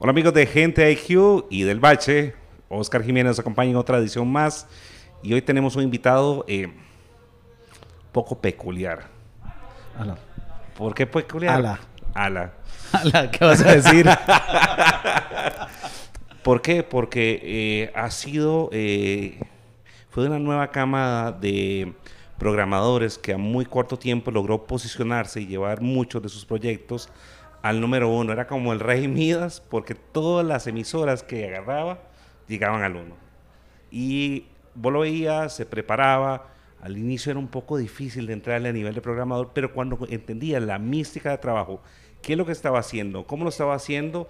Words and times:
Hola 0.00 0.10
amigos 0.10 0.32
de 0.32 0.46
Gente 0.46 0.88
IQ 0.92 1.46
y 1.50 1.64
del 1.64 1.80
Bache. 1.80 2.32
Oscar 2.68 3.02
Jiménez 3.02 3.30
nos 3.30 3.38
acompaña 3.40 3.72
en 3.72 3.76
otra 3.76 3.98
edición 3.98 4.30
más. 4.30 4.68
Y 5.24 5.32
hoy 5.32 5.42
tenemos 5.42 5.74
un 5.74 5.82
invitado 5.82 6.44
eh, 6.46 6.72
poco 8.12 8.40
peculiar. 8.40 9.08
Ala. 9.98 10.16
¿Por 10.76 10.94
qué 10.94 11.04
peculiar? 11.04 11.56
Ala. 11.56 11.80
Ala. 12.14 12.52
Ala, 12.92 13.28
¿qué 13.28 13.44
vas 13.44 13.60
a 13.60 13.74
decir? 13.74 14.08
¿Por 16.44 16.62
qué? 16.62 16.84
Porque 16.84 17.40
eh, 17.42 17.92
ha 17.92 18.08
sido, 18.12 18.68
eh, 18.70 19.40
fue 20.10 20.28
una 20.28 20.38
nueva 20.38 20.70
cama 20.70 21.32
de 21.32 21.92
programadores 22.38 23.18
que 23.18 23.32
a 23.32 23.36
muy 23.36 23.64
corto 23.64 23.98
tiempo 23.98 24.30
logró 24.30 24.64
posicionarse 24.64 25.40
y 25.40 25.48
llevar 25.48 25.80
muchos 25.80 26.22
de 26.22 26.28
sus 26.28 26.44
proyectos 26.44 27.08
al 27.62 27.80
número 27.80 28.08
uno. 28.08 28.32
Era 28.32 28.46
como 28.46 28.72
el 28.72 28.80
rey 28.80 29.08
Midas, 29.08 29.60
porque 29.60 29.94
todas 29.94 30.46
las 30.46 30.66
emisoras 30.66 31.22
que 31.22 31.46
agarraba 31.46 32.00
llegaban 32.46 32.82
al 32.82 32.96
uno. 32.96 33.16
Y 33.90 34.46
vos 34.74 34.92
lo 34.92 35.48
se 35.48 35.66
preparaba. 35.66 36.48
Al 36.80 36.96
inicio 36.96 37.30
era 37.30 37.40
un 37.40 37.48
poco 37.48 37.76
difícil 37.76 38.26
de 38.26 38.34
entrarle 38.34 38.68
a 38.68 38.72
nivel 38.72 38.94
de 38.94 39.00
programador, 39.00 39.50
pero 39.52 39.72
cuando 39.72 39.98
entendía 40.08 40.60
la 40.60 40.78
mística 40.78 41.30
de 41.30 41.38
trabajo, 41.38 41.82
qué 42.22 42.34
es 42.34 42.38
lo 42.38 42.46
que 42.46 42.52
estaba 42.52 42.78
haciendo, 42.78 43.26
cómo 43.26 43.42
lo 43.42 43.50
estaba 43.50 43.74
haciendo, 43.74 44.28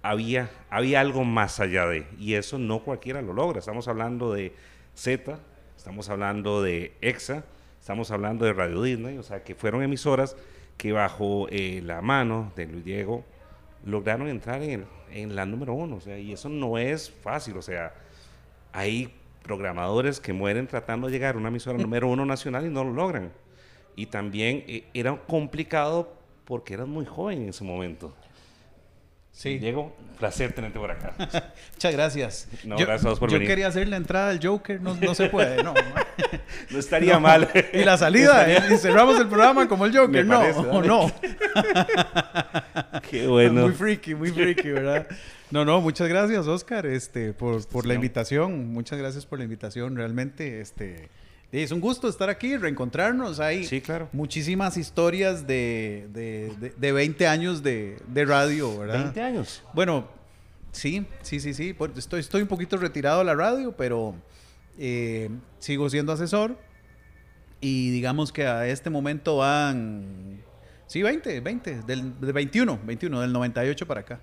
había, 0.00 0.50
había 0.70 1.00
algo 1.00 1.24
más 1.24 1.60
allá 1.60 1.86
de. 1.86 2.06
Y 2.18 2.34
eso 2.34 2.58
no 2.58 2.80
cualquiera 2.80 3.20
lo 3.20 3.34
logra. 3.34 3.58
Estamos 3.58 3.86
hablando 3.86 4.32
de 4.32 4.54
Z, 4.94 5.38
estamos 5.76 6.08
hablando 6.08 6.62
de 6.62 6.96
EXA, 7.02 7.44
estamos 7.78 8.10
hablando 8.10 8.46
de 8.46 8.54
Radio 8.54 8.80
Disney, 8.80 9.18
o 9.18 9.22
sea, 9.22 9.44
que 9.44 9.54
fueron 9.54 9.82
emisoras 9.82 10.36
que 10.76 10.92
bajo 10.92 11.46
eh, 11.50 11.80
la 11.84 12.00
mano 12.02 12.52
de 12.56 12.66
Luis 12.66 12.84
Diego 12.84 13.24
lograron 13.84 14.28
entrar 14.28 14.62
en, 14.62 14.86
la 15.34 15.46
número 15.46 15.74
uno. 15.74 15.96
O 15.96 16.00
sea, 16.00 16.18
y 16.18 16.32
eso 16.32 16.48
no 16.48 16.78
es 16.78 17.10
fácil. 17.10 17.56
O 17.56 17.62
sea, 17.62 17.94
hay 18.72 19.12
programadores 19.42 20.20
que 20.20 20.32
mueren 20.32 20.66
tratando 20.66 21.06
de 21.06 21.12
llegar 21.12 21.34
a 21.34 21.38
una 21.38 21.48
emisora 21.48 21.78
número 21.78 22.08
uno 22.08 22.24
nacional 22.24 22.66
y 22.66 22.70
no 22.70 22.84
lo 22.84 22.92
logran. 22.92 23.32
Y 23.96 24.06
también 24.06 24.64
eh, 24.66 24.84
era 24.94 25.16
complicado 25.16 26.12
porque 26.44 26.74
eras 26.74 26.88
muy 26.88 27.06
joven 27.06 27.42
en 27.42 27.48
ese 27.50 27.64
momento. 27.64 28.14
Sí. 29.36 29.58
Diego, 29.58 29.92
placer 30.20 30.52
tenerte 30.52 30.78
por 30.78 30.92
acá. 30.92 31.12
Muchas 31.74 31.92
gracias. 31.92 32.48
No, 32.62 32.78
yo, 32.78 32.86
gracias 32.86 33.04
a 33.06 33.10
vos 33.10 33.18
por 33.18 33.28
yo 33.30 33.34
venir. 33.34 33.48
quería 33.48 33.66
hacer 33.66 33.88
la 33.88 33.96
entrada 33.96 34.30
al 34.30 34.38
Joker, 34.40 34.80
no, 34.80 34.94
no 34.94 35.12
se 35.14 35.28
puede, 35.28 35.62
no. 35.62 35.74
No 36.70 36.78
estaría 36.78 37.18
mal. 37.20 37.48
Y 37.72 37.78
la 37.84 37.98
salida, 37.98 38.46
Estaría- 38.48 38.74
y 38.74 38.78
cerramos 38.78 39.18
el 39.20 39.26
programa 39.26 39.66
como 39.68 39.86
el 39.86 39.96
Joker, 39.96 40.24
no, 40.24 40.38
parece, 40.38 40.58
o 40.60 40.82
no. 40.82 41.12
Qué 43.10 43.26
bueno. 43.26 43.62
Muy 43.62 43.72
freaky, 43.72 44.14
muy 44.14 44.30
freaky, 44.30 44.70
¿verdad? 44.70 45.06
No, 45.50 45.64
no, 45.64 45.80
muchas 45.80 46.08
gracias, 46.08 46.46
Oscar, 46.46 46.86
este, 46.86 47.32
por, 47.32 47.66
por 47.66 47.86
la 47.86 47.94
invitación. 47.94 48.72
Muchas 48.72 48.98
gracias 48.98 49.26
por 49.26 49.38
la 49.38 49.44
invitación. 49.44 49.96
Realmente, 49.96 50.60
este, 50.60 51.08
es 51.62 51.70
un 51.70 51.80
gusto 51.80 52.08
estar 52.08 52.28
aquí, 52.30 52.56
reencontrarnos. 52.56 53.38
Hay 53.40 53.64
Sí, 53.64 53.80
claro. 53.80 54.08
muchísimas 54.12 54.76
historias 54.76 55.46
de, 55.46 56.08
de, 56.12 56.52
de- 56.58 56.70
de 56.76 56.92
20 56.92 57.26
años 57.26 57.62
de, 57.62 57.98
de 58.08 58.24
radio, 58.24 58.78
¿verdad? 58.78 59.02
20 59.04 59.20
años. 59.22 59.62
Bueno, 59.72 60.08
sí, 60.72 61.06
sí, 61.22 61.40
sí, 61.40 61.54
sí. 61.54 61.76
Estoy, 61.96 62.20
estoy 62.20 62.42
un 62.42 62.48
poquito 62.48 62.76
retirado 62.76 63.20
de 63.20 63.24
la 63.24 63.34
radio, 63.34 63.72
pero 63.76 64.14
eh, 64.78 65.30
sigo 65.58 65.88
siendo 65.90 66.12
asesor. 66.12 66.58
Y 67.60 67.90
digamos 67.90 68.32
que 68.32 68.46
a 68.46 68.66
este 68.66 68.90
momento 68.90 69.38
van, 69.38 70.42
sí, 70.86 71.02
20, 71.02 71.40
20, 71.40 71.82
del, 71.82 72.20
de 72.20 72.32
21, 72.32 72.78
21, 72.84 73.20
del 73.22 73.32
98 73.32 73.86
para 73.86 74.00
acá. 74.00 74.20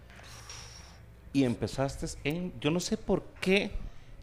Y 1.34 1.44
empezaste 1.46 2.06
en. 2.24 2.52
Yo 2.60 2.70
no 2.72 2.80
sé 2.80 2.98
por 2.98 3.24
qué. 3.40 3.72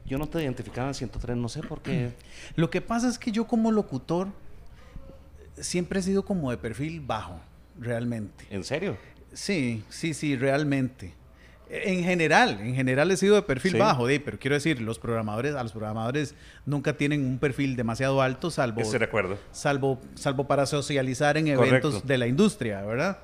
Yo 0.08 0.18
no 0.18 0.26
te 0.26 0.42
identificaba 0.42 0.88
en 0.88 0.94
103, 0.94 1.36
no 1.36 1.48
sé 1.48 1.62
por 1.62 1.82
qué. 1.82 2.12
Lo 2.56 2.70
que 2.70 2.80
pasa 2.80 3.08
es 3.08 3.18
que 3.18 3.30
yo 3.30 3.46
como 3.46 3.70
locutor 3.70 4.28
siempre 5.56 6.00
he 6.00 6.02
sido 6.02 6.24
como 6.24 6.50
de 6.50 6.56
perfil 6.56 7.00
bajo, 7.00 7.38
realmente. 7.78 8.44
¿En 8.50 8.64
serio? 8.64 8.96
Sí, 9.32 9.84
sí, 9.88 10.14
sí, 10.14 10.36
realmente. 10.36 11.14
En 11.70 12.02
general, 12.02 12.60
en 12.62 12.74
general 12.74 13.10
he 13.10 13.16
sido 13.18 13.34
de 13.34 13.42
perfil 13.42 13.72
Sí. 13.72 13.78
bajo, 13.78 14.06
de, 14.06 14.20
pero 14.20 14.38
quiero 14.38 14.54
decir, 14.54 14.80
los 14.80 14.98
programadores, 14.98 15.54
a 15.54 15.62
los 15.62 15.72
programadores 15.72 16.34
nunca 16.64 16.96
tienen 16.96 17.26
un 17.26 17.38
perfil 17.38 17.76
demasiado 17.76 18.22
alto, 18.22 18.50
salvo, 18.50 18.80
salvo, 19.52 20.00
salvo 20.14 20.46
para 20.46 20.64
socializar 20.64 21.36
en 21.36 21.54
Correcto. 21.54 21.88
eventos 21.88 22.06
de 22.06 22.16
la 22.16 22.26
industria, 22.26 22.80
¿verdad? 22.82 23.18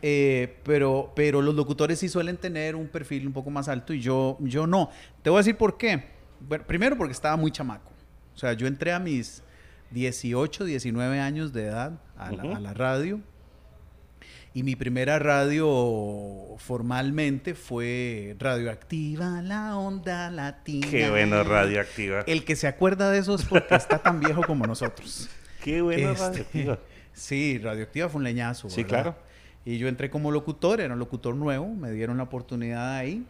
Eh, 0.00 0.58
pero, 0.62 1.12
pero 1.16 1.42
los 1.42 1.56
locutores 1.56 1.98
sí 1.98 2.08
suelen 2.08 2.36
tener 2.36 2.76
un 2.76 2.86
perfil 2.86 3.26
un 3.26 3.32
poco 3.32 3.50
más 3.50 3.66
alto 3.68 3.92
y 3.92 4.00
yo, 4.00 4.36
yo 4.42 4.68
no. 4.68 4.90
Te 5.22 5.30
voy 5.30 5.38
a 5.38 5.40
decir 5.40 5.56
por 5.56 5.76
qué. 5.76 6.17
Bueno, 6.40 6.64
primero 6.66 6.96
porque 6.96 7.12
estaba 7.12 7.36
muy 7.36 7.50
chamaco. 7.50 7.90
O 8.34 8.38
sea, 8.38 8.52
yo 8.52 8.66
entré 8.66 8.92
a 8.92 8.98
mis 8.98 9.42
18, 9.90 10.64
19 10.64 11.20
años 11.20 11.52
de 11.52 11.66
edad 11.66 12.00
a 12.16 12.30
la, 12.32 12.44
Ujú. 12.44 12.54
a 12.56 12.60
la 12.60 12.74
radio. 12.74 13.20
Y 14.54 14.62
mi 14.62 14.76
primera 14.76 15.18
radio 15.18 16.56
formalmente 16.58 17.54
fue 17.54 18.34
Radioactiva, 18.38 19.42
la 19.42 19.76
onda 19.76 20.30
latina. 20.30 20.86
Qué 20.90 21.10
bueno, 21.10 21.44
radioactiva. 21.44 22.20
El 22.26 22.44
que 22.44 22.56
se 22.56 22.66
acuerda 22.66 23.10
de 23.10 23.18
eso 23.18 23.34
es 23.34 23.44
porque 23.44 23.74
está 23.74 23.98
tan 23.98 24.20
viejo 24.20 24.42
como 24.46 24.66
nosotros. 24.66 25.28
Qué 25.62 25.82
bueno, 25.82 26.10
Este, 26.12 26.24
radioactiva. 26.28 26.78
Sí, 27.12 27.58
Radioactiva 27.58 28.08
fue 28.08 28.18
un 28.18 28.24
leñazo. 28.24 28.70
Sí, 28.70 28.82
¿verdad? 28.84 29.02
claro. 29.02 29.18
Y 29.64 29.76
yo 29.78 29.86
entré 29.88 30.08
como 30.08 30.30
locutor, 30.30 30.80
era 30.80 30.94
un 30.94 31.00
locutor 31.00 31.34
nuevo, 31.34 31.68
me 31.74 31.90
dieron 31.90 32.16
la 32.16 32.22
oportunidad 32.22 32.96
ahí. 32.96 33.26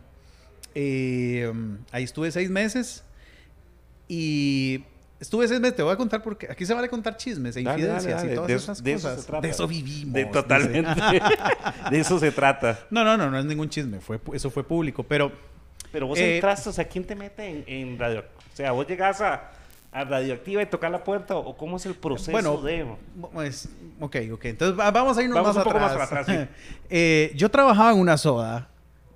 Eh, 0.75 1.53
ahí 1.93 2.05
estuve 2.05 2.31
seis 2.31 2.51
meses 2.51 3.03
y 4.09 4.85
estuve 5.21 5.49
seis 5.49 5.61
meses, 5.61 5.77
te 5.77 5.83
voy 5.83 5.93
a 5.93 5.97
contar 5.97 6.23
porque 6.23 6.49
aquí 6.51 6.65
se 6.65 6.75
vale 6.75 6.89
contar 6.89 7.17
chismes 7.17 7.57
e 7.57 7.61
infidencias 7.63 8.05
dale, 8.05 8.15
dale. 8.15 8.33
y 8.33 8.35
todas 8.35 8.49
De 8.49 8.55
esas 8.55 8.77
eso- 8.79 8.85
de 8.85 8.93
eso 8.93 9.09
cosas. 9.09 9.27
trata. 9.27 9.47
de 9.47 9.51
eso 9.53 9.67
vivimos. 9.69 10.13
De, 10.15 10.25
totalmente. 10.27 10.91
de 11.91 11.99
eso 12.01 12.19
se 12.19 12.31
trata. 12.33 12.79
No, 12.91 13.05
no, 13.05 13.17
no, 13.17 13.31
no 13.31 13.39
es 13.39 13.45
ningún 13.45 13.69
chisme, 13.69 14.01
fue, 14.01 14.21
eso 14.33 14.51
fue 14.51 14.65
público, 14.65 15.03
pero 15.03 15.33
Pero 15.93 16.07
vos 16.07 16.19
Eh, 16.19 16.37
entraste, 16.37 16.69
o 16.69 16.73
sea, 16.73 16.87
¿quién 16.87 17.05
te 17.05 17.15
mete 17.17 17.47
en, 17.49 17.65
en 17.67 17.99
radio? 17.99 18.21
O 18.53 18.57
sea, 18.57 18.73
vos 18.73 18.87
llegás 18.87 19.21
a, 19.23 19.51
a 19.91 20.05
radioactiva 20.05 20.63
y 20.63 20.67
tocas 20.67 20.91
la 20.93 21.03
puerta, 21.03 21.35
o 21.37 21.57
cómo 21.57 21.77
es 21.79 21.87
el 21.87 21.95
proceso 21.95 22.31
Bueno, 22.31 22.59
de. 22.59 22.87
Pues, 23.33 23.69
ok, 24.01 24.17
ok. 24.33 24.45
Entonces 24.47 24.79
va- 24.79 24.91
vamos 24.91 25.17
a 25.17 25.23
irnos 25.23 25.37
Vamos 25.37 25.57
más 25.57 25.67
un 25.67 25.73
poco 25.73 25.83
más 25.83 25.93
atrás, 26.13 26.49
Eh, 26.91 27.33
yo 27.35 27.51
trabajaba 27.51 27.93
en 27.93 27.99
una 27.99 28.17
soda 28.19 28.69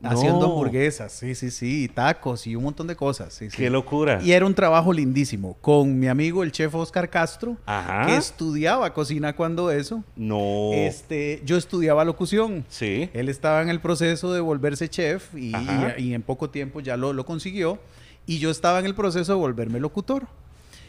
haciendo 0.03 0.47
hamburguesas, 0.47 1.13
sí, 1.13 1.35
sí, 1.35 1.51
sí, 1.51 1.85
y 1.85 1.89
tacos 1.89 2.47
y 2.47 2.57
un 2.57 2.65
montón 2.65 2.87
de 2.87 2.97
cosas. 2.97 3.33
Sí, 3.35 3.51
sí. 3.51 3.57
Qué 3.57 3.71
locura. 3.71 4.21
Y 4.23 4.33
era 4.33 4.45
un 4.47 4.55
trabajo 4.55 4.93
lindísimo 4.93 5.57
con 5.61 5.99
mi 5.99 6.09
amigo 6.09 6.43
el 6.43 6.53
chef 6.53 6.75
Oscar 6.75 7.09
Castro, 7.11 7.57
Ajá. 7.67 8.07
que 8.07 8.17
estudiaba 8.17 8.93
cocina 8.93 9.35
cuando 9.37 9.71
eso. 9.71 10.03
No. 10.17 10.71
Este, 10.73 11.43
yo 11.45 11.57
estudiaba 11.57 12.05
locución. 12.05 12.65
Sí. 12.69 13.09
Él 13.13 13.29
estaba 13.29 13.63
en 13.63 13.69
el 13.69 13.81
proceso 13.81 14.33
de 14.33 14.41
volverse 14.41 14.89
chef 14.89 15.35
y, 15.35 15.53
y- 15.57 15.95
y 16.11 16.15
en 16.15 16.23
poco 16.23 16.51
tiempo 16.51 16.81
ya 16.81 16.97
lo, 16.97 17.13
lo 17.13 17.25
consiguió. 17.27 17.79
Y 18.27 18.39
yo 18.39 18.51
estaba 18.51 18.79
en 18.79 18.87
el 18.87 18.95
proceso 18.95 19.33
de 19.33 19.39
volverme 19.39 19.81
locutor. 19.81 20.27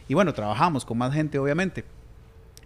Y 0.07 0.13
bueno, 0.13 0.33
trabajamos 0.33 0.85
con 0.85 0.97
más 0.97 1.13
gente, 1.13 1.39
obviamente. 1.39 1.83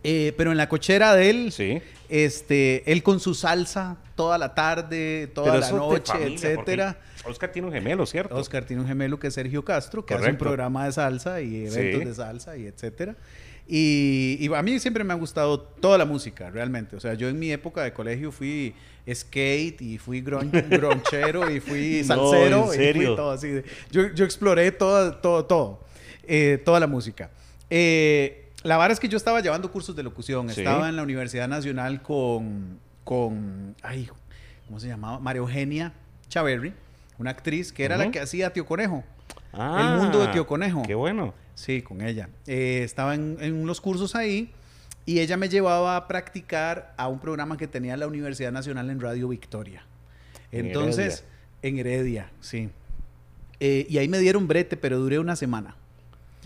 Eh, 0.03 0.33
pero 0.37 0.51
en 0.51 0.57
la 0.57 0.69
cochera 0.69 1.15
de 1.15 1.29
él, 1.29 1.51
Sí. 1.51 1.81
Este, 2.09 2.89
él 2.91 3.03
con 3.03 3.19
su 3.19 3.33
salsa 3.33 3.97
toda 4.15 4.37
la 4.37 4.53
tarde, 4.55 5.29
toda 5.33 5.53
Pero 5.53 5.59
la 5.61 5.71
noche, 5.71 6.13
familia, 6.13 6.33
etcétera. 6.35 6.97
Oscar 7.25 7.51
tiene 7.51 7.67
un 7.67 7.73
gemelo, 7.73 8.05
¿cierto? 8.05 8.35
Oscar 8.35 8.63
tiene 8.65 8.81
un 8.81 8.87
gemelo 8.87 9.19
que 9.19 9.27
es 9.27 9.33
Sergio 9.33 9.63
Castro, 9.65 10.05
que 10.05 10.13
hace 10.13 10.21
un 10.21 10.25
Correcto. 10.27 10.43
programa 10.45 10.85
de 10.85 10.91
salsa 10.93 11.41
y 11.41 11.65
eventos 11.67 12.01
Sí. 12.01 12.05
de 12.07 12.13
salsa 12.15 12.57
y 12.57 12.65
etcétera. 12.67 13.15
Y, 13.67 14.37
y 14.39 14.53
a 14.53 14.61
mí 14.63 14.79
siempre 14.79 15.03
me 15.03 15.11
ha 15.11 15.17
gustado 15.17 15.59
toda 15.59 15.97
la 15.97 16.05
música, 16.05 16.49
realmente. 16.49 16.95
O 16.95 17.01
sea, 17.01 17.15
yo 17.15 17.27
en 17.27 17.37
mi 17.37 17.51
época 17.51 17.83
de 17.83 17.91
colegio 17.91 18.31
fui 18.31 18.73
skate 19.13 19.81
y 19.81 19.97
fui 19.97 20.21
gron- 20.23 20.49
gronchero 20.69 21.49
y 21.51 21.59
fui 21.59 22.01
No, 22.05 22.15
salsero 22.15 22.63
¿en 22.73 22.79
y 22.81 22.83
serio? 22.85 23.07
fui 23.07 23.15
todo 23.17 23.31
así. 23.31 23.61
Yo, 23.91 24.07
yo 24.13 24.23
exploré 24.23 24.71
todo, 24.71 25.15
todo, 25.15 25.43
todo, 25.45 25.83
eh, 26.23 26.61
toda 26.63 26.79
la 26.79 26.87
música. 26.87 27.29
Eh, 27.69 28.46
la 28.63 28.77
verdad 28.77 28.91
es 28.91 28.99
que 28.99 29.07
yo 29.07 29.17
estaba 29.17 29.41
llevando 29.41 29.71
cursos 29.71 29.95
de 29.95 30.03
locución. 30.03 30.49
Sí. 30.49 30.61
Estaba 30.61 30.89
en 30.89 30.95
la 30.95 31.03
Universidad 31.03 31.47
Nacional 31.47 32.01
con, 32.01 32.79
con, 33.03 33.75
ay, 33.81 34.09
¿cómo 34.65 34.79
se 34.79 34.87
llamaba? 34.87 35.19
María 35.19 35.39
Eugenia 35.39 35.93
Chaverri, 36.29 36.73
una 37.17 37.31
actriz 37.31 37.71
que 37.71 37.85
era 37.85 37.97
la 37.97 38.11
que 38.11 38.19
hacía 38.19 38.51
Tío 38.53 38.65
Conejo. 38.65 39.03
Ah, 39.53 39.93
El 39.93 40.01
mundo 40.01 40.19
de 40.19 40.27
Tío 40.27 40.45
Conejo. 40.45 40.83
Qué 40.83 40.95
bueno. 40.95 41.33
Sí, 41.55 41.81
con 41.81 42.01
ella. 42.01 42.29
Eh, 42.45 42.81
estaba 42.83 43.15
en, 43.15 43.37
en 43.39 43.55
unos 43.55 43.81
cursos 43.81 44.15
ahí 44.15 44.51
y 45.07 45.21
ella 45.21 45.37
me 45.37 45.49
llevaba 45.49 45.95
a 45.95 46.07
practicar 46.07 46.93
a 46.97 47.07
un 47.07 47.19
programa 47.19 47.57
que 47.57 47.65
tenía 47.65 47.95
la 47.97 48.07
Universidad 48.07 48.51
Nacional 48.51 48.89
en 48.89 48.99
Radio 48.99 49.29
Victoria. 49.29 49.83
En 50.51 50.67
Entonces, 50.67 51.23
en 51.61 51.79
Heredia, 51.79 52.29
sí. 52.41 52.69
Eh, 53.59 53.87
y 53.89 53.97
ahí 53.97 54.07
me 54.07 54.19
dieron 54.19 54.47
brete, 54.47 54.77
pero 54.77 54.99
duré 54.99 55.17
una 55.17 55.35
semana. 55.35 55.75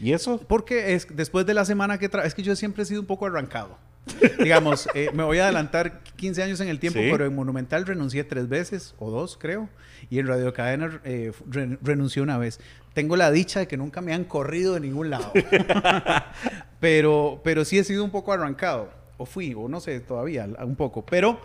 ¿Y 0.02 0.14
eso? 0.14 0.40
Porque 0.48 0.94
es, 0.96 1.08
después 1.16 1.46
de 1.46 1.54
la 1.54 1.64
semana 1.66 1.98
que 2.00 2.10
tra 2.10 2.26
es 2.26 2.34
que 2.34 2.42
yo 2.44 2.56
siempre 2.56 2.84
he 2.84 2.86
sido 2.86 3.02
un 3.02 3.08
poco 3.08 3.26
arrancado. 3.28 3.78
Digamos, 4.44 4.90
eh, 4.96 5.12
me 5.14 5.24
voy 5.24 5.38
a 5.38 5.44
adelantar 5.44 6.02
15 6.16 6.42
años 6.42 6.60
en 6.60 6.70
el 6.70 6.80
tiempo, 6.80 7.00
Sí. 7.00 7.10
pero 7.12 7.26
en 7.26 7.36
Monumental 7.36 7.86
renuncié 7.86 8.24
tres 8.24 8.50
veces, 8.50 8.96
o 8.98 9.12
dos 9.12 9.38
creo, 9.40 9.70
y 10.10 10.18
en 10.18 10.26
Radio 10.28 10.52
Cadena 10.54 11.00
eh, 11.04 11.32
re- 11.48 11.78
renuncié 11.84 12.22
una 12.24 12.40
vez. 12.40 12.60
Tengo 12.96 13.16
la 13.16 13.30
dicha 13.32 13.60
de 13.60 13.68
que 13.68 13.78
nunca 13.78 14.02
me 14.02 14.14
han 14.14 14.24
corrido 14.24 14.74
de 14.74 14.80
ningún 14.80 15.12
lado. 15.12 15.32
pero, 16.80 17.42
pero 17.44 17.66
sí 17.66 17.78
he 17.78 17.84
sido 17.84 18.04
un 18.04 18.10
poco 18.12 18.34
arrancado, 18.34 18.90
o 19.18 19.26
fui, 19.26 19.54
o 19.54 19.68
no 19.68 19.80
sé 19.80 20.00
todavía, 20.00 20.48
un 20.64 20.76
poco. 20.76 21.06
Pero 21.06 21.40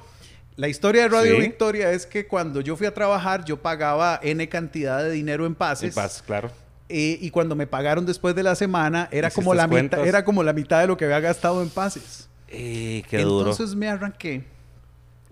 la 0.57 0.69
historia 0.69 1.03
de 1.03 1.09
Radio 1.09 1.35
Sí. 1.37 1.43
Victoria 1.43 1.91
es 1.93 2.07
que 2.07 2.27
cuando 2.27 2.61
yo 2.61 2.77
fui 2.77 2.87
a 2.87 2.95
trabajar, 2.95 3.45
yo 3.45 3.61
pagaba 3.61 4.19
N 4.23 4.49
cantidad 4.49 5.03
de 5.03 5.11
dinero 5.11 5.47
en 5.47 5.55
pases. 5.55 5.95
paz, 5.95 6.23
claro. 6.27 6.51
Eh, 6.89 7.19
y 7.21 7.31
cuando 7.31 7.57
me 7.57 7.67
pagaron 7.67 8.07
después 8.07 8.35
de 8.35 8.43
la 8.43 8.55
semana, 8.55 9.09
era 9.11 9.31
como, 9.31 9.55
la 9.55 9.67
mitad, 9.67 10.07
era 10.07 10.25
como 10.25 10.43
la 10.43 10.53
mitad 10.53 10.81
de 10.81 10.87
lo 10.87 10.97
que 10.97 11.05
había 11.05 11.21
gastado 11.21 11.63
en 11.63 11.69
pases. 11.69 12.29
Eh, 12.49 13.03
qué 13.11 13.23
duro. 13.23 13.51
Entonces 13.51 13.75
me 13.75 13.89
arranqué 13.89 14.45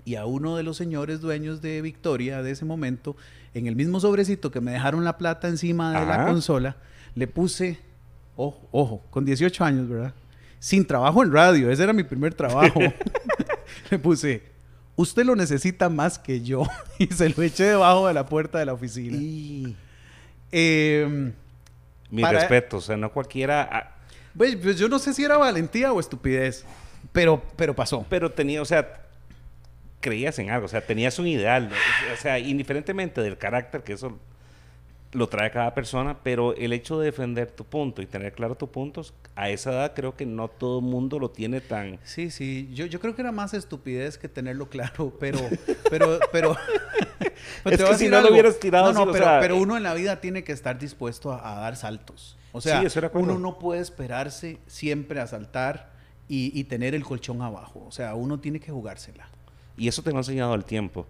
y 0.05 0.17
a 0.17 0.27
uno 0.27 0.57
de 0.57 0.63
los 0.63 0.77
señores 0.77 1.21
dueños 1.21 1.63
de 1.63 1.81
Victoria 1.81 2.43
de 2.43 2.51
ese 2.51 2.65
momento, 2.65 3.17
en 3.55 3.67
el 3.67 3.77
mismo 3.77 4.01
sobrecito 4.01 4.51
que 4.51 4.61
me 4.61 4.73
dejaron 4.73 5.05
la 5.05 5.17
plata 5.17 5.49
encima 5.49 5.89
de 5.99 6.07
la 6.07 6.15
Ajá. 6.15 6.27
consola, 6.27 6.77
le 7.15 7.27
puse, 7.27 7.79
ojo, 8.37 8.69
ojo, 8.71 9.03
con 9.11 9.25
18 9.25 9.65
años, 9.65 9.89
¿verdad? 9.89 10.15
Sin 10.59 10.87
trabajo 10.87 11.23
en 11.23 11.33
radio, 11.33 11.71
ese 11.71 11.85
era 11.85 11.93
mi 11.93 12.05
primer 12.05 12.35
trabajo. 12.35 12.81
le 13.91 13.99
puse, 13.99 14.43
usted 14.97 15.25
lo 15.25 15.37
necesita 15.37 15.89
más 15.89 16.19
que 16.19 16.43
yo. 16.43 16.65
y 16.99 17.07
se 17.07 17.31
lo 17.31 17.43
eché 17.43 17.65
debajo 17.65 18.07
de 18.09 18.15
la 18.15 18.27
puerta 18.27 18.59
de 18.59 18.67
la 18.67 18.75
oficina. 18.75 19.17
Y... 19.17 19.77
Eh, 20.53 21.33
Mis 22.15 22.23
Para- 22.23 22.39
respetos, 22.39 22.85
o 22.85 22.87
sea, 22.87 22.97
no 22.97 23.11
cualquiera... 23.11 23.69
ah, 23.73 23.91
pues, 24.37 24.55
pues 24.55 24.79
yo 24.79 24.89
no 24.89 25.01
sé 25.01 25.13
si 25.13 25.25
era 25.25 25.37
valentía 25.37 25.93
o 25.93 25.99
estupidez, 25.99 26.65
pero, 27.13 27.43
pero 27.57 27.75
pasó. 27.75 28.07
pero 28.09 28.31
tenía, 28.31 28.63
o 28.63 28.65
sea, 28.65 29.01
creías 30.01 30.39
en 30.39 30.51
algo, 30.51 30.67
o 30.67 30.69
sea, 30.69 30.81
tenías 30.81 31.19
un 31.19 31.27
ideal, 31.27 31.69
¿no? 31.71 31.75
o 32.13 32.17
sea, 32.17 32.39
indiferentemente 32.39 33.21
del 33.21 33.37
carácter, 33.37 33.83
que 33.83 33.95
eso 33.95 34.17
lo 35.15 35.29
trae 35.29 35.51
cada 35.51 35.73
persona, 35.75 36.19
pero 36.23 36.55
el 36.57 36.73
hecho 36.73 36.99
de 36.99 37.07
defender 37.07 37.51
tu 37.51 37.65
punto 37.65 38.03
y 38.03 38.07
tener 38.07 38.33
claro 38.33 38.57
tus 38.57 38.69
puntos, 38.69 39.15
a 39.37 39.49
esa 39.49 39.71
edad 39.73 39.93
creo 39.95 40.17
que 40.17 40.27
no 40.27 40.49
todo 40.49 40.81
el 40.81 40.85
mundo 40.85 41.19
lo 41.19 41.31
tiene 41.31 41.61
tan... 41.61 41.99
Sí, 42.05 42.31
sí, 42.31 42.69
yo, 42.75 42.87
yo 42.87 43.01
creo 43.01 43.15
que 43.15 43.23
era 43.23 43.33
más 43.33 43.55
estupidez 43.55 44.19
que 44.19 44.29
tenerlo 44.29 44.69
claro, 44.69 45.13
pero, 45.19 45.39
pero, 45.91 46.19
pero, 46.33 46.57
pero 47.65 47.77
Es 47.77 47.91
que 47.91 47.97
si 47.97 48.05
no 48.07 48.11
lo 48.13 48.17
algo. 48.19 48.33
hubieras 48.33 48.59
tirado 48.61 48.93
no, 48.93 49.05
no, 49.05 49.11
o 49.11 49.13
pero, 49.13 49.25
sea, 49.25 49.41
pero 49.41 49.57
eh, 49.57 49.61
uno 49.61 49.77
en 49.77 49.83
la 49.83 49.95
vida 49.95 50.21
tiene 50.21 50.45
que 50.45 50.53
estar 50.53 50.79
dispuesto 50.79 51.33
a, 51.33 51.53
a 51.57 51.61
dar 51.61 51.77
saltos. 51.77 52.37
O 52.53 52.61
sea, 52.61 52.89
Sí, 52.89 52.99
uno 53.15 53.39
no 53.39 53.59
puede 53.59 53.81
esperarse 53.81 54.59
siempre 54.67 55.21
a 55.21 55.27
saltar 55.27 55.93
y, 56.29 56.59
y 56.59 56.65
tener 56.65 56.95
el 56.95 57.05
colchón 57.05 57.43
abajo. 57.43 57.85
O 57.87 57.91
sea, 57.93 58.15
uno 58.15 58.41
tiene 58.41 58.61
que 58.61 58.71
jugársela. 58.71 59.29
Y 59.77 59.89
eso 59.89 60.03
te 60.03 60.11
lo 60.11 60.17
ha 60.17 60.21
enseñado 60.21 60.55
el 60.55 60.65
tiempo. 60.65 61.07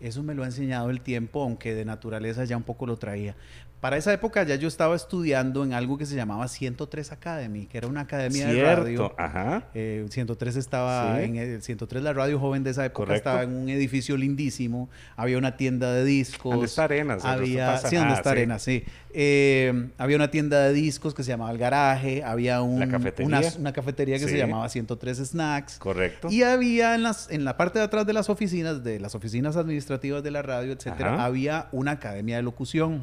Eso 0.00 0.22
me 0.22 0.34
lo 0.34 0.42
ha 0.42 0.46
enseñado 0.46 0.90
el 0.90 1.02
tiempo, 1.02 1.42
aunque 1.42 1.74
de 1.74 1.84
naturaleza 1.84 2.44
ya 2.44 2.56
un 2.56 2.62
poco 2.62 2.86
lo 2.86 2.96
traía. 2.96 3.36
Para 3.80 3.96
esa 3.96 4.12
época 4.12 4.42
ya 4.42 4.56
yo 4.56 4.68
estaba 4.68 4.94
estudiando 4.94 5.64
en 5.64 5.72
algo 5.72 5.96
que 5.96 6.04
se 6.04 6.14
llamaba 6.14 6.46
103 6.48 7.12
Academy, 7.12 7.64
que 7.66 7.78
era 7.78 7.86
una 7.88 8.02
academia 8.02 8.46
de 8.48 8.62
radio. 8.62 9.14
Ajá. 9.18 9.64
Eh, 9.72 10.04
103 10.10 10.56
estaba 10.56 11.16
Sí. 11.16 11.24
en 11.24 11.36
el 11.36 11.62
103 11.62 12.02
la 12.02 12.12
radio 12.12 12.38
joven 12.38 12.62
de 12.62 12.70
esa 12.70 12.84
época 12.84 13.06
Correcto. 13.06 13.30
estaba 13.30 13.42
en 13.42 13.54
un 13.54 13.68
edificio 13.70 14.18
lindísimo, 14.18 14.90
había 15.16 15.38
una 15.38 15.56
tienda 15.56 15.92
de 15.94 16.04
discos, 16.04 16.52
¿Dónde 16.52 16.66
está 16.66 16.84
Arenas? 16.84 17.24
había 17.24 17.78
sí, 17.78 17.96
donde 17.96 18.12
ah, 18.12 18.16
está 18.16 18.30
sí. 18.30 18.36
Arenas, 18.36 18.62
sí. 18.62 18.84
Eh, 19.14 19.88
había 19.96 20.16
una 20.16 20.30
tienda 20.30 20.60
de 20.60 20.72
discos 20.74 21.14
que 21.14 21.22
se 21.24 21.30
llamaba 21.30 21.50
El 21.50 21.58
Garaje, 21.58 22.22
había 22.22 22.60
un- 22.60 22.86
cafetería. 22.90 23.26
Una, 23.38 23.40
una 23.58 23.72
cafetería 23.72 24.18
que 24.18 24.28
se 24.28 24.36
llamaba 24.36 24.68
103 24.68 25.18
Snacks. 25.18 25.78
Correcto. 25.78 26.28
Y 26.30 26.42
había 26.42 26.94
en, 26.94 27.02
las, 27.02 27.30
en 27.30 27.44
la 27.46 27.56
parte 27.56 27.78
de 27.78 27.86
atrás 27.86 28.06
de 28.06 28.12
las 28.12 28.28
oficinas, 28.28 28.84
de 28.84 29.00
las 29.00 29.14
oficinas 29.14 29.56
administrativas 29.56 30.22
de 30.22 30.30
la 30.30 30.42
radio, 30.42 30.72
etcétera, 30.72 31.14
Ajá. 31.14 31.24
había 31.24 31.68
una 31.72 31.92
academia 31.92 32.36
de 32.36 32.42
locución. 32.42 33.00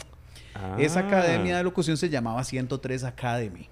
Ah, 0.59 0.77
Esa 0.80 1.01
academia 1.01 1.57
de 1.57 1.63
locución 1.63 1.98
se 1.98 2.09
llamaba 2.09 2.44
103 2.44 3.04
Academy. 3.04 3.69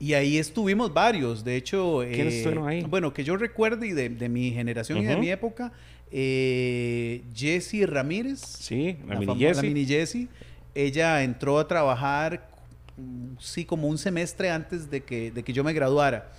Y 0.00 0.14
ahí 0.14 0.36
estuvimos 0.38 0.92
varios. 0.92 1.44
De 1.44 1.54
hecho, 1.56 2.00
¿Quiénes 2.00 2.34
eh, 2.34 2.36
estuvieron 2.38 2.68
ahí? 2.68 2.82
bueno, 2.82 3.12
que 3.14 3.22
yo 3.22 3.36
recuerde 3.36 3.86
y 3.86 3.92
de, 3.92 4.08
de 4.08 4.28
mi 4.28 4.50
generación 4.50 4.98
y 4.98 5.04
de 5.04 5.16
mi 5.16 5.30
época, 5.30 5.72
eh, 6.10 7.22
Jessie 7.34 7.86
Ramírez, 7.86 8.40
Sí, 8.40 8.96
la, 9.06 9.14
la, 9.14 9.20
mini 9.20 9.38
Jessie. 9.38 9.54
la 9.54 9.62
mini 9.62 9.86
Jessie, 9.86 10.28
ella 10.74 11.22
entró 11.22 11.58
a 11.60 11.68
trabajar, 11.68 12.48
mm, 12.96 13.36
sí, 13.38 13.64
como 13.64 13.86
un 13.86 13.96
semestre 13.96 14.50
antes 14.50 14.90
de 14.90 15.02
que, 15.02 15.30
de 15.30 15.42
que 15.44 15.52
yo 15.52 15.62
me 15.62 15.72
graduara. 15.72 16.32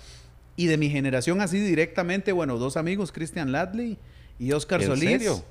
Y 0.56 0.66
de 0.66 0.76
mi 0.76 0.90
generación 0.90 1.40
así 1.40 1.58
directamente, 1.58 2.32
bueno, 2.32 2.58
dos 2.58 2.76
amigos, 2.76 3.10
Christian 3.12 3.50
Ladley 3.50 3.96
y 4.38 4.52
Oscar 4.52 4.82
¿En 4.82 4.88
Solís. 4.88 5.04
serio? 5.10 5.44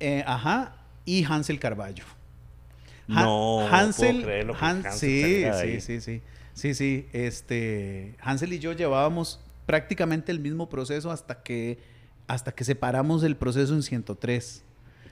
Eh, 0.00 0.24
ajá, 0.26 0.76
y 1.04 1.24
Hansel 1.24 1.58
Carballo. 1.60 2.04
Ha- 3.12 3.22
No, 3.24 3.68
no 3.68 3.92
puedo 3.92 4.22
creer 4.22 4.44
lo 4.46 4.54
que 4.54 4.64
Han- 4.64 4.86
Hansel 4.86 4.92
sí, 5.62 5.80
sí, 5.80 5.80
sí, 5.80 6.00
sí, 6.00 6.22
sí, 6.54 6.74
sí, 6.74 7.06
este, 7.12 8.14
Hansel 8.20 8.52
y 8.52 8.58
yo 8.58 8.72
llevábamos 8.72 9.40
prácticamente 9.66 10.32
el 10.32 10.40
mismo 10.40 10.68
proceso 10.68 11.10
hasta 11.10 11.42
que, 11.42 11.78
hasta 12.26 12.52
que 12.52 12.64
separamos 12.64 13.22
el 13.22 13.36
proceso 13.36 13.74
en 13.74 13.82
103. 13.82 14.64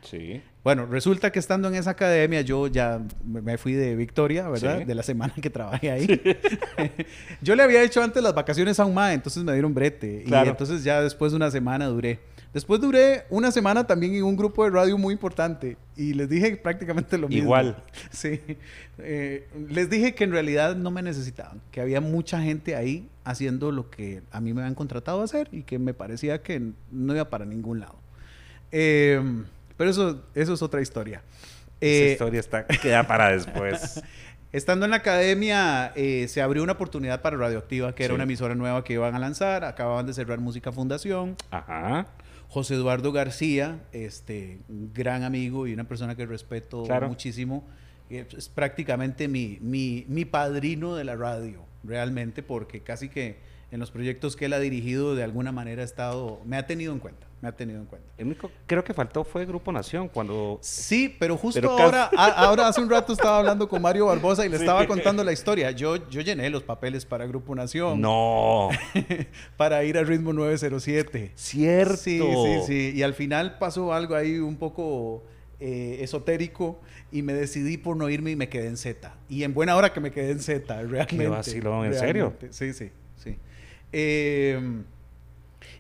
Sí. 0.03 0.41
Bueno, 0.63 0.87
resulta 0.87 1.33
que 1.33 1.39
estando 1.41 1.67
en 1.69 1.75
esa 1.75 1.91
academia 1.91 2.41
yo 2.43 2.69
ya 2.69 3.01
me 3.25 3.59
fui 3.59 3.73
de 3.73 3.97
Victoria, 3.97 4.49
¿verdad? 4.49 4.79
Sí. 4.79 4.85
De 4.85 4.95
la 4.95 5.03
semana 5.03 5.35
que 5.41 5.51
trabajé 5.51 5.91
ahí. 5.91 6.07
yo 7.43 7.57
le 7.57 7.63
había 7.63 7.83
hecho 7.83 8.03
antes 8.03 8.23
las 8.23 8.35
vacaciones 8.35 8.79
a 8.79 8.85
un 8.85 8.95
mae, 8.95 9.15
entonces 9.15 9.43
me 9.43 9.53
dieron 9.53 9.75
brete. 9.75 10.23
Y 10.25 10.29
Claro. 10.29 10.51
entonces 10.51 10.85
ya 10.85 11.01
después 11.03 11.33
de 11.33 11.37
una 11.37 11.51
semana 11.51 11.87
duré. 11.87 12.21
Después 12.59 12.81
duré 12.81 13.25
una 13.31 13.53
semana 13.53 13.87
también 13.87 14.17
en 14.17 14.25
un 14.25 14.37
grupo 14.37 14.65
de 14.65 14.71
radio 14.71 14.99
muy 14.99 15.13
importante 15.13 15.77
y 15.97 16.13
les 16.15 16.29
dije 16.29 16.57
prácticamente 16.57 17.17
lo 17.17 17.29
mismo. 17.29 17.45
Igual. 17.45 17.77
Sí. 18.11 18.41
Eh, 18.99 19.47
les 19.71 19.89
dije 19.89 20.13
que 20.17 20.25
en 20.25 20.33
realidad 20.33 20.75
no 20.75 20.91
me 20.91 21.01
necesitaban, 21.01 21.61
que 21.71 21.81
había 21.81 22.01
mucha 22.01 22.43
gente 22.43 22.75
ahí 22.75 23.09
haciendo 23.23 23.71
lo 23.71 23.91
que 23.91 24.23
a 24.33 24.41
mí 24.41 24.53
me 24.55 24.63
habían 24.63 24.75
contratado 24.75 25.21
a 25.21 25.25
hacer 25.25 25.49
y 25.53 25.63
que 25.63 25.79
me 25.79 25.95
parecía 25.95 26.43
que 26.43 26.73
no 26.91 27.15
iba 27.15 27.31
para 27.31 27.45
ningún 27.45 27.79
lado. 27.79 27.95
Eh, 28.73 29.23
pero 29.77 29.91
eso, 29.91 30.21
eso 30.35 30.53
es 30.55 30.61
otra 30.61 30.81
historia. 30.81 31.23
Esa 31.81 32.07
Eh, 32.09 32.11
historia 32.11 32.41
está, 32.41 32.67
queda 32.67 33.07
para 33.07 33.29
después. 33.31 34.03
Estando 34.51 34.87
en 34.87 34.91
la 34.93 34.97
academia, 34.97 35.93
eh, 35.95 36.27
se 36.27 36.41
abrió 36.43 36.63
una 36.63 36.73
oportunidad 36.73 37.21
para 37.21 37.37
Radioactiva, 37.37 37.95
que 37.95 38.05
era 38.05 38.13
Sí. 38.13 38.15
una 38.17 38.25
emisora 38.25 38.55
nueva 38.55 38.83
que 38.83 38.95
iban 38.95 39.15
a 39.15 39.19
lanzar. 39.19 39.63
Acababan 39.63 40.07
de 40.07 40.15
cerrar 40.15 40.41
Música 40.41 40.73
Fundación. 40.73 41.37
Ajá. 41.51 42.07
José 42.49 42.75
Eduardo 42.75 43.13
García, 43.13 43.81
este, 43.93 44.61
un 44.69 44.93
gran 44.95 45.23
amigo 45.23 45.67
y 45.67 45.73
una 45.75 45.85
persona 45.85 46.17
que 46.17 46.27
respeto 46.27 46.85
Claro. 46.85 47.09
muchísimo, 47.09 47.65
es 48.11 48.49
prácticamente 48.49 49.29
mi, 49.29 49.59
mi, 49.61 50.05
mi 50.09 50.25
padrino 50.25 50.95
de 50.97 51.05
la 51.05 51.15
radio, 51.15 51.65
realmente, 51.85 52.43
porque 52.43 52.81
casi 52.83 53.09
que 53.11 53.37
en 53.71 53.81
los 53.81 53.91
proyectos 53.91 54.35
que 54.37 54.47
él 54.47 54.53
ha 54.55 54.59
dirigido, 54.61 55.15
de 55.15 55.23
alguna 55.23 55.53
manera 55.53 55.83
ha 55.83 55.85
estado, 55.85 56.41
me 56.47 56.57
ha 56.57 56.67
tenido 56.67 56.93
en 56.95 56.99
cuenta, 57.01 57.27
me 57.43 57.49
ha 57.49 57.53
tenido 57.53 57.79
en 57.79 57.85
cuenta. 57.85 58.09
El 58.17 58.27
único 58.27 58.51
creo 58.67 58.83
que 58.83 58.95
faltó 58.95 59.25
fue 59.25 59.45
Grupo 59.45 59.71
Nación 59.73 60.09
cuando 60.09 60.59
Sí, 60.63 61.15
pero 61.19 61.37
justo 61.37 61.61
Pero 61.61 61.73
ahora, 61.79 62.11
a- 62.17 62.47
ahora 62.47 62.67
hace 62.69 62.81
un 62.81 62.89
rato 62.89 63.13
estaba 63.13 63.39
hablando 63.39 63.69
con 63.69 63.83
Mario 63.83 64.07
Barbosa 64.07 64.47
y 64.47 64.49
le 64.49 64.57
estaba 64.73 64.87
contando 64.87 65.23
la 65.23 65.33
historia. 65.33 65.71
Yo, 65.73 66.09
yo 66.09 66.23
llené 66.23 66.49
los 66.49 66.63
papeles 66.63 67.05
para 67.05 67.27
Grupo 67.27 67.55
Nación, 67.55 68.01
no 68.01 68.71
para 69.59 69.85
ir 69.85 69.99
a 69.99 70.03
ritmo 70.03 70.33
907. 70.33 71.33
cierto 71.35 71.97
Sí, 72.03 72.19
sí, 72.21 72.61
sí. 72.67 72.93
Y 72.97 73.03
al 73.03 73.13
final 73.15 73.59
pasó 73.59 73.93
algo 73.93 74.15
ahí 74.15 74.39
un 74.39 74.57
poco 74.57 75.25
eh, 75.61 75.99
esotérico 76.01 76.81
y 77.13 77.21
me 77.23 77.35
decidí 77.35 77.77
por 77.77 77.97
no 77.97 78.09
irme 78.09 78.31
y 78.31 78.37
me 78.37 78.49
quedé 78.49 78.69
en 78.69 78.77
Z. 78.79 79.15
Y 79.29 79.43
en 79.43 79.53
buena 79.53 79.77
hora 79.77 79.93
que 79.93 80.01
me 80.01 80.11
quedé 80.11 80.31
en 80.31 80.41
Z, 80.41 80.75
realmente. 80.85 81.29
vacilón, 81.29 81.85
¿en 81.87 81.95
serio? 81.95 82.33
realmente. 82.39 82.53
Sí, 82.53 82.73
sí. 82.73 82.91
Eh, 83.93 84.83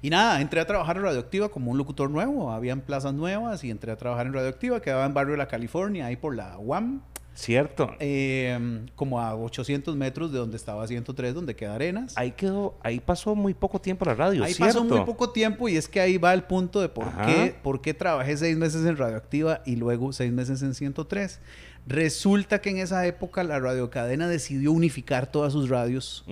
y 0.00 0.10
nada, 0.10 0.40
entré 0.40 0.60
a 0.60 0.66
trabajar 0.66 0.96
en 0.96 1.02
Radioactiva 1.02 1.48
como 1.48 1.70
un 1.70 1.78
locutor 1.78 2.10
nuevo. 2.10 2.50
Habían 2.52 2.80
plazas 2.80 3.14
nuevas 3.14 3.64
y 3.64 3.70
entré 3.70 3.92
a 3.92 3.96
trabajar 3.96 4.26
en 4.26 4.32
Radioactiva. 4.32 4.80
Quedaba 4.80 5.04
en 5.06 5.14
Barrio 5.14 5.32
de 5.32 5.38
la 5.38 5.48
California, 5.48 6.06
ahí 6.06 6.16
por 6.16 6.36
la 6.36 6.56
UAM. 6.58 7.02
cierto 7.34 7.92
eh, 8.00 8.86
como 8.94 9.20
a 9.20 9.34
800 9.34 9.96
metros 9.96 10.32
de 10.32 10.38
donde 10.38 10.56
estaba 10.56 10.86
103, 10.86 11.34
donde 11.34 11.54
queda 11.54 11.74
Arenas. 11.74 12.16
ahí 12.16 12.32
quedó 12.32 12.74
ahí 12.82 12.98
pasó 12.98 13.36
muy 13.36 13.54
poco 13.54 13.80
tiempo 13.80 14.04
la 14.04 14.14
radio 14.14 14.42
Ahí 14.42 14.54
cierto 14.54 14.80
pasó 14.80 14.84
muy 14.84 15.04
poco 15.04 15.30
tiempo 15.30 15.68
y 15.68 15.76
es 15.76 15.88
que 15.88 16.00
ahí 16.00 16.18
va 16.18 16.34
el 16.34 16.42
punto 16.42 16.80
de 16.80 16.88
por 16.88 17.06
Ajá. 17.06 17.26
qué, 17.26 17.54
por 17.62 17.80
qué 17.80 17.94
trabajé 17.94 18.36
seis 18.36 18.56
meses 18.56 18.84
en 18.86 18.96
Radioactiva 18.96 19.62
y 19.64 19.76
luego 19.76 20.12
seis 20.12 20.32
meses 20.32 20.62
en 20.62 20.74
103. 20.74 21.40
Resulta 21.88 22.60
que 22.60 22.68
en 22.68 22.76
esa 22.76 23.06
época 23.06 23.42
la 23.44 23.58
radiocadena 23.58 24.28
decidió 24.28 24.72
unificar 24.72 25.32
todas 25.32 25.54
sus 25.54 25.70
radios 25.70 26.22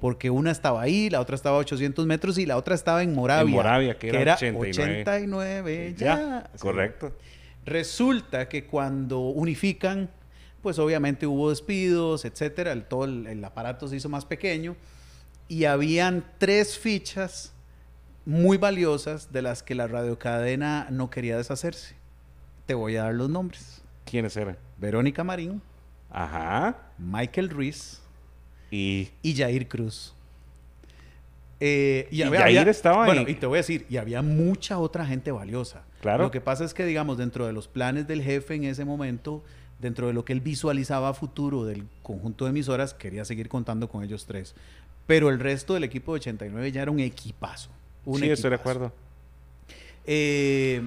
porque 0.00 0.30
una 0.30 0.52
estaba 0.52 0.80
ahí, 0.80 1.10
la 1.10 1.20
otra 1.20 1.34
estaba 1.34 1.56
a 1.56 1.60
800 1.60 2.06
metros 2.06 2.38
y 2.38 2.46
la 2.46 2.56
otra 2.56 2.76
estaba 2.76 3.02
en 3.02 3.12
Moravia. 3.12 3.50
En 3.50 3.50
Moravia, 3.50 3.98
que 3.98 4.08
era 4.08 4.34
89. 4.34 5.00
89 5.00 5.94
ya. 5.98 6.48
correcto 6.60 7.12
Resulta 7.66 8.48
que 8.48 8.66
cuando 8.66 9.18
unifican, 9.18 10.10
pues 10.62 10.78
obviamente 10.78 11.26
hubo 11.26 11.50
despidos, 11.50 12.24
etcétera, 12.24 12.70
el, 12.70 12.84
todo 12.84 13.04
el, 13.04 13.26
el 13.26 13.44
aparato 13.44 13.88
se 13.88 13.96
hizo 13.96 14.08
más 14.08 14.24
pequeño 14.24 14.76
y 15.48 15.64
habían 15.64 16.24
tres 16.38 16.78
fichas 16.78 17.52
muy 18.24 18.58
valiosas 18.58 19.32
de 19.32 19.42
las 19.42 19.64
que 19.64 19.74
la 19.74 19.88
radiocadena 19.88 20.86
no 20.92 21.10
quería 21.10 21.36
deshacerse. 21.36 21.96
Te 22.66 22.74
voy 22.74 22.94
a 22.94 23.02
dar 23.02 23.14
los 23.14 23.28
nombres. 23.28 23.82
¿Quiénes 24.04 24.36
eran? 24.36 24.56
Verónica 24.78 25.22
Marín, 25.24 25.60
Ajá. 26.10 26.76
Michael 26.98 27.50
Ruiz 27.50 28.00
Y 28.70 29.10
y 29.22 29.34
Jair 29.36 29.68
Cruz. 29.68 30.14
Eh, 31.60 32.08
Y 32.10 32.22
Jair 32.22 32.68
estaba 32.68 33.04
Bueno, 33.06 33.22
en- 33.22 33.28
y 33.30 33.34
te 33.34 33.46
voy 33.46 33.56
a 33.56 33.60
decir, 33.60 33.84
y 33.90 33.98
había 33.98 34.22
mucha 34.22 34.78
otra 34.78 35.04
gente 35.04 35.30
valiosa. 35.30 35.82
Claro. 36.00 36.24
Lo 36.24 36.30
que 36.30 36.40
pasa 36.40 36.64
es 36.64 36.72
que, 36.72 36.86
digamos, 36.86 37.18
dentro 37.18 37.46
de 37.46 37.52
los 37.52 37.68
planes 37.68 38.06
del 38.08 38.22
jefe 38.22 38.54
en 38.54 38.64
ese 38.64 38.84
momento, 38.86 39.42
dentro 39.78 40.06
de 40.06 40.14
lo 40.14 40.24
que 40.24 40.32
él 40.32 40.40
visualizaba 40.40 41.10
a 41.10 41.14
futuro 41.14 41.64
del 41.64 41.84
conjunto 42.02 42.44
de 42.46 42.50
emisoras, 42.50 42.94
quería 42.94 43.24
seguir 43.26 43.48
contando 43.48 43.88
con 43.88 44.02
ellos 44.02 44.24
tres. 44.26 44.54
Pero 45.06 45.28
el 45.28 45.38
resto 45.38 45.74
del 45.74 45.84
equipo 45.84 46.12
de 46.14 46.20
89 46.20 46.72
ya 46.72 46.82
era 46.82 46.90
un 46.90 47.00
equipazo. 47.00 47.68
Un 48.06 48.20
sí, 48.20 48.30
estoy 48.30 48.50
de 48.50 48.56
equipazo. 48.56 48.78
acuerdo. 48.78 48.94
Eh, 50.06 50.82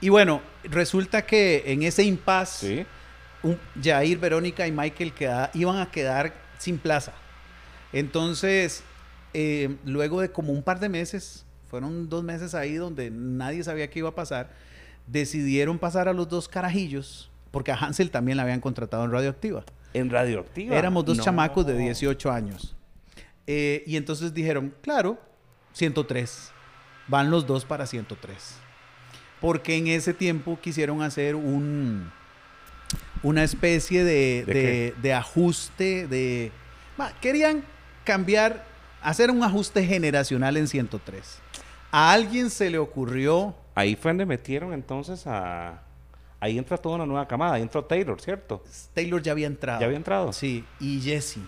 y 0.00 0.08
bueno, 0.08 0.40
resulta 0.64 1.24
que 1.26 1.62
en 1.66 1.82
ese 1.82 2.02
impasse, 2.04 2.66
Sí. 2.78 2.86
un- 3.42 3.58
Jair, 3.82 4.18
Verónica 4.18 4.66
y 4.66 4.72
Michael 4.72 5.12
queda- 5.12 5.50
iban 5.54 5.78
a 5.78 5.90
quedar 5.90 6.32
sin 6.58 6.78
plaza. 6.78 7.12
Entonces, 7.92 8.82
eh, 9.34 9.76
luego 9.84 10.20
de 10.20 10.30
como 10.30 10.52
un 10.52 10.62
par 10.62 10.80
de 10.80 10.88
meses, 10.88 11.44
fueron 11.70 12.08
dos 12.08 12.22
meses 12.24 12.54
ahí 12.54 12.74
donde 12.74 13.10
nadie 13.10 13.62
sabía 13.64 13.88
qué 13.90 14.00
iba 14.00 14.08
a 14.10 14.14
pasar, 14.14 14.50
decidieron 15.06 15.78
pasar 15.78 16.08
a 16.08 16.12
los 16.12 16.28
dos 16.28 16.48
carajillos, 16.48 17.30
porque 17.50 17.72
a 17.72 17.76
Hansel 17.76 18.10
también 18.10 18.36
la 18.36 18.42
habían 18.42 18.60
contratado 18.60 19.04
en 19.04 19.12
Radioactiva. 19.12 19.64
En 19.94 20.10
Radioactiva. 20.10 20.76
Éramos 20.76 21.04
dos 21.04 21.16
No. 21.18 21.24
chamacos 21.24 21.66
de 21.66 21.76
18 21.78 22.30
años. 22.30 22.74
Eh, 23.46 23.82
y 23.86 23.96
entonces 23.96 24.34
dijeron, 24.34 24.74
claro, 24.82 25.18
103. 25.72 26.50
Van 27.08 27.30
los 27.30 27.46
dos 27.46 27.64
para 27.64 27.86
103. 27.86 28.56
Porque 29.40 29.76
en 29.76 29.86
ese 29.88 30.14
tiempo 30.14 30.58
quisieron 30.60 31.02
hacer 31.02 31.34
un, 31.34 32.10
una 33.22 33.44
especie 33.44 34.02
de, 34.04 34.44
¿De 34.46 34.54
de- 34.54 34.94
de 35.02 35.12
ajuste, 35.14 36.06
de... 36.06 36.50
querían 37.20 37.62
cambiar, 38.04 38.64
hacer 39.02 39.30
un 39.30 39.42
ajuste 39.42 39.84
generacional 39.84 40.56
en 40.56 40.66
103. 40.68 41.38
A 41.90 42.12
alguien 42.12 42.50
se 42.50 42.70
le 42.70 42.78
ocurrió 42.78 43.54
Ahí 43.74 43.94
fue 43.94 44.10
donde 44.10 44.24
metieron 44.26 44.72
entonces 44.72 45.26
a... 45.26 45.82
Ahí 46.40 46.56
entra 46.58 46.78
toda 46.78 46.96
una 46.96 47.06
nueva 47.06 47.28
camada. 47.28 47.54
Ahí 47.54 47.62
entró 47.62 47.84
Taylor, 47.84 48.20
¿cierto? 48.20 48.62
Taylor 48.94 49.20
ya 49.22 49.32
había 49.32 49.46
entrado. 49.46 49.80
¿Ya 49.80 49.86
había 49.86 49.96
entrado? 49.98 50.32
Sí, 50.32 50.64
y 50.80 51.00
Jesse. 51.00 51.38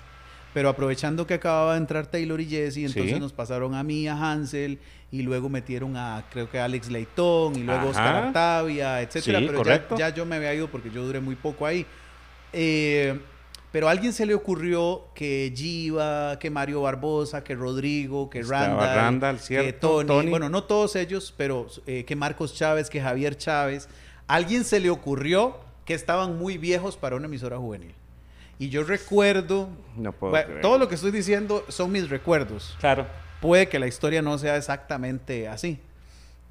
Pero 0.55 0.69
aprovechando 0.71 1.27
que 1.27 1.35
acababa 1.35 1.73
de 1.75 1.79
entrar 1.79 2.07
Taylor 2.07 2.41
y 2.41 2.47
Jesse, 2.47 2.79
entonces 2.79 3.13
Sí. 3.15 3.21
nos 3.21 3.33
pasaron 3.33 3.75
a 3.75 3.83
mí, 3.83 4.09
a 4.09 4.15
Hansel, 4.15 4.79
y 5.13 5.23
luego 5.23 5.49
metieron 5.49 5.97
a, 5.97 6.25
creo 6.31 6.51
que 6.51 6.59
a 6.59 6.65
Alex 6.65 6.91
Leitón, 6.91 7.55
y 7.57 7.63
luego 7.65 7.81
Ajá. 7.81 7.89
Oscar 7.91 8.17
Artavia, 8.17 9.03
etcétera. 9.03 9.39
Sí, 9.41 9.45
pero 9.47 9.59
ya, 9.59 9.63
correcto. 9.65 9.97
ya 9.99 10.09
yo 10.09 10.25
me 10.27 10.37
había 10.37 10.55
ido 10.55 10.69
porque 10.69 10.91
yo 10.91 11.05
duré 11.05 11.21
muy 11.21 11.35
poco 11.37 11.67
ahí. 11.67 11.85
Eh, 12.53 13.19
pero 13.71 13.89
a 13.89 13.91
alguien 13.91 14.15
se 14.15 14.25
le 14.25 14.35
ocurrió 14.35 15.09
que 15.15 15.53
Giva, 15.55 16.39
que 16.39 16.49
Mario 16.51 16.81
Barbosa, 16.83 17.45
que 17.45 17.55
Rodrigo, 17.55 18.31
que 18.31 18.43
Randall, 18.43 18.97
Randall, 18.97 19.39
que 19.47 19.73
Tony, 19.75 20.07
Tony. 20.07 20.31
bueno, 20.31 20.49
no 20.49 20.65
todos 20.65 20.97
ellos, 20.97 21.35
pero 21.37 21.67
eh, 21.87 22.05
que 22.05 22.17
Marcos 22.17 22.55
Chávez, 22.55 22.89
que 22.89 23.01
Javier 23.01 23.37
Chávez. 23.37 23.89
A 24.27 24.37
alguien 24.37 24.65
se 24.65 24.81
le 24.81 24.89
ocurrió 24.89 25.59
que 25.85 25.93
estaban 25.95 26.39
muy 26.39 26.57
viejos 26.59 26.97
para 26.97 27.17
una 27.17 27.27
emisora 27.27 27.59
juvenil. 27.59 27.95
Y 28.59 28.71
yo 28.71 28.83
recuerdo, 28.85 29.69
No 29.97 30.13
puedo 30.13 30.33
bueno, 30.33 30.47
creer. 30.47 30.61
todo 30.63 30.79
lo 30.79 30.89
que 30.89 30.97
estoy 30.97 31.11
diciendo 31.13 31.65
son 31.69 31.93
mis 31.93 32.09
recuerdos. 32.11 32.77
Claro. 32.81 33.07
Puede 33.41 33.69
que 33.69 33.79
la 33.79 33.87
historia 33.87 34.21
no 34.21 34.37
sea 34.39 34.57
exactamente 34.57 35.47
así. 35.49 35.79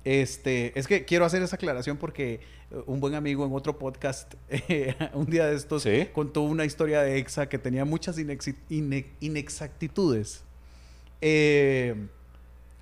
Este, 0.05 0.77
es 0.79 0.87
que 0.87 1.03
quiero 1.03 1.25
hacer 1.25 1.41
esa 1.43 1.57
aclaración 1.57 1.97
porque 1.97 2.35
eh, 2.71 2.75
un 2.85 3.01
buen 3.01 3.13
amigo 3.13 3.45
en 3.45 3.51
otro 3.53 3.77
podcast 3.77 4.35
eh, 4.49 4.95
un 5.13 5.25
día 5.25 5.47
de 5.47 5.55
estos 5.57 5.83
Sí. 5.83 6.07
contó 6.13 6.41
una 6.43 6.63
historia 6.63 7.01
de 7.01 7.17
EXA 7.17 7.49
que 7.49 7.57
tenía 7.57 7.83
muchas 7.83 8.17
ine- 8.17 9.05
inexactitudes 9.19 10.43
eh, 11.19 11.93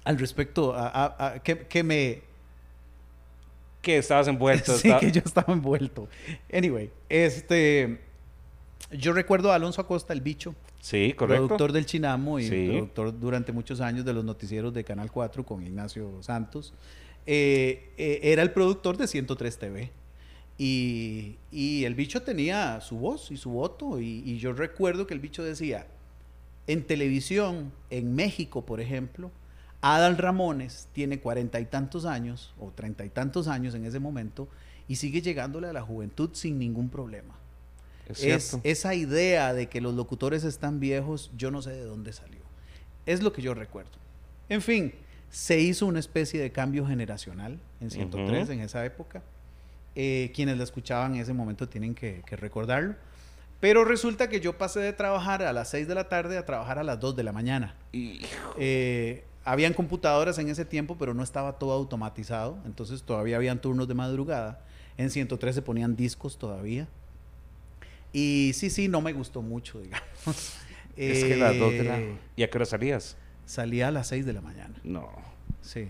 al 0.03 0.19
respecto 0.19 0.75
a, 0.75 0.87
a- 0.87 1.27
a- 1.27 1.39
que, 1.41 1.59
que 1.65 1.81
me 1.83 2.21
Que 3.81 3.97
estabas 3.97 4.27
envuelto. 4.27 4.73
sí, 4.77 4.87
estaba- 4.89 4.99
que 4.99 5.11
yo 5.11 5.21
estaba 5.25 5.51
envuelto. 5.53 6.07
Anyway, 6.53 6.91
este 7.09 8.01
yo 8.91 9.13
recuerdo 9.13 9.51
a 9.51 9.55
Alonso 9.55 9.81
Acosta, 9.81 10.13
el 10.13 10.21
bicho, 10.21 10.55
Sí, 10.79 11.13
correcto. 11.13 11.47
productor 11.47 11.71
del 11.71 11.85
Chinamo 11.85 12.39
y 12.39 12.47
Sí. 12.47 12.67
productor 12.69 13.19
durante 13.19 13.51
muchos 13.51 13.81
años 13.81 14.05
de 14.05 14.13
los 14.13 14.23
noticieros 14.23 14.73
de 14.73 14.83
Canal 14.83 15.11
4 15.11 15.43
con 15.45 15.63
Ignacio 15.65 16.21
Santos. 16.21 16.73
Eh, 17.25 17.91
eh, 17.97 18.19
era 18.23 18.43
el 18.43 18.51
productor 18.51 18.97
de 18.97 19.07
103 19.07 19.57
TV. 19.57 19.91
Y, 20.57 21.35
y 21.51 21.83
el 21.83 21.95
bicho 21.95 22.21
tenía 22.21 22.79
su 22.81 22.97
voz 22.97 23.31
y 23.31 23.37
su 23.37 23.49
voto. 23.49 23.99
Y, 23.99 24.21
y 24.25 24.37
yo 24.37 24.53
recuerdo 24.53 25.05
que 25.07 25.13
el 25.13 25.19
bicho 25.19 25.43
decía, 25.43 25.87
en 26.67 26.83
televisión, 26.83 27.71
en 27.89 28.15
México, 28.15 28.65
por 28.65 28.79
ejemplo, 28.79 29.31
Adal 29.81 30.17
Ramones 30.17 30.87
tiene 30.93 31.19
cuarenta 31.19 31.59
y 31.59 31.65
tantos 31.65 32.05
años, 32.05 32.53
o 32.59 32.71
treinta 32.71 33.03
y 33.05 33.09
tantos 33.09 33.47
años 33.47 33.75
en 33.75 33.85
ese 33.85 33.99
momento, 33.99 34.47
y 34.87 34.95
sigue 34.95 35.21
llegándole 35.21 35.67
a 35.67 35.73
la 35.73 35.81
juventud 35.81 36.29
sin 36.33 36.57
ningún 36.57 36.89
problema. 36.89 37.35
Es 38.09 38.57
esa 38.63 38.93
idea 38.95 39.53
de 39.53 39.67
que 39.67 39.81
los 39.81 39.93
locutores 39.93 40.43
están 40.43 40.79
viejos, 40.79 41.31
yo 41.35 41.51
no 41.51 41.61
sé 41.61 41.71
de 41.71 41.83
dónde 41.83 42.13
salió. 42.13 42.41
Es 43.05 43.21
lo 43.23 43.33
que 43.33 43.41
yo 43.41 43.53
recuerdo. 43.53 43.91
En 44.49 44.61
fin, 44.61 44.93
se 45.29 45.59
hizo 45.59 45.85
una 45.85 45.99
especie 45.99 46.39
de 46.39 46.51
cambio 46.51 46.85
generacional 46.85 47.59
en 47.81 47.91
103 47.91 48.43
Ujú. 48.43 48.51
en 48.51 48.59
esa 48.61 48.85
época. 48.85 49.23
Eh, 49.95 50.31
quienes 50.35 50.57
la 50.57 50.63
escuchaban 50.63 51.15
en 51.15 51.21
ese 51.21 51.33
momento 51.33 51.67
tienen 51.69 51.95
que, 51.95 52.21
que 52.25 52.35
recordarlo. 52.35 52.95
Pero 53.59 53.85
resulta 53.85 54.27
que 54.29 54.41
yo 54.41 54.57
pasé 54.57 54.81
de 54.81 54.93
trabajar 54.93 55.41
a 55.41 55.53
las 55.53 55.69
6 55.69 55.87
de 55.87 55.95
la 55.95 56.09
tarde 56.09 56.37
a 56.37 56.45
trabajar 56.45 56.77
a 56.77 56.83
las 56.83 56.99
2 56.99 57.15
de 57.15 57.23
la 57.23 57.31
mañana. 57.31 57.75
Eh, 58.57 59.23
habían 59.43 59.73
computadoras 59.73 60.37
en 60.39 60.49
ese 60.49 60.65
tiempo, 60.65 60.97
pero 60.99 61.13
no 61.13 61.23
estaba 61.23 61.57
todo 61.57 61.71
automatizado. 61.71 62.57
Entonces 62.65 63.03
todavía 63.03 63.37
habían 63.37 63.59
turnos 63.61 63.87
de 63.87 63.93
madrugada. 63.93 64.61
En 64.97 65.09
103 65.09 65.55
se 65.55 65.61
ponían 65.61 65.95
discos 65.95 66.37
todavía. 66.37 66.87
Y 68.17 68.53
sí, 68.53 68.69
sí, 68.69 68.87
no 68.87 69.01
me 69.01 69.11
gustó 69.11 69.41
mucho, 69.41 69.81
digamos. 69.81 70.05
Es 70.95 71.25
que 71.25 71.35
las 71.35 71.59
dos 71.59 71.73
de 71.73 71.83
la... 71.83 71.99
Eh, 71.99 72.17
¿Y 72.37 72.43
a 72.43 72.49
qué 72.49 72.57
hora 72.57 72.65
salías? 72.65 73.17
Salía 73.45 73.89
a 73.89 73.91
las 73.91 74.07
6 74.07 74.25
de 74.25 74.31
la 74.31 74.39
mañana. 74.39 74.73
No. 74.85 75.09
Sí. 75.61 75.89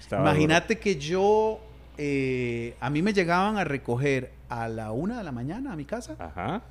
Estaba 0.00 0.22
Imagínate 0.22 0.78
que 0.78 0.96
yo, 0.96 1.60
eh, 1.98 2.74
a 2.80 2.88
mí 2.88 3.02
me 3.02 3.12
llegaban 3.12 3.58
a 3.58 3.64
recoger 3.64 4.32
a 4.48 4.68
la 4.68 4.92
1 4.92 5.18
de 5.18 5.22
la 5.22 5.32
mañana 5.32 5.74
a 5.74 5.76
mi 5.76 5.84
casa. 5.84 6.16
Ajá. 6.18 6.62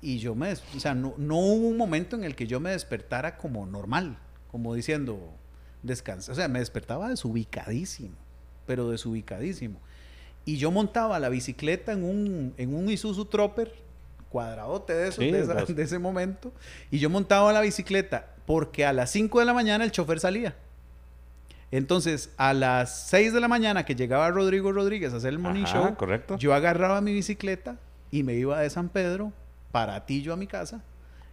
Y 0.00 0.18
yo 0.20 0.34
me, 0.34 0.50
o 0.50 0.80
sea, 0.80 0.94
no, 0.94 1.12
no 1.18 1.36
hubo 1.36 1.68
un 1.68 1.76
momento 1.76 2.16
en 2.16 2.24
el 2.24 2.34
que 2.34 2.46
yo 2.46 2.58
me 2.58 2.70
despertara 2.70 3.36
como 3.36 3.66
normal, 3.66 4.16
como 4.50 4.74
diciendo, 4.74 5.34
descansa. 5.82 6.32
O 6.32 6.34
sea, 6.34 6.48
me 6.48 6.60
despertaba 6.60 7.10
desubicadísimo, 7.10 8.16
pero 8.66 8.88
desubicadísimo. 8.88 9.78
Y 10.46 10.56
yo 10.56 10.70
montaba 10.70 11.18
la 11.18 11.28
bicicleta 11.28 11.92
en 11.92 12.04
un, 12.04 12.54
en 12.56 12.74
un 12.74 12.88
Isuzu 12.88 13.26
Tropper, 13.26 13.89
cuadradote 14.30 14.94
de, 14.94 15.08
esos, 15.08 15.22
Sí, 15.24 15.30
de, 15.30 15.40
esa- 15.40 15.54
de 15.68 15.82
ese 15.82 15.98
momento, 15.98 16.52
y 16.90 16.98
yo 16.98 17.10
montaba 17.10 17.52
la 17.52 17.60
bicicleta 17.60 18.26
porque 18.46 18.86
a 18.86 18.92
las 18.94 19.10
5 19.10 19.38
de 19.40 19.44
la 19.44 19.52
mañana 19.52 19.84
el 19.84 19.92
chofer 19.92 20.18
salía. 20.20 20.56
Entonces, 21.72 22.30
a 22.36 22.52
las 22.52 23.08
6 23.10 23.32
de 23.32 23.40
la 23.40 23.46
mañana 23.48 23.84
que 23.84 23.94
llegaba 23.94 24.28
Rodrigo 24.30 24.72
Rodríguez 24.72 25.12
a 25.14 25.18
hacer 25.18 25.30
el 25.30 25.38
morning 25.38 25.64
Ajá, 25.64 25.72
show, 25.72 25.96
correcto. 25.96 26.36
yo 26.36 26.52
agarraba 26.52 27.00
mi 27.00 27.12
bicicleta 27.12 27.76
y 28.10 28.24
me 28.24 28.34
iba 28.34 28.58
de 28.60 28.68
San 28.70 28.88
Pedro 28.88 29.32
para 29.70 29.94
Atillo 29.94 30.32
a 30.32 30.36
mi 30.36 30.48
casa 30.48 30.82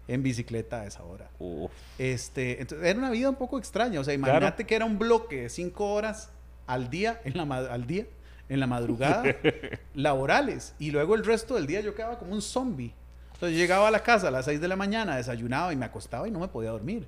en 0.08 0.22
bicicleta 0.22 0.82
a 0.82 0.86
esa 0.86 1.04
hora. 1.04 1.30
Uf. 1.40 1.72
Este, 1.98 2.62
entonces, 2.62 2.88
era 2.88 3.00
una 3.00 3.10
vida 3.10 3.30
un 3.30 3.36
poco 3.36 3.58
extraña. 3.58 4.00
O 4.00 4.04
sea, 4.04 4.14
imagínate 4.14 4.66
que 4.66 4.76
era 4.76 4.86
un 4.86 5.00
bloque 5.00 5.42
de 5.44 5.50
cinco 5.50 5.92
horas 5.92 6.30
al 6.68 6.90
día, 6.92 7.20
en 7.26 7.36
la, 7.36 7.44
al 7.58 7.88
día, 7.88 8.06
en 8.50 8.60
la 8.60 8.68
madrugada, 8.68 9.24
laborales. 9.94 10.74
Y 10.80 10.92
luego 10.92 11.16
el 11.16 11.26
resto 11.26 11.56
del 11.56 11.68
día 11.68 11.82
yo 11.82 11.96
quedaba 11.96 12.18
como 12.18 12.34
un 12.34 12.42
zombie. 12.42 12.94
Entonces 13.34 13.56
yo 13.56 13.62
llegaba 13.62 13.88
a 13.88 13.92
la 13.92 14.02
casa 14.02 14.30
a 14.30 14.32
las 14.32 14.46
6 14.46 14.60
de 14.62 14.68
la 14.68 14.76
mañana, 14.76 15.16
desayunaba 15.18 15.72
y 15.74 15.76
me 15.76 15.86
acostaba 15.86 16.28
y 16.28 16.32
no 16.32 16.40
me 16.40 16.48
podía 16.48 16.72
dormir. 16.72 17.08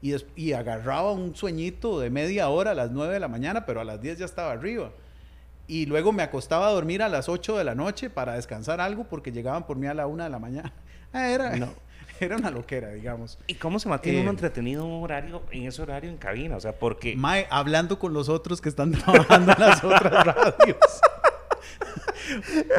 Y, 0.00 0.14
y 0.34 0.52
agarraba 0.52 1.12
un 1.12 1.34
sueñito 1.34 2.00
de 2.00 2.10
media 2.10 2.48
hora 2.48 2.70
a 2.70 2.74
las 2.74 2.90
9 2.90 3.12
de 3.14 3.20
la 3.20 3.28
mañana, 3.28 3.66
pero 3.66 3.80
a 3.80 3.84
las 3.84 4.00
10 4.00 4.18
ya 4.18 4.24
estaba 4.24 4.52
arriba. 4.52 4.90
Y 5.68 5.86
luego 5.86 6.12
me 6.12 6.22
acostaba 6.22 6.68
a 6.68 6.70
dormir 6.70 7.02
a 7.02 7.08
las 7.08 7.28
8 7.28 7.58
de 7.58 7.64
la 7.64 7.74
noche 7.74 8.08
para 8.08 8.34
descansar 8.34 8.80
algo 8.80 9.04
porque 9.04 9.32
llegaban 9.32 9.66
por 9.66 9.76
mí 9.76 9.86
a 9.86 9.94
la 9.94 10.06
1 10.06 10.24
de 10.24 10.30
la 10.30 10.38
mañana. 10.38 10.72
Ah, 11.12 11.30
era, 11.30 11.56
No. 11.56 11.68
era 12.20 12.36
una 12.36 12.50
loquera, 12.50 12.90
digamos. 12.90 13.38
¿Y 13.46 13.54
cómo 13.54 13.78
se 13.78 13.88
mantiene 13.88 14.18
Eh, 14.18 14.22
uno 14.22 14.30
entretenido 14.30 14.84
en 14.84 14.90
un 14.90 15.02
horario, 15.04 15.42
en 15.50 15.66
ese 15.66 15.82
horario 15.82 16.10
en 16.10 16.16
cabina? 16.16 16.56
O 16.56 16.60
sea, 16.60 16.72
porque... 16.78 17.14
Mae, 17.16 17.46
hablando 17.50 17.98
con 17.98 18.12
los 18.12 18.28
otros 18.28 18.60
que 18.60 18.68
están 18.68 18.92
trabajando 18.92 19.52
en 19.52 19.60
las 19.60 19.82
otras 19.84 20.24
radios. 20.24 20.78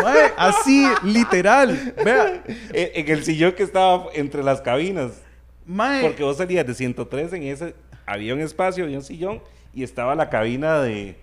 Mae, 0.03 0.31
así, 0.37 0.87
literal. 1.03 1.93
Vea, 2.03 2.43
En, 2.73 3.05
en 3.05 3.09
el 3.09 3.23
sillón 3.23 3.53
que 3.53 3.63
estaba 3.63 4.07
entre 4.13 4.43
las 4.43 4.61
cabinas. 4.61 5.21
Mae, 5.65 6.01
Porque 6.01 6.23
vos 6.23 6.37
salías 6.37 6.65
de 6.65 6.73
103 6.73 7.33
en 7.33 7.43
ese, 7.43 7.75
había 8.05 8.33
un 8.33 8.39
espacio, 8.41 8.85
había 8.85 8.97
un 8.97 9.03
sillón 9.03 9.41
y 9.73 9.83
estaba 9.83 10.15
la 10.15 10.29
cabina 10.29 10.79
de, 10.81 11.17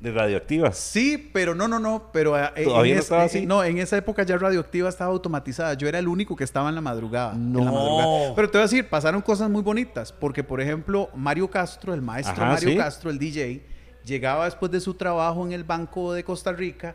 de 0.00 0.12
radioactivas. 0.12 0.76
Sí, 0.76 1.30
pero 1.32 1.54
no, 1.54 1.66
no, 1.68 1.78
no, 1.78 2.10
pero 2.12 2.38
eh, 2.38 2.50
¿Todavía 2.64 2.92
en 2.92 2.96
no 2.96 3.00
es- 3.00 3.04
estaba 3.06 3.22
eh, 3.22 3.26
así? 3.26 3.46
no, 3.46 3.64
en 3.64 3.78
esa 3.78 3.96
época 3.96 4.22
ya 4.24 4.36
radioactiva 4.36 4.88
estaba 4.88 5.10
automatizada. 5.10 5.74
Yo 5.74 5.88
era 5.88 5.98
el 5.98 6.06
único 6.08 6.36
que 6.36 6.44
estaba 6.44 6.68
en 6.68 6.74
la 6.74 6.80
madrugada. 6.82 7.32
en 7.34 7.52
la 7.54 7.60
No. 7.64 7.72
madrugada. 7.72 8.34
Pero 8.34 8.50
te 8.50 8.58
voy 8.58 8.62
a 8.62 8.66
decir, 8.66 8.88
pasaron 8.88 9.22
cosas 9.22 9.48
muy 9.48 9.62
bonitas, 9.62 10.12
porque 10.12 10.44
por 10.44 10.60
ejemplo, 10.60 11.08
Mario 11.14 11.48
Castro, 11.50 11.94
el 11.94 12.02
maestro 12.02 12.34
Ajá, 12.44 12.52
Mario 12.52 12.68
sí. 12.70 12.76
Castro, 12.76 13.10
el 13.10 13.18
DJ, 13.18 13.64
llegaba 14.04 14.44
después 14.44 14.70
de 14.70 14.80
su 14.80 14.94
trabajo 14.94 15.44
en 15.46 15.52
el 15.52 15.64
Banco 15.64 16.12
de 16.12 16.22
Costa 16.24 16.52
Rica 16.52 16.94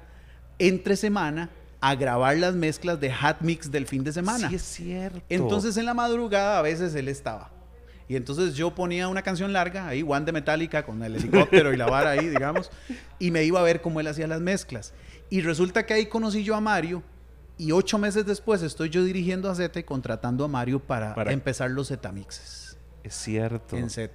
entre 0.60 0.96
semana 0.96 1.50
a 1.82 1.96
grabar 1.96 2.38
las 2.38 2.54
mezclas 2.54 3.00
de 3.00 3.12
Hat 3.12 3.38
Mix 3.42 3.72
del 3.72 3.88
fin 3.88 4.04
de 4.04 4.14
semana. 4.14 4.48
Sí, 4.50 4.56
es 4.56 4.62
cierto. 4.62 5.20
Entonces 5.28 5.76
en 5.78 5.86
la 5.86 5.96
madrugada 5.96 6.60
a 6.60 6.62
veces 6.62 6.94
él 6.94 7.08
estaba. 7.08 7.50
Y 8.12 8.18
entonces 8.18 8.56
yo 8.56 8.76
ponía 8.76 9.08
una 9.08 9.22
canción 9.22 9.54
larga, 9.54 9.88
ahí 9.88 10.04
One 10.06 10.26
de 10.26 10.34
Metallica 10.34 10.84
con 10.84 11.02
el 11.02 11.16
helicóptero 11.16 11.72
y 11.74 11.78
la 11.78 11.86
vara 11.86 12.10
ahí, 12.10 12.28
digamos, 12.28 12.70
y 13.20 13.32
me 13.32 13.46
iba 13.46 13.62
a 13.62 13.64
ver 13.64 13.80
cómo 13.80 14.02
él 14.02 14.08
hacía 14.08 14.28
las 14.28 14.42
mezclas. 14.42 14.94
Y 15.30 15.40
resulta 15.40 15.86
que 15.86 15.94
ahí 15.94 16.08
conocí 16.08 16.44
yo 16.44 16.54
a 16.58 16.60
Mario 16.60 17.04
y 17.58 17.72
ocho 17.72 17.98
meses 17.98 18.26
después 18.26 18.64
estoy 18.64 18.90
yo 18.90 19.06
dirigiendo 19.06 19.50
a 19.50 19.56
Z 19.56 19.80
y 19.80 19.84
contratando 19.84 20.44
a 20.44 20.50
Mario 20.50 20.82
para, 20.82 21.16
Para- 21.16 21.32
empezar 21.32 21.72
los 21.72 21.88
Zetamixes 21.88 22.76
Es 23.02 23.14
cierto. 23.16 23.78
en 23.78 23.90
Z. 23.90 24.12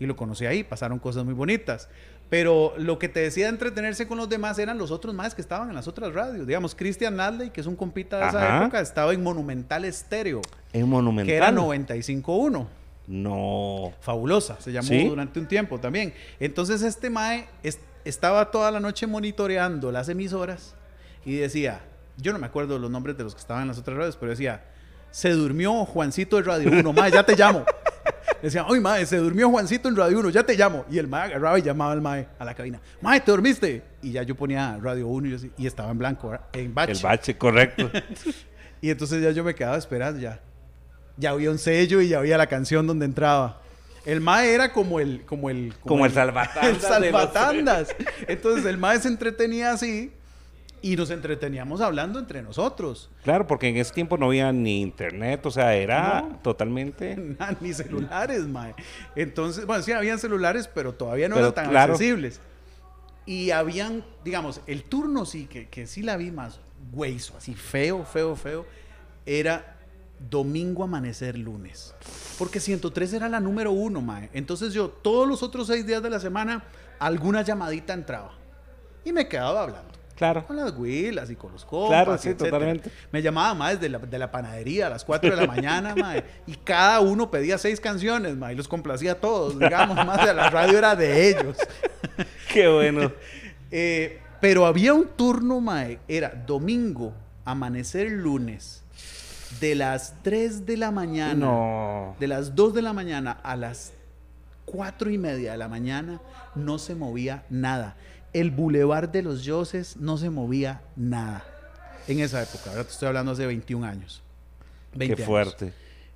Y 0.00 0.06
lo 0.06 0.16
conocí 0.16 0.46
ahí, 0.46 0.64
pasaron 0.64 0.98
cosas 0.98 1.24
muy 1.24 1.34
bonitas. 1.34 1.88
Pero 2.30 2.74
lo 2.78 2.98
que 2.98 3.08
te 3.08 3.20
decía 3.20 3.44
de 3.44 3.50
entretenerse 3.50 4.08
con 4.08 4.18
los 4.18 4.28
demás 4.28 4.58
eran 4.58 4.76
los 4.76 4.90
otros 4.90 5.14
más 5.14 5.36
que 5.36 5.40
estaban 5.40 5.68
en 5.68 5.76
las 5.76 5.86
otras 5.86 6.12
radios. 6.14 6.48
Digamos, 6.48 6.74
Christian 6.74 7.14
Nadley, 7.14 7.50
que 7.50 7.60
es 7.60 7.66
un 7.68 7.76
compita 7.76 8.18
de 8.18 8.26
esa 8.28 8.44
Ajá. 8.56 8.62
época, 8.64 8.80
estaba 8.80 9.12
en 9.14 9.22
Monumental 9.22 9.84
Estéreo, 9.84 10.40
Es 10.72 10.84
monumental. 10.84 11.26
que 11.28 11.36
era 11.36 11.52
95.1. 11.52 12.66
No. 13.10 13.92
Fabulosa, 14.00 14.60
se 14.60 14.70
llamó 14.70 14.86
¿Sí? 14.88 15.08
durante 15.08 15.40
un 15.40 15.46
tiempo 15.46 15.80
también. 15.80 16.14
Entonces 16.38 16.80
este 16.82 17.10
Mae 17.10 17.48
es- 17.64 17.80
estaba 18.04 18.50
toda 18.52 18.70
la 18.70 18.78
noche 18.78 19.06
monitoreando 19.08 19.90
las 19.90 20.08
emisoras 20.08 20.74
y 21.24 21.34
decía, 21.36 21.80
yo 22.16 22.32
no 22.32 22.38
me 22.38 22.46
acuerdo 22.46 22.78
los 22.78 22.88
nombres 22.90 23.16
de 23.18 23.24
los 23.24 23.34
que 23.34 23.40
estaban 23.40 23.62
en 23.62 23.68
las 23.68 23.78
otras 23.78 23.96
radios, 23.96 24.16
pero 24.16 24.30
decía, 24.30 24.62
se 25.10 25.30
durmió 25.30 25.84
Juancito 25.84 26.36
de 26.36 26.42
Radio 26.44 26.70
1, 26.70 26.92
Mae, 26.92 27.10
ya 27.10 27.24
te 27.26 27.34
llamo. 27.36 27.64
Decía, 28.42 28.64
uy, 28.70 28.80
Mae, 28.80 29.04
se 29.04 29.18
durmió 29.18 29.50
Juancito 29.50 29.88
en 29.88 29.96
Radio 29.96 30.20
1, 30.20 30.30
ya 30.30 30.42
te 30.44 30.56
llamo. 30.56 30.86
Y 30.90 30.96
el 30.98 31.08
Mae 31.08 31.24
agarraba 31.24 31.58
y 31.58 31.62
llamaba 31.62 31.92
al 31.92 32.00
Mae 32.00 32.26
a 32.38 32.44
la 32.44 32.54
cabina, 32.54 32.80
Mae, 33.02 33.20
¿te 33.20 33.30
dormiste? 33.32 33.82
Y 34.02 34.12
ya 34.12 34.22
yo 34.22 34.34
ponía 34.36 34.78
Radio 34.80 35.08
1 35.08 35.26
y, 35.28 35.30
yo 35.36 35.48
y 35.58 35.66
estaba 35.66 35.90
en 35.90 35.98
blanco, 35.98 36.32
en 36.52 36.72
bache. 36.72 36.92
El 36.92 36.98
bache, 37.02 37.36
correcto. 37.36 37.90
Y 38.82 38.88
entonces 38.88 39.22
ya 39.22 39.30
yo 39.32 39.44
me 39.44 39.54
quedaba 39.54 39.76
esperando 39.76 40.18
ya. 40.20 40.40
Ya 41.20 41.30
había 41.30 41.50
un 41.50 41.58
sello 41.58 42.00
y 42.00 42.08
ya 42.08 42.18
había 42.18 42.36
la 42.38 42.46
canción 42.46 42.86
donde 42.86 43.04
entraba. 43.04 43.60
El 44.06 44.20
Mae 44.22 44.52
era 44.54 44.72
como 44.72 44.98
el... 44.98 45.22
Como 45.26 45.50
el, 45.50 45.74
Como 45.84 46.06
el 46.06 46.12
salvatandas 46.12 46.64
El 46.66 46.72
los- 46.74 46.82
salvatandas. 46.82 47.88
Entonces 48.26 48.64
el 48.64 48.78
Mae 48.78 48.98
se 48.98 49.08
entretenía 49.08 49.72
así 49.72 50.10
y 50.82 50.96
nos 50.96 51.10
entreteníamos 51.10 51.82
hablando 51.82 52.18
entre 52.18 52.40
nosotros. 52.40 53.10
claro, 53.22 53.46
porque 53.46 53.68
en 53.68 53.76
ese 53.76 53.92
tiempo 53.92 54.16
no 54.16 54.26
había 54.26 54.50
ni 54.50 54.80
internet, 54.80 55.44
o 55.44 55.50
sea, 55.50 55.74
era 55.74 56.22
No. 56.22 56.38
totalmente. 56.42 57.16
Ni 57.60 57.74
celulares, 57.74 58.46
Mae. 58.46 58.74
Entonces, 59.14 59.66
bueno, 59.66 59.82
sí 59.82 59.92
habían 59.92 60.18
celulares, 60.18 60.70
pero 60.74 60.94
todavía 60.94 61.28
no 61.28 61.34
Pero 61.34 61.48
eran 61.48 61.54
tan 61.54 61.68
claro. 61.68 61.92
accesibles. 61.92 62.40
Y 63.26 63.50
habían, 63.50 64.02
digamos, 64.24 64.62
el 64.66 64.82
turno 64.84 65.26
sí, 65.26 65.44
que, 65.44 65.68
que 65.68 65.86
sí 65.86 66.00
la 66.02 66.16
vi 66.16 66.30
más 66.30 66.58
hueso, 66.92 67.34
así 67.36 67.54
feo, 67.54 68.06
feo, 68.06 68.34
feo, 68.34 68.64
era 69.26 69.76
domingo 70.28 70.84
amanecer 70.84 71.38
lunes. 71.38 71.94
Porque 72.38 72.60
103 72.60 73.14
era 73.14 73.28
la 73.28 73.40
número 73.40 73.72
uno, 73.72 74.00
mae. 74.00 74.30
Entonces 74.32 74.72
yo, 74.72 74.88
todos 74.88 75.26
los 75.26 75.42
otros 75.42 75.66
seis 75.66 75.86
días 75.86 76.02
de 76.02 76.10
la 76.10 76.20
semana, 76.20 76.64
alguna 76.98 77.42
llamadita 77.42 77.94
entraba. 77.94 78.32
Y 79.04 79.12
me 79.12 79.28
quedaba 79.28 79.62
hablando. 79.62 79.90
Claro. 80.20 80.46
Con 80.46 80.56
las 80.56 80.76
huilas 80.76 81.30
y 81.30 81.36
con 81.36 81.50
los 81.50 81.64
compas. 81.64 81.88
Claro, 81.88 82.18
sí, 82.18 82.28
etcétera. 82.28 82.50
totalmente. 82.50 82.90
Me 83.10 83.22
llamaba 83.22 83.54
más 83.54 83.80
de 83.80 83.88
la, 83.88 83.98
de 83.98 84.18
la 84.18 84.30
panadería 84.30 84.88
a 84.88 84.90
las 84.90 85.02
4 85.02 85.30
de 85.30 85.36
la 85.36 85.46
mañana, 85.46 85.94
mae, 85.96 86.22
y 86.46 86.56
cada 86.56 87.00
uno 87.00 87.30
pedía 87.30 87.56
seis 87.56 87.80
canciones, 87.80 88.36
mae, 88.36 88.52
y 88.52 88.56
los 88.56 88.68
complacía 88.68 89.12
a 89.12 89.14
todos, 89.14 89.58
digamos, 89.58 89.96
más 90.06 90.26
de 90.26 90.34
la 90.34 90.50
radio 90.50 90.76
era 90.76 90.94
de 90.94 91.30
ellos. 91.30 91.56
Qué 92.52 92.68
bueno. 92.68 93.10
Eh, 93.70 94.20
pero 94.42 94.66
había 94.66 94.92
un 94.92 95.06
turno, 95.08 95.58
mae, 95.62 96.00
era 96.06 96.28
domingo, 96.46 97.14
amanecer 97.46 98.10
lunes, 98.10 98.84
de 99.58 99.74
las 99.74 100.14
3 100.22 100.64
de 100.66 100.76
la 100.76 100.90
mañana, 100.90 101.34
No. 101.34 102.16
de 102.20 102.28
las 102.28 102.54
2 102.54 102.74
de 102.74 102.82
la 102.82 102.92
mañana 102.92 103.32
a 103.42 103.56
las 103.56 103.92
4 104.66 105.10
y 105.10 105.18
media 105.18 105.52
de 105.52 105.58
la 105.58 105.68
mañana, 105.68 106.20
no 106.54 106.78
se 106.78 106.94
movía 106.94 107.44
nada. 107.50 107.96
El 108.32 108.50
bulevar 108.52 109.10
de 109.10 109.22
los 109.22 109.42
Yoses 109.42 109.96
no 109.96 110.16
se 110.16 110.30
movía 110.30 110.82
nada. 110.94 111.44
En 112.06 112.20
esa 112.20 112.42
época, 112.42 112.70
ahora 112.70 112.84
te 112.84 112.90
estoy 112.90 113.08
hablando 113.08 113.32
hace 113.32 113.44
21 113.46 113.84
años. 113.84 114.22
20 114.94 115.16
Qué 115.16 115.22
años. 115.22 115.26
fuerte. 115.28 115.72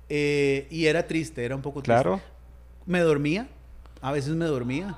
Eh, 0.07 0.67
y 0.69 0.85
era 0.85 1.05
triste, 1.07 1.43
era 1.43 1.55
un 1.55 1.61
poco 1.61 1.81
triste. 1.81 2.01
Claro. 2.01 2.21
Me 2.85 2.99
dormía, 3.01 3.47
a 4.01 4.11
veces 4.11 4.33
me 4.35 4.45
dormía. 4.45 4.95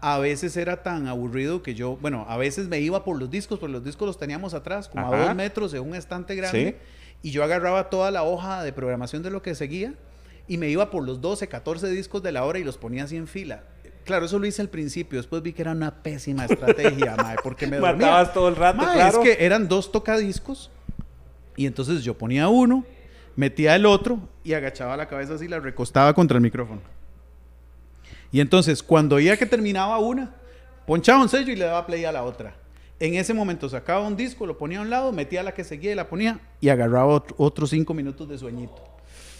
A 0.00 0.18
veces 0.18 0.56
era 0.56 0.82
tan 0.84 1.08
aburrido 1.08 1.60
que 1.62 1.74
yo, 1.74 1.96
bueno, 1.96 2.24
a 2.28 2.36
veces 2.36 2.68
me 2.68 2.78
iba 2.80 3.02
por 3.04 3.18
los 3.18 3.28
discos, 3.30 3.58
porque 3.58 3.72
los 3.72 3.84
discos 3.84 4.06
los 4.06 4.16
teníamos 4.18 4.54
atrás, 4.54 4.88
como 4.88 5.12
a 5.12 5.16
dos 5.26 5.34
metros 5.34 5.74
en 5.74 5.80
un 5.82 5.94
estante 5.96 6.36
grande. 6.36 6.78
Y 7.22 7.30
yo 7.30 7.42
agarraba 7.42 7.90
toda 7.90 8.10
la 8.10 8.22
hoja 8.22 8.62
de 8.62 8.72
programación 8.72 9.22
de 9.22 9.30
lo 9.30 9.42
que 9.42 9.54
seguía 9.54 9.94
y 10.46 10.56
me 10.56 10.68
iba 10.68 10.90
por 10.90 11.04
los 11.04 11.20
12, 11.20 11.48
14 11.48 11.88
discos 11.90 12.22
de 12.22 12.32
la 12.32 12.44
hora 12.44 12.58
y 12.58 12.64
los 12.64 12.78
ponía 12.78 13.04
así 13.04 13.16
en 13.16 13.26
fila. 13.26 13.64
Claro, 14.04 14.24
eso 14.24 14.38
lo 14.38 14.46
hice 14.46 14.62
al 14.62 14.70
principio, 14.70 15.18
después 15.18 15.42
vi 15.42 15.52
que 15.52 15.60
era 15.60 15.72
una 15.72 16.02
pésima 16.02 16.46
estrategia, 16.46 17.14
mae, 17.22 17.36
porque 17.42 17.66
me 17.66 17.76
dormía. 17.76 18.06
Matabas 18.06 18.32
todo 18.32 18.48
el 18.48 18.56
rato, 18.56 18.78
Mae, 18.78 18.94
claro. 18.94 19.22
Es 19.22 19.28
que 19.36 19.44
eran 19.44 19.68
dos 19.68 19.92
tocadiscos 19.92 20.70
y 21.56 21.66
entonces 21.66 22.02
yo 22.02 22.16
ponía 22.16 22.48
uno, 22.48 22.86
metía 23.36 23.76
el 23.76 23.84
otro 23.84 24.18
y 24.44 24.54
agachaba 24.54 24.96
la 24.96 25.08
cabeza 25.08 25.34
así, 25.34 25.46
la 25.46 25.60
recostaba 25.60 26.14
contra 26.14 26.36
el 26.36 26.42
micrófono. 26.42 26.80
Y 28.30 28.40
entonces, 28.40 28.82
cuando 28.82 29.16
oía 29.16 29.36
que 29.36 29.46
terminaba 29.46 29.98
una, 29.98 30.34
ponchaba 30.86 31.20
un 31.20 31.28
sello 31.28 31.52
y 31.52 31.56
le 31.56 31.64
daba 31.64 31.86
play 31.86 32.04
a 32.04 32.12
la 32.12 32.22
otra. 32.24 32.54
En 33.00 33.14
ese 33.14 33.32
momento 33.32 33.68
sacaba 33.68 34.06
un 34.06 34.16
disco, 34.16 34.44
lo 34.46 34.58
ponía 34.58 34.78
a 34.80 34.82
un 34.82 34.90
lado, 34.90 35.12
metía 35.12 35.42
la 35.42 35.52
que 35.54 35.62
seguía 35.64 35.92
y 35.92 35.94
la 35.94 36.08
ponía 36.08 36.40
y 36.60 36.68
agarraba 36.68 37.06
otro- 37.06 37.36
otros 37.38 37.70
cinco 37.70 37.94
minutos 37.94 38.28
de 38.28 38.36
sueñito. 38.38 38.82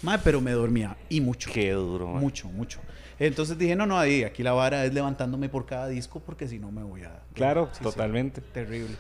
Mae, 0.03 0.19
pero 0.23 0.41
me 0.41 0.53
dormía 0.53 0.97
y 1.09 1.21
mucho. 1.21 1.51
Qué 1.53 1.73
duro. 1.73 2.07
man. 2.07 2.21
Mucho, 2.21 2.49
mucho. 2.49 2.79
Entonces 3.19 3.59
dije, 3.59 3.75
no, 3.75 3.85
no, 3.85 3.99
ahí, 3.99 4.23
aquí 4.23 4.45
la 4.45 4.53
vara 4.53 4.85
es 4.85 4.95
levantándome 4.95 5.49
por 5.49 5.67
cada 5.67 5.89
disco 5.89 6.21
porque 6.21 6.47
si 6.47 6.61
no 6.61 6.71
me 6.71 6.85
voy 6.85 7.03
a... 7.03 7.21
Claro, 7.35 7.69
Sí, 7.73 7.79
sí, 7.79 7.83
totalmente. 7.85 8.41
terrible. 8.41 8.95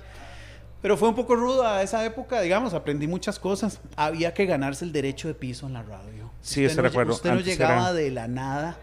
Pero 0.83 0.97
fue 0.97 1.09
un 1.09 1.14
poco 1.14 1.37
ruda 1.37 1.81
esa 1.83 2.05
época, 2.05 2.40
digamos, 2.40 2.75
aprendí 2.75 3.07
muchas 3.07 3.38
cosas. 3.38 3.81
Había 3.94 4.35
que 4.35 4.44
ganarse 4.47 4.85
el 4.85 4.90
derecho 4.92 5.29
de 5.29 5.35
piso 5.35 5.66
en 5.68 5.75
la 5.75 5.83
radio. 5.85 6.33
Sí, 6.40 6.62
Usted 6.66 6.73
eso 6.73 6.83
no, 6.83 6.88
recuerdo. 6.88 7.12
Usted 7.12 7.31
no 7.31 7.37
Antes 7.38 7.47
llegaba 7.57 7.75
era- 7.90 7.92
de 7.92 8.11
la 8.11 8.27
nada, 8.27 8.79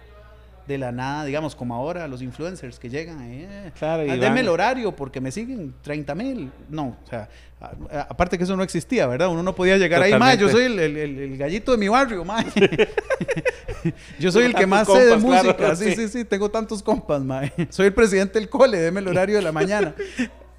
de 0.67 0.78
la 0.78 0.91
nada, 0.91 1.25
digamos, 1.25 1.56
como 1.56 1.75
ahora 1.75 2.08
los 2.08 2.21
influencers 2.21 2.80
que 2.80 2.89
llegan 2.89 3.19
eh, 3.21 3.71
Claro, 3.78 4.04
ah, 4.10 4.15
Deme 4.17 4.39
el 4.39 4.49
horario 4.49 4.95
porque 4.95 5.21
me 5.21 5.32
siguen 5.32 5.73
30 5.82 6.15
mil. 6.15 6.51
No, 6.69 6.97
o 7.06 7.08
sea, 7.10 7.30
a- 7.62 7.71
a- 7.97 8.01
aparte 8.10 8.38
que 8.38 8.43
eso 8.45 8.56
no 8.56 8.63
existía, 8.63 9.06
¿verdad? 9.08 9.30
Uno 9.30 9.43
no 9.43 9.54
podía 9.54 9.78
llegar 9.78 10.01
ahí, 10.01 10.17
ma, 10.17 10.34
yo 10.34 10.49
soy 10.49 10.63
el, 10.63 10.80
el- 10.80 10.97
el- 10.97 11.19
el 11.19 11.38
gallito 11.38 11.71
de 11.71 11.78
mi 11.78 11.88
barrio, 11.88 12.25
ma. 12.25 12.43
yo 14.19 14.32
soy 14.32 14.45
el 14.45 14.56
que 14.56 14.65
más 14.65 14.88
sé 14.88 15.06
de 15.06 15.17
claro, 15.17 15.49
música. 15.49 15.75
sí, 15.75 15.89
sí. 15.89 15.95
sí, 15.95 16.08
sí, 16.10 16.25
tengo 16.25 16.49
tantos 16.49 16.82
compas, 16.82 17.21
ma. 17.21 17.41
Soy 17.69 17.88
el 17.88 17.93
presidente 17.93 18.39
del 18.39 18.49
cole, 18.49 18.80
deme 18.80 18.99
el 19.01 19.08
horario 19.08 19.36
de 19.36 19.41
la 19.41 19.51
mañana. 19.51 19.93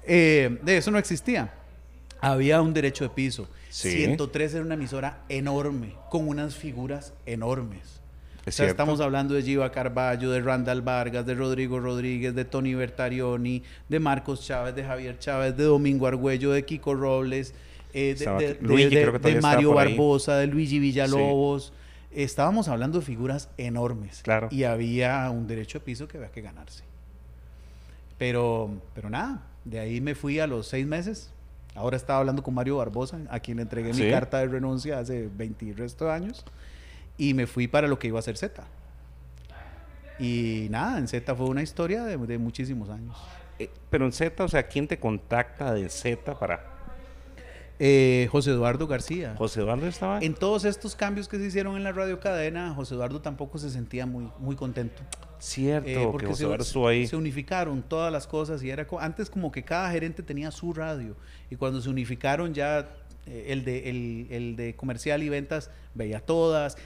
Eh, 0.09 0.59
de 0.61 0.77
eso 0.77 0.89
no 0.89 0.97
existía. 0.99 1.53
Había 2.21 2.61
un 2.61 2.73
derecho 2.73 3.03
de 3.03 3.09
piso. 3.09 3.49
Sí. 3.69 3.91
103 3.91 4.53
era 4.53 4.63
una 4.63 4.75
emisora 4.75 5.17
enorme, 5.27 5.95
con 6.09 6.29
unas 6.29 6.55
figuras 6.55 7.11
enormes. 7.25 7.96
Es 8.47 8.55
o 8.55 8.57
sea, 8.57 8.65
cierto. 8.67 8.81
estamos 8.81 9.01
hablando 9.01 9.33
de 9.33 9.43
Giva 9.43 9.69
Carballo, 9.73 10.31
de 10.31 10.39
Randall 10.39 10.81
Vargas, 10.81 11.25
de 11.25 11.35
Rodrigo 11.35 11.81
Rodríguez, 11.81 12.33
de 12.33 12.45
Tony 12.45 12.75
Bertarioni, 12.75 13.61
de 13.89 13.99
Marcos 13.99 14.45
Chávez, 14.45 14.73
de 14.73 14.85
Javier 14.85 15.19
Chávez, 15.19 15.57
de 15.57 15.65
Domingo 15.65 16.07
Argüello, 16.07 16.53
de 16.53 16.63
Kiko 16.63 16.95
Robles, 16.95 17.53
eh, 17.93 18.15
de, 18.17 18.57
Luigi, 18.61 18.95
Mario. 19.41 19.73
Barbosa, 19.73 20.37
de 20.37 20.47
Luigi 20.47 20.79
Villalobos. 20.79 21.73
Estábamos 22.09 22.69
hablando 22.69 22.99
de 22.99 23.05
figuras 23.05 23.49
enormes. 23.57 24.21
Claro. 24.23 24.47
Y 24.49 24.63
había 24.63 25.29
un 25.29 25.45
derecho 25.45 25.79
de 25.79 25.83
piso 25.83 26.07
que 26.07 26.15
había 26.15 26.31
que 26.31 26.41
ganarse. 26.41 26.85
Pero, 28.17 28.71
pero 28.95 29.09
nada, 29.09 29.43
de 29.65 29.79
ahí 29.79 29.99
me 29.99 30.15
fui 30.15 30.39
a 30.39 30.47
los 30.47 30.67
seis 30.67 30.87
meses. 30.87 31.31
Ahora 31.75 31.97
estaba 31.97 32.19
hablando 32.19 32.43
con 32.43 32.53
Mario 32.53 32.77
Barbosa, 32.77 33.19
a 33.29 33.41
quien 33.41 33.57
le 33.57 33.63
entregué 33.63 33.91
mi 33.91 34.09
carta 34.09 34.37
de 34.37 34.47
renuncia 34.47 34.99
hace 34.99 35.27
20 35.35 35.65
y 35.65 35.73
resto 35.73 36.05
de 36.05 36.11
años. 36.13 36.45
Y 37.17 37.33
me 37.33 37.47
fui 37.47 37.67
para 37.67 37.87
lo 37.87 37.97
que 37.99 38.07
iba 38.07 38.19
a 38.19 38.21
ser 38.21 38.37
Z. 38.37 38.63
Y 40.19 40.67
nada, 40.71 40.97
en 40.97 41.07
Z 41.07 41.35
fue 41.35 41.45
una 41.47 41.61
historia 41.61 42.03
de, 42.03 42.17
de 42.17 42.37
muchísimos 42.37 42.89
años. 42.89 43.15
Eh, 43.59 43.69
pero 43.89 44.05
en 44.05 44.11
Z, 44.11 44.43
o 44.43 44.47
sea, 44.47 44.67
¿quién 44.67 44.87
te 44.87 44.99
contacta 44.99 45.73
de 45.73 45.89
Z 45.89 46.33
para...? 46.37 46.73
Eh, 47.79 48.27
José 48.31 48.49
Eduardo 48.51 48.87
García. 48.87 49.35
José 49.37 49.59
Eduardo 49.59 49.85
estaba. 49.85 50.17
En 50.19 50.33
todos 50.33 50.65
estos 50.65 50.95
cambios 50.95 51.27
que 51.27 51.37
se 51.37 51.45
hicieron 51.45 51.75
en 51.77 51.83
la 51.83 51.91
radio 51.91 52.19
cadena, 52.19 52.73
José 52.73 52.95
Eduardo 52.95 53.21
tampoco 53.21 53.59
se 53.59 53.69
sentía 53.69 54.07
muy, 54.07 54.31
muy 54.39 54.55
contento. 54.55 55.03
Cierto, 55.37 55.87
Eh, 55.87 56.07
porque 56.11 56.25
José 56.25 56.39
se, 56.39 56.43
Eduardo 56.45 56.63
estuvo 56.63 56.87
ahí. 56.87 57.05
se 57.05 57.15
unificaron 57.15 57.83
todas 57.83 58.11
las 58.11 58.25
cosas 58.25 58.63
y 58.63 58.71
era 58.71 58.87
co- 58.87 58.99
antes 58.99 59.29
como 59.29 59.51
que 59.51 59.61
cada 59.63 59.91
gerente 59.91 60.23
tenía 60.23 60.49
su 60.49 60.73
radio 60.73 61.15
y 61.51 61.55
cuando 61.55 61.79
se 61.79 61.89
unificaron 61.89 62.55
ya 62.55 62.89
el, 63.27 63.63
de, 63.63 63.89
el, 63.91 64.27
el 64.31 64.55
de 64.55 64.75
comercial 64.75 65.21
y 65.21 65.29
ventas 65.29 65.69
veía 65.93 66.19
todas. 66.19 66.77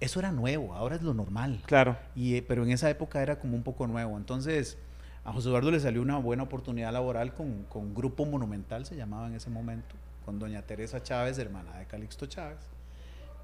Eso 0.00 0.18
era 0.18 0.32
nuevo, 0.32 0.74
ahora 0.74 0.96
es 0.96 1.02
lo 1.02 1.12
normal. 1.12 1.60
Claro. 1.66 1.96
Y, 2.16 2.36
eh, 2.36 2.44
pero 2.46 2.64
en 2.64 2.70
esa 2.70 2.88
época 2.88 3.22
era 3.22 3.38
como 3.38 3.54
un 3.54 3.62
poco 3.62 3.86
nuevo. 3.86 4.16
Entonces, 4.16 4.78
a 5.24 5.32
José 5.32 5.48
Eduardo 5.48 5.70
le 5.70 5.80
salió 5.80 6.00
una 6.00 6.16
buena 6.16 6.44
oportunidad 6.44 6.92
laboral 6.92 7.34
con, 7.34 7.64
con 7.64 7.94
Grupo 7.94 8.24
Monumental, 8.24 8.86
se 8.86 8.96
llamaba 8.96 9.26
en 9.28 9.34
ese 9.34 9.50
momento, 9.50 9.94
con 10.24 10.38
doña 10.38 10.62
Teresa 10.62 11.02
Chávez, 11.02 11.38
hermana 11.38 11.78
de 11.78 11.86
Calixto 11.86 12.26
Chávez, 12.26 12.58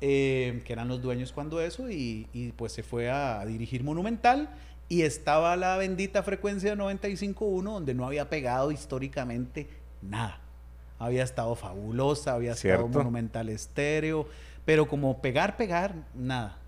eh, 0.00 0.62
que 0.64 0.72
eran 0.72 0.88
los 0.88 1.02
dueños 1.02 1.32
cuando 1.32 1.60
eso, 1.60 1.90
y, 1.90 2.26
y 2.32 2.52
pues 2.52 2.72
se 2.72 2.82
fue 2.82 3.10
a 3.10 3.44
dirigir 3.44 3.84
Monumental. 3.84 4.48
Y 4.88 5.02
estaba 5.02 5.56
la 5.56 5.76
bendita 5.76 6.22
frecuencia 6.22 6.74
95.1, 6.76 7.62
donde 7.62 7.92
no 7.92 8.06
había 8.06 8.30
pegado 8.30 8.70
históricamente 8.70 9.68
nada. 10.00 10.40
Había 10.98 11.24
estado 11.24 11.54
fabulosa, 11.56 12.34
había 12.34 12.52
estado 12.52 12.78
Cierto. 12.78 12.98
Monumental 12.98 13.48
Estéreo, 13.48 14.28
pero 14.66 14.86
como 14.86 15.22
pegar, 15.22 15.56
pegar, 15.56 15.94
nada. 16.14 16.58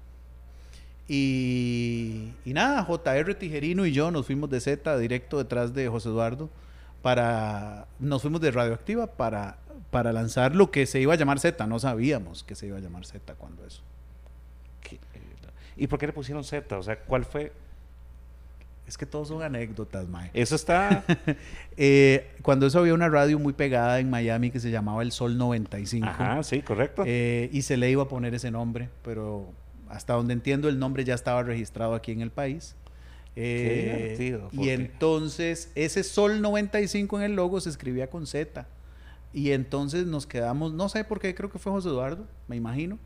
Y, 1.08 2.32
y 2.44 2.52
nada, 2.52 2.84
JR 2.84 3.34
Tijerino 3.34 3.86
y 3.86 3.92
yo 3.92 4.10
nos 4.10 4.26
fuimos 4.26 4.50
de 4.50 4.60
Z 4.60 4.96
directo 4.98 5.38
detrás 5.38 5.72
de 5.74 5.88
José 5.88 6.08
Eduardo 6.10 6.50
para 7.02 7.86
nos 7.98 8.20
fuimos 8.22 8.40
de 8.40 8.50
Radioactiva 8.50 9.06
para 9.06 9.58
para 9.90 10.12
lanzar 10.12 10.54
lo 10.54 10.70
que 10.70 10.84
se 10.84 11.00
iba 11.00 11.14
a 11.14 11.16
llamar 11.16 11.40
Z, 11.40 11.66
no 11.66 11.78
sabíamos 11.78 12.44
que 12.44 12.54
se 12.54 12.66
iba 12.66 12.76
a 12.76 12.80
llamar 12.80 13.06
Z 13.06 13.34
cuando 13.36 13.64
eso. 13.64 13.80
¿Qué- 14.82 14.98
¿Y 15.78 15.86
por 15.86 15.98
qué 15.98 16.08
le 16.08 16.12
pusieron 16.12 16.44
Z? 16.44 16.76
O 16.76 16.82
sea, 16.82 16.98
¿cuál 16.98 17.24
fue? 17.24 17.52
Es 18.88 18.96
que 18.96 19.04
todos 19.04 19.28
son 19.28 19.42
anécdotas, 19.42 20.08
mae. 20.08 20.30
Eso 20.34 20.56
está. 20.56 21.04
Eh, 21.80 22.32
cuando 22.42 22.66
eso 22.66 22.80
había 22.80 22.92
una 22.92 23.08
radio 23.08 23.38
muy 23.38 23.52
pegada 23.52 24.00
en 24.00 24.10
Miami 24.10 24.50
que 24.50 24.58
se 24.58 24.72
llamaba 24.72 25.02
El 25.02 25.12
Sol 25.12 25.38
95. 25.38 26.04
Ajá, 26.08 26.42
sí, 26.42 26.60
correcto. 26.62 27.04
Eh, 27.06 27.50
y 27.52 27.62
se 27.62 27.76
le 27.76 27.88
iba 27.88 28.02
a 28.02 28.08
poner 28.08 28.34
ese 28.34 28.50
nombre, 28.50 28.88
pero 29.04 29.52
hasta 29.88 30.14
donde 30.14 30.32
entiendo 30.32 30.68
el 30.68 30.80
nombre 30.80 31.04
ya 31.04 31.14
estaba 31.14 31.44
registrado 31.44 31.94
aquí 31.94 32.10
en 32.10 32.20
el 32.20 32.32
país. 32.32 32.74
Eh, 33.36 34.16
divertido, 34.16 34.48
y 34.50 34.70
entonces 34.70 35.70
ese 35.76 36.02
Sol 36.02 36.42
95 36.42 37.18
en 37.18 37.24
el 37.24 37.36
logo 37.36 37.60
se 37.60 37.70
escribía 37.70 38.10
con 38.10 38.26
Z. 38.26 38.66
Y 39.32 39.52
entonces 39.52 40.06
nos 40.06 40.26
quedamos, 40.26 40.72
no 40.72 40.88
sé 40.88 41.04
por 41.04 41.20
qué, 41.20 41.36
creo 41.36 41.48
que 41.48 41.60
fue 41.60 41.70
José 41.70 41.90
Eduardo, 41.90 42.26
me 42.48 42.56
imagino, 42.56 42.98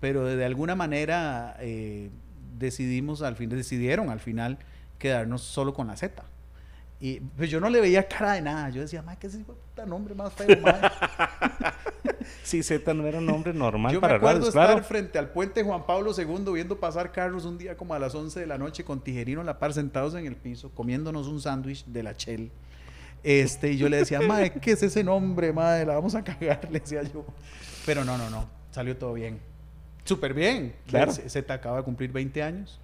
pero 0.00 0.24
de 0.24 0.44
alguna 0.44 0.74
manera 0.74 1.56
eh, 1.60 2.10
decidimos 2.58 3.22
al 3.22 3.36
fin, 3.36 3.50
decidieron 3.50 4.10
al 4.10 4.18
final 4.18 4.58
quedarnos 4.98 5.42
solo 5.42 5.74
con 5.74 5.86
la 5.86 5.96
Z. 5.96 6.22
Y 6.98 7.20
pues 7.20 7.50
yo 7.50 7.60
no 7.60 7.68
le 7.68 7.80
veía 7.80 8.08
cara 8.08 8.32
de 8.32 8.42
nada. 8.42 8.70
Yo 8.70 8.80
decía, 8.80 9.02
madre, 9.02 9.18
¿qué 9.20 9.26
es 9.26 9.34
ese 9.34 9.44
puta 9.44 9.84
nombre 9.84 10.14
más 10.14 10.32
feo, 10.32 10.58
madre?" 10.62 10.90
Sí, 12.42 12.62
Z 12.62 12.94
no 12.94 13.06
era 13.06 13.18
un 13.18 13.26
nombre 13.26 13.52
normal 13.52 13.92
Yo 13.92 13.98
me 13.98 14.02
para 14.02 14.16
acuerdo 14.16 14.38
radios, 14.38 14.48
estar 14.48 14.66
claro. 14.68 14.84
frente 14.84 15.18
al 15.18 15.30
puente 15.30 15.62
Juan 15.62 15.84
Pablo 15.86 16.12
II 16.16 16.52
viendo 16.52 16.78
pasar 16.78 17.12
carros 17.12 17.44
un 17.44 17.58
día 17.58 17.76
como 17.76 17.94
a 17.94 17.98
las 17.98 18.14
11 18.14 18.40
de 18.40 18.46
la 18.46 18.58
noche 18.58 18.84
con 18.84 19.00
Tijerino 19.00 19.40
a 19.40 19.44
la 19.44 19.58
par 19.58 19.72
sentados 19.72 20.14
en 20.14 20.26
el 20.26 20.36
piso 20.36 20.70
comiéndonos 20.70 21.26
un 21.28 21.40
sándwich 21.40 21.84
de 21.86 22.02
la 22.02 22.12
Shell. 22.12 22.50
Este, 23.22 23.72
y 23.72 23.76
yo 23.76 23.88
le 23.88 23.98
decía, 23.98 24.20
madre, 24.20 24.52
¿qué 24.52 24.72
es 24.72 24.82
ese 24.82 25.02
nombre, 25.02 25.52
madre? 25.52 25.84
La 25.84 25.94
vamos 25.94 26.14
a 26.14 26.22
cagar, 26.22 26.60
le 26.70 26.80
decía 26.80 27.02
yo. 27.02 27.24
Pero 27.84 28.04
no, 28.04 28.16
no, 28.16 28.30
no, 28.30 28.48
salió 28.70 28.96
todo 28.96 29.12
bien. 29.14 29.40
Súper 30.04 30.32
bien. 30.32 30.74
Claro. 30.86 31.12
Z 31.12 31.28
Z 31.28 31.52
acaba 31.52 31.78
de 31.78 31.82
cumplir 31.82 32.12
20 32.12 32.42
años. 32.42 32.80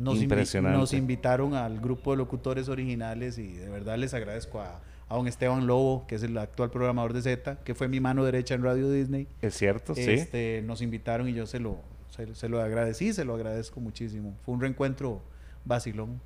Nos, 0.00 0.16
invi- 0.18 0.22
Impresionante. 0.22 0.78
nos 0.78 0.92
invitaron 0.94 1.54
al 1.54 1.78
grupo 1.78 2.12
de 2.12 2.16
locutores 2.16 2.68
originales 2.68 3.36
y 3.38 3.48
de 3.52 3.68
verdad 3.68 3.98
les 3.98 4.14
agradezco 4.14 4.60
a, 4.60 4.80
a 5.08 5.14
don 5.14 5.26
Esteban 5.28 5.66
Lobo, 5.66 6.06
que 6.06 6.14
es 6.14 6.22
el 6.22 6.36
actual 6.38 6.70
programador 6.70 7.12
de 7.12 7.20
Z, 7.22 7.58
que 7.64 7.74
fue 7.74 7.86
mi 7.88 8.00
mano 8.00 8.24
derecha 8.24 8.54
en 8.54 8.62
Radio 8.62 8.90
Disney. 8.90 9.26
Es 9.42 9.54
cierto, 9.56 9.94
sí. 9.94 10.02
Este, 10.10 10.62
nos 10.64 10.80
invitaron 10.80 11.28
y 11.28 11.34
yo 11.34 11.46
se 11.46 11.60
lo, 11.60 11.76
se, 12.16 12.34
se 12.34 12.48
lo 12.48 12.60
agradecí, 12.62 13.12
se 13.12 13.24
lo 13.26 13.34
agradezco 13.34 13.78
muchísimo. 13.80 14.34
Fue 14.44 14.54
un 14.54 14.60
reencuentro 14.62 15.20
vacilón. 15.66 16.20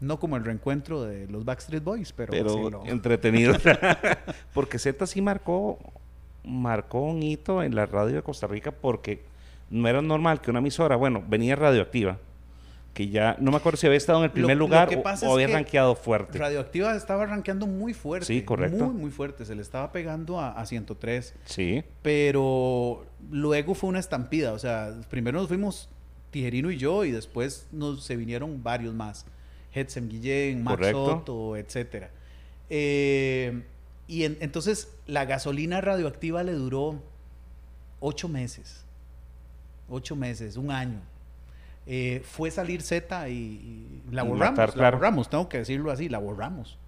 No 0.00 0.20
como 0.20 0.36
el 0.36 0.44
reencuentro 0.44 1.02
de 1.02 1.26
los 1.26 1.44
Backstreet 1.44 1.82
Boys, 1.82 2.12
pero, 2.12 2.30
pero 2.30 2.54
vacilón. 2.56 2.86
entretenido. 2.86 3.54
porque 4.54 4.78
Z 4.78 5.04
sí 5.08 5.20
marcó, 5.20 5.76
marcó 6.44 7.00
un 7.02 7.22
hito 7.22 7.62
en 7.64 7.74
la 7.74 7.86
radio 7.86 8.14
de 8.16 8.22
Costa 8.22 8.46
Rica 8.46 8.70
porque 8.70 9.22
no 9.70 9.88
era 9.88 10.00
normal 10.00 10.40
que 10.40 10.50
una 10.50 10.60
emisora, 10.60 10.94
bueno, 10.96 11.22
venía 11.28 11.56
radioactiva, 11.56 12.18
que 12.98 13.08
ya, 13.10 13.36
no 13.38 13.52
me 13.52 13.58
acuerdo 13.58 13.76
si 13.76 13.86
había 13.86 13.96
estado 13.96 14.18
en 14.18 14.24
el 14.24 14.32
primer 14.32 14.56
Lo- 14.56 14.66
lugar 14.66 14.88
o, 15.22 15.32
había 15.32 15.46
rankeado 15.46 15.94
fuerte. 15.94 16.36
Radioactiva 16.36 16.96
estaba 16.96 17.26
rankeando 17.26 17.68
muy 17.68 17.94
fuerte. 17.94 18.26
Sí, 18.26 18.42
correcto. 18.42 18.86
Muy, 18.86 18.94
muy 19.02 19.10
fuerte. 19.12 19.44
Se 19.44 19.54
le 19.54 19.62
estaba 19.62 19.92
pegando 19.92 20.40
a, 20.40 20.50
a 20.50 20.66
103. 20.66 21.32
Sí, 21.44 21.84
Pero 22.02 23.06
luego 23.30 23.76
fue 23.76 23.88
una 23.90 24.00
estampida. 24.00 24.52
O 24.52 24.58
sea, 24.58 24.96
primero 25.08 25.38
nos 25.38 25.46
fuimos 25.46 25.88
Tijerino 26.32 26.72
y 26.72 26.76
yo 26.76 27.04
y 27.04 27.12
después 27.12 27.68
nos, 27.70 28.02
se 28.02 28.16
vinieron 28.16 28.64
varios 28.64 28.92
más. 28.94 29.26
Hetzem 29.72 30.08
Guillén, 30.08 30.64
Max. 30.64 30.88
Soto, 30.90 31.56
etcétera. 31.56 32.10
Eh, 32.68 33.62
y 34.08 34.24
en- 34.24 34.38
entonces 34.40 34.92
la 35.06 35.24
gasolina 35.24 35.80
radioactiva 35.80 36.42
le 36.42 36.54
duró 36.54 37.00
ocho 38.00 38.28
meses. 38.28 38.84
Ocho 39.88 40.16
meses, 40.16 40.56
un 40.56 40.72
año. 40.72 41.00
Eh, 41.90 42.20
fue 42.22 42.50
salir 42.50 42.82
Z 42.82 43.30
y, 43.30 43.32
y 43.32 44.02
la 44.10 44.22
borramos. 44.22 44.58
matar, 44.58 44.76
la 44.76 44.90
borramos, 44.90 45.30
tengo 45.30 45.48
que 45.48 45.56
decirlo 45.56 45.90
así, 45.90 46.10
la 46.10 46.18
borramos. 46.18 46.78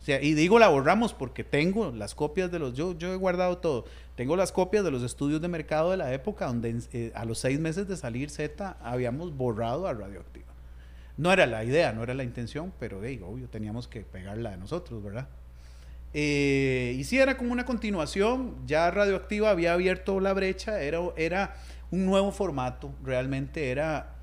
O 0.00 0.04
sea, 0.04 0.22
y 0.22 0.32
digo 0.32 0.58
la 0.58 0.68
borramos 0.68 1.12
porque 1.12 1.44
tengo 1.44 1.90
las 1.90 2.14
copias 2.14 2.50
de 2.50 2.58
los, 2.58 2.72
yo, 2.72 2.96
yo 2.96 3.12
he 3.12 3.16
guardado 3.16 3.58
todo. 3.58 3.84
Tengo 4.14 4.36
las 4.36 4.50
copias 4.50 4.84
de 4.84 4.90
los 4.90 5.02
estudios 5.02 5.42
de 5.42 5.48
mercado 5.48 5.90
de 5.90 5.98
la 5.98 6.14
época 6.14 6.46
donde 6.46 6.80
eh, 6.92 7.12
a 7.14 7.26
los 7.26 7.38
seis 7.38 7.60
meses 7.60 7.88
de 7.88 7.96
salir 7.98 8.30
Z 8.30 8.78
habíamos 8.82 9.36
borrado 9.36 9.86
a 9.86 9.92
Radioactiva. 9.92 10.46
No 11.18 11.30
era 11.30 11.46
la 11.46 11.62
idea, 11.64 11.92
no 11.92 12.02
era 12.02 12.14
la 12.14 12.24
intención, 12.24 12.72
pero 12.78 13.04
hey, 13.04 13.20
obvio, 13.22 13.48
teníamos 13.48 13.86
que 13.86 14.00
pegarla 14.00 14.52
de 14.52 14.56
nosotros, 14.56 15.02
¿verdad? 15.02 15.28
Eh, 16.14 16.96
y 16.96 17.04
sí, 17.04 17.18
era 17.18 17.36
como 17.36 17.52
una 17.52 17.66
continuación, 17.66 18.54
ya 18.66 18.90
Radioactiva 18.90 19.50
había 19.50 19.74
abierto 19.74 20.20
la 20.20 20.32
brecha, 20.32 20.80
era, 20.80 21.00
era 21.16 21.56
un 21.90 22.06
nuevo 22.06 22.32
formato, 22.32 22.92
realmente 23.04 23.70
era 23.70 24.14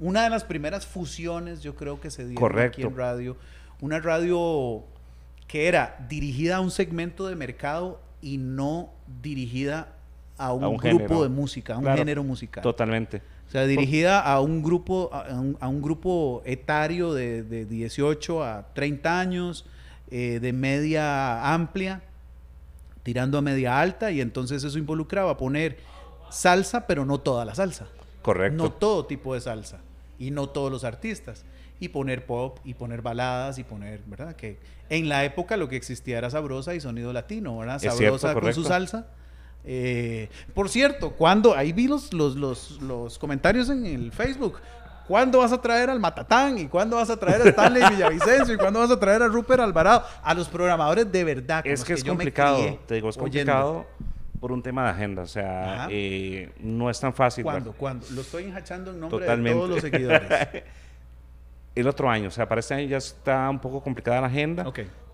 una 0.00 0.22
de 0.24 0.30
las 0.30 0.44
primeras 0.44 0.86
fusiones, 0.86 1.62
yo 1.62 1.74
creo 1.74 2.00
que 2.00 2.10
se 2.10 2.26
dieron 2.26 2.58
aquí 2.58 2.82
en 2.82 2.96
radio, 2.96 3.36
una 3.80 3.98
radio 4.00 4.84
que 5.46 5.66
era 5.68 5.96
dirigida 6.08 6.56
a 6.56 6.60
un 6.60 6.70
segmento 6.70 7.26
de 7.26 7.34
mercado 7.36 8.00
y 8.20 8.38
no 8.38 8.90
dirigida 9.22 9.94
a 10.36 10.52
un, 10.52 10.62
A 10.64 10.68
un 10.68 10.76
grupo 10.76 10.98
género. 10.98 11.22
de 11.22 11.28
música, 11.28 11.74
a 11.74 11.78
un 11.78 11.82
Claro, 11.84 11.98
género 11.98 12.22
musical. 12.24 12.62
totalmente. 12.62 13.22
O 13.48 13.50
sea, 13.50 13.64
dirigida 13.64 14.20
a 14.20 14.40
un 14.40 14.62
grupo, 14.62 15.08
a 15.12 15.32
un, 15.34 15.56
a 15.58 15.68
un 15.68 15.80
grupo 15.80 16.42
etario 16.44 17.14
de, 17.14 17.42
de 17.42 17.64
18 17.64 18.44
a 18.44 18.66
30 18.74 19.18
años, 19.18 19.64
eh, 20.10 20.38
de 20.40 20.52
media 20.52 21.52
amplia, 21.54 22.02
tirando 23.02 23.38
a 23.38 23.42
media 23.42 23.80
alta, 23.80 24.10
y 24.10 24.20
entonces 24.20 24.62
eso 24.64 24.78
involucraba 24.78 25.36
poner 25.38 25.78
salsa, 26.30 26.86
pero 26.86 27.06
no 27.06 27.18
toda 27.18 27.44
la 27.46 27.54
salsa. 27.54 27.86
Correcto. 28.20 28.62
No 28.62 28.70
todo 28.70 29.06
tipo 29.06 29.32
de 29.34 29.40
salsa, 29.40 29.78
y 30.18 30.30
no 30.30 30.48
todos 30.48 30.70
los 30.70 30.84
artistas. 30.84 31.44
Y 31.80 31.88
poner 31.88 32.26
pop, 32.26 32.58
y 32.64 32.74
poner 32.74 33.02
baladas, 33.02 33.58
y 33.58 33.64
poner, 33.64 34.00
¿verdad? 34.06 34.34
Que 34.34 34.58
en 34.88 35.08
la 35.08 35.24
época 35.24 35.56
lo 35.56 35.68
que 35.68 35.76
existía 35.76 36.18
era 36.18 36.28
sabrosa 36.28 36.74
y 36.74 36.80
sonido 36.80 37.12
latino, 37.12 37.56
¿verdad? 37.56 37.78
Sabrosa 37.78 38.28
cierto, 38.32 38.40
con 38.40 38.54
su 38.54 38.64
salsa. 38.64 39.06
Eh, 39.64 40.28
por 40.54 40.68
cierto, 40.68 41.12
cuando 41.12 41.54
ahí 41.54 41.72
vi 41.72 41.86
los, 41.86 42.12
los, 42.12 42.36
los, 42.36 42.80
los 42.82 43.18
comentarios 43.18 43.70
en 43.70 43.86
el 43.86 44.12
Facebook. 44.12 44.58
¿Cuándo 45.06 45.38
vas 45.38 45.52
a 45.52 45.60
traer 45.60 45.88
al 45.88 45.98
Matatán? 45.98 46.58
¿Y 46.58 46.66
cuándo 46.66 46.96
vas 46.96 47.08
a 47.08 47.16
traer 47.16 47.40
a 47.40 47.48
Stanley 47.48 47.82
Villavicencio? 47.94 48.54
¿Y 48.54 48.58
cuándo 48.58 48.80
vas 48.80 48.90
a 48.90 49.00
traer 49.00 49.22
a 49.22 49.28
Rupert 49.28 49.60
Alvarado? 49.60 50.04
A 50.22 50.34
los 50.34 50.48
programadores 50.48 51.10
de 51.10 51.24
verdad. 51.24 51.66
Es 51.66 51.80
los 51.80 51.86
que 51.86 51.94
es 51.94 52.04
complicado, 52.04 52.78
te 52.86 52.96
digo, 52.96 53.08
es 53.08 53.16
oyendo. 53.16 53.52
complicado 53.52 53.86
por 54.38 54.52
un 54.52 54.62
tema 54.62 54.84
de 54.84 54.90
agenda. 54.90 55.22
O 55.22 55.26
sea, 55.26 55.88
eh, 55.90 56.50
no 56.60 56.90
es 56.90 56.98
tan 57.00 57.12
fácil. 57.12 57.44
¿Cuándo? 57.44 57.70
¿verdad? 57.70 57.78
¿Cuándo? 57.78 58.06
Lo 58.10 58.20
estoy 58.20 58.44
enjachando 58.44 58.92
en 58.92 59.00
nombre 59.00 59.20
Totalmente. 59.20 59.50
de 59.50 59.54
todos 59.54 59.70
los 59.70 59.80
seguidores. 59.80 60.48
El 61.74 61.86
otro 61.86 62.10
año, 62.10 62.28
o 62.28 62.30
sea, 62.30 62.48
para 62.48 62.58
este 62.58 62.74
año 62.74 62.88
ya 62.88 62.96
está 62.96 63.48
un 63.48 63.60
poco 63.60 63.80
complicada 63.80 64.20
la 64.20 64.26
agenda. 64.26 64.64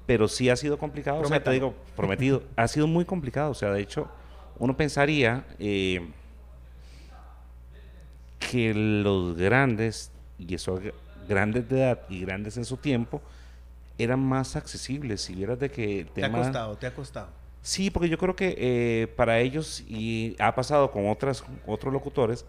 pero 0.07 0.29
sí 0.29 0.49
ha 0.49 0.57
sido 0.57 0.79
complicado. 0.79 1.21
O 1.21 1.25
sea, 1.27 1.43
te 1.43 1.51
digo, 1.51 1.75
prometido, 1.95 2.43
ha 2.57 2.69
sido 2.69 2.87
muy 2.87 3.05
complicado. 3.05 3.51
O 3.51 3.55
sea, 3.55 3.71
de 3.71 3.83
hecho, 3.83 4.09
uno 4.59 4.77
pensaría 4.77 5.45
eh, 5.59 6.09
que 8.39 8.73
los 8.73 9.37
grandes, 9.37 10.11
y 10.39 10.55
eso 10.55 10.81
grandes 11.29 11.69
de 11.69 11.81
edad 11.81 12.01
y 12.09 12.21
grandes 12.21 12.57
en 12.57 12.65
su 12.65 12.77
tiempo, 12.77 13.21
eran 13.99 14.21
más 14.21 14.57
accesibles. 14.57 15.23
Si 15.23 15.35
vieras 15.35 15.59
de 15.59 15.71
que 15.71 16.01
el 16.01 16.09
Te 16.09 16.25
ha 16.25 16.33
costado, 16.33 16.77
te 16.77 16.87
ha 16.87 16.95
costado. 16.95 17.44
Sí, 17.65 17.89
porque 17.91 18.11
yo 18.11 18.19
creo 18.19 18.37
que 18.37 18.55
eh, 18.59 19.07
para 19.17 19.41
ellos, 19.41 19.83
y 19.89 20.37
ha 20.39 20.55
pasado 20.55 20.91
con 20.91 21.09
otras, 21.09 21.43
otros 21.67 21.95
locutores, 21.95 22.45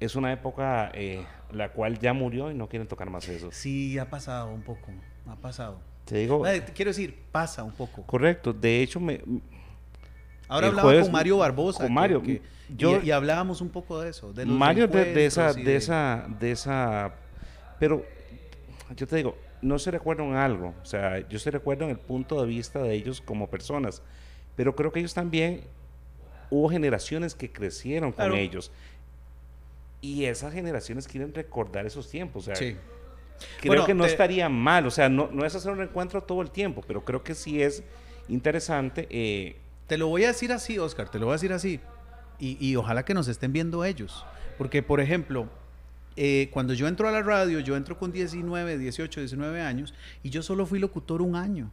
es 0.00 0.16
una 0.16 0.32
época 0.32 0.90
eh, 0.94 1.22
la 1.52 1.68
cual 1.70 1.98
ya 1.98 2.14
murió 2.14 2.50
y 2.50 2.54
no 2.54 2.66
quieren 2.66 2.88
tocar 2.88 3.10
más 3.10 3.28
eso. 3.28 3.50
Sí, 3.52 3.98
ha 3.98 4.08
pasado 4.08 4.50
un 4.54 4.62
poco, 4.62 4.90
ha 5.28 5.36
pasado. 5.36 5.78
Te 6.06 6.16
digo, 6.16 6.42
Quiero 6.74 6.90
decir, 6.90 7.14
pasa 7.30 7.62
un 7.62 7.72
poco. 7.72 8.04
correcto. 8.06 8.54
De 8.54 8.80
hecho, 8.82 9.00
me, 9.00 9.20
Ahora 10.48 10.68
hablaba 10.68 10.88
jueves- 10.88 11.02
con 11.04 11.12
Mario 11.12 11.36
Barbosa. 11.38 11.78
con 11.80 11.86
que- 11.88 11.92
Mario, 11.92 12.22
que- 12.22 12.40
yo- 12.74 13.00
y, 13.02 13.08
y 13.08 13.10
hablábamos 13.10 13.60
un 13.60 13.68
poco 13.68 14.00
de 14.00 14.08
eso. 14.10 14.32
De 14.32 14.46
los 14.46 14.56
Mario 14.56 14.88
de, 14.88 15.12
de 15.12 15.26
esa, 15.26 15.52
y 15.58 15.62
de 15.62 15.76
esa, 15.76 16.26
de 16.40 16.50
esa, 16.52 17.12
pero 17.78 18.02
yo 18.96 19.06
te 19.06 19.16
digo, 19.16 19.36
no 19.60 19.78
se 19.78 19.90
recuerdan 19.90 20.34
algo, 20.36 20.74
o 20.82 20.86
sea, 20.86 21.26
yo 21.28 21.38
se 21.38 21.50
recuerdo 21.50 21.84
en 21.84 21.90
el 21.90 21.98
punto 21.98 22.40
de 22.40 22.46
vista 22.46 22.78
de 22.82 22.94
ellos 22.94 23.20
como 23.20 23.48
personas, 23.50 24.02
pero 24.56 24.74
creo 24.74 24.92
que 24.92 25.00
ellos 25.00 25.14
también 25.14 25.62
hubo 26.50 26.68
generaciones 26.68 27.34
que 27.34 27.50
crecieron 27.50 28.10
con 28.12 28.16
Claro. 28.26 28.36
ellos 28.36 28.70
y 30.00 30.24
esas 30.26 30.52
generaciones 30.52 31.08
quieren 31.08 31.32
recordar 31.34 31.86
esos 31.86 32.08
tiempos, 32.10 32.44
o 32.44 32.46
sea, 32.46 32.56
Sí. 32.56 32.76
creo 33.60 33.70
Bueno, 33.70 33.86
que 33.86 33.94
no 33.94 34.04
te- 34.04 34.10
estaría 34.10 34.48
mal, 34.48 34.86
o 34.86 34.90
sea, 34.90 35.08
no, 35.08 35.28
no 35.32 35.44
es 35.44 35.54
hacer 35.54 35.72
un 35.72 35.82
encuentro 35.82 36.22
todo 36.22 36.42
el 36.42 36.50
tiempo, 36.50 36.82
pero 36.86 37.04
creo 37.04 37.22
que 37.24 37.34
sí 37.34 37.62
es 37.62 37.82
interesante. 38.28 39.06
eh, 39.10 39.56
Te 39.86 39.98
lo 39.98 40.06
voy 40.08 40.24
a 40.24 40.28
decir 40.28 40.50
así, 40.52 40.78
Oscar, 40.78 41.10
te 41.10 41.18
lo 41.18 41.26
voy 41.26 41.32
a 41.32 41.36
decir 41.36 41.52
así. 41.52 41.78
Y, 42.38 42.56
y 42.58 42.74
ojalá 42.76 43.04
que 43.04 43.12
nos 43.12 43.28
estén 43.28 43.52
viendo 43.52 43.84
ellos. 43.84 44.24
Porque, 44.56 44.82
por 44.82 44.98
ejemplo, 45.00 45.46
eh, 46.16 46.48
cuando 46.54 46.72
yo 46.72 46.88
entro 46.88 47.06
a 47.06 47.12
la 47.12 47.20
radio, 47.22 47.60
yo 47.60 47.76
entro 47.76 47.98
con 47.98 48.10
19, 48.10 48.78
18, 48.78 49.20
19 49.20 49.60
años 49.60 49.92
y 50.22 50.30
yo 50.30 50.42
solo 50.42 50.64
fui 50.64 50.78
locutor 50.78 51.20
un 51.20 51.36
año. 51.36 51.70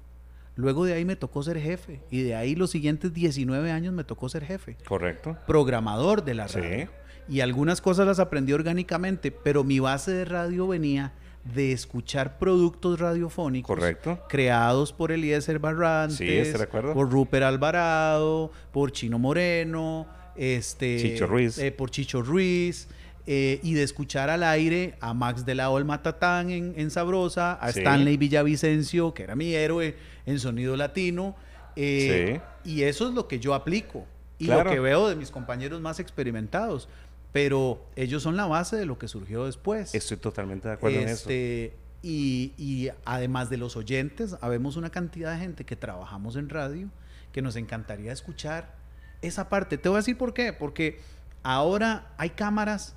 Luego 0.55 0.85
de 0.85 0.93
ahí 0.93 1.05
me 1.05 1.15
tocó 1.15 1.41
ser 1.43 1.59
jefe. 1.59 2.01
Y 2.11 2.21
de 2.23 2.35
ahí 2.35 2.55
los 2.55 2.71
siguientes 2.71 3.13
19 3.13 3.71
años 3.71 3.93
me 3.93 4.03
tocó 4.03 4.27
ser 4.29 4.43
jefe. 4.45 4.77
correcto. 4.85 5.37
Programador 5.47 6.23
de 6.23 6.33
la 6.33 6.47
Sí. 6.47 6.59
radio. 6.59 6.89
Y 7.29 7.39
algunas 7.39 7.79
cosas 7.81 8.05
las 8.07 8.19
aprendí 8.19 8.51
orgánicamente, 8.51 9.31
pero 9.31 9.63
mi 9.63 9.79
base 9.79 10.11
de 10.11 10.25
radio 10.25 10.67
venía 10.67 11.13
de 11.55 11.71
escuchar 11.71 12.37
productos 12.37 12.99
radiofónicos 12.99 13.75
Correcto. 13.75 14.19
creados 14.29 14.91
por 14.93 15.11
Eliezer 15.11 15.57
Barrantes, 15.59 16.17
Sí, 16.17 16.65
por 16.93 17.09
Rupert 17.09 17.43
Alvarado, 17.43 18.51
por 18.71 18.91
Chino 18.91 19.17
Moreno, 19.17 20.07
este, 20.35 20.97
Chicho 20.99 21.25
Ruiz. 21.27 21.57
eh, 21.57 21.71
por 21.71 21.89
Chicho 21.89 22.21
Ruiz, 22.21 22.87
eh, 23.27 23.59
y 23.63 23.73
de 23.73 23.83
escuchar 23.83 24.29
al 24.29 24.43
aire 24.43 24.95
a 25.01 25.13
Max 25.13 25.45
de 25.45 25.55
la 25.55 25.69
Olma 25.69 25.95
Matatán 25.95 26.49
en, 26.49 26.73
en 26.77 26.89
Sabrosa, 26.91 27.53
a 27.53 27.71
Sí. 27.71 27.79
Stanley 27.79 28.17
Villavicencio, 28.17 29.13
que 29.13 29.23
era 29.23 29.35
mi 29.35 29.53
héroe 29.53 29.95
en 30.25 30.39
sonido 30.39 30.75
latino, 30.77 31.35
eh, 31.75 32.41
y 32.63 32.83
eso 32.83 33.07
es 33.07 33.13
lo 33.13 33.27
que 33.27 33.39
yo 33.39 33.53
aplico 33.53 34.05
y 34.39 34.45
Claro. 34.45 34.65
lo 34.65 34.71
que 34.71 34.79
veo 34.79 35.07
de 35.09 35.15
mis 35.15 35.31
compañeros 35.31 35.81
más 35.81 35.99
experimentados. 35.99 36.89
Pero 37.31 37.85
ellos 37.95 38.21
son 38.23 38.35
la 38.35 38.45
base 38.45 38.75
de 38.75 38.85
lo 38.85 38.97
que 38.99 39.07
surgió 39.07 39.45
después. 39.45 39.95
Estoy 39.95 40.17
totalmente 40.17 40.67
de 40.67 40.73
acuerdo 40.73 40.99
en 40.99 41.07
eso. 41.07 41.29
Este, 41.29 41.73
Y, 42.03 42.51
y 42.57 42.89
además 43.05 43.49
de 43.49 43.57
los 43.57 43.77
oyentes, 43.77 44.35
habemos 44.41 44.75
una 44.75 44.89
cantidad 44.89 45.33
de 45.33 45.39
gente 45.39 45.63
que 45.65 45.75
trabajamos 45.75 46.35
en 46.35 46.49
radio 46.49 46.89
que 47.31 47.41
nos 47.43 47.55
encantaría 47.55 48.11
escuchar 48.11 48.75
esa 49.21 49.47
parte. 49.49 49.77
Te 49.77 49.87
voy 49.87 49.97
a 49.97 49.99
decir 49.99 50.17
por 50.17 50.33
qué. 50.33 50.51
Porque 50.51 50.99
ahora 51.43 52.11
hay 52.17 52.31
cámaras, 52.31 52.95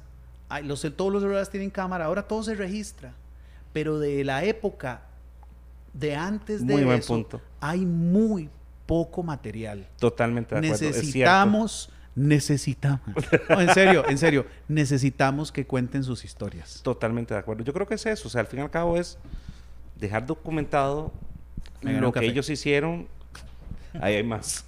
los, 0.62 0.83
todos 0.96 1.12
los 1.12 1.22
celulares 1.22 1.50
tienen 1.50 1.70
cámara, 1.70 2.07
ahora 2.07 2.22
todo 2.22 2.42
se 2.42 2.54
registra. 2.54 3.12
Pero 3.72 3.98
de 3.98 4.22
la 4.24 4.44
época 4.44 5.02
de 5.92 6.14
antes 6.14 6.66
de 6.66 6.74
Muy 6.74 6.85
buen 6.85 6.98
eso, 6.98 7.12
punto. 7.14 7.40
hay 7.61 7.85
muy 7.85 8.48
poco 8.87 9.22
material. 9.22 9.87
Totalmente 9.98 10.54
de 10.54 10.59
acuerdo. 10.59 10.74
es. 10.74 10.96
Necesitamos, 10.96 11.90
necesitamos. 12.14 13.14
No, 13.48 13.61
en 13.61 13.74
serio, 13.74 14.04
en 14.09 14.18
serio, 14.18 14.46
necesitamos 14.68 15.50
que 15.50 15.66
cuenten 15.66 16.04
sus 16.04 16.24
historias. 16.24 16.80
Totalmente 16.83 17.35
de 17.35 17.40
acuerdo. 17.40 17.64
Yo 17.64 17.72
creo 17.72 17.87
que 17.87 17.94
es 17.94 18.07
eso. 18.07 18.28
O 18.28 18.30
sea, 18.30 18.40
al 18.42 18.46
fin 18.46 18.61
y 18.61 18.62
al 18.62 18.70
cabo 18.70 18.96
es 18.96 19.18
dejar 19.98 20.26
documentado 20.26 21.12
lo 21.83 22.12
que 22.12 22.20
café. 22.20 22.26
ellos 22.26 22.48
hicieron. 22.50 23.09
Ahí 24.00 24.16
hay 24.16 24.24
más. 24.24 24.64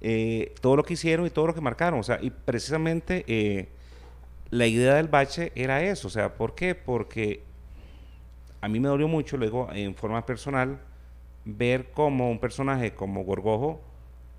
Eh, 0.00 0.54
todo 0.60 0.76
lo 0.76 0.84
que 0.84 0.94
hicieron 0.94 1.26
y 1.26 1.30
todo 1.30 1.46
lo 1.46 1.54
que 1.54 1.60
marcaron. 1.60 2.00
O 2.00 2.02
sea, 2.02 2.18
y 2.20 2.30
precisamente 2.30 3.24
eh, 3.28 3.68
la 4.52 4.66
idea 4.66 4.94
del 4.96 5.08
bache 5.08 5.50
era 5.54 5.82
eso. 5.82 6.08
O 6.08 6.10
sea, 6.10 6.34
¿por 6.34 6.54
qué? 6.54 6.74
Porque 6.74 7.42
a 8.60 8.68
mí 8.68 8.78
me 8.78 8.88
dolió 8.88 9.08
mucho, 9.08 9.38
luego 9.38 9.68
en 9.72 9.94
forma 9.94 10.24
personal, 10.26 10.78
ver 11.46 11.90
cómo 11.92 12.30
un 12.30 12.38
personaje 12.38 12.92
como 12.94 13.24
Gorgojo 13.24 13.80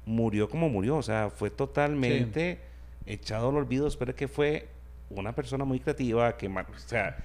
murió 0.05 0.47
como 0.49 0.69
murió. 0.69 0.97
O 0.97 1.01
sea, 1.03 1.31
fue 1.31 1.49
totalmente 1.49 2.59
echado 3.07 3.49
al 3.49 3.57
olvido. 3.57 3.87
Espero 3.87 4.15
que 4.15 4.27
fue 4.27 4.69
una 5.09 5.33
persona 5.33 5.65
muy 5.65 5.79
creativa, 5.79 6.37
que, 6.37 6.47
o 6.47 6.65
sea, 6.77 7.17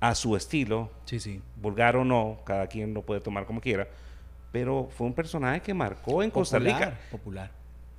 a 0.00 0.14
su 0.16 0.34
estilo, 0.36 0.90
Sí, 1.04 1.20
sí. 1.20 1.40
vulgar 1.54 1.96
o 1.96 2.04
no, 2.04 2.40
cada 2.44 2.66
quien 2.66 2.92
lo 2.92 3.02
puede 3.02 3.20
tomar 3.20 3.46
como 3.46 3.60
quiera, 3.60 3.86
pero 4.50 4.88
fue 4.90 5.06
un 5.06 5.14
personaje 5.14 5.60
que 5.60 5.72
marcó 5.74 6.24
en 6.24 6.30
Costa 6.30 6.58
Rica 6.58 6.98
Popular. 7.10 7.50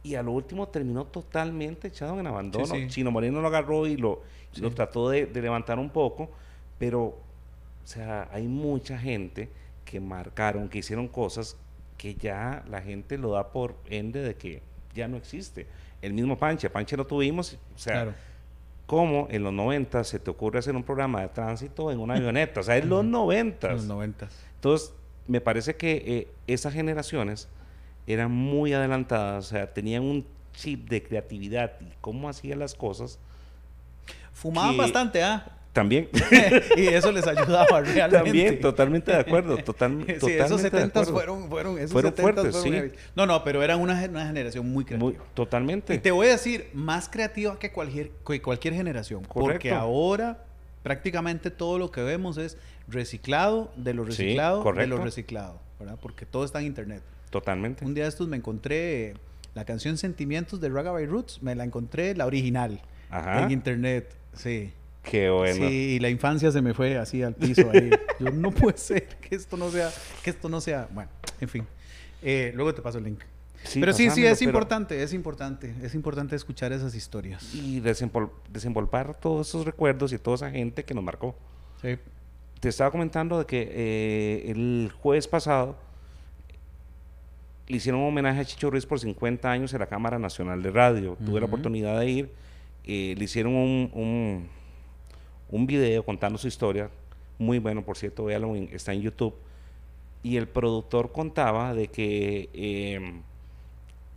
Y 0.07 0.15
a 0.15 0.23
lo 0.23 0.31
último 0.31 0.67
terminó 0.67 1.05
totalmente 1.05 1.89
echado 1.89 2.19
en 2.19 2.27
abandono. 2.27 2.65
Sí, 2.65 2.81
sí. 2.83 2.87
Chino 2.87 3.11
Moreno 3.11 3.41
lo 3.41 3.47
agarró 3.47 3.85
y 3.87 3.97
lo, 3.97 4.21
trató 4.73 5.09
de, 5.09 5.25
de 5.25 5.41
levantar 5.41 5.79
un 5.79 5.89
poco, 5.89 6.29
pero, 6.79 7.03
o 7.03 7.17
sea, 7.83 8.29
hay 8.31 8.47
mucha 8.47 8.97
gente 8.97 9.49
que 9.83 9.99
marcaron, 9.99 10.69
que 10.69 10.79
hicieron 10.79 11.07
cosas 11.07 11.57
que 11.97 12.15
ya 12.15 12.63
la 12.69 12.81
gente 12.81 13.17
lo 13.17 13.31
da 13.31 13.51
por 13.51 13.75
ende 13.89 14.21
de 14.21 14.35
que 14.35 14.61
ya 14.93 15.07
no 15.07 15.17
existe. 15.17 15.67
El 16.01 16.13
mismo 16.13 16.37
Panche, 16.37 16.69
Panche 16.69 16.95
lo 16.95 17.05
tuvimos, 17.05 17.57
o 17.75 17.77
sea, 17.77 17.93
Claro. 17.93 18.13
¿cómo 18.85 19.27
en 19.29 19.43
los 19.43 19.51
90 19.51 20.03
se 20.03 20.19
te 20.19 20.29
ocurre 20.29 20.59
hacer 20.59 20.75
un 20.75 20.83
programa 20.83 21.21
de 21.21 21.27
tránsito 21.29 21.91
en 21.91 21.99
una 21.99 22.15
avioneta? 22.15 22.61
O 22.61 22.63
sea, 22.63 22.77
en 22.77 22.87
los 22.87 23.03
90. 23.03 23.67
En 23.67 23.75
los 23.75 23.85
noventas. 23.85 24.39
Entonces, 24.55 24.93
me 25.27 25.41
parece 25.41 25.75
que 25.75 26.03
eh, 26.05 26.27
esas 26.47 26.73
generaciones 26.73 27.49
eran 28.07 28.31
muy 28.31 28.73
adelantadas, 28.73 29.45
o 29.45 29.49
sea, 29.49 29.71
tenían 29.73 30.03
un 30.03 30.25
chip 30.53 30.89
de 30.89 31.03
creatividad 31.03 31.73
y 31.81 31.85
cómo 32.01 32.29
hacían 32.29 32.59
las 32.59 32.73
cosas. 32.73 33.19
Fumaban 34.33 34.77
bastante, 34.77 35.23
¿ah? 35.23 35.53
También, 35.73 36.09
y 36.75 36.87
eso 36.87 37.11
les 37.11 37.27
ayudaba 37.27 37.81
realmente. 37.81 38.09
también, 38.25 38.59
totalmente 38.59 39.11
de 39.11 39.17
acuerdo, 39.19 39.57
total, 39.57 39.91
Sí, 40.07 40.13
totalmente 40.13 40.37
esos 40.43 40.63
de 40.63 40.69
70 40.71 40.87
acuerdo. 40.99 41.13
fueron, 41.13 41.49
fueron, 41.49 41.77
esos 41.77 41.91
Fueron 41.91 42.13
70s 42.13 42.21
fuertes, 42.21 42.57
fueron 42.57 42.89
sí. 42.89 42.97
No, 43.15 43.27
no, 43.27 43.43
pero 43.43 43.61
eran 43.61 43.79
una, 43.79 43.95
gen- 43.95 44.09
una 44.11 44.25
generación 44.25 44.67
muy 44.71 44.85
creativa. 44.85 45.11
Muy, 45.11 45.17
totalmente. 45.35 45.93
Y 45.93 45.99
te 45.99 46.09
voy 46.09 46.27
a 46.27 46.31
decir, 46.31 46.69
más 46.73 47.09
creativa 47.09 47.59
que 47.59 47.71
cualquier, 47.71 48.09
que 48.25 48.41
cualquier 48.41 48.73
generación. 48.73 49.21
Porque 49.21 49.69
Correcto. 49.69 49.75
ahora 49.75 50.43
prácticamente 50.81 51.51
todo 51.51 51.77
lo 51.77 51.91
que 51.91 52.01
vemos 52.01 52.37
es 52.37 52.57
reciclado 52.87 53.71
de 53.75 53.93
lo 53.93 54.03
Sí, 54.05 54.09
reciclado 54.09 54.63
de 54.73 54.87
lo 54.87 54.97
reciclado. 54.97 55.59
¿verdad? 55.79 55.99
Porque 56.01 56.25
todo 56.25 56.43
está 56.43 56.59
en 56.59 56.65
internet. 56.67 57.03
Totalmente. 57.29 57.85
Un 57.85 57.93
día 57.93 58.03
de 58.03 58.09
estos 58.09 58.27
me 58.27 58.37
encontré 58.37 59.13
la 59.53 59.65
canción 59.65 59.97
Sentimientos 59.97 60.61
de 60.61 60.69
Ragabay 60.69 61.05
Roots, 61.05 61.41
me 61.41 61.55
la 61.55 61.63
encontré 61.63 62.15
la 62.15 62.25
original 62.25 62.81
Ajá. 63.09 63.43
en 63.43 63.51
internet. 63.51 64.15
Sí. 64.33 64.71
Qué 65.03 65.29
bueno. 65.29 65.67
Sí, 65.67 65.95
y 65.95 65.99
la 65.99 66.09
infancia 66.09 66.51
se 66.51 66.61
me 66.61 66.73
fue 66.73 66.97
así 66.97 67.23
al 67.23 67.33
piso 67.33 67.69
ahí. 67.73 67.89
Yo 68.19 68.29
no 68.31 68.51
puede 68.51 68.77
ser 68.77 69.07
que 69.07 69.35
esto 69.35 69.55
no 69.57 69.69
sea, 69.71 69.89
que 70.23 70.29
esto 70.29 70.49
no 70.49 70.59
sea. 70.61 70.87
Bueno, 70.91 71.09
en 71.39 71.47
fin. 71.49 71.65
Eh, 72.21 72.51
luego 72.55 72.73
te 72.73 72.81
paso 72.81 72.97
el 72.97 73.05
link. 73.05 73.21
Sí, 73.63 73.79
pero 73.79 73.93
sí, 73.93 74.09
sí, 74.11 74.25
es 74.25 74.39
pero- 74.39 74.49
importante, 74.51 75.01
es 75.01 75.13
importante, 75.13 75.73
es 75.81 75.95
importante 75.95 76.35
escuchar 76.35 76.71
esas 76.73 76.93
historias. 76.93 77.53
Y 77.55 77.81
desempol- 77.81 78.31
desenvolver 78.51 79.15
todos 79.15 79.47
esos 79.49 79.65
recuerdos 79.65 80.13
y 80.13 80.17
toda 80.19 80.35
esa 80.35 80.51
gente 80.51 80.83
que 80.83 80.93
nos 80.93 81.03
marcó. 81.03 81.35
Sí. 81.81 81.97
Te 82.59 82.69
estaba 82.69 82.91
comentando 82.91 83.39
de 83.39 83.45
que 83.45 83.67
eh, 83.71 84.51
el 84.51 84.91
jueves 85.01 85.27
pasado 85.27 85.77
le 87.67 87.77
hicieron 87.77 88.01
un 88.01 88.07
homenaje 88.07 88.39
a 88.41 88.45
Chicho 88.45 88.69
Ruiz 88.69 88.85
por 88.85 88.99
50 88.99 89.49
años 89.51 89.73
en 89.73 89.79
la 89.79 89.87
Cámara 89.87 90.17
Nacional 90.19 90.61
de 90.63 90.71
Radio. 90.71 91.17
Tuve 91.25 91.39
la 91.39 91.45
oportunidad 91.47 91.99
de 91.99 92.09
ir. 92.09 92.31
eh, 92.85 93.15
le 93.17 93.25
hicieron 93.25 93.53
un, 93.53 93.91
un, 93.93 94.47
un 95.49 95.67
video 95.67 96.03
contando 96.03 96.37
su 96.37 96.47
historia. 96.47 96.89
Muy 97.37 97.59
bueno, 97.59 97.83
por 97.83 97.97
cierto, 97.97 98.25
véalo, 98.25 98.55
en- 98.55 98.69
está 98.71 98.93
en 98.93 99.01
YouTube. 99.01 99.33
Y 100.23 100.37
el 100.37 100.47
productor 100.47 101.11
contaba 101.11 101.73
de 101.73 101.89
que 101.89 102.49
eh, 102.53 103.21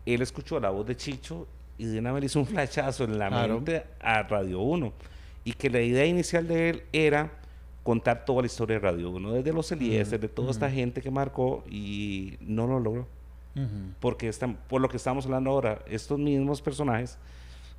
él 0.07 0.23
escuchó 0.23 0.61
la 0.61 0.71
voz 0.71 0.87
de 0.87 0.97
Chicho 0.97 1.47
y 1.79 1.87
de 1.87 1.99
una 1.99 2.13
vez 2.13 2.25
hizo 2.25 2.39
un 2.39 2.47
flachazo 2.47 3.05
en 3.05 3.19
la 3.19 3.29
Claro. 3.29 3.55
mente 3.57 3.83
a 4.01 4.23
Radio 4.23 4.61
1. 4.61 4.93
Y 5.45 5.53
que 5.55 5.69
la 5.71 5.81
idea 5.81 6.07
inicial 6.07 6.47
de 6.47 6.71
él 6.71 6.83
era 6.93 7.33
contar 7.83 8.25
toda 8.25 8.43
la 8.43 8.47
historia 8.47 8.79
de 8.79 8.81
Radio 8.81 9.11
1, 9.11 9.33
desde 9.33 9.53
los 9.53 9.73
Eliezer, 9.73 10.21
de 10.21 10.29
toda 10.29 10.51
esta 10.53 10.71
gente 10.71 11.01
que 11.03 11.11
marcó 11.11 11.65
y 11.69 12.35
no 12.41 12.67
lo 12.69 12.79
logró. 12.79 13.09
Porque 14.01 14.29
están, 14.29 14.57
por 14.69 14.81
lo 14.81 14.89
que 14.89 14.97
estamos 14.97 15.25
hablando 15.27 15.51
ahora, 15.51 15.83
estos 15.89 16.19
mismos 16.19 16.63
personajes 16.63 17.19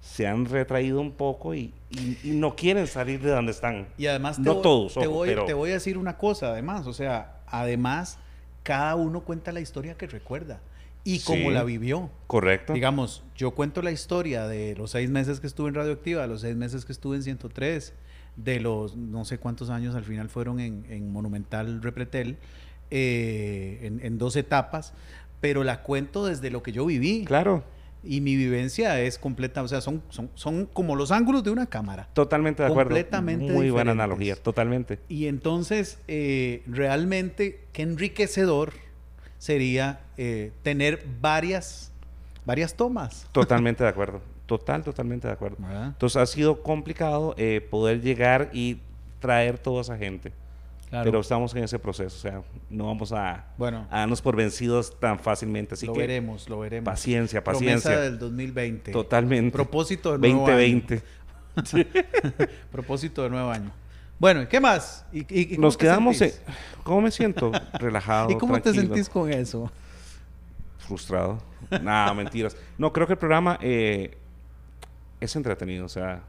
se 0.01 0.27
han 0.27 0.45
retraído 0.45 0.99
un 0.99 1.11
poco 1.11 1.53
y, 1.53 1.73
y- 1.91 2.17
y 2.23 2.31
no 2.31 2.55
quieren 2.55 2.87
salir 2.87 3.21
de 3.21 3.29
donde 3.31 3.51
están. 3.51 3.87
Y 3.97 4.07
además 4.07 4.37
te, 4.37 4.41
No 4.43 4.55
voy, 4.55 4.63
todos, 4.63 4.93
te, 4.95 5.07
voy, 5.07 5.29
pero- 5.29 5.45
te 5.45 5.53
voy 5.53 5.69
a 5.69 5.73
decir 5.73 5.97
una 5.97 6.17
cosa, 6.17 6.47
además, 6.51 6.87
o 6.87 6.93
sea, 6.93 7.39
además, 7.47 8.17
cada 8.63 8.95
uno 8.95 9.21
cuenta 9.21 9.51
la 9.51 9.59
historia 9.61 9.95
que 9.97 10.07
recuerda. 10.07 10.59
y 11.03 11.17
cómo 11.21 11.47
Sí. 11.47 11.49
la 11.49 11.63
vivió. 11.63 12.11
Correcto. 12.27 12.73
Digamos, 12.73 13.23
yo 13.35 13.51
cuento 13.55 13.81
la 13.81 13.89
historia 13.91 14.45
de 14.47 14.75
los 14.75 14.91
seis 14.91 15.09
meses 15.09 15.39
que 15.39 15.47
estuve 15.47 15.69
en 15.69 15.73
Radioactiva, 15.73 16.27
los 16.27 16.41
seis 16.41 16.55
meses 16.55 16.85
que 16.85 16.91
estuve 16.91 17.15
en 17.15 17.23
103, 17.23 17.93
de 18.35 18.59
los 18.59 18.95
no 18.95 19.25
sé 19.25 19.39
cuántos 19.39 19.71
años 19.71 19.95
al 19.95 20.03
final 20.03 20.29
fueron 20.29 20.59
en, 20.59 20.85
en 20.89 21.11
Monumental 21.11 21.81
Repretel, 21.81 22.37
eh, 22.91 23.79
en, 23.81 23.99
en 24.05 24.17
dos 24.19 24.35
etapas, 24.35 24.93
pero 25.41 25.63
la 25.63 25.81
cuento 25.81 26.25
desde 26.25 26.49
lo 26.49 26.63
que 26.63 26.71
yo 26.71 26.85
viví. 26.85 27.25
Claro, 27.25 27.63
Y 28.03 28.21
mi 28.21 28.35
vivencia 28.35 28.99
es 29.01 29.19
completa, 29.19 29.61
o 29.61 29.67
sea, 29.67 29.81
son, 29.81 30.01
son, 30.09 30.31
son 30.33 30.65
como 30.65 30.95
los 30.95 31.11
ángulos 31.11 31.43
de 31.43 31.51
una 31.51 31.67
cámara. 31.67 32.07
totalmente 32.13 32.63
de 32.63 32.69
acuerdo. 32.69 32.89
Completamente 32.89 33.51
Muy 33.51 33.69
buena 33.69 33.91
analogía, 33.91 34.35
totalmente. 34.35 34.99
Y 35.09 35.27
entonces, 35.27 35.99
eh, 36.07 36.63
realmente, 36.65 37.65
qué 37.73 37.83
enriquecedor 37.83 38.73
sería 39.37 40.01
eh, 40.17 40.51
tener 40.63 41.05
varias, 41.19 41.91
varias 42.45 42.75
tomas. 42.75 43.27
Totalmente 43.33 43.83
de 43.83 43.89
acuerdo. 43.89 44.21
Total, 44.45 44.83
totalmente 44.83 45.27
de 45.27 45.33
acuerdo. 45.33 45.57
¿verdad? 45.59 45.87
Entonces 45.87 46.21
ha 46.21 46.25
sido 46.25 46.61
complicado 46.61 47.35
eh, 47.37 47.65
poder 47.69 48.01
llegar 48.01 48.49
y 48.51 48.79
traer 49.19 49.57
toda 49.57 49.81
esa 49.81 49.97
gente. 49.97 50.33
Claro. 50.91 51.05
Pero 51.05 51.19
estamos 51.21 51.55
en 51.55 51.63
ese 51.63 51.79
proceso. 51.79 52.15
O 52.15 52.19
sea, 52.19 52.43
no 52.69 52.85
vamos 52.85 53.11
a, 53.13 53.45
Bueno. 53.57 53.87
a 53.89 53.99
darnos 53.99 54.21
por 54.21 54.35
vencidos 54.35 54.99
tan 54.99 55.17
fácilmente. 55.19 55.73
Así 55.75 55.85
lo 55.87 55.93
que 55.93 55.99
veremos, 56.01 56.47
lo 56.49 56.59
veremos. 56.59 56.85
paciencia, 56.85 57.41
Promesa 57.43 57.63
paciencia. 57.75 57.99
del 58.01 58.19
2020. 58.19 58.91
Totalmente. 58.91 59.51
Propósito 59.51 60.11
de 60.11 60.17
nuevo 60.29 60.41
2020. 60.47 61.01
año. 61.55 61.85
Propósito 62.71 63.23
de 63.23 63.29
nuevo 63.29 63.49
año. 63.49 63.71
Bueno, 64.19 64.41
¿y 64.43 64.47
¿qué 64.47 64.59
más? 64.59 65.05
¿Y, 65.11 65.19
y- 65.19 65.25
y 65.29 65.55
cómo 65.55 65.61
Nos 65.67 65.77
quedamos. 65.77 66.17
sentís? 66.17 66.41
en- 66.45 66.53
¿Cómo 66.83 67.01
me 67.01 67.11
siento? 67.11 67.51
Relajado. 67.79 68.29
¿Y 68.29 68.37
cómo 68.37 68.61
te 68.61 68.73
sentís 68.73 69.09
con 69.09 69.31
eso? 69.31 69.71
Frustrado. 70.77 71.39
Nada, 71.81 72.13
mentiras. 72.13 72.55
No, 72.77 72.91
creo 72.91 73.07
que 73.07 73.13
el 73.13 73.19
programa 73.19 73.57
eh, 73.61 74.17
es 75.19 75.35
entretenido. 75.35 75.85
O 75.85 75.89
sea, 75.89 76.21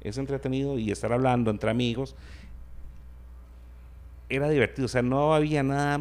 es 0.00 0.18
entretenido 0.18 0.78
y 0.78 0.90
estar 0.90 1.12
hablando 1.12 1.50
entre 1.50 1.70
amigos 1.70 2.16
era 4.28 4.48
divertido. 4.48 4.86
O 4.86 4.88
sea, 4.88 5.02
no 5.02 5.34
había 5.34 5.62
nada. 5.62 6.00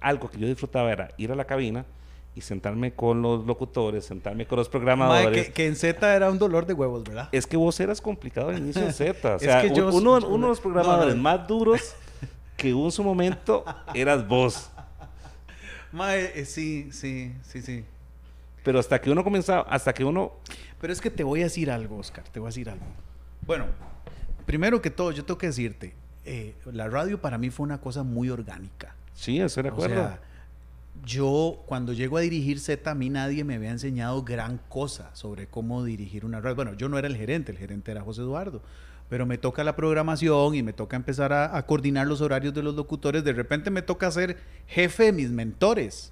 Algo 0.00 0.30
que 0.30 0.38
yo 0.38 0.46
disfrutaba 0.46 0.92
era 0.92 1.08
ir 1.16 1.32
a 1.32 1.34
la 1.34 1.44
cabina 1.46 1.84
y 2.36 2.40
sentarme 2.40 2.92
con 2.92 3.22
los 3.22 3.46
locutores, 3.46 4.04
sentarme 4.04 4.44
con 4.46 4.58
los 4.58 4.68
programadores. 4.68 5.46
que, 5.46 5.52
que 5.52 5.66
en 5.66 5.76
Z 5.76 6.14
era 6.16 6.30
un 6.30 6.38
dolor 6.38 6.66
de 6.66 6.74
huevos, 6.74 7.04
¿verdad? 7.04 7.28
Es 7.32 7.46
que 7.46 7.56
vos 7.56 7.78
eras 7.80 8.00
complicado 8.00 8.48
al 8.48 8.58
inicio 8.58 8.82
de 8.84 8.92
Z. 8.92 9.34
O 9.34 9.36
Es 9.36 9.42
sea, 9.42 9.62
que 9.62 9.72
yo- 9.74 9.88
un- 9.88 9.94
uno, 10.06 10.16
uno 10.26 10.46
de 10.46 10.48
los 10.50 10.58
no, 10.58 10.62
programadores 10.62 11.14
no. 11.16 11.22
más 11.22 11.46
duros 11.46 11.94
que 12.56 12.74
hubo 12.74 12.86
en 12.86 12.92
su 12.92 13.02
momento 13.04 13.64
eras 13.94 14.26
vos. 14.26 14.70
Mae, 15.92 16.32
eh, 16.40 16.44
sí, 16.44 16.88
sí, 16.92 17.32
sí, 17.42 17.62
sí. 17.62 17.84
Pero 18.64 18.78
hasta 18.80 19.00
que 19.00 19.10
uno 19.10 19.22
comenzaba, 19.22 19.62
hasta 19.68 19.92
que 19.92 20.04
uno 20.04 20.32
Pero 20.80 20.92
es 20.92 21.00
que 21.00 21.10
te 21.10 21.22
voy 21.22 21.40
a 21.40 21.44
decir 21.44 21.70
algo, 21.70 21.98
Oscar, 21.98 22.24
te 22.24 22.40
voy 22.40 22.48
a 22.48 22.50
decir 22.50 22.68
algo. 22.68 22.84
Bueno, 23.46 23.66
primero 24.46 24.82
que 24.82 24.90
todo, 24.90 25.12
yo 25.12 25.24
tengo 25.24 25.38
que 25.38 25.46
decirte, 25.48 25.94
eh, 26.24 26.54
la 26.72 26.88
radio 26.88 27.20
para 27.20 27.38
mí 27.38 27.50
fue 27.50 27.64
una 27.64 27.80
cosa 27.80 28.02
muy 28.02 28.30
orgánica. 28.30 28.94
Sí, 29.14 29.40
estoy 29.40 29.64
de 29.64 29.68
O 29.70 29.72
acuerdo. 29.72 29.94
sea, 29.94 30.20
yo 31.04 31.62
cuando 31.66 31.92
llego 31.92 32.16
a 32.16 32.20
dirigir 32.20 32.60
Z, 32.60 32.90
a 32.90 32.94
mí 32.94 33.10
nadie 33.10 33.44
me 33.44 33.54
había 33.56 33.70
enseñado 33.70 34.22
gran 34.22 34.58
cosa 34.68 35.10
sobre 35.14 35.46
cómo 35.46 35.84
dirigir 35.84 36.24
una 36.24 36.40
radio. 36.40 36.56
Bueno, 36.56 36.74
yo 36.74 36.88
no 36.88 36.98
era 36.98 37.08
el 37.08 37.16
gerente, 37.16 37.52
el 37.52 37.58
gerente 37.58 37.90
era 37.90 38.00
José 38.02 38.22
Eduardo. 38.22 38.62
Pero 39.10 39.26
me 39.26 39.36
toca 39.36 39.64
la 39.64 39.76
programación 39.76 40.54
y 40.54 40.62
me 40.62 40.72
toca 40.72 40.96
empezar 40.96 41.32
a, 41.32 41.56
a 41.56 41.66
coordinar 41.66 42.06
los 42.06 42.20
horarios 42.22 42.54
de 42.54 42.62
los 42.62 42.74
locutores. 42.74 43.22
De 43.22 43.32
repente 43.34 43.70
me 43.70 43.82
toca 43.82 44.10
ser 44.10 44.38
jefe 44.66 45.04
de 45.04 45.12
mis 45.12 45.30
mentores. 45.30 46.10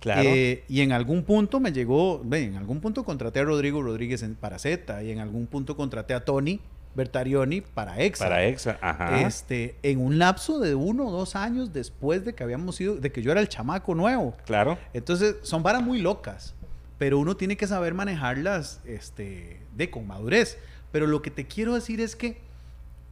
claro. 0.00 0.22
Eh, 0.24 0.64
y 0.68 0.80
en 0.80 0.90
algún 0.92 1.22
punto 1.22 1.60
me 1.60 1.70
llegó, 1.72 2.22
en 2.32 2.56
algún 2.56 2.80
punto 2.80 3.04
contraté 3.04 3.38
a 3.40 3.44
Rodrigo 3.44 3.82
Rodríguez 3.82 4.22
en, 4.24 4.34
para 4.34 4.58
Z 4.58 5.02
y 5.04 5.12
en 5.12 5.20
algún 5.20 5.46
punto 5.46 5.76
contraté 5.76 6.12
a 6.14 6.24
Tony 6.24 6.60
Bertarioni 6.94 7.60
para 7.60 7.98
EXA. 8.00 8.24
para 8.24 8.44
Exa, 8.44 8.78
ajá. 8.80 9.22
Este, 9.22 9.76
en 9.82 9.98
un 10.00 10.18
lapso 10.18 10.58
de 10.58 10.74
uno 10.74 11.08
o 11.08 11.10
dos 11.10 11.36
años 11.36 11.72
después 11.72 12.24
de 12.24 12.34
que 12.34 12.44
habíamos 12.44 12.76
sido, 12.76 12.96
de 12.96 13.10
que 13.10 13.22
yo 13.22 13.32
era 13.32 13.40
el 13.40 13.48
chamaco 13.48 13.94
nuevo. 13.94 14.36
Claro. 14.44 14.78
Entonces, 14.92 15.36
son 15.42 15.62
varas 15.62 15.82
muy 15.82 16.00
locas, 16.00 16.54
pero 16.98 17.18
uno 17.18 17.36
tiene 17.36 17.56
que 17.56 17.66
saber 17.66 17.94
manejarlas 17.94 18.80
este, 18.84 19.60
de 19.74 19.90
con 19.90 20.06
madurez. 20.06 20.58
Pero 20.90 21.06
lo 21.06 21.22
que 21.22 21.30
te 21.30 21.46
quiero 21.46 21.74
decir 21.74 22.00
es 22.00 22.14
que 22.16 22.40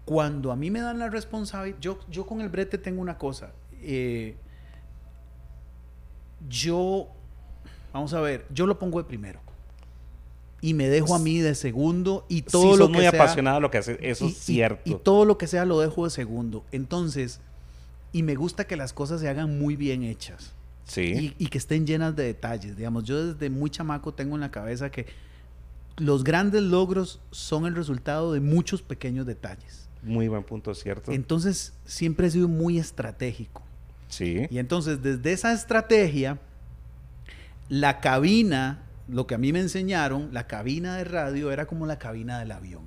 cuando 0.04 0.52
a 0.52 0.56
mí 0.56 0.70
me 0.70 0.80
dan 0.80 0.98
la 0.98 1.08
responsabilidad, 1.08 1.78
yo, 1.80 1.98
yo 2.10 2.26
con 2.26 2.40
el 2.40 2.48
brete 2.48 2.78
tengo 2.78 3.00
una 3.00 3.16
cosa. 3.16 3.52
eh, 3.80 4.36
yo, 6.48 7.08
vamos 7.92 8.14
a 8.14 8.20
ver, 8.20 8.46
yo 8.50 8.66
lo 8.66 8.78
pongo 8.78 8.98
de 9.02 9.08
primero. 9.08 9.40
Y 10.62 10.74
me 10.74 10.88
dejo 10.88 11.14
a 11.14 11.18
mí 11.18 11.38
de 11.38 11.54
segundo 11.54 12.26
y 12.28 12.42
todo 12.42 12.74
sí, 12.74 12.78
lo 12.78 12.86
que 12.88 12.92
muy 12.94 13.00
sea- 13.02 13.10
apasionado 13.10 13.56
de 13.56 13.60
lo 13.62 13.70
que 13.70 13.78
haces. 13.78 13.98
Eso 14.02 14.26
y- 14.26 14.28
es 14.28 14.36
y- 14.36 14.40
cierto. 14.54 14.82
Y, 14.84 14.94
todo 14.96 15.24
lo 15.24 15.38
que 15.38 15.46
sea 15.46 15.64
lo 15.64 15.80
dejo 15.80 16.04
de 16.04 16.10
segundo. 16.10 16.64
Entonces, 16.70 17.40
y 18.12 18.22
me 18.22 18.34
gusta 18.34 18.66
que 18.66 18.76
las 18.76 18.92
cosas 18.92 19.20
se 19.20 19.28
hagan 19.28 19.58
muy 19.58 19.76
bien 19.76 20.02
hechas. 20.02 20.52
sí. 20.84 21.34
Y, 21.38 21.44
y 21.44 21.46
que 21.48 21.56
estén 21.58 21.86
llenas 21.86 22.14
de 22.16 22.24
detalles. 22.24 22.76
Digamos, 22.76 23.04
yo 23.04 23.32
desde 23.32 23.48
muy 23.48 23.70
chamaco 23.70 24.12
tengo 24.12 24.34
en 24.34 24.40
la 24.40 24.50
cabeza 24.50 24.90
que 24.90 25.06
los 25.96 26.24
grandes 26.24 26.62
logros 26.62 27.20
son 27.30 27.66
el 27.66 27.74
resultado 27.76 28.32
de 28.32 28.40
muchos 28.40 28.82
pequeños 28.82 29.24
detalles. 29.26 29.86
Muy 30.02 30.28
buen 30.28 30.42
punto, 30.42 30.74
cierto. 30.74 31.12
Entonces, 31.12 31.74
siempre 31.84 32.26
he 32.26 32.30
sido 32.30 32.48
muy 32.48 32.78
estratégico. 32.78 33.62
sí. 34.08 34.46
Y 34.50 34.58
entonces, 34.58 35.00
desde 35.02 35.32
esa 35.32 35.52
estrategia, 35.52 36.38
la 37.68 38.00
cabina, 38.00 38.82
lo 39.10 39.26
que 39.26 39.34
a 39.34 39.38
mí 39.38 39.52
me 39.52 39.60
enseñaron, 39.60 40.28
la 40.32 40.46
cabina 40.46 40.96
de 40.96 41.04
radio 41.04 41.50
era 41.52 41.66
como 41.66 41.86
la 41.86 41.98
cabina 41.98 42.38
del 42.38 42.52
avión. 42.52 42.84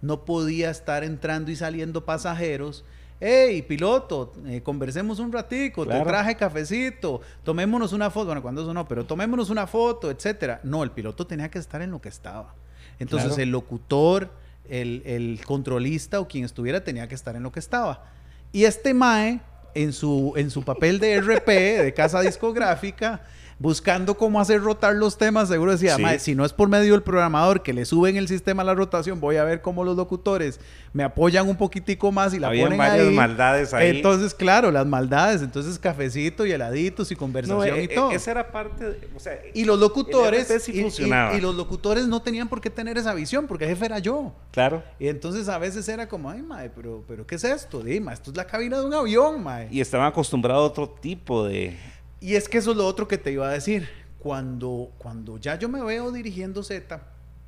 No 0.00 0.24
podía 0.24 0.70
estar 0.70 1.02
entrando 1.04 1.50
y 1.50 1.56
saliendo 1.56 2.04
pasajeros. 2.04 2.84
Hey, 3.20 3.62
piloto, 3.62 4.32
eh, 4.46 4.62
conversemos 4.62 5.18
un 5.18 5.32
ratico, 5.32 5.84
Claro. 5.84 6.04
te 6.04 6.08
traje 6.08 6.36
cafecito, 6.36 7.20
tomémonos 7.42 7.92
una 7.92 8.10
foto. 8.10 8.26
Bueno, 8.26 8.42
cuando 8.42 8.62
eso 8.62 8.72
no, 8.72 8.86
pero 8.86 9.04
tomémonos 9.04 9.50
una 9.50 9.66
foto, 9.66 10.10
etcétera. 10.10 10.60
No, 10.62 10.84
el 10.84 10.92
piloto 10.92 11.26
tenía 11.26 11.50
que 11.50 11.58
estar 11.58 11.82
en 11.82 11.90
lo 11.90 12.00
que 12.00 12.08
estaba. 12.08 12.54
Entonces, 13.00 13.30
Claro. 13.30 13.42
el 13.42 13.50
locutor, 13.50 14.30
el, 14.68 15.02
el 15.04 15.40
controlista 15.44 16.20
o 16.20 16.28
quien 16.28 16.44
estuviera 16.44 16.84
tenía 16.84 17.08
que 17.08 17.16
estar 17.16 17.34
en 17.34 17.42
lo 17.42 17.50
que 17.50 17.58
estaba. 17.58 18.04
Y 18.52 18.64
este 18.64 18.94
Mae, 18.94 19.40
en 19.74 19.92
su, 19.92 20.32
en 20.36 20.50
su 20.50 20.62
papel 20.64 21.00
de 21.00 21.20
RP, 21.20 21.82
de 21.82 21.92
casa 21.94 22.20
discográfica, 22.20 23.22
buscando 23.60 24.14
cómo 24.16 24.40
hacer 24.40 24.60
rotar 24.62 24.94
los 24.94 25.18
temas, 25.18 25.48
seguro 25.48 25.72
decía, 25.72 25.96
Sí. 25.96 26.02
"Mae, 26.02 26.18
si 26.20 26.34
no 26.34 26.44
es 26.44 26.52
por 26.52 26.68
medio 26.68 26.92
del 26.92 27.02
programador 27.02 27.62
que 27.62 27.72
le 27.72 27.84
suben 27.84 28.16
el 28.16 28.28
sistema 28.28 28.62
a 28.62 28.64
la 28.64 28.74
rotación, 28.74 29.18
voy 29.20 29.36
a 29.36 29.44
ver 29.44 29.62
cómo 29.62 29.82
los 29.84 29.96
locutores 29.96 30.60
me 30.92 31.02
apoyan 31.02 31.48
un 31.48 31.56
poquitico 31.56 32.12
más 32.12 32.32
y 32.34 32.38
la 32.38 32.48
Habían 32.48 32.66
ponen 32.66 32.78
varias 32.78 33.08
ahí. 33.08 33.14
maldades 33.14 33.74
ahí. 33.74 33.96
Entonces, 33.96 34.32
claro, 34.34 34.70
las 34.70 34.86
maldades. 34.86 35.42
Entonces, 35.42 35.78
cafecito 35.78 36.46
y 36.46 36.52
heladitos 36.52 37.10
y 37.10 37.14
no, 37.14 37.18
conversación 37.18 37.76
eh, 37.78 37.82
y 37.82 37.84
eh, 37.86 37.94
todo. 37.94 38.10
esa 38.12 38.30
era 38.30 38.52
parte. 38.52 38.84
de- 38.90 39.08
o 39.16 39.18
sea, 39.20 39.38
Y 39.54 39.64
los 39.64 39.78
locutores, 39.78 40.46
sí 40.62 40.72
y- 40.72 40.78
y- 40.78 40.82
funcionaba. 40.82 41.34
y 41.34 41.40
los 41.40 41.54
locutores 41.54 42.06
no 42.06 42.22
tenían 42.22 42.48
por 42.48 42.60
qué 42.60 42.70
tener 42.70 42.96
esa 42.96 43.12
visión, 43.14 43.46
porque 43.46 43.64
el 43.64 43.70
jefe 43.70 43.86
era 43.86 43.98
yo. 43.98 44.32
Claro. 44.52 44.82
Y 45.00 45.08
entonces 45.08 45.48
a 45.48 45.58
veces 45.58 45.88
era 45.88 46.08
como, 46.08 46.30
ay, 46.30 46.42
mae, 46.42 46.70
pero, 46.70 47.02
pero 47.08 47.26
¿qué 47.26 47.34
es 47.34 47.44
esto? 47.44 47.82
Dime, 47.82 48.12
esto 48.12 48.30
es 48.30 48.36
la 48.36 48.46
cabina 48.46 48.78
de 48.78 48.86
un 48.86 48.94
avión, 48.94 49.42
mae. 49.42 49.68
Y 49.70 49.80
estaban 49.80 50.06
acostumbrados 50.06 50.62
a 50.62 50.66
otro 50.66 50.88
tipo 50.88 51.44
de. 51.46 51.76
Y 52.20 52.34
es 52.34 52.48
que 52.48 52.58
eso 52.58 52.72
es 52.72 52.76
lo 52.76 52.86
otro 52.86 53.06
que 53.08 53.18
te 53.18 53.32
iba 53.32 53.48
a 53.48 53.52
decir. 53.52 53.88
Cuando, 54.18 54.90
cuando 54.98 55.38
ya 55.38 55.56
yo 55.56 55.68
me 55.68 55.82
veo 55.82 56.10
dirigiendo 56.10 56.62
Z, 56.64 57.00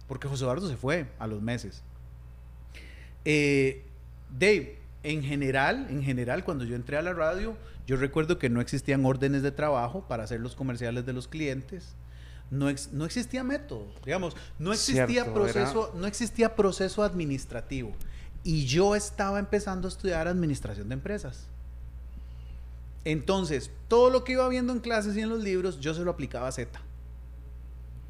porque 0.06 0.28
José 0.28 0.44
Eduardo 0.44 0.68
se 0.68 0.76
fue 0.76 1.06
a 1.18 1.26
los 1.26 1.42
meses. 1.42 1.83
Eh, 3.24 3.85
Dave, 4.30 4.78
en 5.02 5.22
general, 5.22 5.87
en 5.90 6.02
general, 6.02 6.44
cuando 6.44 6.64
yo 6.64 6.76
entré 6.76 6.96
a 6.96 7.02
la 7.02 7.12
radio, 7.12 7.56
yo 7.87 7.96
recuerdo 7.96 8.38
que 8.38 8.48
no 8.48 8.61
existían 8.61 9.04
órdenes 9.04 9.42
de 9.42 9.50
trabajo 9.50 10.06
para 10.06 10.24
hacer 10.24 10.40
los 10.40 10.54
comerciales 10.54 11.04
de 11.06 11.12
los 11.12 11.27
clientes. 11.27 11.94
No, 12.50 12.68
ex- 12.68 12.92
no 12.92 13.04
existía 13.04 13.44
método, 13.44 13.87
digamos, 14.04 14.37
no 14.58 14.73
existía 14.73 15.06
Cierto, 15.06 15.35
proceso, 15.35 15.92
no 15.96 16.06
existía 16.06 16.56
proceso 16.56 17.02
administrativo. 17.02 17.92
Y 18.42 18.66
yo 18.66 18.96
estaba 18.96 19.38
empezando 19.38 19.87
a 19.87 19.90
estudiar 19.90 20.27
administración 20.29 20.88
de 20.88 20.94
empresas. 20.94 21.46
Entonces, 23.05 23.71
todo 23.88 24.11
lo 24.11 24.25
que 24.25 24.33
iba 24.33 24.48
viendo 24.48 24.73
en 24.73 24.81
clases 24.81 25.17
y 25.17 25.21
en 25.21 25.29
los 25.31 25.42
libros, 25.42 25.81
yo 25.81 25.94
se 25.94 26.03
lo 26.05 26.11
aplicaba 26.11 26.48
a 26.48 26.53
Z. 26.53 26.81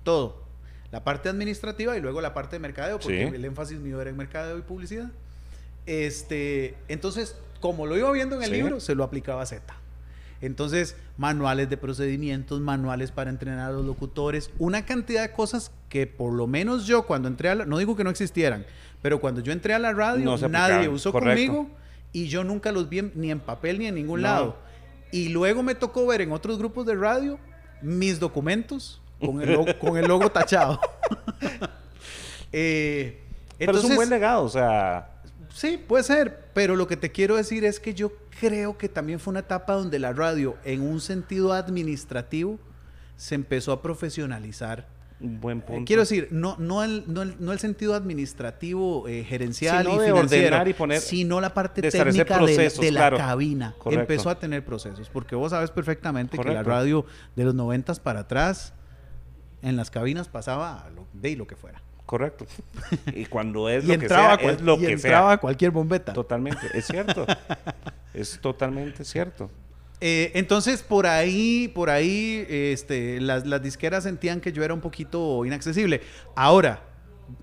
Todo. 0.02 0.42
La 0.90 1.04
parte 1.04 1.28
administrativa 1.28 1.96
y 1.96 2.00
luego 2.00 2.20
la 2.20 2.34
parte 2.34 2.56
de 2.56 2.60
mercadeo, 2.60 2.98
porque 2.98 3.28
Sí. 3.28 3.34
el 3.34 3.44
énfasis 3.44 3.78
mío 3.78 4.00
era 4.00 4.10
en 4.10 4.16
mercadeo 4.16 4.58
y 4.58 4.62
publicidad. 4.62 5.10
Este, 5.86 6.74
entonces, 6.88 7.36
como 7.60 7.86
lo 7.86 7.96
iba 7.96 8.10
viendo 8.12 8.36
en 8.36 8.42
el 8.42 8.50
Sí. 8.50 8.56
libro, 8.56 8.80
se 8.80 8.94
lo 8.94 9.04
aplicaba 9.04 9.42
a 9.42 9.46
Z. 9.46 9.62
Entonces, 10.42 10.96
manuales 11.18 11.68
de 11.68 11.76
procedimientos, 11.76 12.60
manuales 12.60 13.10
para 13.12 13.30
entrenar 13.30 13.70
a 13.70 13.72
los 13.72 13.84
locutores, 13.84 14.50
una 14.58 14.86
cantidad 14.86 15.22
de 15.22 15.32
cosas 15.32 15.70
que 15.90 16.06
por 16.06 16.32
lo 16.32 16.46
menos 16.46 16.86
yo 16.86 17.02
cuando 17.06 17.28
entré 17.28 17.50
a 17.50 17.54
la, 17.54 17.66
no 17.66 17.76
digo 17.78 17.94
que 17.94 18.04
no 18.04 18.10
existieran, 18.10 18.64
pero 19.02 19.20
cuando 19.20 19.42
yo 19.42 19.52
entré 19.52 19.74
a 19.74 19.78
la 19.78 19.92
radio, 19.92 20.24
No 20.24 20.48
nadie 20.48 20.88
usó 20.88 21.12
correcto. 21.12 21.52
conmigo 21.52 21.70
y 22.12 22.28
yo 22.28 22.42
nunca 22.42 22.72
los 22.72 22.88
vi 22.88 23.00
en- 23.00 23.12
ni 23.14 23.30
en 23.30 23.38
papel 23.40 23.78
ni 23.78 23.86
en 23.86 23.94
ningún 23.96 24.22
No. 24.22 24.28
lado. 24.28 24.56
Y 25.12 25.28
luego 25.28 25.62
me 25.62 25.74
tocó 25.74 26.06
ver 26.06 26.20
en 26.20 26.32
otros 26.32 26.58
grupos 26.58 26.86
de 26.86 26.94
radio 26.94 27.38
mis 27.82 28.20
documentos 28.20 29.00
con 29.18 29.40
el 29.42 29.52
logo, 29.52 29.78
con 29.78 29.96
el 29.96 30.06
logo 30.06 30.30
tachado. 30.30 30.80
eh, 32.52 33.22
pero 33.58 33.78
es 33.78 33.84
un 33.84 33.96
buen 33.96 34.10
legado, 34.10 34.44
o 34.44 34.48
sea... 34.48 35.10
Sí, 35.52 35.76
puede 35.76 36.04
ser, 36.04 36.48
pero 36.54 36.76
lo 36.76 36.86
que 36.86 36.96
te 36.96 37.10
quiero 37.10 37.36
decir 37.36 37.64
es 37.64 37.80
que 37.80 37.92
yo 37.92 38.12
creo 38.38 38.78
que 38.78 38.88
también 38.88 39.18
fue 39.18 39.32
una 39.32 39.40
etapa 39.40 39.74
donde 39.74 39.98
la 39.98 40.12
radio, 40.12 40.56
en 40.64 40.80
un 40.80 41.00
sentido 41.00 41.52
administrativo, 41.52 42.58
se 43.16 43.34
empezó 43.34 43.72
a 43.72 43.82
profesionalizar. 43.82 44.86
Buen 45.20 45.58
eh, 45.58 45.62
punto. 45.66 45.84
quiero 45.84 46.02
decir, 46.02 46.28
no, 46.30 46.56
no, 46.58 46.82
el, 46.82 47.04
no, 47.06 47.52
el, 47.52 47.58
sentido 47.58 47.94
administrativo, 47.94 49.06
eh, 49.06 49.22
gerencial 49.22 49.86
y 49.86 49.90
financiero, 49.90 50.68
y 50.68 50.72
poner, 50.72 51.00
sino 51.00 51.40
la 51.42 51.52
parte 51.52 51.82
técnica 51.82 52.38
de, 52.38 52.90
la 52.90 53.10
cabina. 53.10 53.74
Empezó 53.86 54.30
a 54.30 54.38
tener 54.38 54.64
procesos, 54.64 55.10
porque 55.10 55.36
vos 55.36 55.50
sabes 55.50 55.70
perfectamente 55.70 56.38
que 56.38 56.48
la 56.48 56.62
radio 56.62 57.04
de 57.36 57.44
los 57.44 57.54
noventas 57.54 58.00
para 58.00 58.20
atrás, 58.20 58.72
en 59.62 59.76
las 59.76 59.90
cabinas 59.90 60.28
pasaba 60.28 60.88
lo, 60.94 61.06
de 61.12 61.36
lo 61.36 61.46
que 61.46 61.54
fuera. 61.54 61.82
Correcto. 62.06 62.46
Y 63.14 63.26
cuando 63.26 63.68
es 63.68 63.84
lo 63.84 63.98
que 63.98 64.08
sea, 64.08 64.34
es 64.34 64.60
lo 64.62 64.78
que 64.78 64.92
entraba 64.92 65.36
cualquier 65.38 65.70
bombeta. 65.70 66.12
Totalmente, 66.12 66.66
es 66.74 66.86
cierto. 66.86 67.26
es 68.14 68.40
totalmente 68.40 69.04
cierto. 69.04 69.50
Eh, 70.00 70.32
entonces, 70.34 70.82
por 70.82 71.06
ahí, 71.06 71.68
por 71.68 71.90
ahí, 71.90 72.46
este, 72.48 73.20
las, 73.20 73.46
las, 73.46 73.62
disqueras 73.62 74.04
sentían 74.04 74.40
que 74.40 74.52
yo 74.52 74.64
era 74.64 74.72
un 74.72 74.80
poquito 74.80 75.44
inaccesible. 75.44 76.00
Ahora, 76.34 76.82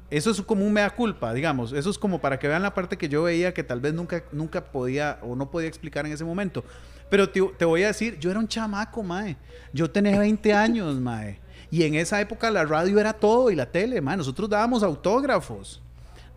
eso 0.10 0.32
es 0.32 0.42
como 0.42 0.66
un 0.66 0.74
mea 0.74 0.90
culpa, 0.90 1.34
digamos. 1.34 1.74
Eso 1.74 1.90
es 1.90 1.98
como 1.98 2.20
para 2.20 2.40
que 2.40 2.48
vean 2.48 2.64
la 2.64 2.74
parte 2.74 2.98
que 2.98 3.10
yo 3.10 3.24
veía 3.24 3.54
que 3.54 3.64
tal 3.64 3.80
vez 3.80 3.94
nunca, 3.94 4.24
nunca 4.32 4.66
podía 4.72 5.20
o 5.22 5.36
no 5.36 5.52
podía 5.52 5.68
explicar 5.68 6.06
en 6.06 6.14
ese 6.14 6.24
momento. 6.24 6.64
Pero 7.10 7.30
te, 7.30 7.42
te 7.58 7.66
voy 7.66 7.84
a 7.84 7.88
decir, 7.88 8.18
yo 8.20 8.32
era 8.32 8.40
un 8.40 8.48
chamaco, 8.48 9.04
mae. 9.04 9.38
Yo 9.74 9.90
tenía 9.90 10.18
20 10.18 10.54
años, 10.54 10.96
mae. 10.96 11.40
Y 11.70 11.84
en 11.84 11.96
esa 11.96 12.20
época 12.22 12.50
la 12.50 12.66
radio 12.66 13.00
era 13.00 13.14
todo 13.14 13.52
y 13.52 13.56
la 13.56 13.72
tele, 13.72 14.02
man. 14.02 14.18
Nosotros 14.18 14.50
dábamos 14.50 14.84
autógrafos. 14.84 15.82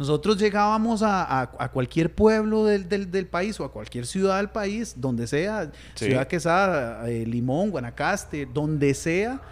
Nosotros 0.00 0.38
llegábamos 0.38 1.02
a, 1.04 1.70
cualquier 1.74 2.14
pueblo 2.14 2.64
del, 2.64 3.26
país 3.26 3.60
o 3.60 3.66
a 3.66 3.70
cualquier 3.70 4.06
ciudad 4.06 4.38
del 4.38 4.48
país, 4.48 4.94
donde 4.96 5.26
sea, 5.26 5.70
Ciudad 5.94 6.26
Quesada, 6.26 7.06
eh, 7.06 7.26
Limón, 7.26 7.70
Guanacaste, 7.70 8.46
donde 8.46 8.94
sea, 8.94 9.42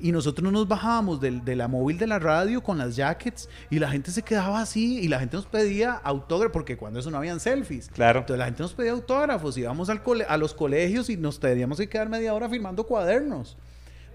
y 0.00 0.10
nosotros 0.10 0.42
no 0.42 0.50
nos 0.50 0.66
bajábamos 0.66 1.20
de 1.20 1.54
la 1.54 1.68
móvil 1.68 1.98
de 1.98 2.06
la 2.06 2.18
radio 2.18 2.62
con 2.62 2.78
las 2.78 2.96
jackets 2.96 3.50
y 3.68 3.78
la 3.78 3.90
gente 3.90 4.10
se 4.10 4.22
quedaba 4.22 4.62
así 4.62 4.98
y 4.98 5.08
la 5.08 5.20
gente 5.20 5.36
nos 5.36 5.44
pedía 5.44 5.92
autógrafos, 5.92 6.54
porque 6.54 6.78
cuando 6.78 7.00
eso 7.00 7.10
no 7.10 7.18
habían 7.18 7.38
selfies. 7.38 7.90
Claro. 7.90 8.20
Entonces 8.20 8.38
la 8.38 8.46
gente 8.46 8.62
nos 8.62 8.72
pedía 8.72 8.92
autógrafos, 8.92 9.58
íbamos 9.58 9.90
al 9.90 10.00
a 10.26 10.38
los 10.38 10.54
colegios 10.54 11.10
y 11.10 11.18
nos 11.18 11.38
teníamos 11.38 11.76
que 11.76 11.86
quedar 11.86 12.08
media 12.08 12.32
hora 12.32 12.48
firmando 12.48 12.86
cuadernos. 12.86 13.58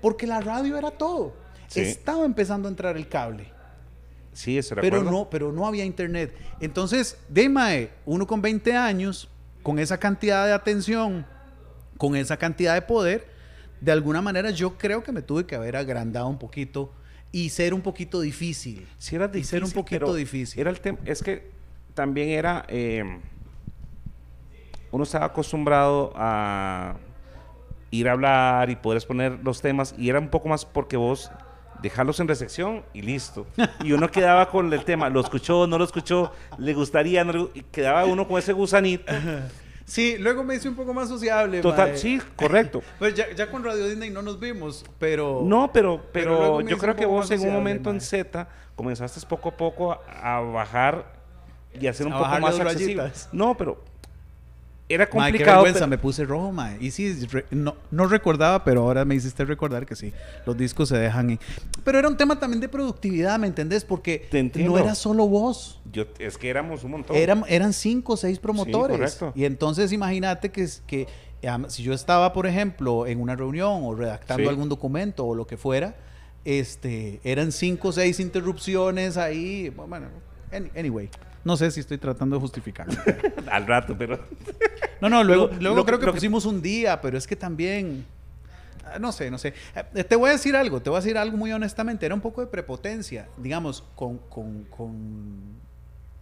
Porque 0.02 0.26
la 0.26 0.41
radio 0.41 0.76
era 0.76 0.89
todo. 0.89 1.36
Estaba 1.76 2.26
empezando 2.26 2.68
a 2.68 2.72
entrar 2.72 2.98
el 2.98 3.08
cable. 3.08 3.53
Sí, 4.34 4.57
eso 4.57 4.75
pero 4.75 5.03
no, 5.03 5.29
pero 5.29 5.51
no 5.51 5.67
había 5.67 5.86
internet. 5.86 6.36
Entonces, 6.59 7.17
de 7.29 7.49
Mae, 7.49 7.89
uno 8.05 8.27
con 8.27 8.41
20 8.41 8.75
años, 8.75 9.29
con 9.61 9.79
esa 9.79 9.99
cantidad 9.99 10.45
de 10.45 10.53
atención, 10.53 11.25
con 11.97 12.15
esa 12.15 12.38
cantidad 12.38 12.73
de 12.73 12.81
poder, 12.81 13.27
de 13.79 13.91
alguna 13.91 14.21
manera 14.21 14.51
yo 14.51 14.77
creo 14.77 15.03
que 15.03 15.11
me 15.11 15.21
tuve 15.21 15.45
que 15.45 15.55
haber 15.55 15.75
agrandado 15.75 16.27
un 16.27 16.39
poquito 16.39 16.91
y 17.31 17.49
ser 17.49 17.73
un 17.73 17.81
poquito 17.81 18.21
difícil. 18.21 18.88
Sí, 18.97 19.15
era 19.15 19.27
difícil. 19.27 19.49
ser 19.49 19.63
un 19.63 19.71
poquito 19.71 20.13
difícil. 20.13 20.61
Era 20.61 20.69
el 20.69 20.79
es 21.05 21.21
que 21.21 21.51
también 21.93 22.29
era. 22.29 22.65
Eh, 22.69 23.03
uno 24.91 25.03
estaba 25.03 25.25
acostumbrado 25.25 26.13
a 26.15 26.95
ir 27.89 28.07
a 28.07 28.11
hablar 28.11 28.69
y 28.69 28.75
poder 28.75 28.97
exponer 28.97 29.39
los 29.43 29.61
temas 29.61 29.95
y 29.97 30.09
era 30.09 30.19
un 30.19 30.29
poco 30.29 30.49
más 30.49 30.65
porque 30.65 30.97
vos 30.97 31.31
dejarlos 31.84 32.19
en 32.21 32.27
recepción 32.29 32.84
y 32.93 33.01
listo. 33.01 33.45
Y 33.84 33.91
uno 33.91 34.09
quedaba 34.09 34.49
con 34.49 34.71
el 34.73 34.84
tema, 34.86 35.09
lo 35.09 35.19
escuchó, 35.19 35.67
no 35.67 35.77
lo 35.77 35.84
escuchó, 35.84 36.31
le 36.57 36.73
gustaría, 36.73 37.23
no 37.25 37.49
y 37.53 37.61
quedaba 37.63 38.05
uno 38.05 38.27
con 38.27 38.39
ese 38.39 38.53
gusanito. 38.53 39.11
Sí, 39.86 40.15
luego 40.17 40.45
me 40.45 40.55
hice 40.55 40.69
un 40.69 40.75
poco 40.75 40.93
más 40.93 41.09
sociable. 41.09 41.59
Total, 41.59 41.97
sí, 41.97 42.21
correcto. 42.38 42.81
pues 42.99 43.13
ya, 43.15 43.29
ya, 43.36 43.51
con 43.51 43.65
Radio 43.65 43.86
Disney 43.86 44.09
no 44.09 44.21
nos 44.21 44.39
vimos, 44.39 44.86
pero... 44.97 45.41
No, 45.43 45.71
pero, 45.73 46.01
pero, 46.13 46.61
yo 46.61 46.77
creo 46.77 46.95
que 46.95 47.05
vos 47.05 47.29
en 47.31 47.41
un 47.41 47.51
momento 47.51 47.89
en 47.89 47.99
Z 47.99 48.47
comenzaste 48.75 49.19
poco 49.27 49.49
a 49.49 49.57
poco 49.57 49.91
a, 49.91 50.39
bajar 50.39 51.05
y 51.77 51.86
hacer 51.88 52.07
un 52.07 52.13
poco 52.13 52.39
más 52.39 52.57
accesible. 52.57 53.11
No, 53.34 53.57
pero 53.57 53.84
era 54.94 55.10
complicado. 55.10 55.38
qué 55.38 55.52
vergüenza, 55.52 55.88
me 55.88 55.98
puse 55.98 56.26
rojo, 56.26 56.52
mae. 56.52 56.78
Y 56.80 56.91
sí, 56.91 57.28
no, 57.52 57.76
no, 57.91 58.08
recordaba, 58.08 58.64
pero 58.64 58.82
ahora 58.82 59.06
me 59.06 59.16
hiciste 59.16 59.46
recordar 59.46 59.86
que 59.86 59.96
sí, 59.96 60.14
los 60.46 60.58
discos 60.58 60.89
se 60.89 60.98
dejan. 60.98 61.32
Y... 61.32 61.39
Pero 61.84 62.00
era 62.00 62.08
un 62.08 62.18
tema 62.18 62.39
también 62.39 62.62
de 62.62 62.70
productividad, 62.70 63.39
¿me 63.39 63.48
entendés? 63.48 63.86
Porque 63.86 64.28
no 64.56 64.78
era 64.78 64.96
solo 64.96 65.28
vos. 65.28 65.82
Yo, 65.91 66.06
es 66.20 66.38
que 66.38 66.50
éramos 66.50 66.84
un 66.84 66.91
montón. 66.91 67.16
Eran, 67.16 67.44
eran 67.48 67.74
cinco 67.74 68.14
o 68.14 68.18
seis 68.18 68.39
promotores. 68.39 68.98
correcto. 68.98 69.34
Y 69.36 69.46
entonces 69.46 69.91
imagínate 69.91 70.52
que, 70.52 70.68
que 70.88 71.08
si 71.68 71.84
yo 71.84 71.94
estaba, 71.94 72.34
por 72.34 72.48
ejemplo, 72.48 73.06
en 73.08 73.22
una 73.22 73.36
reunión 73.36 73.82
o 73.84 73.96
redactando 73.96 74.50
algún 74.50 74.70
documento 74.70 75.26
o 75.26 75.36
lo 75.36 75.46
que 75.46 75.58
fuera, 75.58 75.96
este, 76.46 77.20
eran 77.24 77.52
cinco 77.52 77.89
o 77.89 77.91
seis 77.91 78.20
interrupciones 78.20 79.18
ahí. 79.18 79.70
Bueno, 79.70 80.08
anyway. 80.76 81.10
No 81.44 81.58
sé 81.58 81.72
si 81.72 81.82
estoy 81.82 81.98
tratando 81.98 82.38
de 82.38 82.41
justificar. 82.41 82.88
Al 83.52 83.68
rato, 83.68 83.96
pero. 83.98 84.20
no, 85.02 85.10
no, 85.10 85.24
luego, 85.24 85.50
luego 85.60 85.86
creo 85.86 86.00
que, 86.00 86.12
pusimos 86.12 86.46
un 86.46 86.62
día, 86.62 87.02
pero 87.02 87.18
es 87.18 87.28
que 87.28 87.36
también. 87.36 88.06
Ah, 88.86 89.00
no 89.00 89.12
sé, 89.12 89.30
no 89.30 89.38
sé. 89.38 89.54
Eh, 89.94 90.04
te 90.04 90.16
voy 90.16 90.30
a 90.30 90.34
decir 90.34 90.56
algo, 90.56 90.82
te 90.82 90.89
voy 90.89 90.98
a 90.98 91.02
decir 91.02 91.18
algo 91.18 91.38
muy 91.38 91.52
honestamente. 91.52 92.06
Era 92.06 92.16
un 92.16 92.22
poco 92.22 92.41
de 92.41 92.48
prepotencia. 92.48 93.28
Digamos, 93.38 93.84
con, 93.96 94.18
con, 94.30 94.64
con, 94.66 95.58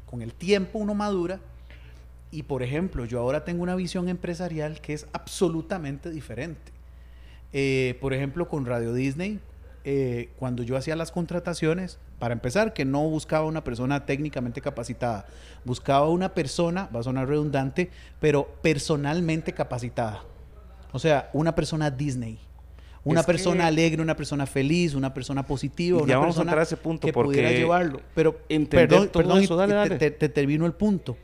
con 0.06 0.22
el 0.22 0.34
tiempo 0.34 0.80
uno 0.80 0.96
madura. 0.96 1.40
Y 2.32 2.44
por 2.44 2.64
ejemplo, 2.64 3.06
yo 3.06 3.20
ahora 3.20 3.44
tengo 3.44 3.62
una 3.62 3.76
visión 3.76 4.08
empresarial 4.10 4.80
que 4.82 4.94
es 4.94 5.06
absolutamente 5.12 6.10
diferente. 6.10 6.72
Eh, 7.54 7.98
por 8.00 8.14
ejemplo, 8.14 8.48
con 8.48 8.66
Radio 8.66 8.94
Disney, 8.94 9.40
eh, 9.84 10.30
cuando 10.38 10.64
yo 10.64 10.78
hacía 10.78 10.96
las 10.96 11.12
contrataciones, 11.12 12.00
para 12.20 12.34
empezar, 12.34 12.74
que 12.74 12.86
no 12.86 13.02
buscaba 13.10 13.46
una 13.46 13.64
persona 13.64 14.06
técnicamente 14.06 14.62
capacitada, 14.62 15.26
buscaba 15.66 16.08
una 16.10 16.34
persona, 16.34 16.90
va 16.96 17.00
a 17.00 17.04
sonar 17.04 17.28
redundante, 17.28 17.90
pero 18.20 18.48
personalmente 18.62 19.54
capacitada. 19.54 20.24
O 20.92 21.00
sea, 21.00 21.30
una 21.34 21.56
persona 21.56 21.90
Disney. 21.90 22.40
Una 23.04 23.24
persona 23.24 23.66
alegre, 23.66 24.02
una 24.02 24.16
persona 24.16 24.46
feliz, 24.46 24.94
una 24.94 25.14
persona 25.14 25.44
positiva, 25.44 26.04
una 26.04 26.22
persona 26.22 26.54
a 26.54 26.62
ese 26.62 26.78
punto 26.78 27.08
que 27.08 27.14
pudiera 27.14 27.50
llevarlo. 27.50 28.02
Pero 28.14 28.38
perdón, 28.70 29.10
perdón 29.12 29.98
Te, 29.98 30.12
termino 30.12 30.68
el 30.68 30.74
punto. 30.74 31.18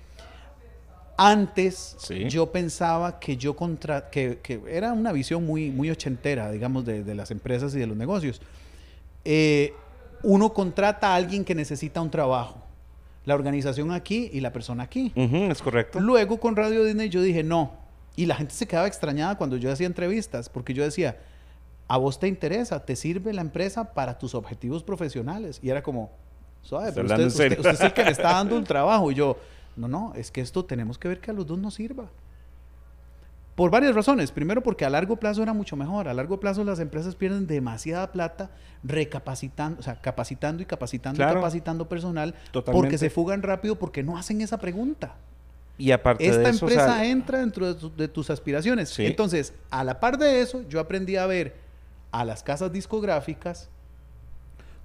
Antes 1.17 1.97
yo 2.29 2.51
pensaba 2.51 3.19
que 3.19 3.37
yo 3.37 3.55
contra 3.55 4.09
que, 4.09 4.39
que, 4.43 4.61
era 4.69 4.93
una 4.93 5.11
visión 5.11 5.45
muy, 5.45 5.71
muy 5.71 5.89
ochentera, 5.89 6.51
digamos, 6.51 6.85
de, 6.85 7.03
de 7.03 7.15
las 7.15 7.31
empresas 7.31 7.73
y 7.73 7.79
de 7.79 7.87
los 7.87 7.97
negocios. 7.97 8.39
Eh, 9.25 9.73
uno 10.23 10.53
contrata 10.53 11.09
a 11.09 11.15
alguien 11.15 11.43
que 11.43 11.55
necesita 11.55 12.01
un 12.01 12.09
trabajo. 12.09 12.63
La 13.25 13.35
organización 13.35 13.91
aquí 13.91 14.29
y 14.31 14.39
la 14.39 14.53
persona 14.53 14.83
aquí. 14.83 15.11
es 15.15 15.61
correcto. 15.61 15.99
Luego 15.99 16.39
con 16.39 16.55
Radio 16.55 16.83
Disney 16.83 17.09
yo 17.09 17.21
dije, 17.21 17.43
no. 17.43 17.73
Y 18.15 18.25
la 18.25 18.35
gente 18.35 18.53
se 18.53 18.65
quedaba 18.67 18.87
extrañada 18.87 19.37
cuando 19.37 19.57
yo 19.57 19.71
hacía 19.71 19.85
entrevistas, 19.85 20.49
porque 20.49 20.73
yo 20.73 20.83
decía, 20.83 21.17
a 21.87 21.97
vos 21.97 22.19
te 22.19 22.27
interesa, 22.27 22.85
te 22.85 22.95
sirve 22.95 23.33
la 23.33 23.41
empresa 23.41 23.93
para 23.93 24.17
tus 24.17 24.33
objetivos 24.33 24.83
profesionales. 24.83 25.59
Y 25.61 25.69
era 25.69 25.83
como, 25.83 26.09
suave, 26.61 26.91
pero 26.93 27.07
usted, 27.07 27.57
usted, 27.57 27.71
es 27.71 27.81
el 27.81 27.93
que 27.93 28.03
me 28.03 28.11
está 28.11 28.33
dando 28.33 28.55
un 28.55 28.63
trabajo. 28.65 29.11
Y 29.11 29.15
yo, 29.15 29.37
no, 29.77 29.87
no, 29.87 30.13
es 30.15 30.31
que 30.31 30.41
esto 30.41 30.65
tenemos 30.65 30.97
que 30.97 31.07
ver 31.07 31.21
que 31.21 31.31
a 31.31 31.33
los 31.33 31.45
dos 31.45 31.59
nos 31.59 31.75
sirva. 31.75 32.09
Por 33.55 33.71
varias 33.71 33.95
razones. 33.95 34.31
Primero 34.31 34.61
porque 34.61 34.85
a 34.85 34.89
largo 34.89 35.15
plazo 35.15 35.41
era 35.41 35.53
mucho 35.53 35.75
mejor. 35.75 36.07
A 36.07 36.13
largo 36.13 36.39
plazo 36.39 36.63
las 36.63 36.79
empresas 36.79 37.15
pierden 37.15 37.47
demasiada 37.47 38.11
plata 38.11 38.51
recapacitando, 38.83 39.79
o 39.79 39.83
sea, 39.83 39.99
capacitando 39.99 40.61
y 40.61 40.65
capacitando 40.65 41.23
y 41.23 41.25
capacitando 41.25 41.89
personal 41.89 42.35
porque 42.51 42.99
se 42.99 43.09
fugan 43.09 43.41
rápido 43.41 43.75
porque 43.75 44.03
no 44.03 44.15
hacen 44.15 44.41
esa 44.41 44.59
pregunta. 44.59 45.15
Y 45.79 45.91
aparte 45.91 46.27
Esta 46.27 46.41
de 46.41 46.49
eso, 46.49 46.65
empresa 46.67 47.05
entra 47.05 47.39
dentro 47.39 47.73
de, 47.73 48.07
tus 48.07 48.29
aspiraciones. 48.29 48.97
Entonces, 48.99 49.53
a 49.71 49.83
la 49.83 49.99
par 49.99 50.19
de 50.19 50.41
eso, 50.41 50.63
yo 50.69 50.79
aprendí 50.79 51.15
a 51.15 51.25
ver 51.25 51.55
a 52.11 52.25
las 52.25 52.43
casas 52.43 52.71
discográficas 52.71 53.69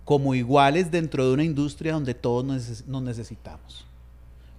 como 0.07 0.35
iguales 0.35 0.91
dentro 0.91 1.27
de 1.27 1.35
una 1.35 1.45
industria 1.45 1.93
donde 1.93 2.15
todos 2.15 2.45
nos 2.87 3.03
necesitamos 3.03 3.87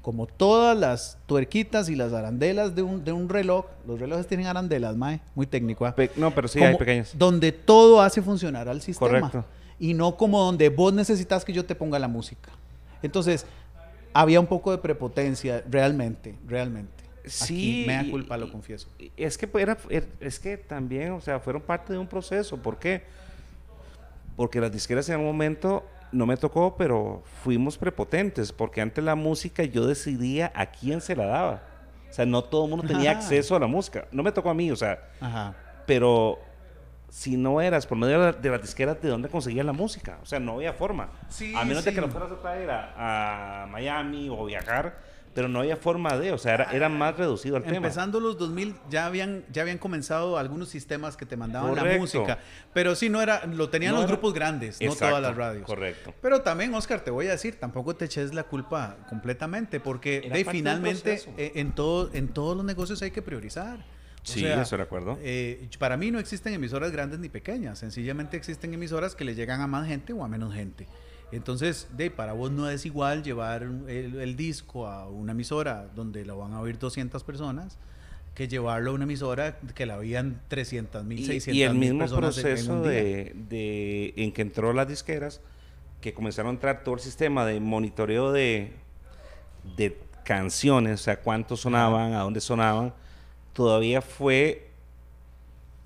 como 0.03 0.27
todas 0.27 0.77
las 0.77 1.17
tuerquitas 1.25 1.87
y 1.89 1.95
las 1.95 2.11
arandelas 2.13 2.75
de 2.75 2.81
un, 2.81 3.05
de 3.05 3.13
un 3.13 3.29
reloj, 3.29 3.65
los 3.87 3.99
relojes 3.99 4.27
tienen 4.27 4.47
arandelas, 4.47 4.97
mae, 4.97 5.21
muy 5.33 5.47
técnico. 5.47 5.85
¿ah? 5.85 5.95
no, 6.17 6.31
pero 6.35 6.47
sí 6.49 6.61
hay 6.61 6.75
pequeñas. 6.77 7.17
Donde 7.17 7.53
todo 7.53 8.01
hace 8.01 8.21
funcionar 8.21 8.67
al 8.67 8.81
sistema. 8.81 9.09
Correcto. 9.21 9.45
Y 9.79 9.93
no 9.93 10.17
como 10.17 10.43
donde 10.43 10.67
vos 10.67 10.93
necesitas 10.93 11.45
que 11.45 11.53
yo 11.53 11.65
te 11.65 11.73
ponga 11.73 11.97
la 11.99 12.09
música. 12.09 12.51
Entonces, 13.01 13.45
había 14.13 14.41
un 14.41 14.45
poco 14.47 14.71
de 14.71 14.77
prepotencia, 14.77 15.63
realmente, 15.69 16.35
realmente. 16.45 16.91
Sí. 17.25 17.85
me 17.87 17.93
da 17.95 18.11
culpa, 18.11 18.35
lo 18.35 18.51
confieso. 18.51 18.89
Es 19.15 19.37
que, 19.37 19.49
era, 19.57 19.77
er- 19.89 20.07
es 20.19 20.37
que 20.37 20.57
también, 20.57 21.13
o 21.13 21.21
sea, 21.21 21.39
fueron 21.39 21.61
parte 21.61 21.93
de 21.93 21.99
un 21.99 22.07
proceso. 22.07 22.57
¿Por 22.57 22.77
qué? 22.77 23.03
Porque 24.35 24.59
las 24.59 24.69
disqueras 24.71 25.07
en 25.07 25.19
un 25.21 25.25
momento 25.27 25.85
no 26.13 26.25
me 26.25 26.37
tocó, 26.37 26.75
pero 26.77 27.23
fuimos 27.43 27.77
prepotentes, 27.77 28.51
porque 28.53 28.79
antes 28.81 29.03
la 29.03 29.15
música 29.15 29.63
yo 29.63 29.85
decidía 29.87 30.51
a 30.55 30.67
quién 30.67 31.01
se 31.01 31.15
la 31.15 31.25
daba. 31.25 31.63
O 32.09 32.13
sea, 32.13 32.25
no 32.25 32.43
todo 32.43 32.65
el 32.65 32.69
mundo 32.69 32.87
tenía 32.87 33.11
Ajá. 33.11 33.19
acceso 33.19 33.55
a 33.55 33.59
la 33.59 33.67
música. 33.67 34.07
No 34.11 34.21
me 34.23 34.31
tocó 34.31 34.49
a 34.49 34.53
mí, 34.53 34.69
o 34.71 34.75
sea, 34.75 34.99
Ajá. 35.19 35.55
pero 35.87 36.37
si 37.09 37.37
no 37.37 37.59
eras 37.61 37.85
por 37.87 37.97
medio 37.97 38.19
de, 38.19 38.25
la- 38.27 38.37
de 38.37 38.49
las 38.49 38.61
disqueras, 38.61 39.01
¿de 39.01 39.09
dónde 39.09 39.29
conseguías 39.29 39.65
la 39.65 39.73
música? 39.73 40.19
O 40.21 40.25
sea, 40.25 40.39
no 40.39 40.53
había 40.53 40.73
forma. 40.73 41.09
Sí, 41.29 41.53
a 41.55 41.65
menos 41.65 41.83
de 41.83 41.91
sí. 41.91 41.95
que 41.95 42.01
lo 42.01 42.09
fueras 42.09 42.31
a 42.31 42.39
traer 42.41 42.69
a, 42.69 43.63
a 43.63 43.67
Miami 43.67 44.29
o 44.29 44.45
viajar, 44.45 44.97
pero 45.33 45.47
no 45.47 45.59
había 45.59 45.77
forma 45.77 46.17
de, 46.17 46.31
o 46.31 46.37
sea, 46.37 46.53
era, 46.53 46.63
era 46.71 46.89
más 46.89 47.17
reducido 47.17 47.57
el 47.57 47.63
tema. 47.63 47.77
Empezando 47.77 48.19
los 48.19 48.37
2000 48.37 48.75
ya 48.89 49.05
habían 49.05 49.43
ya 49.51 49.63
habían 49.63 49.77
comenzado 49.77 50.37
algunos 50.37 50.69
sistemas 50.69 51.17
que 51.17 51.25
te 51.25 51.35
mandaban 51.37 51.75
la 51.75 51.83
música, 51.97 52.39
pero 52.73 52.95
sí 52.95 53.09
no 53.09 53.21
era 53.21 53.45
lo 53.45 53.69
tenían 53.69 53.91
No 53.93 53.97
los 54.01 54.05
era- 54.05 54.13
grupos 54.13 54.33
grandes, 54.33 54.79
no 54.81 54.95
todas 54.95 55.21
las 55.21 55.35
radios. 55.35 55.65
Correcto. 55.65 56.13
Pero 56.21 56.41
también, 56.41 56.73
Oscar, 56.75 57.01
te 57.01 57.11
voy 57.11 57.27
a 57.27 57.31
decir, 57.31 57.59
tampoco 57.59 57.95
te 57.95 58.05
eches 58.05 58.33
la 58.33 58.43
culpa 58.43 58.97
completamente, 59.09 59.79
porque 59.79 60.21
de, 60.31 60.45
finalmente 60.45 61.21
eh, 61.37 61.53
en, 61.55 61.73
todo, 61.73 62.09
en 62.13 62.27
todos 62.29 62.55
los 62.55 62.65
negocios 62.65 63.01
hay 63.01 63.11
que 63.11 63.21
priorizar. 63.21 63.79
O 63.79 64.25
Sí, 64.25 64.39
sea, 64.39 64.61
estoy 64.61 64.77
de 64.77 64.83
acuerdo. 64.83 65.17
eh, 65.21 65.67
para 65.79 65.97
mí 65.97 66.09
no 66.09 66.17
existen 66.17 66.53
emisoras 66.53 66.91
grandes 66.93 67.19
ni 67.19 67.27
pequeñas, 67.27 67.79
sencillamente 67.79 68.37
existen 68.37 68.73
emisoras 68.73 69.15
que 69.15 69.25
le 69.25 69.35
llegan 69.35 69.59
a 69.59 69.67
más 69.67 69.85
gente 69.85 70.13
o 70.13 70.23
a 70.23 70.29
menos 70.29 70.53
gente. 70.53 70.87
Entonces, 71.35 71.87
de, 71.97 72.11
para 72.11 72.33
vos 72.33 72.51
no 72.51 72.69
es 72.69 72.85
igual 72.85 73.23
llevar 73.23 73.63
el, 73.63 73.87
el 74.21 74.35
disco 74.35 74.87
a 74.87 75.07
una 75.07 75.31
emisora 75.31 75.87
donde 75.95 76.25
lo 76.25 76.37
van 76.37 76.53
a 76.53 76.59
oír 76.61 76.77
200 76.79 77.23
personas 77.23 77.77
que 78.35 78.47
llevarlo 78.47 78.91
a 78.91 78.93
una 78.95 79.03
emisora 79.03 79.57
que 79.75 79.85
la 79.85 79.97
oían 79.97 80.41
300 80.47 81.03
mil, 81.03 81.19
Y, 81.19 81.25
600 81.25 81.55
y 81.57 81.63
el 81.63 81.75
mismo 81.75 81.99
personas 81.99 82.37
en- 82.37 82.45
en 82.47 82.51
proceso 82.53 82.81
día. 82.83 82.91
de, 82.91 83.35
de- 83.49 84.13
en 84.17 84.31
que 84.31 84.41
entró 84.41 84.73
las 84.73 84.87
disqueras, 84.87 85.41
que 86.01 86.13
comenzaron 86.13 86.49
a 86.49 86.53
entrar 86.55 86.83
todo 86.83 86.95
el 86.95 87.01
sistema 87.01 87.45
de 87.45 87.59
monitoreo 87.59 88.31
de, 88.31 88.73
de 89.77 89.97
canciones, 90.25 91.01
o 91.01 91.03
sea, 91.03 91.19
cuántos 91.19 91.61
sonaban, 91.61 92.13
a 92.13 92.19
dónde 92.21 92.41
sonaban, 92.41 92.93
todavía 93.53 94.01
fue 94.01 94.69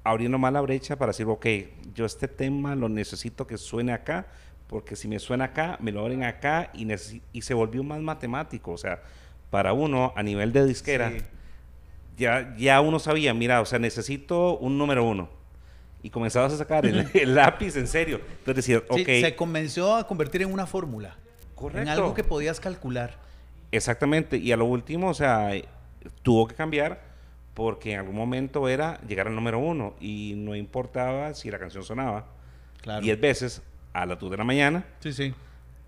abriendo 0.04 0.38
más 0.38 0.54
la 0.54 0.62
brecha 0.62 0.96
para 0.96 1.12
decir, 1.12 1.26
ok, 1.28 1.46
yo 1.94 2.06
este 2.06 2.28
tema 2.28 2.76
lo 2.76 2.88
necesito 2.88 3.46
que 3.46 3.58
suene 3.58 3.92
acá, 3.92 4.26
porque 4.68 4.96
si 4.96 5.08
me 5.08 5.20
suena 5.20 5.46
acá, 5.46 5.78
me 5.82 5.92
lo 5.92 6.02
abren 6.02 6.24
acá 6.24 6.70
y, 6.74 6.88
y 7.34 7.42
se 7.42 7.54
volvió 7.54 7.84
más 7.84 8.02
matemático, 8.02 8.72
o 8.72 8.78
sea, 8.78 9.02
para 9.50 9.74
uno 9.74 10.14
a 10.16 10.24
nivel 10.24 10.52
de 10.54 10.66
disquera, 10.66 11.12
Sí. 11.12 11.18
ya, 12.18 12.56
ya 12.58 12.82
uno 12.82 13.00
sabía, 13.00 13.34
mira, 13.34 13.62
o 13.62 13.66
sea, 13.66 13.80
necesito 13.80 14.58
un 14.58 14.78
número 14.78 15.04
uno. 15.06 15.30
Y 16.04 16.10
comenzabas 16.10 16.54
a 16.54 16.58
sacar 16.58 16.86
el, 16.86 17.10
el 17.14 17.36
lápiz 17.36 17.76
en 17.76 17.88
serio. 17.88 18.18
Entonces 18.40 18.56
decías, 18.68 18.84
Sí, 18.94 19.02
ok, 19.02 19.08
se 19.08 19.36
comenzó 19.36 19.96
a 19.96 20.06
convertir 20.08 20.42
en 20.42 20.52
una 20.54 20.66
fórmula, 20.68 21.16
correcto. 21.56 21.82
en 21.82 21.90
algo 21.90 22.14
que 22.14 22.24
podías 22.24 22.60
calcular. 22.60 23.16
Exactamente. 23.72 24.38
Y 24.38 24.52
a 24.52 24.58
lo 24.58 24.66
último, 24.66 25.10
o 25.10 25.14
sea, 25.14 25.52
tuvo 26.24 26.48
que 26.48 26.56
cambiar 26.56 27.02
porque 27.54 27.94
en 27.94 28.00
algún 28.00 28.16
momento 28.16 28.70
era 28.70 29.02
llegar 29.08 29.28
al 29.28 29.36
número 29.36 29.60
uno 29.60 29.96
y 30.00 30.34
no 30.38 30.56
importaba 30.56 31.34
si 31.34 31.50
la 31.50 31.58
canción 31.58 31.84
sonaba 31.84 32.28
Claro. 32.82 33.02
10 33.02 33.20
veces 33.20 33.62
a 34.02 34.06
las 34.06 34.20
2 34.20 34.32
de 34.32 34.38
la 34.38 34.44
mañana 34.44 34.86
Sí, 35.00 35.12
sí. 35.14 35.34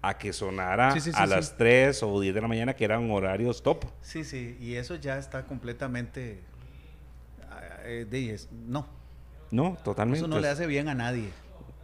a 0.01 0.17
que 0.17 0.31
sonara 0.33 0.91
Sí, 0.91 0.99
sí, 1.01 1.11
sí, 1.11 1.17
a 1.19 1.25
las 1.25 1.55
3 1.57 2.01
o 2.03 2.19
10 2.19 2.33
de 2.33 2.41
la 2.41 2.47
mañana 2.47 2.73
que 2.75 2.83
eran 2.85 3.09
horarios 3.11 3.61
top. 3.63 3.85
Sí, 4.01 4.23
sí, 4.23 4.57
y 4.59 4.75
eso 4.75 4.95
ya 4.95 5.17
está 5.17 5.45
completamente... 5.45 6.41
eh, 7.83 8.05
de- 8.09 8.33
es- 8.33 8.49
no, 8.51 8.87
No, 9.51 9.77
totalmente. 9.83 10.19
eso 10.19 10.27
no 10.27 10.39
le 10.39 10.47
hace 10.47 10.67
bien 10.67 10.87
a 10.89 10.95
nadie. 10.95 11.29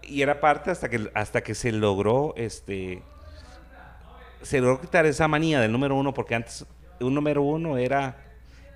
y 0.03 0.21
era 0.21 0.39
parte 0.39 0.69
hasta 0.71 0.87
que 0.89 1.09
hasta 1.15 1.41
que 1.41 1.55
se 1.55 1.71
logró 1.71 2.33
este 2.37 3.01
se 4.43 4.61
logró 4.61 4.79
quitar 4.79 5.05
esa 5.07 5.27
manía 5.27 5.59
del 5.59 5.71
número 5.71 5.95
uno 5.95 6.13
porque 6.13 6.35
antes 6.35 6.65
un 6.99 7.13
número 7.15 7.41
uno 7.41 7.77
era 7.79 8.15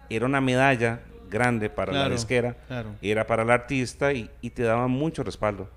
era 0.09 0.25
una 0.25 0.41
medalla 0.41 1.01
grande 1.29 1.69
para 1.69 1.93
la 1.93 2.09
disquera 2.09 2.55
claro. 2.67 2.95
era 3.03 3.27
para 3.27 3.43
el 3.43 3.51
artista 3.51 4.11
y, 4.13 4.31
y 4.41 4.49
te 4.49 4.63
daba 4.63 4.87
mucho 4.87 5.21
respaldo. 5.23 5.69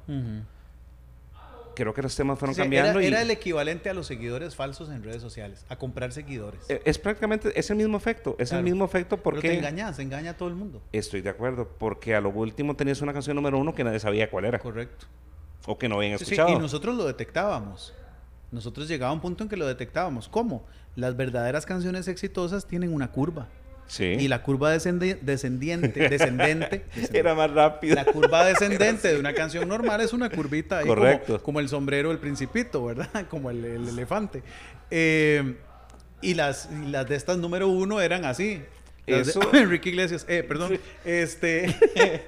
Creo 1.75 1.95
que 1.95 2.03
los 2.03 2.15
temas 2.15 2.39
fueron 2.39 2.55
Sí, 2.55 2.61
cambiando 2.63 2.93
era, 2.99 3.03
y 3.03 3.07
era 3.07 3.23
el 3.23 3.31
equivalente 3.31 3.89
a 3.91 3.95
los 3.95 4.07
seguidores 4.07 4.55
falsos 4.57 4.91
en 4.91 5.03
redes 5.03 5.23
sociales, 5.23 5.65
a 5.69 5.77
comprar 5.77 6.13
seguidores. 6.13 6.69
e- 6.69 6.83
es 6.85 6.99
prácticamente 6.99 7.53
es 7.59 7.71
el 7.71 7.77
mismo 7.77 7.97
efecto 7.97 8.37
es 8.39 8.49
Claro. 8.51 8.59
el 8.61 8.65
mismo 8.65 8.85
efecto 8.85 9.17
Pero 9.17 9.19
te 9.19 9.23
porque 9.43 9.55
engañas, 9.59 9.99
engaña 9.99 10.31
a 10.33 10.37
todo 10.37 10.49
el 10.49 10.55
mundo. 10.55 10.83
estoy 10.93 11.21
de 11.21 11.31
acuerdo 11.31 11.69
porque 11.79 12.15
a 12.15 12.21
lo 12.21 12.31
último 12.31 12.75
tenías 12.77 13.01
una 13.01 13.13
canción 13.13 13.37
número 13.37 13.59
uno 13.59 13.75
que 13.75 13.85
nadie 13.85 14.01
sabía 14.01 14.31
cuál 14.31 14.45
era 14.47 14.59
Correcto. 14.59 15.07
o 15.67 15.79
que 15.79 15.89
no 15.89 15.97
habían 15.97 16.19
Sí, 16.19 16.25
sí, 16.25 16.35
escuchado 16.35 16.57
y 16.57 16.61
nosotros 16.61 16.95
lo 16.97 17.05
detectábamos. 17.07 17.95
Nosotros 18.51 18.87
llegaba 18.89 19.11
a 19.11 19.15
un 19.15 19.21
punto 19.21 19.43
en 19.45 19.49
que 19.49 19.57
lo 19.57 19.67
detectábamos. 19.67 20.29
¿Cómo? 20.29 20.67
Las 20.95 21.17
verdaderas 21.17 21.65
canciones 21.65 22.07
exitosas 22.07 22.67
tienen 22.67 22.93
una 22.93 23.11
curva. 23.11 23.49
Sí 23.87 24.05
Y 24.05 24.29
la 24.29 24.43
curva 24.43 24.75
descendi- 24.75 25.19
descendiente, 25.21 26.09
descendente, 26.09 26.85
era 27.13 27.35
más 27.35 27.51
rápido 27.51 27.95
la 27.97 28.05
curva 28.05 28.45
descendente 28.47 29.09
de 29.13 29.19
una 29.19 29.35
canción 29.35 29.69
normal 29.69 30.01
es 30.01 30.13
una 30.13 30.31
curvita 30.31 30.79
ahí 30.79 30.87
Correcto. 30.87 31.43
Como, 31.43 31.61
el 31.61 31.69
sombrero 31.69 32.09
del 32.11 32.19
principito, 32.19 32.85
¿verdad? 32.85 33.27
Como 33.31 33.51
el, 33.51 33.65
el 33.65 33.89
elefante. 33.89 34.43
Eh, 34.91 35.57
y, 36.21 36.35
las, 36.35 36.69
y 36.71 36.89
las 36.91 37.09
de 37.09 37.17
estas 37.17 37.39
número 37.39 37.69
uno 37.69 38.01
eran 38.01 38.25
así. 38.25 38.63
De- 39.07 39.21
Eso- 39.21 39.41
Enrique 39.53 39.89
Iglesias, 39.89 40.25
eh, 40.29 40.45
perdón, 40.47 40.79
este, 41.05 41.67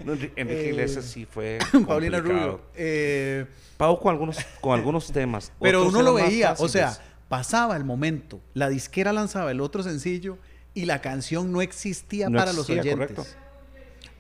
No, 0.05 0.14
Enrique 0.14 0.32
Eh, 0.36 0.68
Iglesias 0.70 1.05
sí 1.05 1.24
fue 1.24 1.59
Paulina. 1.86 2.18
Rubio. 2.18 2.61
eh, 2.74 3.46
Pau 3.76 3.98
con 4.00 4.11
algunos, 4.12 4.38
con 4.61 4.76
algunos 4.78 5.12
temas. 5.12 5.52
Pero 5.61 5.86
uno 5.86 6.02
lo 6.02 6.14
veía, 6.14 6.55
o 6.59 6.68
sea, 6.68 6.96
pasaba 7.28 7.76
el 7.76 7.84
momento, 7.84 8.40
la 8.55 8.68
disquera 8.68 9.12
lanzaba 9.12 9.50
el 9.52 9.61
otro 9.61 9.82
sencillo 9.84 10.36
y 10.75 10.85
la 10.87 11.01
canción 11.01 11.53
no 11.53 11.62
existía 11.62 12.29
No 12.29 12.39
para 12.39 12.51
existía, 12.51 12.77
los 12.77 12.85
oyentes. 12.85 13.16
correcto. 13.16 13.41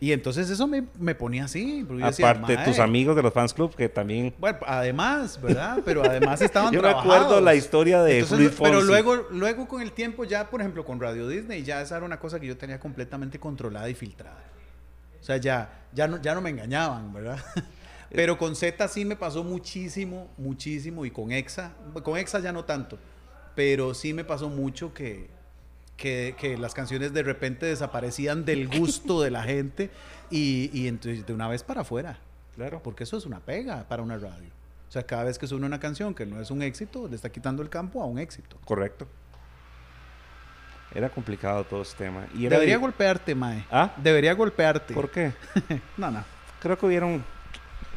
Y 0.00 0.12
entonces 0.12 0.50
eso 0.50 0.66
me, 0.66 0.84
me 0.98 1.14
ponía 1.14 1.44
así. 1.44 1.86
yo 1.88 1.96
decía, 1.96 2.30
Aparte, 2.30 2.58
tus 2.58 2.78
amigos 2.78 3.16
de 3.16 3.22
los 3.22 3.32
fans 3.32 3.54
club 3.54 3.74
que 3.74 3.88
también. 3.88 4.34
Bueno, 4.38 4.58
además, 4.66 5.40
¿verdad? 5.40 5.78
Pero 5.84 6.04
además 6.04 6.42
estaban 6.42 6.72
Yo 6.74 6.82
me 6.82 6.88
acuerdo 6.88 7.06
trabajados. 7.08 7.42
la 7.42 7.54
historia 7.54 8.02
de 8.02 8.18
Entonces, 8.18 8.52
Pero 8.60 8.82
luego, 8.82 9.14
luego 9.30 9.66
con 9.66 9.80
el 9.80 9.92
tiempo 9.92 10.24
ya, 10.24 10.50
por 10.50 10.60
ejemplo, 10.60 10.84
con 10.84 11.00
Radio 11.00 11.26
Disney, 11.28 11.62
ya 11.62 11.80
esa 11.80 11.96
era 11.96 12.04
una 12.04 12.18
cosa 12.18 12.38
que 12.38 12.46
yo 12.46 12.56
tenía 12.56 12.78
completamente 12.78 13.38
controlada 13.38 13.88
y 13.88 13.94
filtrada. 13.94 14.42
O 15.20 15.24
sea, 15.24 15.38
ya, 15.38 15.86
ya, 15.94 16.06
no, 16.06 16.20
ya 16.20 16.34
no 16.34 16.42
me 16.42 16.50
engañaban, 16.50 17.12
¿verdad? 17.12 17.38
Pero 18.10 18.36
con 18.36 18.54
Z 18.56 18.86
sí 18.88 19.04
me 19.06 19.16
pasó 19.16 19.42
muchísimo, 19.42 20.28
muchísimo. 20.36 21.06
Y 21.06 21.10
con 21.10 21.32
EXA, 21.32 21.72
con 22.02 22.18
EXA 22.18 22.40
ya 22.40 22.52
no 22.52 22.64
tanto. 22.64 22.98
Pero 23.54 23.94
sí 23.94 24.12
me 24.12 24.24
pasó 24.24 24.50
mucho 24.50 24.92
que, 24.92 25.30
que, 25.96 26.34
que 26.38 26.56
las 26.56 26.74
canciones 26.74 27.12
de 27.12 27.22
repente 27.22 27.66
desaparecían 27.66 28.44
del 28.44 28.68
gusto 28.78 29.20
de 29.22 29.30
la 29.30 29.42
gente 29.42 29.90
y, 30.30 30.70
y 30.72 30.88
entonces 30.88 31.26
de 31.26 31.32
una 31.32 31.48
vez 31.48 31.62
para 31.62 31.82
afuera. 31.82 32.18
Claro. 32.56 32.80
Porque 32.82 33.04
eso 33.04 33.16
es 33.16 33.26
una 33.26 33.40
pega 33.40 33.84
para 33.88 34.02
una 34.02 34.16
radio. 34.16 34.48
O 34.88 34.92
sea, 34.92 35.02
cada 35.04 35.24
vez 35.24 35.38
que 35.38 35.46
suena 35.46 35.66
una 35.66 35.80
canción 35.80 36.14
que 36.14 36.24
no 36.24 36.40
es 36.40 36.50
un 36.50 36.62
éxito, 36.62 37.08
le 37.08 37.16
está 37.16 37.30
quitando 37.30 37.62
el 37.62 37.68
campo 37.68 38.00
a 38.00 38.06
un 38.06 38.18
éxito. 38.18 38.58
Correcto. 38.64 39.08
Era 40.94 41.10
complicado 41.10 41.64
todo 41.64 41.82
este 41.82 42.04
tema. 42.04 42.26
Y 42.34 42.46
era 42.46 42.54
Debería 42.54 42.78
golpearte, 42.78 43.34
Mae. 43.34 43.64
¿Ah? 43.70 43.92
Debería 43.96 44.32
golpearte. 44.34 44.94
¿Por 44.94 45.10
qué? 45.10 45.32
No, 45.96 46.10
no. 46.10 46.24
Creo 46.60 46.78
que 46.78 46.86
hubieron. 46.86 47.24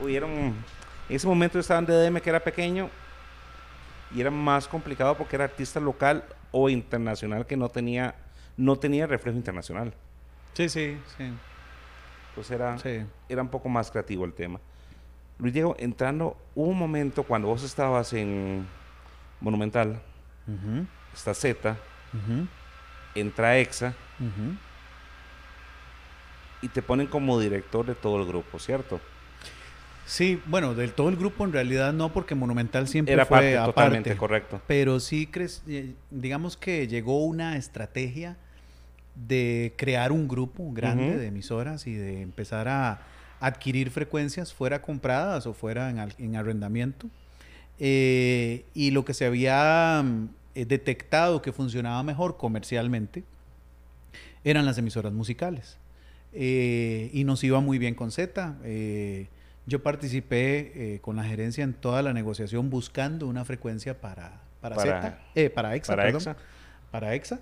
hubieron 0.01 0.31
en 0.31 1.15
ese 1.15 1.27
momento 1.27 1.53
yo 1.53 1.59
estaba 1.59 1.79
en 1.79 1.85
DDM 1.85 2.19
que 2.19 2.29
era 2.29 2.39
pequeño. 2.39 2.89
Y 4.15 4.21
era 4.21 4.31
más 4.31 4.67
complicado 4.67 5.15
porque 5.15 5.35
era 5.35 5.45
artista 5.45 5.79
local 5.79 6.23
o 6.51 6.69
internacional 6.69 7.45
que 7.45 7.57
no 7.57 7.69
tenía, 7.69 8.15
no 8.55 8.77
tenía 8.77 9.07
reflejo 9.07 9.37
internacional. 9.37 9.93
Sí, 10.53 10.69
sí, 10.69 10.97
sí. 11.17 11.23
Entonces 12.29 12.51
era, 12.51 12.77
Sí. 12.77 13.05
era 13.29 13.41
un 13.41 13.49
poco 13.49 13.69
más 13.69 13.91
creativo 13.91 14.25
el 14.25 14.33
tema. 14.33 14.59
Luis 15.39 15.53
Diego, 15.53 15.75
entrando, 15.79 16.35
hubo 16.55 16.67
un 16.69 16.77
momento 16.79 17.23
cuando 17.23 17.47
vos 17.47 17.63
estabas 17.63 18.13
en 18.13 18.65
Monumental, 19.39 20.01
Ujú, 20.47 20.85
está 21.13 21.33
Z, 21.33 21.77
entra 23.13 23.57
EXA 23.57 23.93
y 26.61 26.69
te 26.69 26.81
ponen 26.81 27.07
como 27.07 27.39
director 27.39 27.85
de 27.85 27.95
todo 27.95 28.17
el 28.19 28.25
grupo, 28.25 28.57
¿cierto? 28.59 28.99
Sí, 30.07 30.41
bueno, 30.47 30.73
del 30.73 30.93
todo 30.93 31.09
el 31.09 31.17
grupo 31.17 31.45
en 31.45 31.51
realidad 31.51 31.93
no, 31.93 32.11
porque 32.11 32.33
Monumental 32.33 32.87
siempre 32.87 33.13
Era 33.13 33.25
fue 33.25 33.37
parte, 33.37 33.57
aparte. 33.57 33.73
totalmente 33.73 34.17
correcto. 34.17 34.61
Pero 34.65 34.99
sí, 34.99 35.29
eh, 35.67 35.93
digamos 36.09 36.57
que 36.57 36.87
llegó 36.87 37.25
una 37.25 37.57
estrategia 37.57 38.37
de 39.27 39.73
crear 39.77 40.11
un 40.11 40.27
grupo 40.27 40.71
grande 40.71 41.17
de 41.17 41.27
emisoras 41.27 41.87
y 41.87 41.93
de 41.93 42.21
empezar 42.21 42.67
a 42.67 43.01
adquirir 43.39 43.91
frecuencias 43.91 44.53
fuera 44.53 44.81
compradas 44.81 45.45
o 45.45 45.53
fuera 45.53 45.89
en 46.17 46.35
arrendamiento. 46.35 47.07
Eh, 47.79 48.65
y 48.73 48.91
lo 48.91 49.05
que 49.05 49.13
se 49.13 49.25
había 49.25 50.01
mm, 50.03 50.29
eh, 50.55 50.65
detectado 50.65 51.41
que 51.41 51.51
funcionaba 51.51 52.01
mejor 52.03 52.37
comercialmente 52.37 53.23
eran 54.43 54.65
las 54.65 54.77
emisoras 54.77 55.13
musicales. 55.13 55.77
Eh, 56.33 57.09
y 57.13 57.23
nos 57.23 57.43
iba 57.43 57.59
muy 57.59 57.77
bien 57.77 57.95
con 57.95 58.11
Z. 58.11 58.57
Yo 59.67 59.83
participé 59.83 60.71
eh, 60.95 60.99
con 61.01 61.17
la 61.17 61.23
gerencia 61.23 61.63
en 61.63 61.73
toda 61.73 62.01
la 62.01 62.13
negociación 62.13 62.69
buscando 62.69 63.27
una 63.27 63.43
frecuencia 63.45 63.99
para, 64.01 64.41
para, 64.61 64.75
Para- 64.75 65.01
Z, 65.01 65.19
eh, 65.35 65.49
para 65.49 65.75
EXA, 65.75 65.91
para 65.93 66.03
perdón, 66.03 66.21
EXA. 66.21 66.37
para 66.89 67.13
EXA. 67.15 67.39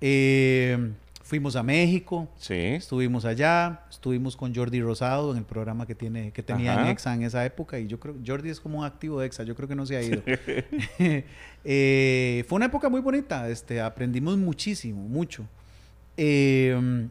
Eh, 0.00 0.92
fuimos 1.22 1.56
a 1.56 1.62
México, 1.62 2.28
Sí. 2.36 2.54
estuvimos 2.54 3.24
allá, 3.24 3.80
estuvimos 3.90 4.36
con 4.36 4.54
Jordi 4.54 4.80
Rosado 4.82 5.32
en 5.32 5.38
el 5.38 5.44
programa 5.44 5.86
que 5.86 5.94
tiene 5.94 6.30
que 6.32 6.42
tenía 6.42 6.74
en 6.74 6.78
Ajá. 6.80 6.90
EXA 6.90 7.14
en 7.14 7.22
esa 7.22 7.44
época 7.44 7.78
y 7.78 7.86
yo 7.88 7.98
creo 7.98 8.14
Jordi 8.24 8.50
es 8.50 8.60
como 8.60 8.80
un 8.80 8.84
activo 8.84 9.18
de 9.20 9.26
EXA, 9.26 9.42
yo 9.44 9.54
creo 9.56 9.66
que 9.68 9.74
no 9.74 9.84
se 9.86 9.96
ha 9.96 10.02
ido. 10.02 10.22
Eh, 11.66 12.44
fue 12.46 12.56
una 12.56 12.66
época 12.66 12.88
muy 12.90 13.00
bonita, 13.00 13.48
este, 13.48 13.80
aprendimos 13.80 14.36
muchísimo, 14.36 15.00
mucho. 15.08 15.46
Eh, 16.16 17.08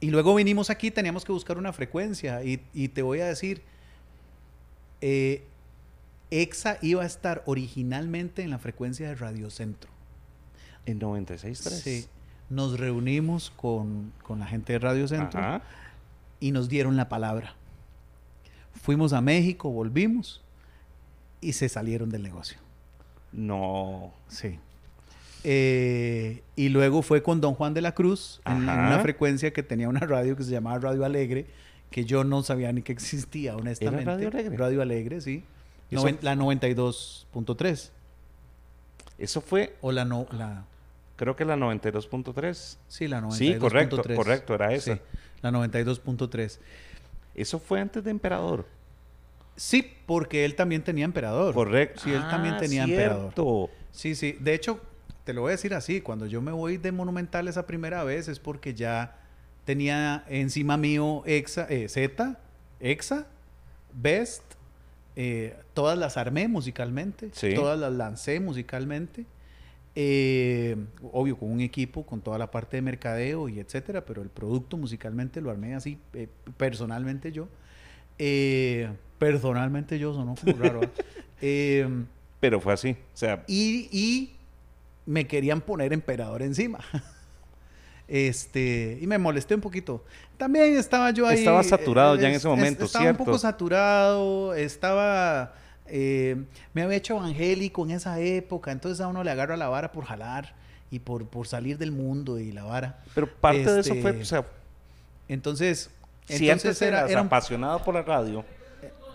y 0.00 0.10
luego 0.10 0.34
vinimos 0.34 0.68
aquí, 0.68 0.90
teníamos 0.90 1.24
que 1.24 1.32
buscar 1.32 1.56
una 1.56 1.72
frecuencia 1.72 2.44
y, 2.44 2.60
y 2.74 2.88
te 2.88 3.00
voy 3.00 3.20
a 3.20 3.26
decir, 3.26 3.62
eh, 5.00 5.44
EXA 6.30 6.78
iba 6.82 7.02
a 7.02 7.06
estar 7.06 7.42
originalmente 7.46 8.42
en 8.42 8.50
la 8.50 8.58
frecuencia 8.58 9.08
de 9.08 9.14
Radio 9.14 9.50
Centro. 9.50 9.90
En 10.86 11.00
96.3. 11.00 11.54
Sí. 11.54 12.06
Nos 12.50 12.78
reunimos 12.78 13.50
con, 13.50 14.12
con 14.22 14.38
la 14.40 14.46
gente 14.46 14.74
de 14.74 14.78
Radio 14.78 15.08
Centro 15.08 15.40
Ajá. 15.40 15.62
y 16.40 16.50
nos 16.50 16.68
dieron 16.68 16.96
la 16.96 17.08
palabra. 17.08 17.54
Fuimos 18.82 19.12
a 19.12 19.20
México, 19.20 19.70
volvimos 19.70 20.42
y 21.40 21.52
se 21.52 21.68
salieron 21.68 22.10
del 22.10 22.22
negocio. 22.22 22.58
No. 23.32 24.12
Sí. 24.28 24.58
Eh, 25.46 26.42
y 26.56 26.70
luego 26.70 27.02
fue 27.02 27.22
con 27.22 27.42
Don 27.42 27.54
Juan 27.54 27.74
de 27.74 27.82
la 27.82 27.92
Cruz 27.92 28.40
en, 28.46 28.62
una 28.62 28.98
frecuencia 29.00 29.52
que 29.52 29.62
tenía 29.62 29.90
una 29.90 30.00
radio 30.00 30.36
que 30.36 30.42
se 30.42 30.50
llamaba 30.50 30.78
Radio 30.78 31.04
Alegre, 31.04 31.46
que 31.94 32.04
yo 32.04 32.24
no 32.24 32.42
sabía 32.42 32.72
ni 32.72 32.82
que 32.82 32.90
existía, 32.90 33.54
honestamente. 33.54 34.04
Radio 34.04 34.26
Alegre? 34.28 34.56
Radio 34.56 34.82
Alegre, 34.82 35.20
sí. 35.20 35.44
Eso- 35.92 36.08
la 36.22 36.34
92.3. 36.34 37.92
Eso 39.16 39.40
fue, 39.40 39.76
O 39.80 39.92
la 39.92 40.04
no, 40.04 40.26
la 40.32 40.64
creo 41.14 41.36
que 41.36 41.44
la 41.44 41.54
92.3. 41.54 42.78
sí, 42.88 43.06
la 43.06 43.20
92.3. 43.20 43.32
Sí, 43.36 43.58
correcto, 43.60 44.02
correcto, 44.16 44.54
era 44.56 44.72
esa. 44.74 44.96
Sí, 44.96 45.00
la 45.40 45.52
92.3. 45.52 46.58
Eso 47.36 47.60
fue 47.60 47.78
antes 47.80 48.02
de 48.02 48.10
Emperador. 48.10 48.66
Sí, 49.54 49.88
porque 50.06 50.44
él 50.44 50.56
también 50.56 50.82
tenía 50.82 51.04
emperador. 51.04 51.54
Correcto. 51.54 52.00
Sí, 52.02 52.10
él 52.12 52.22
también 52.28 52.54
Ah, 52.54 52.58
tenía 52.58 52.82
emperador. 52.82 53.20
cierto. 53.34 53.70
Sí, 53.92 54.16
sí. 54.16 54.36
De 54.40 54.52
hecho, 54.52 54.80
te 55.22 55.32
lo 55.32 55.42
voy 55.42 55.50
a 55.50 55.52
decir 55.52 55.74
así, 55.74 56.00
cuando 56.00 56.26
yo 56.26 56.42
me 56.42 56.50
voy 56.50 56.76
de 56.76 56.90
Monumental 56.90 57.46
esa 57.46 57.64
primera 57.68 58.02
vez 58.02 58.26
es 58.26 58.40
porque 58.40 58.74
ya 58.74 59.16
tenía 59.64 60.24
encima 60.28 60.76
mío 60.76 61.22
Exa, 61.26 61.66
eh, 61.70 61.88
Z, 61.88 62.38
Exa, 62.80 63.26
Best, 63.92 64.42
eh, 65.16 65.56
todas 65.74 65.96
las 65.96 66.16
armé 66.16 66.48
musicalmente, 66.48 67.30
Sí. 67.32 67.54
todas 67.54 67.78
las 67.78 67.92
lancé 67.92 68.40
musicalmente. 68.40 69.26
eh, 69.96 70.74
obvio, 71.12 71.36
con 71.38 71.52
un 71.52 71.60
equipo, 71.60 72.04
con 72.04 72.20
toda 72.20 72.36
la 72.36 72.50
parte 72.50 72.76
de 72.76 72.82
mercadeo 72.82 73.48
y 73.48 73.60
etcétera, 73.60 74.04
pero 74.04 74.22
el 74.22 74.28
producto 74.28 74.76
musicalmente 74.76 75.40
lo 75.40 75.50
armé 75.52 75.76
así, 75.76 75.98
eh, 76.14 76.26
personalmente 76.56 77.30
yo. 77.30 77.46
Eh, 78.18 78.88
personalmente 79.20 79.98
yo, 80.00 80.12
sonó 80.12 80.34
como 80.34 80.56
raro. 80.58 80.80
¿ah? 80.84 80.90
Eh, 81.46 81.86
Pero 82.40 82.60
fue 82.60 82.72
así. 82.72 82.90
O 82.92 83.16
sea, 83.16 83.44
y, 83.46 83.88
y 83.92 84.32
me 85.06 85.26
querían 85.28 85.60
poner 85.60 85.92
emperador 85.92 86.42
encima. 86.42 86.80
Este, 88.06 88.98
y 89.00 89.06
me 89.06 89.18
molesté 89.18 89.54
un 89.54 89.60
poquito. 89.60 90.04
También 90.36 90.76
estaba 90.76 91.10
yo 91.10 91.26
ahí. 91.26 91.38
Estaba 91.38 91.62
saturado 91.62 92.16
eh, 92.16 92.20
ya 92.20 92.28
en 92.28 92.32
es- 92.34 92.38
ese 92.38 92.48
momento, 92.48 92.84
Estaba 92.84 93.04
¿cierto? 93.04 93.22
un 93.22 93.26
poco 93.26 93.38
saturado, 93.38 94.54
estaba. 94.54 95.54
eh, 95.86 96.36
me 96.72 96.82
había 96.82 96.96
hecho 96.96 97.16
evangélico 97.16 97.84
en 97.84 97.92
esa 97.92 98.18
época, 98.20 98.72
entonces 98.72 99.00
a 99.00 99.08
uno 99.08 99.22
le 99.24 99.30
agarra 99.30 99.56
la 99.56 99.68
vara 99.68 99.92
por 99.92 100.04
jalar 100.04 100.54
y 100.90 100.98
por, 100.98 101.26
por 101.26 101.46
salir 101.46 101.76
del 101.78 101.92
mundo 101.92 102.38
y 102.38 102.52
la 102.52 102.64
vara. 102.64 103.02
pero 103.14 103.30
parte 103.32 103.58
de 103.72 103.80
eso 103.80 103.92
Este, 103.94 104.00
fue, 104.02 104.10
o 104.20 104.24
sea, 104.24 104.44
Entonces, 105.28 105.90
si 106.26 106.50
antes 106.50 106.64
entonces 106.64 106.82
era, 106.82 106.98
eras 107.00 107.10
era 107.10 107.20
un- 107.22 107.26
apasionado 107.28 107.82
por 107.82 107.94
la 107.94 108.02
radio, 108.02 108.44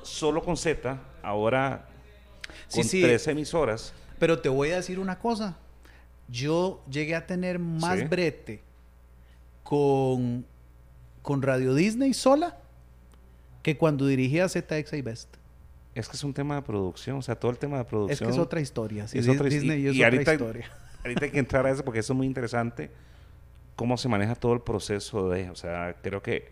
solo 0.04 0.44
con 0.44 0.58
Z, 0.58 0.98
ahora 1.22 1.86
Sí, 2.68 2.80
con 2.82 2.84
sí. 2.90 3.02
tres 3.02 3.28
emisoras. 3.28 3.94
Pero 4.18 4.40
te 4.40 4.50
voy 4.50 4.72
a 4.72 4.78
decir 4.78 5.00
una 5.00 5.20
cosa. 5.20 5.56
Yo 6.28 6.84
llegué 6.90 7.16
a 7.16 7.26
tener 7.26 7.58
más 7.60 8.00
Sí. 8.00 8.06
brete 8.06 8.62
con, 9.70 10.47
con 11.22 11.43
Radio 11.43 11.76
Disney 11.76 12.15
sola 12.15 12.57
que 13.61 13.78
cuando 13.78 14.07
dirigía 14.07 14.49
ZX 14.49 14.93
y 14.93 15.01
Best. 15.03 15.36
Es 15.93 16.09
que 16.09 16.15
es 16.15 16.24
un 16.24 16.34
tema 16.34 16.55
de 16.55 16.63
producción, 16.63 17.17
o 17.17 17.22
sea, 17.22 17.36
todo 17.36 17.51
el 17.51 17.59
tema 17.59 17.78
de 17.78 17.84
producción. 17.84 18.13
Es 18.13 18.20
que 18.20 18.30
es 18.30 18.43
otra 18.43 18.61
historia. 18.61 19.07
sí, 19.07 19.20
es 19.20 19.28
otra 19.28 19.47
Disney 19.47 19.82
y- 19.84 19.88
es 19.89 19.95
y 19.95 19.99
otra 20.03 20.07
ahorita- 20.15 20.34
historia. 20.34 20.72
Ahorita 21.03 21.26
hay 21.26 21.32
que 21.32 21.39
entrar 21.39 21.65
a 21.67 21.70
eso 21.72 21.84
porque 21.86 21.99
eso 21.99 22.13
es 22.13 22.17
muy 22.17 22.26
interesante. 22.26 22.89
Cómo 23.76 23.95
se 23.95 24.09
maneja 24.09 24.34
todo 24.36 24.53
el 24.53 24.61
proceso 24.61 25.30
de, 25.30 25.49
o 25.51 25.55
sea, 25.55 25.95
creo 26.01 26.22
que 26.24 26.51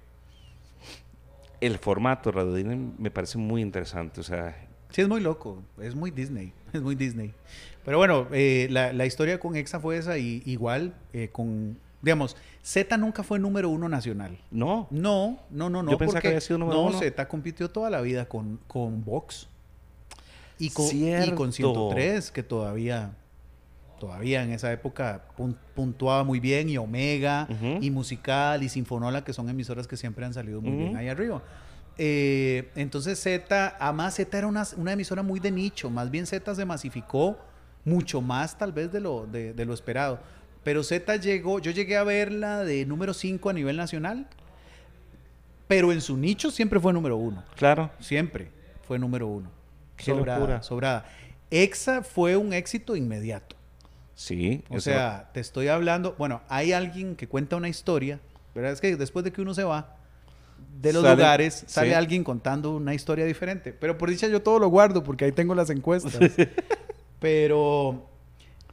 el 1.59 1.77
formato 1.79 2.29
de 2.31 2.35
Radio 2.37 2.53
Disney 2.53 2.77
me 2.99 3.09
parece 3.09 3.37
muy 3.39 3.61
interesante, 3.63 4.21
o 4.21 4.23
sea, 4.23 4.55
Sí, 4.91 5.01
es 5.01 5.07
muy 5.09 5.19
loco. 5.21 5.63
Es 5.81 5.95
muy 5.95 6.11
Disney. 6.11 6.53
Es 6.73 6.81
muy 6.83 6.93
Disney. 6.95 7.33
Pero 7.83 7.97
bueno, 7.97 8.27
eh, 8.31 8.67
la, 8.69 8.93
la 8.93 9.05
historia 9.07 9.39
con 9.39 9.55
EXA 9.55 9.79
fue 9.79 9.97
esa 9.97 10.17
y 10.19 10.43
igual 10.45 10.93
eh, 11.13 11.29
con... 11.31 11.79
Digamos, 12.01 12.37
Z 12.61 12.95
nunca 12.97 13.23
fue 13.23 13.39
número 13.39 13.69
uno 13.69 13.89
nacional. 13.89 14.37
no, 14.51 14.87
No, 14.91 15.39
no, 15.49 15.69
no, 15.69 15.81
no. 15.83 15.91
Yo 15.91 15.97
pensaba 15.97 16.21
que 16.21 16.27
había 16.29 16.41
sido 16.41 16.59
número 16.59 16.79
no, 16.81 16.87
uno. 16.89 16.99
Z 16.99 17.27
compitió 17.27 17.69
toda 17.69 17.89
la 17.89 18.01
vida 18.01 18.25
con, 18.25 18.59
con 18.67 19.03
Vox. 19.03 19.47
Y 20.59 20.69
con, 20.71 20.85
y 21.25 21.31
con 21.35 21.51
103, 21.53 22.31
que 22.31 22.41
todavía, 22.43 23.11
todavía 23.99 24.43
en 24.43 24.51
esa 24.51 24.71
época 24.71 25.23
pun- 25.37 25.55
puntuaba 25.75 26.23
muy 26.23 26.39
bien, 26.39 26.69
y 26.69 26.77
Omega, 26.77 27.47
y 27.81 27.91
Musical, 27.91 28.63
y 28.63 28.69
Sinfonola, 28.69 29.23
que 29.23 29.33
son 29.33 29.49
emisoras 29.49 29.87
que 29.87 29.97
siempre 29.97 30.25
han 30.25 30.33
salido 30.33 30.61
muy 30.61 30.71
bien 30.75 30.95
ahí 30.97 31.09
arriba. 31.09 31.41
Eh, 31.99 32.69
entonces 32.75 33.19
Z, 33.19 33.75
además 33.79 34.15
Z 34.15 34.37
era 34.37 34.45
una, 34.47 34.63
una 34.77 34.93
emisora 34.93 35.23
muy 35.23 35.39
de 35.39 35.51
nicho, 35.51 35.89
más 35.89 36.11
bien 36.11 36.25
Z 36.27 36.53
se 36.53 36.65
masificó 36.65 37.37
mucho 37.85 38.21
más 38.21 38.57
tal 38.57 38.71
vez 38.71 38.91
de 38.91 38.99
lo, 38.99 39.25
de, 39.25 39.53
de 39.53 39.65
lo 39.65 39.73
esperado. 39.73 40.19
Pero 40.67 40.83
Z 40.83 41.15
llegó, 41.15 41.59
yo 41.59 41.71
llegué 41.71 41.95
a 41.95 42.03
verla 42.03 42.65
de 42.65 42.85
número 42.85 43.13
5 43.13 43.49
a 43.49 43.53
nivel 43.53 43.77
nacional, 43.77 44.27
pero 45.65 45.93
en 45.93 46.01
su 46.01 46.17
nicho 46.17 46.51
siempre 46.51 46.77
fue 46.81 46.91
número 46.91 47.15
uno. 47.15 47.41
claro, 47.55 47.89
Siempre 48.01 48.49
fue 48.85 48.99
número 48.99 49.27
uno. 49.27 49.49
Qué 49.95 50.03
sobrada, 50.11 50.39
locura. 50.39 50.63
sobrada. 50.63 51.05
EXA 51.51 52.03
fue 52.03 52.35
un 52.35 52.51
éxito 52.51 52.97
inmediato. 52.97 53.55
sí. 54.13 54.61
O 54.69 54.81
sea, 54.81 55.29
te 55.33 55.39
estoy 55.39 55.69
hablando, 55.69 56.15
bueno, 56.17 56.41
hay 56.49 56.73
alguien 56.73 57.15
que 57.15 57.29
cuenta 57.29 57.55
una 57.55 57.69
historia, 57.69 58.19
¿verdad? 58.53 58.73
Es 58.73 58.81
que 58.81 58.97
después 58.97 59.23
de 59.23 59.31
que 59.31 59.39
uno 59.41 59.53
se 59.53 59.63
va 59.63 59.95
de 60.81 60.91
los 60.91 61.01
Sale- 61.03 61.15
lugares, 61.15 61.63
sale 61.67 61.89
sí. 61.91 61.93
alguien 61.95 62.25
contando 62.25 62.75
una 62.75 62.93
historia 62.93 63.23
diferente. 63.23 63.71
Pero 63.71 63.97
por 63.97 64.09
dicha 64.09 64.27
yo 64.27 64.41
todo 64.41 64.59
lo 64.59 64.67
guardo 64.67 65.01
porque 65.01 65.23
ahí 65.23 65.31
tengo 65.31 65.55
las 65.55 65.69
encuestas. 65.69 66.19
Pero 67.21 68.09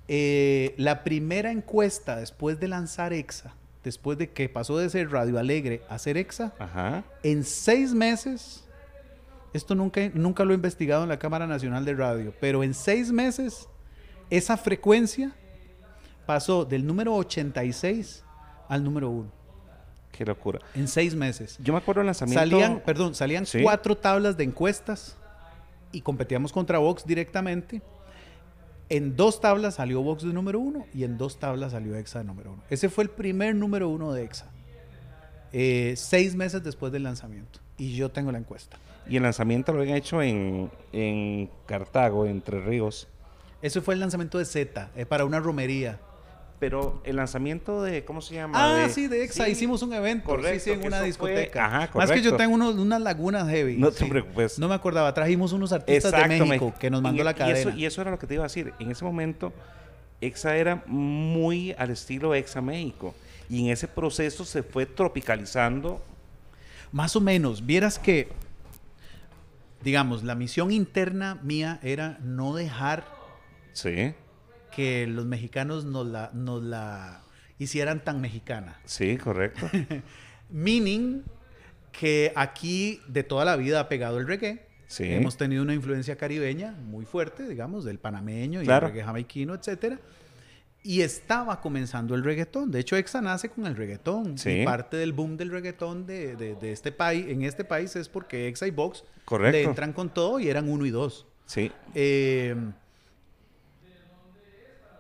eh, 0.08 0.74
la 0.76 1.02
primera 1.04 1.50
encuesta 1.50 2.16
después 2.16 2.60
de 2.60 2.68
lanzar 2.68 3.12
EXA, 3.12 3.54
después 3.82 4.18
de 4.18 4.30
que 4.30 4.48
pasó 4.48 4.76
de 4.78 4.88
ser 4.90 5.10
Radio 5.10 5.38
Alegre 5.38 5.82
a 5.88 5.98
ser 5.98 6.16
EXA, 6.16 6.52
Ajá. 6.58 7.04
en 7.22 7.44
seis 7.44 7.92
meses, 7.94 8.64
esto 9.52 9.74
nunca, 9.74 10.00
nunca 10.14 10.44
lo 10.44 10.52
he 10.52 10.56
investigado 10.56 11.02
en 11.04 11.08
la 11.08 11.18
Cámara 11.18 11.46
Nacional 11.46 11.84
de 11.84 11.94
Radio, 11.94 12.34
pero 12.40 12.62
en 12.64 12.74
seis 12.74 13.12
meses, 13.12 13.68
esa 14.30 14.56
frecuencia 14.56 15.32
pasó 16.26 16.64
del 16.64 16.86
número 16.86 17.14
86 17.14 18.24
al 18.68 18.82
número 18.82 19.10
1. 19.10 19.30
Qué 20.12 20.24
locura. 20.24 20.60
En 20.74 20.86
seis 20.88 21.14
meses. 21.14 21.58
Yo 21.62 21.72
me 21.72 21.80
acuerdo 21.80 22.00
del 22.00 22.06
lanzamiento. 22.06 22.40
Salían, 22.40 22.80
perdón, 22.80 23.14
salían 23.14 23.46
Sí. 23.46 23.62
cuatro 23.62 23.96
tablas 23.96 24.36
de 24.36 24.44
encuestas 24.44 25.16
y 25.92 26.00
competíamos 26.00 26.52
contra 26.52 26.78
Vox 26.78 27.04
directamente. 27.04 27.82
En 28.88 29.16
dos 29.16 29.40
tablas 29.40 29.76
salió 29.76 30.02
Vox 30.02 30.22
de 30.22 30.32
número 30.32 30.60
uno 30.60 30.86
y 30.94 31.04
en 31.04 31.16
dos 31.16 31.38
tablas 31.38 31.72
salió 31.72 31.96
EXA 31.96 32.18
de 32.20 32.24
número 32.26 32.52
uno. 32.52 32.62
Ese 32.68 32.88
fue 32.88 33.04
el 33.04 33.10
primer 33.10 33.54
número 33.54 33.88
uno 33.88 34.12
de 34.12 34.24
EXA. 34.24 34.46
Eh, 35.52 35.94
seis 35.96 36.34
meses 36.34 36.62
después 36.62 36.92
del 36.92 37.04
lanzamiento. 37.04 37.60
Y 37.78 37.94
yo 37.94 38.10
tengo 38.10 38.30
la 38.30 38.38
encuesta. 38.38 38.76
Y 39.08 39.16
el 39.16 39.22
lanzamiento 39.22 39.72
lo 39.72 39.80
habían 39.80 39.96
hecho 39.96 40.22
en, 40.22 40.70
en 40.92 41.50
Cartago, 41.66 42.26
Entre 42.26 42.60
Ríos. 42.60 43.08
Ese 43.62 43.80
fue 43.80 43.94
el 43.94 44.00
lanzamiento 44.00 44.38
de 44.38 44.44
Z, 44.44 44.90
eh, 44.94 45.06
para 45.06 45.24
una 45.24 45.40
romería. 45.40 45.98
Pero 46.60 47.02
el 47.04 47.16
lanzamiento 47.16 47.82
de, 47.82 48.04
¿cómo 48.04 48.20
se 48.22 48.34
llama? 48.34 48.56
Ah, 48.56 48.76
De- 48.86 48.88
sí, 48.88 49.06
de 49.08 49.24
EXA. 49.24 49.44
Sí, 49.44 49.50
Hicimos 49.50 49.82
un 49.82 49.92
evento. 49.92 50.26
correcto, 50.26 50.54
sí, 50.54 50.60
sí, 50.60 50.70
en 50.70 50.86
una 50.86 50.98
fue- 50.98 51.06
discoteca. 51.06 51.66
ajá, 51.66 51.78
Más 51.94 52.10
que 52.10 52.22
yo 52.22 52.30
correcto. 52.30 52.36
tengo 52.36 52.54
unos- 52.54 52.76
unas 52.76 53.00
lagunas 53.02 53.48
heavy. 53.48 53.76
No 53.76 53.90
te 53.90 54.06
preocupes. 54.06 54.58
No 54.58 54.68
me 54.68 54.74
acordaba. 54.74 55.12
Trajimos 55.12 55.52
unos 55.52 55.72
artistas 55.72 56.12
Exacto, 56.12 56.32
de 56.32 56.48
México 56.48 56.70
me- 56.72 56.78
que 56.78 56.90
nos 56.90 57.00
y- 57.00 57.02
mandó 57.02 57.24
la 57.24 57.32
y 57.32 57.34
cadena. 57.34 57.58
eso, 57.58 57.70
y 57.70 57.84
eso 57.84 58.00
era 58.00 58.10
lo 58.12 58.18
que 58.18 58.26
te 58.26 58.34
iba 58.34 58.44
a 58.44 58.46
decir. 58.46 58.72
En 58.78 58.90
ese 58.90 59.04
momento, 59.04 59.52
EXA 60.20 60.56
era 60.56 60.82
muy 60.86 61.72
al 61.76 61.90
estilo 61.90 62.34
EXA 62.34 62.60
México. 62.62 63.14
Y 63.50 63.66
en 63.66 63.72
ese 63.72 63.88
proceso 63.88 64.44
se 64.44 64.62
fue 64.62 64.86
tropicalizando. 64.86 66.00
Más 66.92 67.14
o 67.16 67.20
menos, 67.20 67.66
vieras 67.66 67.98
que, 67.98 68.28
digamos, 69.82 70.22
la 70.22 70.34
misión 70.34 70.70
interna 70.70 71.38
mía 71.42 71.78
era 71.82 72.18
no 72.22 72.54
dejar 72.54 73.04
Sí, 73.72 74.14
que 74.74 75.06
los 75.06 75.24
mexicanos 75.26 75.84
nos 75.84 76.06
la, 76.06 76.30
nos 76.34 76.62
la 76.62 77.22
hicieran 77.58 78.02
tan 78.04 78.20
mexicana. 78.20 78.80
sí, 78.84 79.16
correcto. 79.16 79.68
Meaning 80.50 81.22
que 81.92 82.32
aquí 82.36 83.00
de 83.08 83.22
toda 83.22 83.44
la 83.44 83.56
vida 83.56 83.80
ha 83.80 83.88
pegado 83.88 84.18
el 84.18 84.26
reggae. 84.26 84.66
Sí. 84.86 85.04
Hemos 85.04 85.36
tenido 85.36 85.62
una 85.62 85.74
influencia 85.74 86.16
caribeña 86.16 86.72
muy 86.72 87.04
fuerte, 87.04 87.48
digamos, 87.48 87.84
del 87.84 87.98
panameño 87.98 88.60
y 88.62 88.64
Claro. 88.64 88.86
el 88.86 88.92
reggae 88.92 89.04
jamaiquino, 89.06 89.54
etcétera. 89.54 89.98
Y 90.82 91.00
estaba 91.00 91.60
comenzando 91.62 92.14
el 92.14 92.22
reggaetón. 92.22 92.70
De 92.70 92.80
hecho, 92.80 92.96
Exa 92.96 93.22
nace 93.22 93.48
con 93.48 93.66
el 93.66 93.74
reggaetón. 93.74 94.36
Sí. 94.36 94.50
Y 94.50 94.64
parte 94.64 94.98
del 94.98 95.12
boom 95.14 95.36
del 95.38 95.50
reggaetón 95.50 96.04
de, 96.06 96.36
de- 96.36 96.54
de 96.56 96.72
este 96.72 96.92
país, 96.92 97.26
en 97.28 97.42
este 97.42 97.64
país 97.64 97.96
es 97.96 98.08
porque 98.08 98.48
Exa 98.48 98.66
y 98.66 98.70
Vox 98.70 99.02
Correcto. 99.24 99.56
le 99.56 99.64
entran 99.64 99.92
con 99.94 100.10
todo 100.12 100.38
y 100.40 100.48
eran 100.48 100.68
uno 100.68 100.84
y 100.84 100.90
dos. 100.90 101.26
Sí, 101.46 101.70
Eh, 101.94 102.54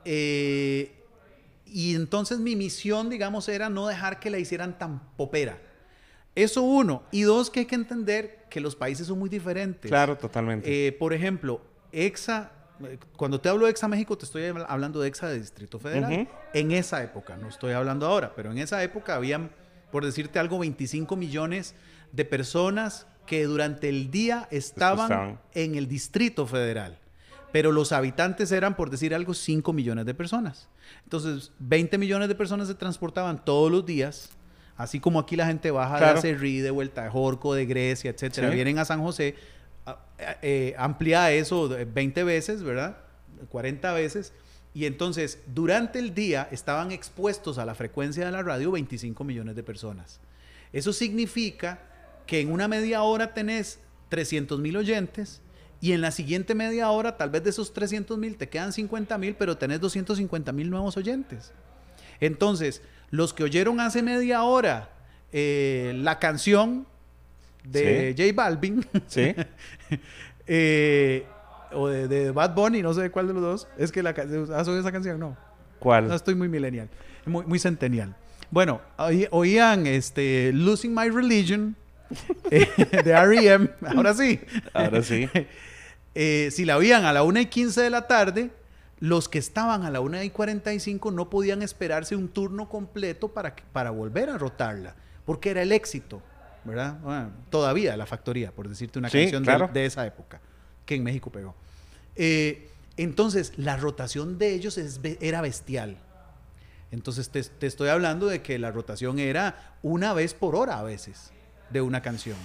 eh, 0.04 0.92
y 1.66 1.94
entonces 1.94 2.38
mi 2.38 2.54
misión, 2.56 3.08
digamos, 3.10 3.48
era 3.48 3.68
no 3.68 3.86
dejar 3.88 4.20
que 4.20 4.30
la 4.30 4.38
hicieran 4.38 4.78
tan 4.78 5.00
popera. 5.16 5.58
Eso 6.34 6.62
uno. 6.62 7.02
Y 7.10 7.22
dos, 7.22 7.50
que 7.50 7.60
hay 7.60 7.66
que 7.66 7.74
entender 7.74 8.44
que 8.50 8.60
los 8.60 8.76
países 8.76 9.06
son 9.06 9.18
muy 9.18 9.28
diferentes. 9.28 9.88
claro, 9.90 10.16
totalmente. 10.16 10.88
Eh, 10.88 10.92
por 10.92 11.12
ejemplo, 11.12 11.60
EXA, 11.92 12.52
eh, 12.84 12.98
cuando 13.16 13.40
te 13.40 13.48
hablo 13.48 13.64
de 13.66 13.70
EXA 13.72 13.88
México, 13.88 14.16
te 14.18 14.24
estoy 14.24 14.42
habl- 14.42 14.66
hablando 14.68 15.00
de 15.00 15.08
EXA 15.08 15.28
de 15.28 15.40
Distrito 15.40 15.78
Federal. 15.78 16.28
En 16.52 16.70
esa 16.72 17.02
época, 17.02 17.36
no 17.36 17.48
estoy 17.48 17.72
hablando 17.72 18.06
ahora, 18.06 18.32
pero 18.34 18.50
en 18.52 18.58
esa 18.58 18.82
época 18.82 19.14
habían, 19.16 19.50
por 19.90 20.04
decirte 20.04 20.38
algo, 20.38 20.58
25 20.58 21.16
millones 21.16 21.74
de 22.12 22.24
personas 22.24 23.06
que 23.26 23.44
durante 23.44 23.88
el 23.88 24.10
día 24.10 24.46
estaban 24.50 25.04
estaban. 25.10 25.40
en 25.54 25.74
el 25.76 25.88
Distrito 25.88 26.46
Federal. 26.46 26.98
Pero 27.54 27.70
los 27.70 27.92
habitantes 27.92 28.50
eran, 28.50 28.74
por 28.74 28.90
decir 28.90 29.14
algo, 29.14 29.32
5 29.32 29.72
millones 29.72 30.06
de 30.06 30.12
personas. 30.12 30.68
Entonces, 31.04 31.52
20 31.60 31.98
millones 31.98 32.26
de 32.26 32.34
personas 32.34 32.66
se 32.66 32.74
transportaban 32.74 33.44
todos 33.44 33.70
los 33.70 33.86
días. 33.86 34.30
Así 34.76 34.98
como 34.98 35.20
aquí 35.20 35.36
la 35.36 35.46
gente 35.46 35.70
baja 35.70 35.98
Claro. 35.98 36.12
de 36.14 36.18
Acerrí, 36.18 36.58
de 36.58 36.72
Vuelta 36.72 37.04
de 37.04 37.10
Jorco, 37.10 37.54
de 37.54 37.64
Grecia, 37.64 38.10
etcétera, 38.10 38.48
Sí. 38.48 38.54
vienen 38.56 38.80
a 38.80 38.84
San 38.84 39.00
José, 39.02 39.36
a- 39.86 40.00
eh, 40.42 40.74
amplía 40.76 41.30
eso 41.30 41.68
de 41.68 41.84
20 41.84 42.24
veces, 42.24 42.64
¿verdad? 42.64 42.96
40 43.50 43.92
veces. 43.92 44.32
Y 44.74 44.86
entonces, 44.86 45.38
durante 45.54 46.00
el 46.00 46.12
día 46.12 46.48
estaban 46.50 46.90
expuestos 46.90 47.58
a 47.58 47.64
la 47.64 47.76
frecuencia 47.76 48.26
de 48.26 48.32
la 48.32 48.42
radio 48.42 48.72
25 48.72 49.22
millones 49.22 49.54
de 49.54 49.62
personas. 49.62 50.18
Eso 50.72 50.92
significa 50.92 51.78
que 52.26 52.40
en 52.40 52.50
una 52.50 52.66
media 52.66 53.02
hora 53.04 53.32
tenés 53.32 53.78
300 54.08 54.58
mil 54.58 54.76
oyentes 54.76 55.40
y 55.84 55.92
en 55.92 56.00
la 56.00 56.10
siguiente 56.10 56.54
media 56.54 56.88
hora, 56.90 57.16
tal 57.16 57.28
vez 57.30 57.42
de 57.44 57.50
esos 57.50 57.72
300 57.74 58.16
mil 58.16 58.36
te 58.36 58.48
quedan 58.48 58.72
50 58.72 59.18
mil, 59.18 59.34
pero 59.34 59.56
tenés 59.58 59.80
250 59.80 60.52
mil 60.52 60.70
nuevos 60.70 60.96
oyentes. 60.96 61.52
Entonces, 62.20 62.80
los 63.10 63.34
que 63.34 63.44
oyeron 63.44 63.80
hace 63.80 64.02
media 64.02 64.44
hora 64.44 64.88
eh, 65.32 65.92
la 65.96 66.18
canción 66.18 66.86
de 67.64 68.14
J 68.16 68.32
Balvin, 68.34 68.86
sí, 69.08 69.34
eh, 70.46 71.26
o 71.72 71.88
de, 71.88 72.08
de 72.08 72.30
Bad 72.30 72.54
Bunny, 72.54 72.82
no 72.82 72.94
sé 72.94 73.10
cuál 73.10 73.26
de 73.26 73.34
los 73.34 73.42
dos, 73.42 73.68
es 73.78 73.90
que 73.92 74.02
la 74.02 74.14
canción, 74.14 74.52
¿has 74.54 74.68
oído 74.68 74.80
esa 74.80 74.92
canción? 74.92 75.18
No. 75.18 75.36
¿cuál? 75.80 76.08
No 76.08 76.14
estoy 76.14 76.34
muy 76.34 76.48
millennial, 76.48 76.88
muy, 77.26 77.44
muy 77.46 77.58
centennial. 77.58 78.14
Bueno, 78.50 78.80
oí- 78.96 79.28
oían 79.30 79.86
este, 79.86 80.52
Losing 80.54 80.94
My 80.94 81.10
Religion 81.10 81.76
eh, 82.50 82.66
de 83.04 83.10
R.E.M. 83.10 83.68
Ahora 83.94 84.14
sí. 84.14 84.40
Ahora 84.72 85.02
sí. 85.02 85.28
Eh, 86.14 86.50
si 86.52 86.64
la 86.64 86.76
oían 86.76 87.04
a 87.04 87.12
la 87.12 87.22
1 87.22 87.40
y 87.40 87.46
15 87.46 87.80
de 87.82 87.90
la 87.90 88.06
tarde, 88.06 88.50
los 89.00 89.28
que 89.28 89.38
estaban 89.38 89.84
a 89.84 89.90
la 89.90 90.00
1 90.00 90.22
y 90.22 90.30
45 90.30 91.10
no 91.10 91.28
podían 91.28 91.62
esperarse 91.62 92.14
un 92.16 92.28
turno 92.28 92.68
completo 92.68 93.28
para, 93.28 93.54
para 93.72 93.90
volver 93.90 94.30
a 94.30 94.38
rotarla, 94.38 94.94
porque 95.26 95.50
era 95.50 95.62
el 95.62 95.72
éxito, 95.72 96.22
¿verdad? 96.64 96.98
Bueno, 97.00 97.30
todavía 97.50 97.96
la 97.96 98.06
factoría, 98.06 98.52
por 98.52 98.68
decirte 98.68 98.98
una 98.98 99.10
Sí, 99.10 99.18
canción 99.22 99.42
de- 99.42 99.46
claro. 99.46 99.70
de, 99.72 99.86
esa 99.86 100.06
época, 100.06 100.40
que 100.86 100.94
en 100.94 101.02
México 101.02 101.30
pegó. 101.30 101.54
Eh, 102.16 102.70
entonces, 102.96 103.52
la 103.56 103.76
rotación 103.76 104.38
de 104.38 104.54
ellos 104.54 104.78
es 104.78 105.00
era 105.20 105.40
bestial. 105.40 105.96
Entonces, 106.92 107.28
te, 107.30 107.42
te 107.42 107.66
estoy 107.66 107.88
hablando 107.88 108.26
de 108.28 108.40
que 108.40 108.56
la 108.60 108.70
rotación 108.70 109.18
era 109.18 109.74
una 109.82 110.12
vez 110.14 110.32
por 110.32 110.54
hora 110.54 110.78
a 110.78 110.84
veces 110.84 111.32
de 111.70 111.80
una 111.80 112.00
canción. 112.02 112.36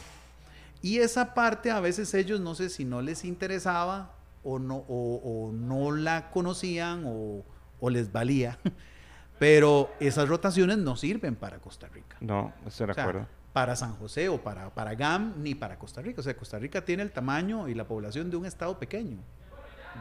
Y 0.82 1.00
esa 1.00 1.34
parte 1.34 1.72
a 1.72 1.80
veces 1.80 2.14
ellos 2.14 2.40
no 2.40 2.56
sé 2.56 2.70
si 2.70 2.86
no 2.86 3.02
les 3.02 3.26
interesaba 3.26 4.14
o 4.44 4.60
no, 4.60 4.78
o, 4.88 5.22
o 5.24 5.52
no 5.52 5.92
la 5.92 6.32
conocían 6.32 7.04
o, 7.06 7.44
o 7.80 7.90
les 7.90 8.12
valía. 8.12 8.58
Pero 9.40 9.90
esas 10.00 10.28
rotaciones 10.28 10.78
no 10.78 10.96
sirven 10.96 11.36
para 11.36 11.60
Costa 11.60 11.88
Rica. 11.88 12.18
No, 12.20 12.54
estoy 12.66 12.88
de 12.88 12.92
O 12.92 12.96
sea, 12.96 13.04
acuerdo. 13.06 13.28
para 13.54 13.76
San 13.76 13.94
José 13.96 14.28
o 14.30 14.42
para, 14.42 14.70
para 14.74 14.96
GAM 14.96 15.34
ni 15.42 15.56
para 15.56 15.78
Costa 15.80 16.02
Rica. 16.02 16.20
O 16.22 16.24
sea, 16.24 16.36
Costa 16.36 16.60
Rica 16.60 16.84
tiene 16.84 17.04
el 17.04 17.12
tamaño 17.12 17.68
y 17.70 17.74
la 17.74 17.86
población 17.86 18.30
de 18.30 18.38
un 18.38 18.46
estado 18.46 18.78
pequeño 18.80 19.18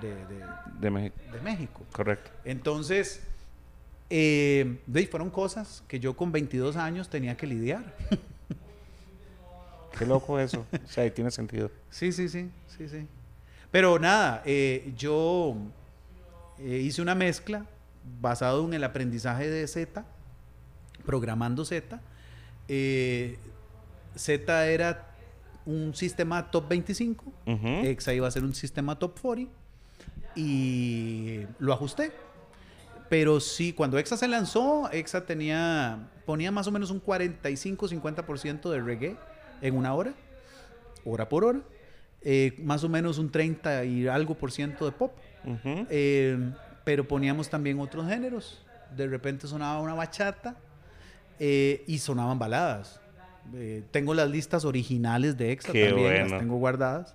de, 0.00 0.08
de- 0.26 0.44
De 0.80 0.90
México. 0.90 1.16
de 1.32 1.40
México. 1.40 1.80
Correcto. 1.92 2.30
Entonces, 2.44 3.20
eh, 4.10 4.80
de 4.86 5.00
ahí 5.00 5.06
fueron 5.06 5.30
cosas 5.30 5.82
que 5.86 6.00
yo 6.00 6.16
con 6.16 6.32
22 6.32 6.76
años 6.76 7.08
tenía 7.08 7.36
que 7.36 7.46
lidiar. 7.46 7.94
Qué 9.98 10.06
loco 10.06 10.38
eso. 10.38 10.64
O 10.72 10.88
sea, 10.88 11.04
y 11.06 11.10
tiene 11.10 11.30
sentido. 11.30 11.70
Sí, 11.90 12.12
sí, 12.12 12.28
sí, 12.28 12.50
sí, 12.66 12.88
sí. 12.88 13.06
Pero 13.70 13.98
nada, 13.98 14.42
eh, 14.46 14.92
yo 14.96 15.56
eh, 16.58 16.78
hice 16.78 17.02
una 17.02 17.14
mezcla 17.14 17.66
basado 18.20 18.64
en 18.64 18.74
el 18.74 18.84
aprendizaje 18.84 19.48
de 19.50 19.66
Z, 19.66 20.04
programando 21.04 21.64
Z. 21.64 22.00
Eh, 22.68 23.38
Z 24.16 24.66
era 24.66 25.10
un 25.66 25.94
sistema 25.94 26.50
top 26.50 26.68
25, 26.68 27.24
Ujú. 27.46 27.66
EXA 27.66 28.14
iba 28.14 28.26
a 28.26 28.30
ser 28.30 28.44
un 28.44 28.54
sistema 28.54 28.98
top 28.98 29.20
40 29.20 29.52
y 30.34 31.40
lo 31.58 31.72
ajusté. 31.72 32.12
Pero 33.10 33.40
sí, 33.40 33.72
cuando 33.72 33.98
EXA 33.98 34.16
se 34.16 34.28
lanzó, 34.28 34.90
EXA 34.92 35.24
tenía, 35.26 36.08
ponía 36.26 36.50
más 36.50 36.66
o 36.66 36.70
menos 36.70 36.90
un 36.90 37.02
45-50% 37.02 38.70
de 38.70 38.80
reggae 38.80 39.16
en 39.62 39.76
una 39.76 39.94
hora, 39.94 40.14
hora 41.04 41.28
por 41.28 41.44
hora. 41.44 41.60
Eh, 42.22 42.54
más 42.58 42.82
o 42.84 42.88
menos 42.88 43.18
un 43.18 43.30
30 43.30 43.84
y 43.84 44.08
algo 44.08 44.34
por 44.34 44.50
ciento 44.52 44.84
de 44.86 44.92
pop. 44.92 45.12
Eh, 45.64 46.36
pero 46.84 47.06
poníamos 47.06 47.48
también 47.48 47.78
otros 47.80 48.06
géneros. 48.08 48.64
De 48.96 49.06
repente 49.06 49.46
sonaba 49.46 49.80
una 49.80 49.94
bachata 49.94 50.56
eh, 51.38 51.84
y 51.86 51.98
sonaban 51.98 52.38
baladas. 52.38 53.00
Eh, 53.54 53.82
tengo 53.90 54.12
las 54.14 54.28
listas 54.30 54.64
originales 54.64 55.36
de 55.38 55.52
EXA 55.52 55.72
Qué 55.72 55.86
también, 55.88 56.08
bueno. 56.10 56.28
las 56.28 56.38
tengo 56.40 56.56
guardadas. 56.56 57.14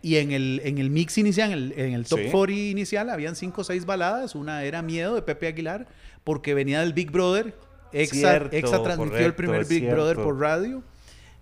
Y 0.00 0.16
en 0.16 0.30
el, 0.30 0.60
en 0.64 0.78
el 0.78 0.90
mix 0.90 1.18
inicial, 1.18 1.50
en 1.52 1.58
el, 1.58 1.72
en 1.76 1.92
el 1.94 2.06
top 2.06 2.20
Sí. 2.20 2.30
40 2.30 2.52
inicial, 2.70 3.10
habían 3.10 3.34
cinco 3.34 3.62
o 3.62 3.64
seis 3.64 3.84
baladas. 3.84 4.34
Una 4.36 4.62
era 4.62 4.80
Miedo 4.80 5.14
de 5.14 5.22
Pepe 5.22 5.48
Aguilar, 5.48 5.86
porque 6.24 6.54
venía 6.54 6.80
del 6.80 6.92
Big 6.92 7.10
Brother. 7.10 7.54
EXA, 7.92 8.14
Cierto, 8.14 8.56
EXA 8.56 8.82
transmitió 8.82 9.18
el 9.26 9.34
primer 9.34 9.64
Big 9.66 9.90
Brother 9.90 10.16
por 10.16 10.38
radio. 10.38 10.82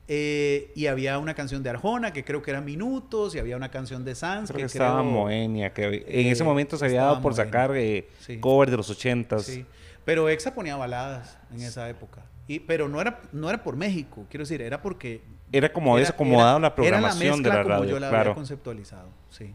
Eh, 0.08 0.70
y 0.76 0.86
había 0.86 1.18
una 1.18 1.34
canción 1.34 1.64
de 1.64 1.70
Arjona, 1.70 2.12
que 2.12 2.24
creo 2.24 2.40
que 2.40 2.52
era 2.52 2.60
Minutos, 2.60 3.34
y 3.34 3.40
había 3.40 3.56
una 3.56 3.70
canción 3.72 4.04
de 4.04 4.14
Sans, 4.14 4.48
Creo 4.50 4.58
que 4.58 4.62
que 4.62 4.66
estaba 4.66 5.00
creo- 5.00 5.10
Moenia, 5.10 5.72
que 5.72 5.84
en 5.84 5.94
eh, 6.26 6.30
ese 6.30 6.44
momento 6.44 6.76
se 6.76 6.84
había 6.84 7.02
dado 7.02 7.20
por 7.20 7.32
Moenia. 7.32 7.44
sacar 7.44 7.72
eh, 7.76 8.08
Sí. 8.20 8.38
cover 8.38 8.70
de 8.70 8.76
los 8.76 8.88
ochentas. 8.88 9.42
Sí. 9.44 9.66
Pero 10.04 10.28
Exa 10.28 10.54
ponía 10.54 10.76
baladas 10.76 11.36
en 11.52 11.60
esa 11.62 11.88
época. 11.88 12.22
Y, 12.46 12.60
pero 12.60 12.88
no 12.88 13.00
era, 13.00 13.20
no 13.32 13.48
era 13.48 13.60
por 13.64 13.74
México, 13.74 14.24
quiero 14.30 14.42
decir, 14.44 14.62
era 14.62 14.80
porque... 14.80 15.22
Era 15.50 15.72
como 15.72 15.96
desacomodado 15.98 16.60
la 16.60 16.72
programación 16.74 17.40
era 17.40 17.48
la 17.48 17.54
de 17.54 17.58
la 17.58 17.62
como 17.64 17.74
radio. 17.80 17.90
yo 17.90 17.98
la 17.98 18.08
claro. 18.08 18.22
había 18.30 18.34
conceptualizado, 18.36 19.08
sí. 19.30 19.52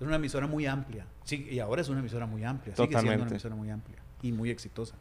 Es 0.00 0.06
una 0.06 0.16
emisora 0.16 0.46
muy 0.46 0.64
amplia. 0.66 1.06
Sí, 1.24 1.46
y 1.50 1.58
ahora 1.58 1.82
es 1.82 1.88
una 1.90 2.00
emisora 2.00 2.24
muy 2.26 2.42
amplia. 2.44 2.74
Sigue 2.74 2.88
siendo 2.88 3.00
una 3.00 3.02
Totalmente. 3.02 3.34
emisora 3.34 3.54
muy 3.54 3.68
amplia 3.70 3.98
y 4.22 4.32
muy 4.32 4.48
exitosa. 4.50 4.96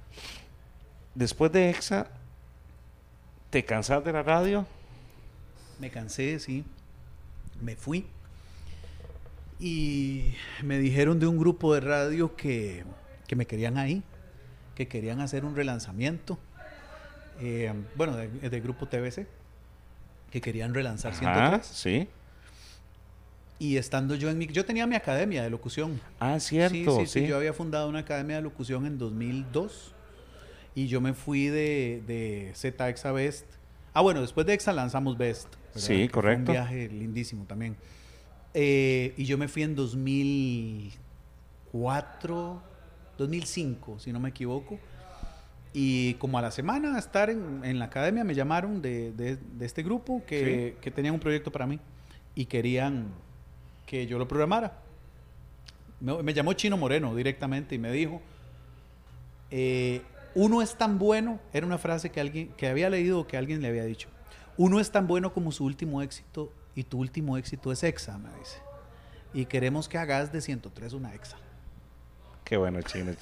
Después 1.15 1.51
de 1.51 1.69
EXA, 1.69 2.07
¿te 3.49 3.63
cansas 3.63 4.03
de 4.03 4.11
la 4.13 4.23
radio? 4.23 4.65
Me 5.79 5.89
cansé, 5.89 6.39
sí. 6.39 6.63
Me 7.61 7.75
fui. 7.75 8.05
Y 9.59 10.33
me 10.63 10.79
dijeron 10.79 11.19
de 11.19 11.27
un 11.27 11.37
grupo 11.37 11.73
de 11.73 11.81
radio 11.81 12.35
que, 12.35 12.83
que 13.27 13.35
me 13.35 13.45
querían 13.45 13.77
ahí, 13.77 14.03
que 14.75 14.87
querían 14.87 15.21
hacer 15.21 15.45
un 15.45 15.55
relanzamiento. 15.55 16.37
Eh, 17.39 17.71
bueno, 17.95 18.15
de- 18.17 18.49
del 18.49 18.61
grupo 18.61 18.87
TBC, 18.87 19.27
que 20.31 20.41
querían 20.41 20.73
relanzar 20.73 21.13
Ajá, 21.13 21.19
103. 21.59 21.65
sí. 21.65 22.07
Y 23.59 23.77
estando 23.77 24.15
yo 24.15 24.29
en 24.29 24.37
mi... 24.39 24.47
Yo 24.47 24.65
tenía 24.65 24.85
mi 24.87 24.95
academia 24.95 25.43
de 25.43 25.49
locución. 25.49 26.01
Ah, 26.19 26.37
cierto, 26.39 26.99
sí, 26.99 27.05
sí, 27.05 27.21
sí. 27.21 27.27
Yo 27.27 27.37
había 27.37 27.53
fundado 27.53 27.87
una 27.87 27.99
academia 27.99 28.35
de 28.37 28.41
locución 28.41 28.85
en 28.85 28.97
2002 28.97 29.92
y 30.75 30.87
yo 30.87 31.01
me 31.01 31.13
fui 31.13 31.47
de, 31.47 32.01
de 32.07 32.53
ZXA 32.55 33.11
Best. 33.11 33.45
Ah, 33.93 34.01
bueno, 34.01 34.21
después 34.21 34.47
de 34.47 34.53
EXA 34.53 34.73
lanzamos 34.73 35.17
Best. 35.17 35.47
Sí, 35.75 36.07
correcto. 36.07 36.51
un 36.51 36.55
viaje 36.55 36.87
lindísimo 36.89 37.45
también. 37.45 37.75
Eh, 38.53 39.13
y 39.17 39.25
yo 39.25 39.37
me 39.37 39.47
fui 39.47 39.63
en 39.63 39.75
2004, 39.75 42.61
2005, 43.17 43.99
si 43.99 44.11
no 44.11 44.19
me 44.19 44.29
equivoco. 44.29 44.79
Y 45.73 46.13
como 46.15 46.37
a 46.37 46.41
la 46.41 46.51
semana 46.51 46.99
estar 46.99 47.29
en, 47.31 47.61
en 47.63 47.79
la 47.79 47.85
academia 47.85 48.23
me 48.23 48.35
llamaron 48.35 48.81
de, 48.81 49.11
de, 49.13 49.37
de 49.37 49.65
este 49.65 49.81
grupo 49.81 50.21
que, 50.27 50.77
que, 50.81 50.91
tenían 50.91 51.15
un 51.15 51.19
proyecto 51.19 51.51
para 51.51 51.65
mí 51.65 51.79
y 52.35 52.45
querían 52.45 53.07
que 53.87 54.05
yo 54.05 54.19
lo 54.19 54.27
programara. 54.27 54.81
Me, 55.99 56.21
me 56.21 56.35
llamó 56.35 56.53
Chino 56.53 56.77
Moreno 56.77 57.15
directamente 57.15 57.73
y 57.73 57.79
me 57.79 57.91
dijo, 57.91 58.21
eh, 59.49 60.03
uno 60.35 60.61
es 60.61 60.75
tan 60.75 60.99
bueno, 60.99 61.39
era 61.53 61.65
una 61.65 61.77
frase 61.77 62.09
que, 62.09 62.19
alguien, 62.19 62.49
que 62.57 62.67
había 62.67 62.89
leído 62.89 63.19
o 63.19 63.27
que 63.27 63.37
alguien 63.37 63.61
le 63.61 63.67
había 63.67 63.83
dicho, 63.85 64.09
uno 64.57 64.79
es 64.79 64.91
tan 64.91 65.07
bueno 65.07 65.33
como 65.33 65.51
su 65.51 65.65
último 65.65 66.01
éxito 66.01 66.51
y 66.75 66.83
tu 66.83 66.99
último 66.99 67.37
éxito 67.37 67.71
es 67.71 67.83
EXA, 67.83 68.17
me 68.17 68.29
dice. 68.39 68.57
Y 69.33 69.45
queremos 69.45 69.89
que 69.89 69.97
hagas 69.97 70.31
de 70.31 70.41
103 70.41 70.93
una 70.93 71.13
EXA. 71.13 71.37
Qué 72.43 72.57
bueno, 72.57 72.81
Chino. 72.81 73.13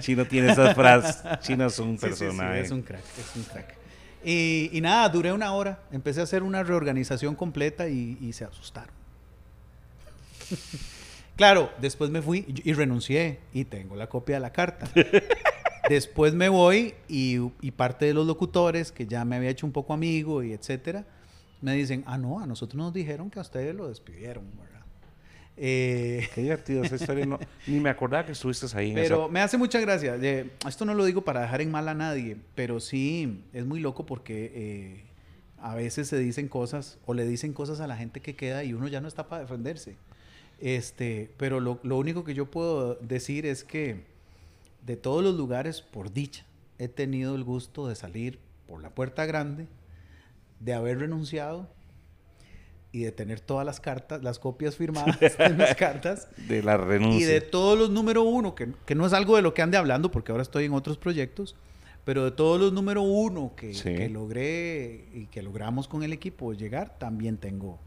Chino 0.00 0.24
tiene 0.24 0.52
esas 0.52 0.74
frases. 0.74 1.22
Chino 1.40 1.66
es 1.66 1.78
un 1.78 1.96
personaje. 1.98 2.60
es 2.60 2.70
un 2.70 2.82
crack, 2.82 3.04
es 3.18 3.36
un 3.36 3.42
crack. 3.44 3.76
Y, 4.24 4.70
y, 4.72 4.80
nada, 4.80 5.08
duré 5.08 5.32
una 5.32 5.52
hora. 5.52 5.80
Empecé 5.92 6.20
a 6.20 6.24
hacer 6.24 6.42
una 6.42 6.62
reorganización 6.62 7.34
completa 7.34 7.88
y, 7.88 8.18
y 8.20 8.32
se 8.32 8.44
asustaron. 8.44 8.94
claro, 11.36 11.70
después 11.80 12.10
me 12.10 12.20
fui 12.20 12.44
y 12.48 12.72
renuncié 12.72 13.40
y 13.52 13.64
tengo 13.64 13.96
la 13.96 14.08
copia 14.08 14.36
de 14.36 14.40
la 14.40 14.52
carta. 14.52 14.88
Después 15.90 16.34
me 16.34 16.48
voy 16.48 16.94
y, 17.08 17.38
y, 17.60 17.72
parte 17.72 18.06
de 18.06 18.14
los 18.14 18.24
locutores, 18.24 18.92
que 18.92 19.08
ya 19.08 19.24
me 19.24 19.34
había 19.34 19.50
hecho 19.50 19.66
un 19.66 19.72
poco 19.72 19.92
amigo 19.92 20.44
y 20.44 20.52
etcétera, 20.52 21.04
me 21.60 21.74
dicen, 21.74 22.04
ah, 22.06 22.16
no, 22.16 22.38
a 22.38 22.46
nosotros 22.46 22.76
nos 22.76 22.92
dijeron 22.92 23.28
que 23.28 23.40
a 23.40 23.42
ustedes 23.42 23.74
lo 23.74 23.88
despidieron, 23.88 24.44
¿verdad? 24.56 24.84
Eh, 25.56 26.28
Qué 26.32 26.42
divertido 26.42 26.84
esa 26.84 26.94
historia. 26.94 27.26
No, 27.26 27.40
ni 27.66 27.80
me 27.80 27.90
acordaba 27.90 28.24
que 28.24 28.30
estuviste 28.30 28.66
ahí. 28.78 28.94
pero 28.94 29.28
me 29.28 29.40
hace 29.40 29.58
mucha 29.58 29.80
gracia. 29.80 30.16
Eh, 30.22 30.52
esto 30.64 30.84
no 30.84 30.94
lo 30.94 31.04
digo 31.04 31.22
para 31.22 31.40
dejar 31.40 31.60
en 31.60 31.72
mal 31.72 31.88
a 31.88 31.94
nadie, 31.94 32.36
pero 32.54 32.78
sí 32.78 33.42
es 33.52 33.66
muy 33.66 33.80
loco 33.80 34.06
porque 34.06 34.52
eh, 34.54 35.04
a 35.58 35.74
veces 35.74 36.06
se 36.06 36.20
dicen 36.20 36.46
cosas 36.46 37.00
o 37.04 37.14
le 37.14 37.26
dicen 37.26 37.52
cosas 37.52 37.80
a 37.80 37.88
la 37.88 37.96
gente 37.96 38.20
que 38.20 38.36
queda 38.36 38.62
y 38.62 38.74
uno 38.74 38.86
ya 38.86 39.00
no 39.00 39.08
está 39.08 39.28
para 39.28 39.42
defenderse. 39.42 39.96
Este, 40.60 41.32
pero 41.36 41.58
lo, 41.58 41.80
lo 41.82 41.98
único 41.98 42.22
que 42.22 42.34
yo 42.34 42.48
puedo 42.48 42.94
decir 42.94 43.44
es 43.44 43.64
que 43.64 44.08
de 44.84 44.96
todos 44.96 45.22
los 45.22 45.36
lugares, 45.36 45.82
por 45.82 46.12
dicha, 46.12 46.44
he 46.78 46.88
tenido 46.88 47.34
el 47.34 47.44
gusto 47.44 47.88
de 47.88 47.94
salir 47.94 48.38
por 48.66 48.82
la 48.82 48.90
puerta 48.90 49.26
grande, 49.26 49.66
de 50.60 50.74
haber 50.74 50.98
renunciado 50.98 51.68
y 52.92 53.00
de 53.00 53.12
tener 53.12 53.40
todas 53.40 53.64
las 53.64 53.80
cartas, 53.80 54.22
las 54.22 54.38
copias 54.38 54.76
firmadas 54.76 55.18
de 55.38 55.50
mis 55.50 55.74
cartas. 55.74 56.28
De 56.48 56.62
la 56.62 56.76
renuncia. 56.76 57.20
Y 57.20 57.24
de 57.24 57.40
todos 57.40 57.78
los 57.78 57.90
número 57.90 58.22
uno, 58.22 58.54
que, 58.54 58.72
que, 58.86 58.94
no 58.94 59.06
es 59.06 59.12
algo 59.12 59.36
de 59.36 59.42
lo 59.42 59.54
que 59.54 59.62
ande 59.62 59.76
hablando, 59.76 60.10
porque 60.10 60.32
ahora 60.32 60.42
estoy 60.42 60.64
en 60.64 60.72
otros 60.72 60.98
proyectos, 60.98 61.54
pero 62.04 62.24
de 62.24 62.30
todos 62.30 62.60
los 62.60 62.72
número 62.72 63.02
uno 63.02 63.52
que, 63.56 63.74
sí. 63.74 63.94
que 63.94 64.08
logré 64.08 65.08
y 65.12 65.26
que 65.26 65.42
logramos 65.42 65.86
con 65.86 66.02
el 66.02 66.12
equipo 66.12 66.52
llegar, 66.52 66.98
también 66.98 67.36
tengo, 67.36 67.78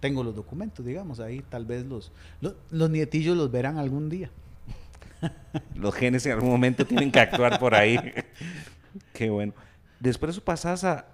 tengo 0.00 0.22
los 0.22 0.34
documentos, 0.34 0.84
digamos, 0.84 1.20
ahí 1.20 1.42
tal 1.48 1.64
vez 1.64 1.86
los, 1.86 2.12
los, 2.40 2.54
los 2.70 2.90
nietillos 2.90 3.36
los 3.36 3.50
verán 3.50 3.78
algún 3.78 4.08
día. 4.08 4.30
Los 5.74 5.94
genes 5.94 6.24
en 6.26 6.32
algún 6.32 6.50
momento 6.50 6.86
tienen 6.86 7.10
que 7.10 7.20
actuar 7.20 7.58
por 7.58 7.74
ahí. 7.74 7.98
Qué 9.12 9.30
bueno. 9.30 9.54
Después 10.00 10.38
pasas 10.40 10.84
a, 10.84 11.06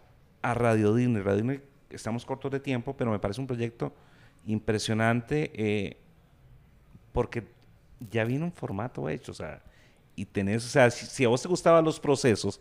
a 0.42 0.54
Radio 0.54 0.94
Disney. 0.94 1.22
Radio 1.22 1.42
Disney, 1.42 1.60
estamos 1.90 2.24
cortos 2.24 2.50
de 2.50 2.60
tiempo, 2.60 2.96
pero 2.96 3.10
me 3.10 3.18
parece 3.18 3.40
un 3.40 3.46
proyecto 3.46 3.92
impresionante 4.46 5.50
eh, 5.54 5.96
porque 7.12 7.44
ya 8.10 8.24
viene 8.24 8.44
un 8.44 8.52
formato 8.52 9.08
hecho. 9.08 9.32
O 9.32 9.34
sea, 9.34 9.62
y 10.16 10.26
o 10.26 10.60
sea, 10.60 10.90
si, 10.90 11.06
si, 11.06 11.24
a 11.24 11.28
vos 11.28 11.42
te 11.42 11.48
gustaban 11.48 11.84
los 11.84 12.00
procesos, 12.00 12.60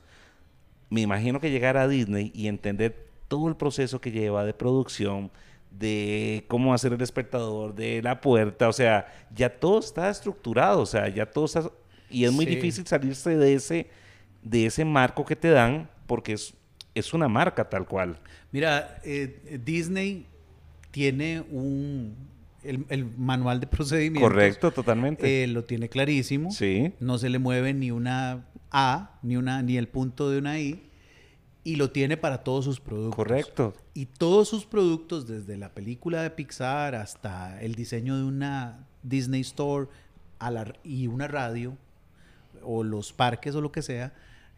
me 0.90 1.02
imagino 1.02 1.40
que 1.40 1.50
llegar 1.50 1.78
a 1.78 1.88
Disney 1.88 2.32
y 2.34 2.48
entender 2.48 3.08
todo 3.28 3.48
el 3.48 3.56
proceso 3.56 4.00
que 4.00 4.12
lleva 4.12 4.46
de 4.46 4.54
producción, 4.54 5.32
de 5.78 6.46
cómo 6.48 6.74
hacer 6.74 6.92
el 6.92 6.98
despertador, 6.98 7.76
de 7.76 8.02
la 8.02 8.20
puerta, 8.22 8.68
o 8.68 8.74
sea, 8.74 9.08
ya 9.34 9.50
todo 9.50 9.80
está 9.80 10.10
estructurado, 10.10 10.82
o 10.82 10.86
sea, 10.86 11.08
ya 11.10 11.26
todo 11.26 11.46
está... 11.46 11.70
Y 12.10 12.24
es 12.24 12.32
muy 12.32 12.46
sí. 12.46 12.56
difícil 12.56 12.88
salirse 12.88 13.36
de 13.36 13.54
ese, 13.54 13.88
de 14.42 14.66
ese 14.66 14.86
marco 14.86 15.26
que 15.26 15.36
te 15.36 15.50
dan 15.50 15.90
porque 16.06 16.34
es, 16.34 16.54
es 16.96 17.14
una 17.14 17.28
marca 17.28 17.70
tal 17.70 17.86
cual. 17.86 18.18
Mira, 18.52 19.00
eh, 19.04 19.60
Disney 19.64 20.26
tiene 20.92 21.42
un... 21.52 22.16
El, 22.64 22.86
el, 22.90 23.06
manual 23.06 23.60
de 23.60 23.68
procedimientos. 23.68 24.30
Correcto, 24.30 24.72
totalmente. 24.72 25.44
Eh, 25.44 25.48
lo 25.48 25.64
tiene 25.64 25.88
clarísimo. 25.88 26.52
Sí. 26.52 26.92
No 27.00 27.18
se 27.18 27.30
le 27.30 27.40
mueve 27.40 27.74
ni 27.74 27.92
una 27.92 28.46
A, 28.72 29.20
ni, 29.22 29.38
una, 29.38 29.62
ni 29.62 29.78
el 29.78 29.88
punto 29.88 30.30
de 30.30 30.40
una 30.40 30.60
I 30.60 30.87
y 31.68 31.76
lo 31.76 31.92
tiene 31.92 32.16
para 32.16 32.46
todos 32.46 32.64
sus 32.64 32.80
productos. 32.80 33.16
Correcto. 33.18 33.74
Y 33.94 34.06
todos 34.06 34.48
sus 34.48 34.66
productos, 34.66 35.28
desde 35.28 35.58
la 35.58 35.74
película 35.74 36.22
de 36.22 36.30
Pixar 36.30 36.96
hasta 36.96 37.62
el 37.62 37.76
diseño 37.76 38.16
de 38.16 38.24
una 38.24 38.88
Disney 39.04 39.42
Store 39.42 39.90
a 40.40 40.50
la, 40.50 40.74
y 40.86 41.08
una 41.08 41.28
radio, 41.28 41.78
o 42.64 42.86
los 42.86 43.12
parques 43.12 43.54
o 43.54 43.60
lo 43.60 43.74
que 43.74 43.82
sea, 43.82 44.14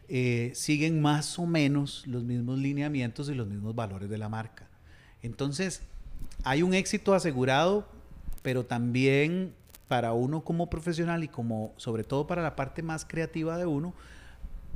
eh, 0.08 0.52
siguen 0.54 1.02
más 1.02 1.36
o 1.40 1.46
menos 1.46 2.06
los 2.06 2.22
mismos 2.22 2.60
lineamientos 2.60 3.28
y 3.28 3.34
los 3.34 3.48
mismos 3.48 3.74
valores 3.74 4.08
de 4.08 4.16
la 4.16 4.28
marca. 4.28 4.68
Entonces, 5.20 5.82
hay 6.44 6.62
un 6.62 6.74
éxito 6.74 7.12
asegurado, 7.12 7.88
pero 8.42 8.66
también 8.66 9.52
para 9.88 10.12
uno 10.12 10.44
como 10.44 10.70
profesional 10.70 11.24
y 11.24 11.28
como, 11.28 11.74
sobre 11.76 12.04
todo 12.04 12.28
para 12.28 12.40
la 12.40 12.54
parte 12.54 12.84
más 12.84 13.04
creativa 13.04 13.58
de 13.58 13.66
uno, 13.66 13.94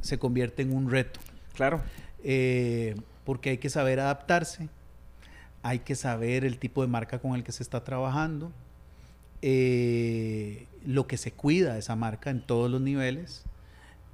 se 0.00 0.18
convierte 0.18 0.62
en 0.62 0.74
un 0.74 0.90
reto. 0.90 1.20
Claro 1.54 1.80
eh, 2.24 2.96
porque 3.24 3.50
hay 3.50 3.58
que 3.58 3.70
saber 3.70 4.00
adaptarse, 4.00 4.68
hay 5.62 5.80
que 5.80 5.94
saber 5.94 6.44
el 6.44 6.58
tipo 6.58 6.82
de 6.82 6.88
marca 6.88 7.18
con 7.20 7.34
el 7.34 7.44
que 7.44 7.52
se 7.52 7.62
está 7.62 7.84
trabajando, 7.84 8.50
eh, 9.42 10.66
lo 10.84 11.06
que 11.06 11.16
se 11.16 11.32
cuida 11.32 11.74
de 11.74 11.80
esa 11.80 11.96
marca 11.96 12.30
en 12.30 12.40
todos 12.40 12.70
los 12.70 12.80
niveles 12.80 13.44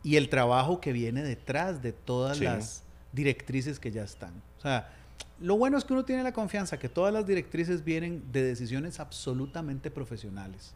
y 0.03 0.17
el 0.17 0.29
trabajo 0.29 0.81
que 0.81 0.93
viene 0.93 1.23
detrás 1.23 1.83
de 1.83 1.93
todas 1.93 2.39
sí. 2.39 2.45
las 2.45 2.83
directrices 3.13 3.79
que 3.79 3.93
ya 3.93 4.03
están. 4.03 4.35
O 4.59 4.61
sea, 4.61 4.93
lo 5.41 5.57
bueno 5.57 5.79
es 5.79 5.85
que 5.85 5.93
uno 5.93 6.05
tiene 6.05 6.23
la 6.23 6.33
confianza 6.33 6.79
que 6.79 6.89
todas 6.89 7.13
las 7.13 7.27
directrices 7.27 7.85
vienen 7.85 8.25
de 8.33 8.43
decisiones 8.43 9.01
absolutamente 9.01 9.91
profesionales 9.91 10.75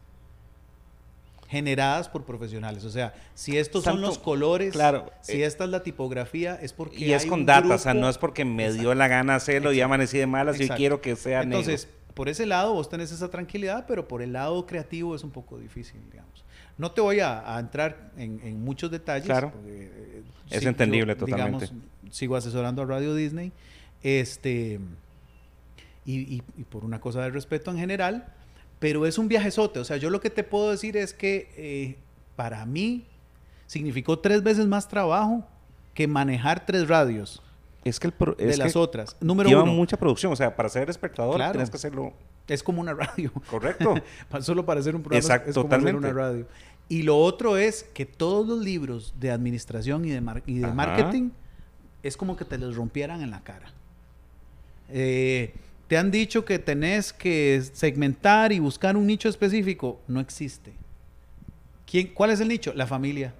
generadas 1.55 2.09
por 2.09 2.23
profesionales. 2.25 2.83
O 2.83 2.89
sea, 2.89 3.13
si 3.33 3.57
estos 3.57 3.83
son 3.83 4.01
los 4.01 4.17
colores, 4.19 4.73
claro, 4.73 5.11
si 5.21 5.41
eh, 5.41 5.45
esta 5.45 5.63
es 5.63 5.69
la 5.69 5.83
tipografía, 5.83 6.55
es 6.61 6.73
porque. 6.73 6.97
Y 6.97 7.13
es 7.13 7.25
con 7.25 7.45
data, 7.45 7.61
grupo. 7.61 7.75
o 7.75 7.77
sea, 7.77 7.93
no 7.93 8.09
es 8.09 8.17
porque 8.17 8.43
me 8.45 8.63
Exacto. 8.63 8.81
dio 8.81 8.95
la 8.95 9.07
gana 9.07 9.35
hacerlo 9.35 9.69
Exacto. 9.69 9.77
y 9.77 9.81
amanecí 9.81 10.17
de 10.17 10.27
malas 10.27 10.59
y 10.59 10.67
quiero 10.69 11.01
que 11.01 11.15
sea 11.15 11.41
Entonces, 11.41 11.85
negro. 11.85 12.13
por 12.13 12.29
ese 12.29 12.45
lado 12.45 12.73
vos 12.73 12.89
tenés 12.89 13.11
esa 13.11 13.29
tranquilidad, 13.29 13.85
pero 13.87 14.07
por 14.07 14.21
el 14.21 14.33
lado 14.33 14.65
creativo 14.65 15.15
es 15.15 15.23
un 15.23 15.31
poco 15.31 15.57
difícil, 15.57 16.01
digamos. 16.11 16.43
No 16.77 16.91
te 16.91 16.99
voy 16.99 17.21
a, 17.21 17.55
a 17.55 17.59
entrar 17.59 18.11
en, 18.17 18.41
en, 18.43 18.61
muchos 18.61 18.91
detalles. 18.91 19.25
Claro. 19.25 19.51
Porque, 19.53 19.89
eh, 19.91 20.23
es 20.49 20.59
sí, 20.59 20.67
entendible 20.67 21.13
yo, 21.13 21.17
totalmente. 21.17 21.67
Digamos, 21.67 21.85
sigo 22.11 22.35
asesorando 22.35 22.81
a 22.81 22.85
Radio 22.85 23.15
Disney. 23.15 23.51
Este. 24.03 24.79
Y, 26.05 26.19
y, 26.19 26.43
y 26.57 26.63
por 26.65 26.83
una 26.85 26.99
cosa 26.99 27.21
de 27.21 27.31
respeto 27.31 27.71
en 27.71 27.77
general, 27.77 28.25
pero 28.85 29.07
es 29.07 29.17
un 29.17 29.27
viajezote. 29.27 29.79
O 29.79 29.83
sea, 29.83 29.97
yo 29.97 30.11
lo 30.11 30.21
que 30.21 30.29
te 30.29 30.43
puedo 30.43 30.69
decir 30.69 30.95
es 30.95 31.11
que 31.11 31.51
eh, 31.57 31.97
para 32.35 32.67
mí 32.67 33.07
significó 33.65 34.19
tres 34.19 34.43
veces 34.43 34.67
más 34.67 34.87
trabajo 34.87 35.43
que 35.95 36.07
manejar 36.07 36.67
tres 36.67 36.87
radios. 36.87 37.41
Es 37.83 37.99
que 37.99 38.05
el 38.05 38.13
pro, 38.13 38.35
de 38.35 38.55
las 38.55 38.73
que 38.73 38.77
otras. 38.77 39.17
Número 39.19 39.49
lleva 39.49 39.63
uno. 39.63 39.73
mucha 39.73 39.97
producción. 39.97 40.31
O 40.31 40.35
sea, 40.35 40.55
para 40.55 40.69
ser 40.69 40.87
espectador 40.91 41.37
claro. 41.37 41.53
tienes 41.53 41.71
que 41.71 41.77
hacerlo. 41.77 42.13
Es 42.47 42.61
como 42.61 42.79
una 42.79 42.93
radio. 42.93 43.31
Correcto. 43.49 43.95
Solo 44.41 44.63
para 44.67 44.81
hacer 44.81 44.95
un 44.95 45.01
programa 45.01 45.19
Exacto, 45.19 45.49
es 45.49 45.55
como 45.55 45.65
totalmente. 45.65 45.97
hacer 45.97 46.13
una 46.13 46.21
radio. 46.21 46.47
Y 46.87 47.01
lo 47.01 47.17
otro 47.17 47.57
es 47.57 47.89
que 47.95 48.05
todos 48.05 48.47
los 48.47 48.59
libros 48.63 49.15
de 49.19 49.31
administración 49.31 50.05
y 50.05 50.11
de, 50.11 50.21
mar 50.21 50.43
y 50.45 50.59
de 50.59 50.71
marketing 50.71 51.31
es 52.03 52.17
como 52.17 52.37
que 52.37 52.45
te 52.45 52.59
los 52.59 52.75
rompieran 52.75 53.23
en 53.23 53.31
la 53.31 53.41
cara. 53.41 53.73
Eh, 54.89 55.55
te 55.87 55.97
han 55.97 56.11
dicho 56.11 56.45
que 56.45 56.59
tenés 56.59 57.13
que 57.13 57.61
segmentar 57.73 58.51
y 58.51 58.59
buscar 58.59 58.97
un 58.97 59.05
nicho 59.05 59.29
específico. 59.29 59.99
No 60.07 60.19
existe. 60.19 60.73
¿Quién, 61.85 62.07
¿Cuál 62.13 62.31
es 62.31 62.39
el 62.39 62.47
nicho? 62.47 62.73
La 62.73 62.87
familia. 62.87 63.33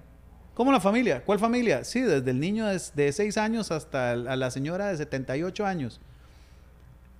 ¿Cómo 0.54 0.72
la 0.72 0.80
familia? 0.80 1.22
¿Cuál 1.24 1.38
familia? 1.38 1.84
Sí, 1.84 2.00
desde 2.00 2.30
el 2.30 2.40
niño 2.40 2.66
de, 2.66 2.80
de 2.94 3.12
6 3.12 3.36
años 3.36 3.70
hasta 3.70 4.12
a 4.12 4.36
la 4.36 4.50
señora 4.50 4.86
de 4.88 4.96
78 4.96 5.66
años. 5.66 6.00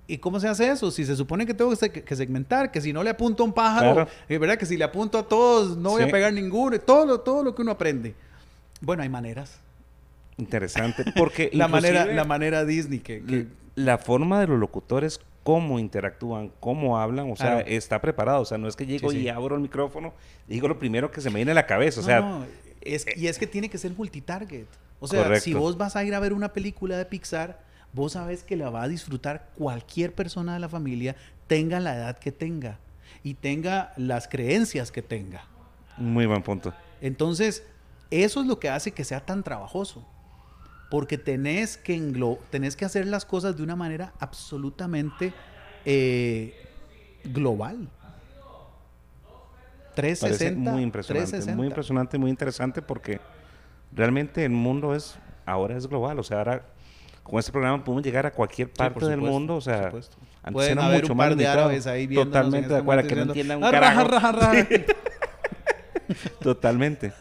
¿Y 0.07 0.17
cómo 0.19 0.39
se 0.39 0.47
hace 0.47 0.69
eso? 0.69 0.89
Si 0.89 1.05
se 1.05 1.15
supone 1.17 1.45
que 1.45 1.53
tengo 1.53 1.71
que 1.75 2.15
segmentar, 2.15 2.71
que 2.71 2.79
si 2.79 2.93
no 2.93 3.03
le 3.03 3.09
apunto 3.09 3.43
a 3.43 3.45
un 3.45 3.53
pájaro, 3.53 4.07
es 4.29 4.39
verdad 4.39 4.57
que 4.57 4.65
si 4.65 4.77
le 4.77 4.85
apunto 4.85 5.17
a 5.19 5.27
todos 5.27 5.77
no 5.77 5.91
voy 5.91 6.03
a 6.03 6.07
pegar 6.07 6.31
ninguno, 6.31 6.79
todo 6.79 7.05
lo, 7.05 7.19
todo 7.19 7.43
lo 7.43 7.53
que 7.53 7.61
uno 7.61 7.71
aprende. 7.71 8.15
Bueno, 8.79 9.03
hay 9.03 9.09
maneras. 9.09 9.59
Interesante, 10.37 11.03
porque 11.17 11.49
la 11.53 11.67
manera 11.67 12.05
la 12.05 12.23
manera 12.23 12.63
Disney 12.63 12.99
que, 12.99 13.47
la 13.77 13.99
forma 13.99 14.39
de 14.39 14.47
los 14.47 14.59
locutores 14.59 15.19
cómo 15.43 15.77
interactúan, 15.77 16.51
cómo 16.59 16.99
hablan, 16.99 17.31
o 17.31 17.35
sea, 17.35 17.59
está 17.61 18.01
preparado, 18.01 18.41
o 18.41 18.45
sea, 18.45 18.57
no 18.57 18.67
es 18.67 18.75
que 18.75 18.87
llego 18.87 19.13
y 19.13 19.29
abro 19.29 19.55
el 19.55 19.61
micrófono, 19.61 20.13
digo 20.47 20.67
lo 20.67 20.79
primero 20.79 21.11
que 21.11 21.21
se 21.21 21.29
me 21.29 21.35
viene 21.35 21.51
a 21.51 21.53
la 21.53 21.67
cabeza, 21.67 22.01
o 22.01 22.03
sea, 22.03 22.43
y 22.81 23.27
es 23.27 23.37
que 23.37 23.45
tiene 23.45 23.69
que 23.69 23.77
ser 23.77 23.93
multitarget. 23.95 24.67
O 24.99 25.07
sea, 25.07 25.39
si 25.39 25.53
vos 25.53 25.77
vas 25.77 25.95
a 25.95 26.03
ir 26.03 26.15
a 26.15 26.19
ver 26.19 26.33
una 26.33 26.53
película 26.53 26.97
de 26.97 27.05
Pixar, 27.05 27.61
vos 27.93 28.13
sabes 28.13 28.43
que 28.43 28.57
la 28.57 28.71
va 28.71 28.81
a 28.81 28.87
disfrutar 28.87 29.49
cualquier 29.55 30.11
persona 30.11 30.55
de 30.55 30.59
la 30.59 30.69
familia, 30.69 31.15
tenga 31.45 31.79
la 31.79 31.95
edad 31.95 32.17
que 32.17 32.31
tenga 32.31 32.79
y 33.23 33.35
tenga 33.35 33.93
las 33.95 34.27
creencias 34.27 34.91
que 34.91 35.03
tenga. 35.03 35.45
Muy 35.97 36.25
buen 36.25 36.41
punto. 36.41 36.73
Entonces, 36.99 37.63
eso 38.09 38.41
es 38.41 38.47
lo 38.47 38.59
que 38.59 38.69
hace 38.69 38.91
que 38.91 39.03
sea 39.03 39.23
tan 39.23 39.43
trabajoso. 39.43 40.03
Porque 40.89 41.17
tenés 41.17 41.77
que, 41.77 41.99
tenés 42.49 42.75
que 42.75 42.85
hacer 42.85 43.05
las 43.07 43.25
cosas 43.25 43.57
de 43.57 43.63
una 43.63 43.75
manera 43.75 44.13
absolutamente 44.19 45.33
eh, 45.85 46.53
global. 47.25 47.89
360. 49.95 50.71
muy 50.71 50.83
impresionante, 50.83 51.55
muy 51.55 51.67
impresionante, 51.67 52.17
muy 52.17 52.29
interesante 52.29 52.81
porque 52.83 53.19
realmente 53.91 54.45
el 54.45 54.51
mundo 54.51 54.93
es 54.93 55.17
ahora 55.45 55.75
es 55.75 55.87
global, 55.87 56.19
o 56.19 56.23
sea, 56.23 56.37
ahora 56.37 56.65
con 57.23 57.39
este 57.39 57.51
programa 57.51 57.83
podemos 57.83 58.05
llegar 58.05 58.25
a 58.25 58.31
cualquier 58.31 58.71
parte 58.71 59.05
del 59.07 59.19
mundo, 59.19 59.55
o 59.55 59.61
sea, 59.61 59.91
antes 60.43 60.67
era 60.67 60.89
mucho 60.89 61.15
más 61.15 61.35
de 61.35 61.47
árabes 61.47 61.87
ahí 61.87 62.07
Totalmente 62.07 62.69
de 62.69 62.79
acuerdo, 62.79 63.07
que 63.07 63.15
no 63.15 63.23
entiendan 63.23 63.63
un 63.63 63.71
carajo. 63.71 64.07
Totalmente. 66.41 67.13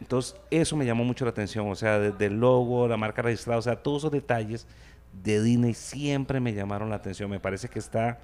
Entonces, 0.00 0.36
eso 0.50 0.76
me 0.76 0.84
llamó 0.84 1.04
mucho 1.04 1.24
la 1.24 1.30
atención, 1.30 1.70
o 1.70 1.74
sea, 1.74 1.98
desde 1.98 2.26
el 2.26 2.38
logo, 2.38 2.86
la 2.86 2.96
marca 2.96 3.22
registrada, 3.22 3.58
o 3.58 3.62
sea, 3.62 3.76
todos 3.76 4.02
esos 4.02 4.12
detalles 4.12 4.66
de 5.22 5.42
Disney 5.42 5.74
siempre 5.74 6.40
me 6.40 6.52
llamaron 6.52 6.90
la 6.90 6.96
atención. 6.96 7.30
Me 7.30 7.40
parece 7.40 7.68
que 7.68 7.78
está 7.78 8.18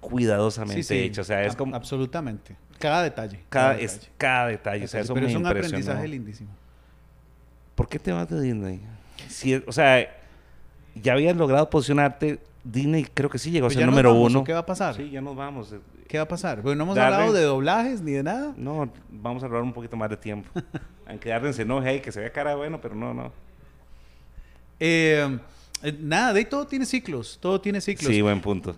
cuidadosamente 0.00 1.04
hecho. 1.04 1.22
O 1.22 1.24
sea, 1.24 1.44
es 1.44 1.56
como. 1.56 1.74
Absolutamente. 1.74 2.56
Cada 2.78 3.02
detalle. 3.02 3.40
Cada, 3.48 3.76
Es 3.78 4.08
cada 4.16 4.48
detalle. 4.48 4.84
O 4.84 4.88
sea, 4.88 5.00
eso 5.00 5.14
Pero 5.14 5.26
es 5.26 5.34
un 5.34 5.46
aprendizaje 5.46 6.08
lindísimo. 6.08 6.50
¿Por 7.74 7.88
qué 7.88 7.98
te 7.98 8.12
vas 8.12 8.28
de 8.28 8.40
Disney? 8.40 8.80
Si, 9.28 9.54
o 9.54 9.72
sea, 9.72 10.08
ya 10.94 11.12
habías 11.12 11.36
logrado 11.36 11.68
posicionarte. 11.70 12.40
Disney 12.70 13.04
creo 13.04 13.30
que 13.30 13.38
sí 13.38 13.50
llegó 13.50 13.66
a 13.66 13.68
pues 13.68 13.78
ser 13.78 13.86
número 13.86 14.14
uno. 14.14 14.44
¿Qué 14.44 14.52
va 14.52 14.60
a 14.60 14.66
pasar? 14.66 14.94
Sí, 14.94 15.10
ya 15.10 15.20
nos 15.20 15.36
vamos. 15.36 15.74
¿Qué 16.06 16.18
va 16.18 16.24
a 16.24 16.28
pasar? 16.28 16.62
Bueno, 16.62 16.78
no 16.78 16.84
hemos 16.84 16.98
hablado 16.98 17.32
de 17.32 17.42
doblajes 17.42 18.00
ni 18.00 18.12
de 18.12 18.22
nada. 18.22 18.54
No, 18.56 18.90
vamos 19.08 19.42
a 19.42 19.46
hablar 19.46 19.62
un 19.62 19.72
poquito 19.72 19.96
más 19.96 20.10
de 20.10 20.16
tiempo. 20.16 20.48
Aunque 21.06 21.30
Darren 21.30 21.54
no 21.56 21.78
enoje 21.78 22.02
que 22.02 22.12
se 22.12 22.20
vea 22.20 22.32
cara 22.32 22.54
bueno, 22.54 22.80
pero 22.80 22.94
no, 22.94 23.14
no. 23.14 23.32
Eh, 24.80 25.38
eh, 25.82 25.98
nada, 26.00 26.32
de 26.32 26.40
ahí 26.40 26.44
todo 26.44 26.66
tiene 26.66 26.84
ciclos. 26.86 27.38
Todo 27.40 27.60
tiene 27.60 27.80
ciclos. 27.80 28.12
Sí, 28.12 28.20
buen 28.20 28.40
punto 28.40 28.76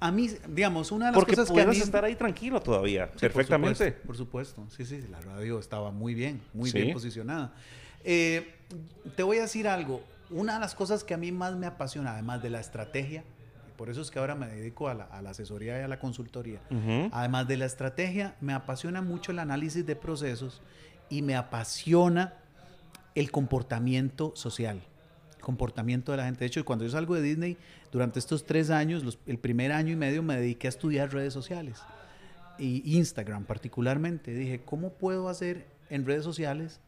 a 0.00 0.12
mí, 0.12 0.30
digamos, 0.48 0.92
una 0.92 1.06
de 1.06 1.12
las 1.12 1.18
Porque 1.18 1.34
cosas 1.34 1.50
que 1.50 1.66
mí... 1.66 1.76
estar 1.76 2.04
ahí 2.04 2.14
tranquilo 2.14 2.60
todavía, 2.60 3.10
perfectamente. 3.10 3.92
Por 3.92 4.16
supuesto, 4.16 4.66
sí, 4.76 4.84
sí, 4.84 5.04
la 5.10 5.20
radio 5.20 5.58
estaba 5.58 5.90
muy 5.90 6.14
bien, 6.14 6.40
muy 6.52 6.70
bien 6.70 6.92
posicionada. 6.92 7.52
Eh, 8.04 8.54
te 9.16 9.22
voy 9.22 9.38
a 9.38 9.42
decir 9.42 9.66
algo, 9.66 10.02
una 10.30 10.54
de 10.54 10.60
las 10.60 10.74
cosas 10.74 11.04
que 11.04 11.14
a 11.14 11.16
mí 11.16 11.32
más 11.32 11.56
me 11.56 11.66
apasiona, 11.66 12.12
además 12.12 12.42
de 12.42 12.50
la 12.50 12.60
estrategia, 12.60 13.24
por 13.76 13.90
eso 13.90 14.00
es 14.00 14.10
que 14.10 14.18
ahora 14.18 14.34
me 14.34 14.48
dedico 14.48 14.88
a 14.88 14.94
la, 14.94 15.04
asesoría 15.04 15.78
y 15.78 15.82
a 15.82 15.88
la 15.88 15.98
consultoría, 15.98 16.60
además 17.12 17.46
de 17.46 17.56
la 17.56 17.64
estrategia, 17.66 18.34
me 18.40 18.52
apasiona 18.52 19.02
mucho 19.02 19.32
el 19.32 19.38
análisis 19.38 19.86
de 19.86 19.94
procesos 19.96 20.60
y 21.08 21.22
me 21.22 21.36
apasiona 21.36 22.34
el 23.14 23.30
comportamiento 23.30 24.32
social 24.34 24.82
comportamiento 25.40 26.12
de 26.12 26.18
la 26.18 26.24
gente. 26.24 26.40
De 26.40 26.46
hecho, 26.46 26.62
cuando 26.64 26.84
yo 26.84 26.90
salgo 26.90 27.14
de 27.14 27.22
Disney, 27.22 27.56
durante 27.90 28.18
estos 28.18 28.44
tres 28.44 28.68
años, 28.68 29.18
el 29.26 29.38
primer 29.38 29.72
año 29.72 29.92
y 29.92 29.96
medio 29.96 30.22
me 30.22 30.36
dediqué 30.36 30.66
a 30.66 30.70
estudiar 30.70 31.10
redes 31.10 31.32
sociales 31.32 31.80
y 32.58 32.96
Instagram 32.98 33.44
particularmente. 33.44 34.34
Dije, 34.34 34.60
¿cómo 34.62 34.90
puedo 34.90 35.30
hacer 35.30 35.66
en 35.88 36.04
redes 36.04 36.24
sociales 36.24 36.80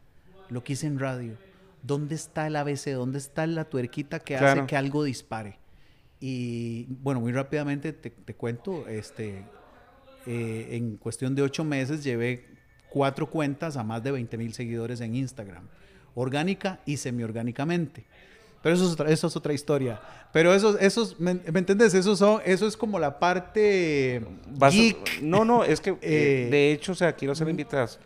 lo 0.51 0.63
que 0.63 0.75
hice 0.75 0.87
en 0.87 0.99
radio? 0.99 1.39
¿Dónde 1.83 2.15
está 2.15 2.47
el 2.47 2.57
ABC? 2.57 2.93
¿Dónde 2.93 3.19
está 3.19 3.47
la 3.47 3.65
tuerquita 3.65 4.19
que 4.21 4.37
hace 4.37 4.67
que 4.67 4.77
algo 4.77 5.05
dispare? 5.05 5.59
Y 6.21 6.87
bueno, 7.03 7.21
muy 7.21 7.33
rápidamente 7.33 7.93
te, 7.95 8.35
cuento, 8.35 8.87
este, 8.87 9.45
eh, 10.27 10.69
en 10.73 10.97
cuestión 10.97 11.35
de 11.35 11.43
ocho 11.43 11.65
meses 11.65 12.05
llevé 12.05 12.45
cuatro 12.91 13.31
cuentas 13.31 13.77
a 13.79 13.85
más 13.85 14.03
de 14.03 14.11
20 14.11 14.37
mil 14.37 14.53
seguidores 14.53 15.01
en 15.01 15.15
Instagram, 15.15 15.67
orgánica 16.15 16.81
y 16.85 16.99
semiorgánicamente. 16.99 18.05
Pero 18.63 18.75
eso 18.75 18.85
es 18.87 18.93
otra, 18.93 19.11
eso 19.11 19.27
es 19.29 19.37
otra 19.37 19.55
historia. 19.55 20.01
Pero 20.33 20.53
eso, 20.53 20.79
eso 20.79 21.15
¿me, 21.19 21.35
¿me 21.35 21.61
entiendes? 21.61 21.95
Eso, 21.95 22.15
son, 22.15 22.43
eso 22.45 22.67
es 22.67 22.77
como 22.77 22.99
la 22.99 23.19
parte 23.19 24.23
geek. 24.71 25.23
No, 25.23 25.47
no, 25.47 25.65
es 25.65 25.81
que 25.81 25.97
eh, 26.03 26.49
de 26.51 26.73
hecho, 26.73 26.93
o 26.93 26.95
sea, 26.95 27.15
quiero 27.15 27.33
hacer 27.33 27.49
invitas 27.49 27.99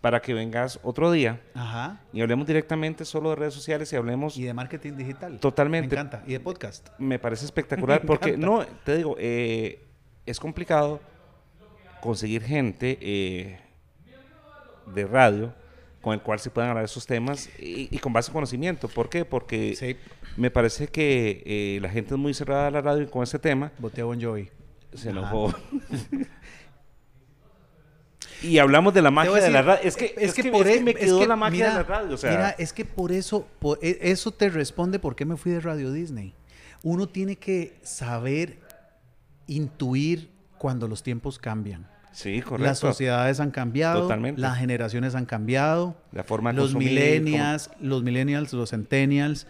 para 0.00 0.20
que 0.20 0.32
vengas 0.32 0.78
otro 0.82 1.10
día 1.10 1.40
Ajá. 1.54 2.00
y 2.12 2.20
hablemos 2.20 2.46
directamente 2.46 3.04
solo 3.04 3.30
de 3.30 3.36
redes 3.36 3.54
sociales 3.54 3.92
y 3.92 3.96
hablemos... 3.96 4.36
Y 4.36 4.44
de 4.44 4.54
marketing 4.54 4.92
digital. 4.92 5.40
Totalmente. 5.40 5.94
Me 5.94 6.00
encanta. 6.00 6.22
Y 6.26 6.32
de 6.32 6.40
podcast. 6.40 6.88
Me 6.98 7.18
parece 7.18 7.44
espectacular 7.46 8.02
porque, 8.06 8.36
no, 8.36 8.64
te 8.84 8.96
digo, 8.96 9.16
eh, 9.18 9.84
es 10.26 10.38
complicado 10.38 11.00
conseguir 12.00 12.42
gente 12.42 12.98
eh, 13.00 13.60
de 14.94 15.06
radio 15.06 15.52
con 16.00 16.14
el 16.14 16.20
cual 16.20 16.38
se 16.38 16.50
puedan 16.50 16.70
hablar 16.70 16.82
de 16.82 16.86
esos 16.86 17.06
temas 17.06 17.50
y, 17.58 17.98
con 17.98 18.12
base 18.12 18.30
en 18.30 18.34
conocimiento. 18.34 18.88
¿Por 18.88 19.08
qué? 19.08 19.24
Porque 19.24 19.96
me 20.36 20.50
parece 20.50 20.86
que 20.86 21.42
eh, 21.44 21.78
la 21.82 21.88
gente 21.88 22.14
es 22.14 22.20
muy 22.20 22.34
cerrada 22.34 22.68
a 22.68 22.70
la 22.70 22.80
radio 22.80 23.02
y 23.02 23.06
con 23.08 23.24
ese 23.24 23.38
tema. 23.38 23.72
Botea 23.78 24.04
Bon 24.04 24.20
Jovi. 24.20 24.48
Se 24.94 25.10
enojó. 25.10 25.52
y 28.42 28.58
hablamos 28.58 28.94
de 28.94 29.02
la 29.02 29.10
magia 29.10 29.34
de 29.34 29.50
la 29.50 29.62
radio. 29.62 29.82
Es 29.82 29.96
que, 29.96 30.14
es, 30.16 30.34
que, 30.34 30.50
por 30.50 30.66
eso 30.66 30.82
me 30.82 30.94
quedó 30.94 31.26
la 31.26 31.36
magia 31.36 31.68
de 31.68 31.74
la 31.74 31.82
radio. 31.82 32.16
Mira, 32.22 32.50
es 32.58 32.72
que 32.72 32.84
por 32.84 33.12
eso, 33.12 33.46
e, 33.80 33.98
eso 34.02 34.32
te 34.32 34.48
responde 34.48 34.98
por 34.98 35.16
qué 35.16 35.24
me 35.24 35.36
fui 35.36 35.52
de 35.52 35.60
Radio 35.60 35.92
Disney. 35.92 36.34
Uno 36.82 37.08
tiene 37.08 37.36
que 37.36 37.76
saber 37.82 38.58
intuir 39.46 40.30
cuando 40.58 40.86
los 40.88 41.02
tiempos 41.02 41.38
cambian. 41.38 41.88
Sí, 42.12 42.40
correcto. 42.42 42.64
Las 42.64 42.78
sociedades 42.78 43.38
han 43.38 43.50
cambiado, 43.50 44.02
Totalmente. 44.02 44.40
las 44.40 44.58
generaciones 44.58 45.14
han 45.14 45.24
cambiado, 45.24 45.96
la 46.12 46.24
forma 46.24 46.52
de 46.52 46.58
los 46.58 46.74
millennials, 46.74 47.70
los 47.80 48.02
millennials, 48.02 48.52
los 48.52 48.70
centennials 48.70 49.46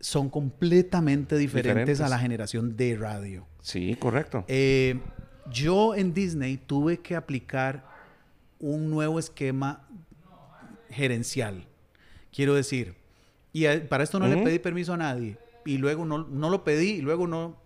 son 0.00 0.28
completamente 0.28 1.36
diferentes, 1.36 2.00
a 2.00 2.08
la 2.08 2.18
generación 2.18 2.76
de 2.76 2.96
radio. 2.96 3.46
Sí, 3.60 3.96
correcto. 3.96 4.44
Eh, 4.48 5.00
yo 5.50 5.94
en 5.94 6.14
Disney 6.14 6.56
tuve 6.56 6.98
que 6.98 7.16
aplicar 7.16 7.84
un 8.60 8.90
nuevo 8.90 9.18
esquema 9.18 9.86
gerencial. 10.90 11.66
Quiero 12.32 12.54
decir, 12.54 12.94
y 13.52 13.66
para 13.88 14.04
esto 14.04 14.18
no 14.18 14.26
le 14.26 14.36
pedí 14.42 14.58
permiso 14.58 14.94
a 14.94 14.96
nadie. 14.96 15.38
Y 15.64 15.78
luego 15.78 16.04
no, 16.04 16.18
no 16.18 16.50
lo 16.50 16.64
pedí 16.64 16.90
y 16.92 17.00
luego 17.00 17.26
no... 17.26 17.56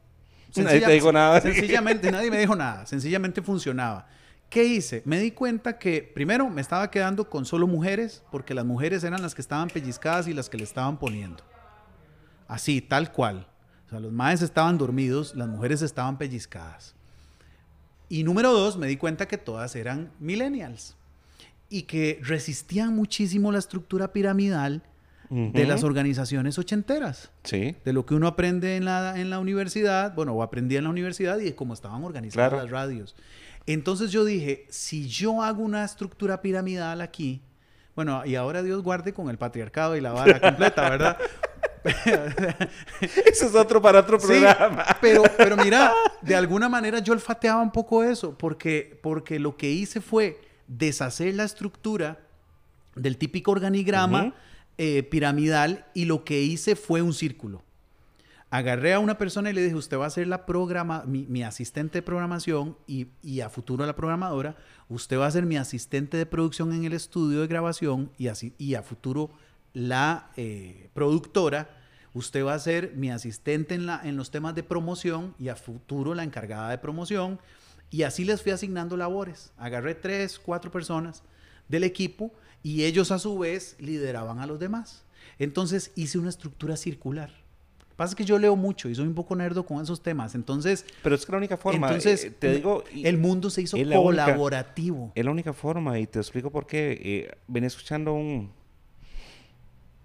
Nadie 0.56 0.80
te 0.80 0.92
dijo 0.92 1.12
nada. 1.12 1.40
Sencillamente, 1.40 2.10
nadie 2.12 2.30
me 2.30 2.38
dijo 2.38 2.54
nada. 2.54 2.84
Sencillamente 2.86 3.40
funcionaba. 3.40 4.06
¿Qué 4.50 4.64
hice? 4.64 5.02
Me 5.06 5.18
di 5.18 5.30
cuenta 5.30 5.78
que 5.78 6.02
primero 6.14 6.50
me 6.50 6.60
estaba 6.60 6.90
quedando 6.90 7.30
con 7.30 7.46
solo 7.46 7.66
mujeres, 7.66 8.22
porque 8.30 8.52
las 8.52 8.66
mujeres 8.66 9.02
eran 9.02 9.22
las 9.22 9.34
que 9.34 9.40
estaban 9.40 9.68
pellizcadas 9.68 10.28
y 10.28 10.34
las 10.34 10.50
que 10.50 10.58
le 10.58 10.64
estaban 10.64 10.98
poniendo. 10.98 11.42
Así, 12.48 12.82
tal 12.82 13.12
cual. 13.12 13.46
O 13.86 13.88
sea, 13.88 14.00
los 14.00 14.12
maes 14.12 14.42
estaban 14.42 14.76
dormidos, 14.76 15.34
las 15.34 15.48
mujeres 15.48 15.80
estaban 15.80 16.18
pellizcadas. 16.18 16.94
Y 18.12 18.24
número 18.24 18.52
dos, 18.52 18.76
me 18.76 18.88
di 18.88 18.98
cuenta 18.98 19.26
que 19.26 19.38
todas 19.38 19.74
eran 19.74 20.10
millennials 20.20 20.96
y 21.70 21.84
que 21.84 22.20
resistían 22.22 22.94
muchísimo 22.94 23.50
la 23.50 23.58
estructura 23.58 24.12
piramidal 24.12 24.82
de 25.30 25.64
las 25.64 25.82
organizaciones 25.82 26.58
ochenteras. 26.58 27.30
Sí. 27.42 27.74
De 27.86 27.94
lo 27.94 28.04
que 28.04 28.12
uno 28.14 28.26
aprende 28.26 28.76
en 28.76 28.84
la, 28.84 29.18
en 29.18 29.30
la 29.30 29.38
universidad, 29.38 30.14
bueno, 30.14 30.34
o 30.34 30.42
aprendía 30.42 30.76
en 30.76 30.84
la 30.84 30.90
universidad 30.90 31.38
y 31.38 31.44
de 31.44 31.54
cómo 31.54 31.72
estaban 31.72 32.04
organizadas 32.04 32.52
las 32.52 32.70
radios. 32.70 33.16
Entonces 33.64 34.10
yo 34.12 34.26
dije, 34.26 34.66
si 34.68 35.08
yo 35.08 35.42
hago 35.42 35.62
una 35.62 35.82
estructura 35.82 36.42
piramidal 36.42 37.00
aquí, 37.00 37.40
bueno, 37.96 38.26
y 38.26 38.34
ahora 38.34 38.62
Dios 38.62 38.82
guarde 38.82 39.14
con 39.14 39.30
el 39.30 39.38
patriarcado 39.38 39.96
y 39.96 40.02
la 40.02 40.12
vara 40.12 40.38
completa, 40.38 40.90
¿verdad? 40.90 41.16
eso 43.26 43.46
es 43.46 43.54
otro 43.54 43.82
para 43.82 44.00
otro 44.00 44.18
programa. 44.18 44.84
pero, 45.00 45.24
pero 45.36 45.56
mira, 45.56 45.92
de 46.22 46.34
alguna 46.34 46.68
manera 46.68 47.00
yo 47.00 47.12
olfateaba 47.12 47.60
un 47.62 47.72
poco 47.72 48.04
eso, 48.04 48.36
porque, 48.36 48.98
porque 49.02 49.38
lo 49.38 49.56
que 49.56 49.70
hice 49.70 50.00
fue 50.00 50.40
deshacer 50.68 51.34
la 51.34 51.44
estructura 51.44 52.20
del 52.94 53.16
típico 53.16 53.50
organigrama 53.50 54.34
eh, 54.78 55.02
piramidal 55.02 55.86
y 55.94 56.04
lo 56.04 56.24
que 56.24 56.42
hice 56.42 56.76
fue 56.76 57.02
un 57.02 57.14
círculo. 57.14 57.62
Agarré 58.50 58.92
a 58.92 58.98
una 58.98 59.16
persona 59.16 59.48
y 59.48 59.54
le 59.54 59.62
dije, 59.62 59.74
usted 59.74 59.98
va 59.98 60.06
a 60.06 60.10
ser 60.10 60.26
la 60.26 60.44
programa, 60.44 61.04
mi, 61.06 61.24
mi 61.26 61.42
asistente 61.42 61.98
de 61.98 62.02
programación 62.02 62.76
y, 62.86 63.06
y, 63.22 63.40
a 63.40 63.48
futuro 63.48 63.86
la 63.86 63.96
programadora, 63.96 64.56
usted 64.90 65.18
va 65.18 65.26
a 65.26 65.30
ser 65.30 65.46
mi 65.46 65.56
asistente 65.56 66.18
de 66.18 66.26
producción 66.26 66.72
en 66.74 66.84
el 66.84 66.92
estudio 66.92 67.40
de 67.40 67.46
grabación 67.46 68.10
y, 68.18 68.28
así, 68.28 68.52
y 68.58 68.74
a 68.74 68.82
futuro 68.82 69.30
la 69.72 70.30
eh, 70.36 70.90
productora, 70.94 71.70
usted 72.14 72.44
va 72.44 72.54
a 72.54 72.58
ser 72.58 72.92
mi 72.94 73.10
asistente 73.10 73.74
en, 73.74 73.86
la, 73.86 74.00
en 74.04 74.16
los 74.16 74.30
temas 74.30 74.54
de 74.54 74.62
promoción 74.62 75.34
y 75.38 75.48
a 75.48 75.56
futuro 75.56 76.14
la 76.14 76.24
encargada 76.24 76.70
de 76.70 76.78
promoción. 76.78 77.40
Y 77.90 78.04
así 78.04 78.24
les 78.24 78.42
fui 78.42 78.52
asignando 78.52 78.96
labores. 78.96 79.52
Agarré 79.58 79.94
tres, 79.94 80.38
cuatro 80.38 80.70
personas 80.70 81.22
del 81.68 81.84
equipo 81.84 82.32
y 82.62 82.84
ellos 82.84 83.10
a 83.10 83.18
su 83.18 83.38
vez 83.38 83.76
lideraban 83.78 84.38
a 84.38 84.46
los 84.46 84.58
demás. 84.58 85.04
Entonces 85.38 85.92
hice 85.94 86.18
una 86.18 86.30
estructura 86.30 86.76
circular 86.76 87.42
pasa 88.02 88.16
que 88.16 88.24
yo 88.24 88.36
leo 88.38 88.56
mucho 88.56 88.88
y 88.88 88.94
soy 88.96 89.06
un 89.06 89.14
poco 89.14 89.36
nerdo 89.36 89.64
con 89.64 89.80
esos 89.80 90.02
temas. 90.02 90.34
Entonces. 90.34 90.84
Pero 91.02 91.14
es 91.14 91.24
que 91.24 91.32
la 91.32 91.38
única 91.38 91.56
forma. 91.56 91.86
Entonces, 91.86 92.24
eh, 92.24 92.30
te 92.30 92.54
digo. 92.54 92.82
El 92.92 93.18
mundo 93.18 93.48
se 93.48 93.62
hizo 93.62 93.76
colaborativo. 93.76 95.12
es 95.14 95.24
la 95.24 95.30
única 95.30 95.52
forma 95.52 95.98
y 95.98 96.06
te 96.06 96.18
explico 96.18 96.50
por 96.50 96.66
qué. 96.66 96.98
Eh, 97.02 97.34
venía 97.46 97.68
escuchando 97.68 98.12
un. 98.12 98.50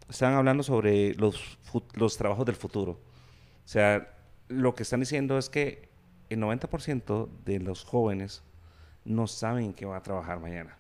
Estaban 0.10 0.36
hablando 0.36 0.64
sobre 0.64 1.14
los, 1.16 1.58
los 1.94 2.18
trabajos 2.18 2.46
del 2.46 2.56
futuro. 2.56 2.92
O 2.92 3.68
sea, 3.68 4.14
lo 4.48 4.76
que 4.76 4.84
están 4.84 5.02
diciendo 5.02 5.38
es 5.38 5.50
que 5.50 5.90
el 6.30 6.40
90% 6.40 7.30
de 7.46 7.60
los 7.60 7.84
jóvenes 7.84 8.44
no 9.06 9.28
saben 9.28 9.74
que 9.74 9.86
van 9.86 9.98
a 9.98 10.04
trabajar 10.04 10.40
mañana. 10.40 10.78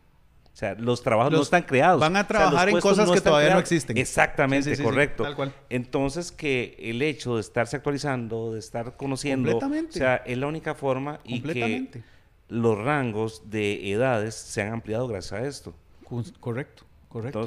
O 0.58 0.60
sea, 0.60 0.74
los 0.74 1.04
trabajos 1.04 1.32
no 1.32 1.42
están 1.42 1.62
creados. 1.62 2.02
Van 2.02 2.16
a 2.16 2.26
trabajar 2.26 2.70
en 2.70 2.80
cosas 2.80 3.12
que 3.12 3.22
todavía 3.22 3.54
no 3.54 3.60
existen. 3.60 3.96
Exactamente, 3.96 4.76
correcto. 4.82 5.24
Entonces, 5.70 6.32
que 6.32 6.76
el 6.80 7.02
hecho 7.04 7.36
de 7.36 7.42
estarse 7.42 7.76
actualizando, 7.76 8.54
de 8.54 8.60
estar 8.60 8.98
conociendo, 8.98 9.58
o 9.58 9.92
sea, 9.92 10.16
es 10.26 10.38
la 10.38 10.48
única 10.48 10.74
forma 10.74 11.20
y 11.24 11.42
que 11.42 12.02
los 12.50 12.78
rangos 12.78 13.52
de 13.52 13.92
edades 13.92 14.34
se 14.34 14.64
han 14.64 14.74
ampliado 14.74 15.08
gracias 15.08 15.34
a 15.34 15.46
esto. 15.46 15.76
Correcto, 16.40 16.86
correcto. 17.08 17.46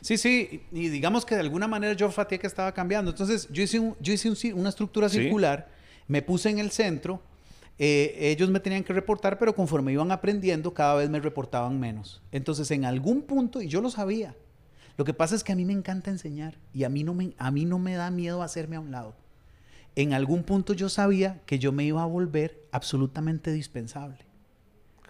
Sí, 0.00 0.18
sí, 0.18 0.62
y 0.72 0.88
digamos 0.88 1.24
que 1.24 1.34
de 1.34 1.40
alguna 1.40 1.68
manera 1.68 1.92
yo 1.94 2.10
faté 2.10 2.38
que 2.38 2.46
estaba 2.46 2.72
cambiando. 2.72 3.10
Entonces, 3.10 3.48
yo 3.50 3.62
hice, 3.62 3.94
yo 4.00 4.12
hice 4.12 4.54
una 4.54 4.68
estructura 4.68 5.08
circular, 5.08 5.68
me 6.08 6.22
puse 6.22 6.50
en 6.50 6.58
el 6.58 6.70
centro 6.70 7.22
eh, 7.78 8.30
ellos 8.30 8.50
me 8.50 8.60
tenían 8.60 8.84
que 8.84 8.92
reportar, 8.92 9.38
pero 9.38 9.54
conforme 9.54 9.92
iban 9.92 10.12
aprendiendo, 10.12 10.72
cada 10.74 10.94
vez 10.94 11.10
me 11.10 11.20
reportaban 11.20 11.80
menos. 11.80 12.22
Entonces, 12.30 12.70
en 12.70 12.84
algún 12.84 13.22
punto, 13.22 13.60
y 13.62 13.68
yo 13.68 13.80
lo 13.80 13.90
sabía, 13.90 14.36
lo 14.96 15.04
que 15.04 15.14
pasa 15.14 15.34
es 15.34 15.42
que 15.42 15.52
a 15.52 15.56
mí 15.56 15.64
me 15.64 15.72
encanta 15.72 16.10
enseñar 16.10 16.58
y 16.72 16.84
a 16.84 16.88
mí 16.88 17.02
no 17.02 17.14
me, 17.14 17.34
a 17.38 17.50
mí 17.50 17.64
no 17.64 17.78
me 17.78 17.94
da 17.94 18.10
miedo 18.10 18.42
hacerme 18.42 18.76
a 18.76 18.80
un 18.80 18.92
lado. 18.92 19.16
En 19.96 20.12
algún 20.12 20.44
punto 20.44 20.74
yo 20.74 20.88
sabía 20.88 21.40
que 21.44 21.58
yo 21.58 21.72
me 21.72 21.84
iba 21.84 22.02
a 22.02 22.06
volver 22.06 22.62
absolutamente 22.72 23.50
dispensable. 23.52 24.18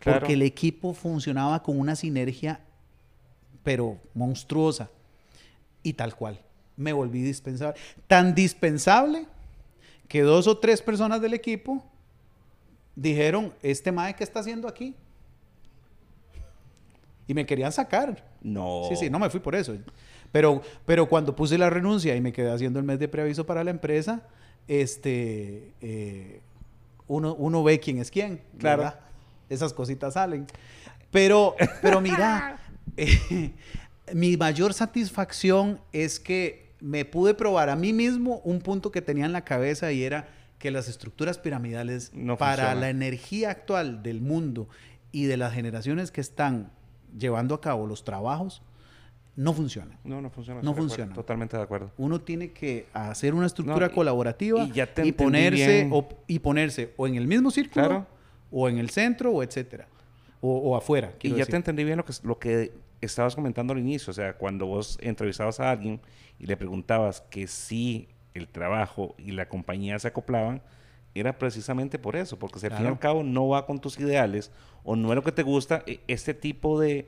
Porque 0.02 0.32
el 0.32 0.42
equipo 0.42 0.94
funcionaba 0.94 1.62
con 1.62 1.78
una 1.78 1.94
sinergia, 1.94 2.60
pero 3.62 3.98
monstruosa. 4.14 4.90
Y 5.82 5.94
tal 5.94 6.14
cual. 6.14 6.40
Me 6.76 6.92
volví 6.92 7.22
dispensable. 7.22 7.78
Tan 8.06 8.34
dispensable 8.34 9.26
que 10.08 10.22
dos 10.22 10.46
o 10.46 10.58
tres 10.58 10.82
personas 10.82 11.20
del 11.20 11.34
equipo 11.34 11.84
dijeron, 12.94 13.52
este 13.62 13.92
mae, 13.92 14.14
¿qué 14.14 14.24
está 14.24 14.40
haciendo 14.40 14.68
aquí? 14.68 14.94
Y 17.26 17.34
me 17.34 17.46
querían 17.46 17.72
sacar. 17.72 18.24
No. 18.42 18.82
Sí, 18.88 18.96
sí, 18.96 19.10
no 19.10 19.18
me 19.18 19.30
fui 19.30 19.40
por 19.40 19.54
eso. 19.54 19.76
Pero, 20.32 20.62
pero 20.86 21.08
cuando 21.08 21.36
puse 21.36 21.58
la 21.58 21.70
renuncia 21.70 22.16
y 22.16 22.20
me 22.20 22.32
quedé 22.32 22.50
haciendo 22.50 22.78
el 22.78 22.84
mes 22.84 22.98
de 22.98 23.08
preaviso 23.08 23.46
para 23.46 23.62
la 23.64 23.70
empresa, 23.70 24.22
este, 24.66 25.72
eh, 25.80 26.40
uno, 27.06 27.34
uno 27.34 27.62
ve 27.62 27.78
quién 27.80 27.98
es 27.98 28.10
quién. 28.10 28.40
Claro. 28.58 28.92
Esas 29.48 29.72
cositas 29.72 30.14
salen. 30.14 30.46
Pero, 31.10 31.54
pero 31.82 32.00
mira, 32.00 32.58
eh, 32.96 33.52
mi 34.14 34.36
mayor 34.36 34.74
satisfacción 34.74 35.80
es 35.92 36.20
que 36.20 36.72
me 36.80 37.04
pude 37.04 37.34
probar 37.34 37.70
a 37.70 37.76
mí 37.76 37.92
mismo 37.92 38.40
un 38.44 38.60
punto 38.60 38.90
que 38.90 39.00
tenía 39.00 39.24
en 39.24 39.32
la 39.32 39.44
cabeza 39.44 39.92
y 39.92 40.02
era 40.02 40.28
que 40.58 40.70
las 40.70 40.88
estructuras 40.88 41.38
piramidales 41.38 42.12
para 42.38 42.74
la 42.74 42.90
energía 42.90 43.50
actual 43.50 44.02
del 44.02 44.20
mundo 44.20 44.68
y 45.10 45.24
de 45.24 45.36
las 45.36 45.52
generaciones 45.52 46.10
que 46.10 46.20
están 46.20 46.70
llevando 47.16 47.54
a 47.54 47.60
cabo 47.60 47.86
los 47.86 48.04
trabajos 48.04 48.62
no 49.34 49.54
funcionan. 49.54 49.98
No, 50.04 50.20
no 50.20 50.28
funciona. 50.30 50.60
No 50.62 50.74
funciona. 50.74 51.14
Totalmente 51.14 51.56
de 51.56 51.62
acuerdo. 51.62 51.90
Uno 51.96 52.20
tiene 52.20 52.52
que 52.52 52.86
hacer 52.92 53.32
una 53.32 53.46
estructura 53.46 53.88
colaborativa 53.88 54.68
y, 55.02 55.12
ponerse 55.12 55.88
o, 55.90 56.06
y 56.26 56.38
ponerse 56.38 56.92
o 56.96 57.06
en 57.06 57.14
el 57.14 57.26
mismo 57.26 57.50
círculo 57.50 58.06
o 58.50 58.68
en 58.68 58.78
el 58.78 58.90
centro 58.90 59.32
o 59.32 59.42
etcétera 59.42 59.88
o, 60.42 60.76
afuera. 60.76 61.12
Y 61.22 61.34
ya 61.34 61.46
te 61.46 61.56
entendí 61.56 61.84
bien 61.84 61.96
lo 61.96 62.04
que 62.04 62.12
lo 62.24 62.38
que 62.38 62.72
estabas 63.00 63.34
comentando 63.34 63.72
al 63.72 63.78
inicio, 63.78 64.10
o 64.10 64.14
sea, 64.14 64.34
cuando 64.34 64.66
vos 64.66 64.98
entrevistabas 65.00 65.60
a 65.60 65.70
alguien 65.70 66.00
y 66.38 66.46
le 66.46 66.56
preguntabas 66.56 67.20
que 67.30 67.46
si 67.46 68.08
el 68.34 68.48
trabajo 68.48 69.14
y 69.18 69.32
la 69.32 69.48
compañía 69.48 69.98
se 69.98 70.08
acoplaban, 70.08 70.62
era 71.14 71.38
precisamente 71.38 71.98
por 71.98 72.16
eso, 72.16 72.38
porque 72.38 72.58
si 72.58 72.66
al 72.66 72.72
fin 72.72 72.86
y 72.86 72.88
al 72.88 72.98
cabo 72.98 73.22
no 73.22 73.48
va 73.48 73.66
con 73.66 73.80
tus 73.80 73.98
ideales 73.98 74.50
o 74.82 74.96
no 74.96 75.10
es 75.10 75.16
lo 75.16 75.22
que 75.22 75.32
te 75.32 75.42
gusta, 75.42 75.82
e, 75.86 76.00
este 76.08 76.32
tipo 76.34 76.80
de, 76.80 77.06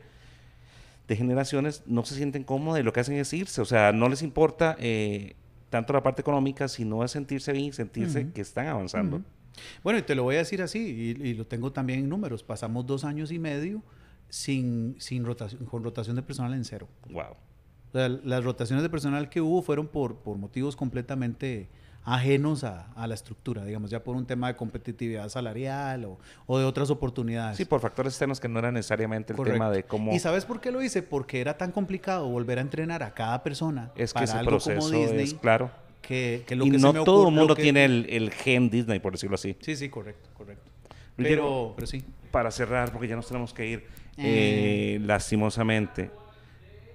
de 1.09 1.17
generaciones 1.17 1.83
no 1.87 2.05
se 2.05 2.15
sienten 2.15 2.45
cómodas 2.45 2.81
y 2.81 2.85
lo 2.85 2.93
que 2.93 3.01
hacen 3.01 3.17
es 3.17 3.33
irse, 3.33 3.61
o 3.61 3.65
sea, 3.65 3.93
no 3.93 4.09
les 4.09 4.23
importa 4.23 4.77
eh, 4.79 5.35
tanto 5.71 5.93
la 5.93 6.03
parte 6.03 6.21
económica, 6.21 6.69
sino 6.69 7.03
es 7.03 7.13
sentirse 7.13 7.53
bien, 7.53 7.73
sentirse 7.73 8.31
que 8.31 8.43
están 8.43 8.67
avanzando. 8.67 9.23
Bueno, 9.83 9.99
y 9.99 10.03
te 10.03 10.15
lo 10.15 10.23
voy 10.23 10.37
a 10.37 10.39
decir 10.39 10.63
así, 10.63 10.79
y, 10.79 11.35
lo 11.35 11.47
tengo 11.47 11.73
también 11.73 12.01
en 12.01 12.09
números, 12.09 12.43
pasamos 12.43 12.87
dos 12.87 13.05
años 13.05 13.31
y 13.33 13.39
medio 13.39 13.83
sin, 14.29 14.97
sin 14.99 15.25
rotación, 15.25 15.65
con 15.67 15.85
rotación 15.85 16.17
de 16.17 16.23
personal 16.23 16.55
en 16.55 16.65
cero. 16.65 16.89
Wow 17.11 17.37
las 17.95 18.45
rotaciones 18.45 18.83
de 18.83 18.91
personal 18.91 19.29
que 19.29 19.41
hubo 19.41 19.63
fueron 19.63 19.87
por, 19.87 20.17
por 20.17 20.37
motivos 20.37 20.75
completamente 20.75 21.69
ajenos 22.07 22.65
a, 22.65 22.93
a, 22.97 23.07
la 23.07 23.15
estructura, 23.15 23.65
digamos, 23.65 23.89
ya 23.91 24.03
por 24.03 24.15
un 24.15 24.27
tema 24.27 24.49
de 24.49 24.57
competitividad 24.57 25.29
salarial 25.31 26.05
o, 26.05 26.19
o, 26.47 26.59
de 26.59 26.65
otras 26.65 26.91
oportunidades. 26.91 27.57
Sí, 27.57 27.65
por 27.65 27.81
factores 27.81 28.13
externos 28.13 28.41
que 28.41 28.49
no 28.49 28.59
era 28.59 28.71
necesariamente 28.71 29.33
el 29.33 29.43
tema 29.43 29.71
de 29.71 29.85
cómo... 29.85 30.13
¿Y 30.13 30.19
sabes 30.19 30.45
por 30.45 30.61
qué 30.61 30.71
lo 30.71 30.83
hice? 30.83 31.03
Porque 31.03 31.41
era 31.41 31.57
tan 31.57 31.73
complicado 31.73 32.29
volver 32.29 32.59
a 32.59 32.61
entrenar 32.61 33.03
a 33.03 33.15
cada 33.15 33.43
persona 33.43 33.91
es 33.97 34.13
que 34.13 34.25
ese 34.25 34.39
proceso 34.45 34.91
Disney, 34.91 35.25
es 35.25 35.35
claro. 35.35 35.71
Que, 36.07 36.43
que 36.47 36.55
lo 36.55 36.67
y 36.67 36.73
que 36.73 36.79
no 36.79 36.93
todo 37.05 37.29
el 37.29 37.35
mundo 37.35 37.55
tiene 37.55 37.85
el, 37.85 38.07
el, 38.11 38.31
gen 38.31 38.69
Disney, 38.69 38.99
por 38.99 39.13
decirlo 39.13 39.37
así. 39.37 39.57
Sí, 39.61 39.75
sí, 39.75 39.89
correcto, 39.89 40.29
correcto. 40.37 40.71
Pero, 41.17 41.73
pero 41.75 41.87
sí. 41.87 42.05
Para 42.31 42.51
cerrar, 42.51 42.93
porque 42.93 43.09
ya 43.09 43.17
nos 43.17 43.27
tenemos 43.27 43.55
que 43.55 43.67
ir, 43.67 43.79
eh. 44.19 44.97
Eh, 44.97 45.01
lastimosamente, 45.01 46.11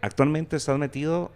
¿Actualmente 0.01 0.55
estás 0.55 0.77
metido? 0.77 1.31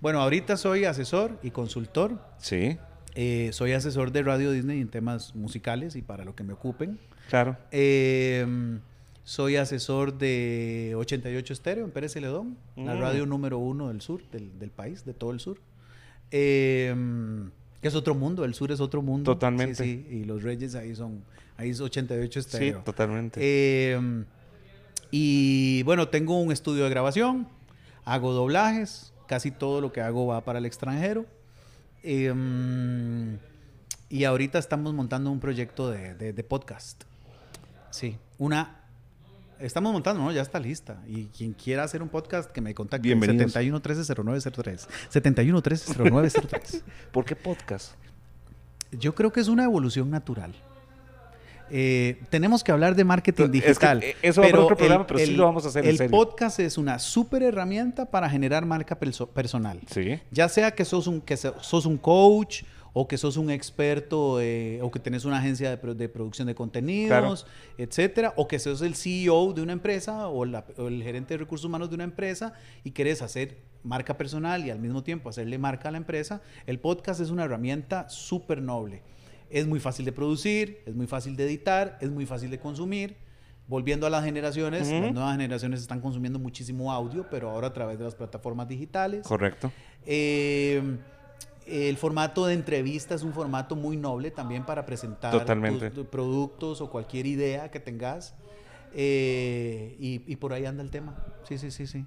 Bueno, 0.00 0.20
ahorita 0.20 0.56
soy 0.56 0.84
asesor 0.84 1.38
y 1.42 1.50
consultor. 1.50 2.20
Sí. 2.38 2.78
Eh, 3.14 3.50
soy 3.52 3.72
asesor 3.72 4.12
de 4.12 4.22
Radio 4.22 4.52
Disney 4.52 4.80
en 4.80 4.88
temas 4.88 5.34
musicales 5.34 5.96
y 5.96 6.02
para 6.02 6.24
lo 6.24 6.36
que 6.36 6.44
me 6.44 6.52
ocupen. 6.52 6.98
Claro. 7.28 7.56
Em, 7.72 8.80
soy 9.24 9.56
asesor 9.56 10.16
de 10.16 10.94
88 10.96 11.52
Estéreo 11.52 11.84
en 11.84 11.90
Pérez 11.90 12.12
Celedón, 12.12 12.56
la 12.76 12.94
mm. 12.94 13.00
radio 13.00 13.26
número 13.26 13.58
uno 13.58 13.88
del 13.88 14.00
sur, 14.00 14.22
del, 14.30 14.70
país, 14.70 15.04
de 15.04 15.12
todo 15.12 15.32
el 15.32 15.40
sur. 15.40 15.58
Em, 16.30 17.50
que 17.80 17.88
es 17.88 17.94
otro 17.94 18.14
mundo, 18.14 18.44
el 18.44 18.54
sur 18.54 18.70
es 18.72 18.80
otro 18.80 19.02
mundo. 19.02 19.32
Totalmente. 19.32 19.74
Sí, 19.74 20.04
sí, 20.08 20.16
y 20.18 20.24
los 20.24 20.42
Reyes 20.42 20.74
ahí 20.74 20.94
son, 20.94 21.24
ahí 21.56 21.70
es 21.70 21.80
88 21.80 22.40
Estéreo. 22.40 22.78
Sí, 22.78 22.84
totalmente. 22.84 23.40
Eh, 23.42 24.24
y 25.10 25.82
bueno, 25.82 26.08
tengo 26.08 26.40
un 26.40 26.52
estudio 26.52 26.84
de 26.84 26.90
grabación, 26.90 27.48
hago 28.04 28.32
doblajes, 28.32 29.12
casi 29.26 29.50
todo 29.50 29.80
lo 29.80 29.92
que 29.92 30.00
hago 30.00 30.26
va 30.26 30.44
para 30.44 30.58
el 30.58 30.66
extranjero. 30.66 31.26
Em, 32.02 33.38
y 34.08 34.24
ahorita 34.24 34.58
estamos 34.58 34.94
montando 34.94 35.30
un 35.30 35.40
proyecto 35.40 35.90
de, 35.90 36.44
podcast. 36.48 37.04
Sí, 37.90 38.16
una... 38.38 38.79
Estamos 39.60 39.92
montando, 39.92 40.22
¿no? 40.22 40.32
Ya 40.32 40.40
está 40.40 40.58
lista. 40.58 41.02
Y 41.06 41.26
quien 41.26 41.52
quiera 41.52 41.84
hacer 41.84 42.02
un 42.02 42.08
podcast, 42.08 42.50
que 42.50 42.62
me 42.62 42.74
contacte. 42.74 43.06
Bienvenidos. 43.06 43.52
71 43.52 43.80
13 43.80 44.14
0903. 44.14 44.88
71 45.10 45.62
13 45.62 45.94
0903. 46.10 46.84
¿Por 47.12 47.24
qué 47.26 47.36
podcast? 47.36 47.92
Yo 48.90 49.14
creo 49.14 49.30
que 49.30 49.40
es 49.40 49.48
una 49.48 49.64
evolución 49.64 50.10
natural. 50.10 50.54
Eh, 51.70 52.22
tenemos 52.30 52.64
que 52.64 52.72
hablar 52.72 52.96
de 52.96 53.04
marketing 53.04 53.48
digital. 53.50 54.02
eso 54.22 54.40
pero 54.40 54.58
va 54.58 54.64
otro 54.64 54.76
programa, 54.76 55.06
pero 55.06 55.20
sí 55.20 55.36
lo 55.36 55.44
vamos 55.44 55.64
a 55.66 55.68
hacer. 55.68 55.86
El 55.86 56.08
podcast 56.08 56.58
es 56.58 56.78
una 56.78 56.98
súper 56.98 57.42
herramienta 57.42 58.10
para 58.10 58.30
generar 58.30 58.64
marca 58.64 58.98
personal. 58.98 59.80
Sí. 59.92 60.18
Ya 60.30 60.48
sea 60.48 60.70
que 60.70 60.84
sos 60.86 61.06
un, 61.06 61.20
que 61.20 61.36
sos 61.36 61.84
un 61.86 61.98
coach 61.98 62.62
o 62.92 63.06
que 63.06 63.18
sos 63.18 63.36
un 63.36 63.50
experto 63.50 64.40
eh, 64.40 64.80
o 64.82 64.90
que 64.90 64.98
tenés 64.98 65.24
una 65.24 65.38
agencia 65.38 65.76
de, 65.76 65.94
de 65.94 66.08
producción 66.08 66.48
de 66.48 66.54
contenidos, 66.54 67.46
etcétera, 67.78 68.32
o 68.36 68.48
que 68.48 68.58
sos 68.58 68.82
el 68.82 68.94
CEO 68.94 69.52
de 69.52 69.62
una 69.62 69.72
empresa 69.72 70.28
o, 70.28 70.40
o, 70.40 70.88
el 70.88 71.02
gerente 71.02 71.34
de 71.34 71.38
recursos 71.38 71.64
humanos 71.64 71.88
de 71.88 71.94
una 71.94 72.04
empresa 72.04 72.54
y 72.84 72.90
querés 72.90 73.22
hacer 73.22 73.58
marca 73.82 74.16
personal 74.16 74.64
y 74.64 74.70
al 74.70 74.78
mismo 74.78 75.02
tiempo 75.02 75.28
hacerle 75.28 75.58
marca 75.58 75.88
a 75.88 75.92
la 75.92 75.98
empresa, 75.98 76.42
el 76.66 76.78
podcast 76.78 77.20
es 77.20 77.30
una 77.30 77.44
herramienta 77.44 78.08
súper 78.08 78.60
noble. 78.60 79.02
Es 79.48 79.66
muy 79.66 79.80
fácil 79.80 80.04
de 80.04 80.12
producir, 80.12 80.82
es 80.86 80.94
muy 80.94 81.06
fácil 81.06 81.36
de 81.36 81.44
editar, 81.44 81.98
es 82.00 82.10
muy 82.10 82.26
fácil 82.26 82.50
de 82.50 82.58
consumir. 82.58 83.16
Volviendo 83.66 84.04
a 84.04 84.10
las 84.10 84.24
generaciones, 84.24 84.90
las 84.90 85.12
nuevas 85.12 85.32
generaciones 85.32 85.80
están 85.80 86.00
consumiendo 86.00 86.40
muchísimo 86.40 86.90
audio, 86.90 87.28
pero 87.30 87.50
ahora 87.50 87.68
a 87.68 87.72
través 87.72 87.98
de 87.98 88.04
las 88.04 88.16
plataformas 88.16 88.66
digitales. 88.66 89.24
Correcto. 89.24 89.70
Eh, 90.06 90.82
el 91.70 91.96
formato 91.96 92.46
de 92.46 92.54
entrevista 92.54 93.14
es 93.14 93.22
un 93.22 93.32
formato 93.32 93.76
muy 93.76 93.96
noble 93.96 94.30
también 94.30 94.64
para 94.64 94.84
presentar 94.84 95.32
tus, 95.44 96.06
productos 96.06 96.80
o 96.80 96.90
cualquier 96.90 97.26
idea 97.26 97.70
que 97.70 97.80
tengas. 97.80 98.34
Eh, 98.92 99.96
y, 99.98 100.36
por 100.36 100.52
ahí 100.52 100.66
anda 100.66 100.82
el 100.82 100.90
tema. 100.90 101.16
Sí, 101.48 101.58
sí, 101.58 101.70
sí, 101.70 101.86
sí. 101.86 102.04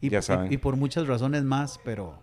Y, 0.00 0.08
ya 0.08 0.22
saben. 0.22 0.52
y, 0.52 0.56
por 0.56 0.76
muchas 0.76 1.06
razones 1.06 1.44
más, 1.44 1.78
pero, 1.84 2.14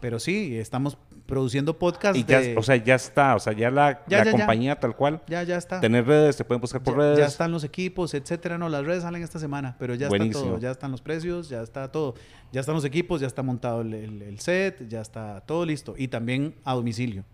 pero 0.00 0.20
sí, 0.20 0.56
estamos 0.56 0.96
produciendo 1.30 1.78
podcast. 1.78 2.16
Y 2.16 2.24
ya, 2.24 2.42
o 2.56 2.62
sea, 2.62 2.76
ya 2.76 2.96
está, 2.96 3.36
o 3.36 3.38
sea, 3.38 3.52
ya 3.52 3.70
la, 3.70 4.02
compañía 4.30 4.78
tal 4.78 4.94
cual. 4.96 5.22
Ya, 5.28 5.42
ya 5.44 5.56
está. 5.56 5.80
Tener 5.80 6.06
redes, 6.06 6.36
se 6.36 6.44
pueden 6.44 6.60
buscar 6.60 6.82
por 6.82 6.96
redes. 6.96 7.18
Ya 7.18 7.26
están 7.26 7.52
los 7.52 7.64
equipos, 7.64 8.12
etcétera. 8.12 8.58
No, 8.58 8.68
las 8.68 8.84
redes 8.84 9.04
salen 9.04 9.22
esta 9.22 9.38
semana, 9.38 9.76
pero 9.78 9.94
ya 9.94 10.08
está 10.08 10.30
todo. 10.30 10.58
Ya 10.58 10.70
están 10.72 10.90
los 10.90 11.00
precios, 11.00 11.48
ya 11.48 11.62
está 11.62 11.90
todo. 11.90 12.14
Ya 12.52 12.60
están 12.60 12.74
los 12.74 12.84
equipos, 12.84 13.20
ya 13.20 13.28
está 13.28 13.42
montado 13.42 13.80
el, 13.80 14.38
set, 14.40 14.86
ya 14.88 15.00
está 15.00 15.40
todo 15.46 15.64
listo. 15.64 15.94
Y 15.96 16.08
también 16.08 16.56
a 16.64 16.74
domicilio. 16.74 17.24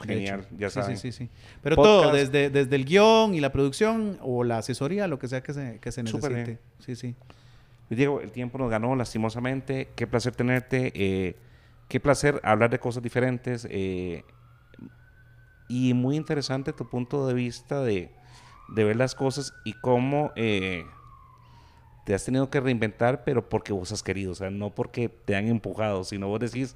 Genial, 0.00 0.48
ya 0.58 0.68
saben. 0.70 0.96
Sí, 0.96 1.12
sí, 1.12 1.26
sí. 1.26 1.30
Pero 1.62 1.76
todo, 1.76 2.12
desde, 2.12 2.50
desde 2.50 2.74
el 2.74 2.84
guion 2.84 3.34
y 3.34 3.40
la 3.40 3.52
producción 3.52 4.18
o 4.22 4.42
la 4.42 4.58
asesoría, 4.58 5.06
lo 5.06 5.18
que 5.18 5.28
sea 5.28 5.42
que 5.42 5.52
se, 5.52 5.78
que 5.78 5.92
se 5.92 6.02
necesite. 6.02 6.58
Sí, 6.80 6.96
sí. 6.96 7.14
Diego, 7.90 8.22
el 8.22 8.32
tiempo 8.32 8.58
nos 8.58 8.70
ganó 8.70 8.96
lastimosamente. 8.96 9.90
Qué 9.94 10.06
placer 10.06 10.34
tenerte. 10.34 10.92
Eh, 10.94 11.36
qué 11.92 12.00
placer 12.00 12.40
hablar 12.42 12.70
de 12.70 12.78
cosas 12.78 13.02
diferentes. 13.02 13.68
Eh, 13.70 14.24
y 15.68 15.92
muy 15.92 16.16
interesante 16.16 16.72
tu 16.72 16.88
punto 16.88 17.26
de 17.26 17.34
vista 17.34 17.82
de, 17.82 18.10
ver 18.74 18.96
las 18.96 19.14
cosas 19.14 19.52
y 19.66 19.74
cómo 19.74 20.32
eh, 20.34 20.84
te 22.06 22.14
has 22.14 22.24
tenido 22.24 22.48
que 22.48 22.60
reinventar, 22.60 23.24
pero 23.24 23.46
porque 23.46 23.74
vos 23.74 23.92
has 23.92 24.02
querido, 24.02 24.32
o 24.32 24.34
sea, 24.34 24.48
no 24.48 24.74
porque 24.74 25.10
te 25.10 25.36
han 25.36 25.48
empujado, 25.48 26.02
sino 26.04 26.28
vos 26.28 26.40
decís, 26.40 26.74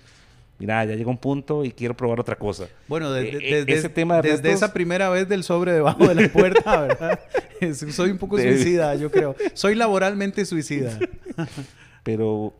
mira, 0.59 0.85
ya 0.85 0.95
llegó 0.95 1.13
un 1.13 1.19
punto 1.19 1.65
y 1.65 1.73
quiero 1.73 1.97
probar 1.97 2.21
otra 2.21 2.37
cosa. 2.37 2.69
Bueno, 2.87 3.11
desde, 3.11 3.73
ese 3.73 3.89
tema 3.89 4.21
desde 4.21 4.53
esa 4.53 4.75
primera 4.75 5.09
vez 5.09 5.27
del 5.31 5.45
sobre 5.45 5.73
debajo 5.73 6.07
de 6.07 6.15
la 6.15 6.29
puerta, 6.33 6.83
¿verdad? 6.83 7.21
Soy 7.73 8.11
un 8.11 8.19
poco 8.19 8.37
suicida, 8.37 8.95
yo 8.97 9.11
creo. 9.11 9.35
Soy 9.55 9.77
laboralmente 9.77 10.45
suicida. 10.45 10.99
pero 12.03 12.55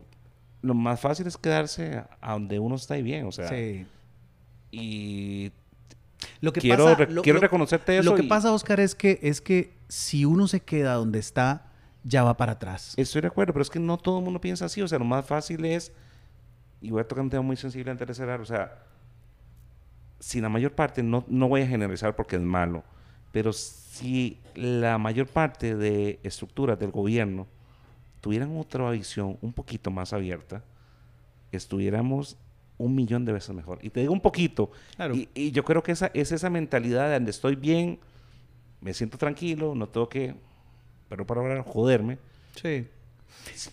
lo 0.61 0.73
más 0.73 0.99
fácil 0.99 1.27
es 1.27 1.37
quedarse 1.37 2.03
a 2.21 2.33
donde 2.33 2.59
uno 2.59 2.75
está 2.75 2.97
y 2.97 3.03
bien, 3.03 3.25
o 3.25 3.31
sea. 3.31 3.49
Sí. 3.49 3.85
Y 4.71 5.51
lo 6.41 6.51
que 6.53 6.61
quiero, 6.61 6.85
pasa, 6.85 7.07
quiero 7.21 7.39
reconocerte 7.39 7.97
eso. 7.97 8.09
Lo 8.09 8.15
que 8.15 8.23
pasa, 8.23 8.51
Oscar, 8.51 8.79
es 8.79 8.95
que, 8.95 9.19
es 9.21 9.41
que 9.41 9.77
si 9.87 10.25
uno 10.25 10.47
se 10.47 10.59
queda 10.61 10.93
donde 10.93 11.19
está, 11.19 11.67
ya 12.03 12.23
va 12.23 12.37
para 12.37 12.53
atrás. 12.53 12.93
Estoy 12.97 13.21
de 13.21 13.27
acuerdo, 13.27 13.53
pero 13.53 13.63
es 13.63 13.69
que 13.69 13.79
no 13.79 13.97
todo 13.97 14.19
el 14.19 14.25
mundo 14.25 14.41
piensa 14.41 14.65
así. 14.65 14.81
O 14.81 14.87
sea, 14.87 14.99
lo 14.99 15.05
más 15.05 15.25
fácil 15.25 15.63
es, 15.65 15.91
y 16.81 16.91
voy 16.91 17.01
a 17.01 17.07
tocar 17.07 17.23
un 17.23 17.29
tema 17.29 17.43
muy 17.43 17.57
sensible 17.57 17.91
antes 17.91 18.07
de 18.07 18.13
cerrar, 18.13 18.41
o 18.41 18.45
sea, 18.45 18.83
si 20.19 20.41
la 20.41 20.49
mayor 20.49 20.73
parte, 20.73 21.03
no, 21.03 21.23
no 21.27 21.47
voy 21.47 21.61
a 21.61 21.67
generalizar 21.67 22.15
porque 22.15 22.37
es 22.37 22.41
malo, 22.41 22.83
pero 23.31 23.53
si 23.53 24.39
la 24.55 24.97
mayor 24.97 25.27
parte 25.27 25.75
de 25.75 26.19
estructuras 26.23 26.79
del 26.79 26.91
gobierno 26.91 27.47
tuvieran 28.27 28.57
otra 28.57 28.91
visión 28.91 29.37
un 29.41 29.53
poquito 29.53 29.89
más 29.89 30.11
abierta, 30.11 30.61
estuviéramos 31.53 32.35
un 32.77 32.93
millón 32.93 33.23
de 33.23 33.31
veces 33.31 33.55
mejor. 33.55 33.79
Y 33.81 33.89
te 33.89 34.01
digo 34.01 34.11
un 34.11 34.19
poquito. 34.19 34.69
Y, 35.33 35.51
yo 35.51 35.63
creo 35.63 35.81
que 35.81 35.93
esa 35.93 36.11
es 36.13 36.33
esa 36.33 36.49
mentalidad 36.49 37.07
de 37.07 37.13
donde 37.13 37.31
estoy 37.31 37.55
bien, 37.55 37.99
me 38.81 38.93
siento 38.93 39.17
tranquilo, 39.17 39.75
no 39.75 39.87
tengo 39.87 40.09
que, 40.09 40.35
pero 41.07 41.25
para 41.25 41.39
hablar, 41.39 41.63
joderme. 41.63 42.17
Sí. 42.61 42.85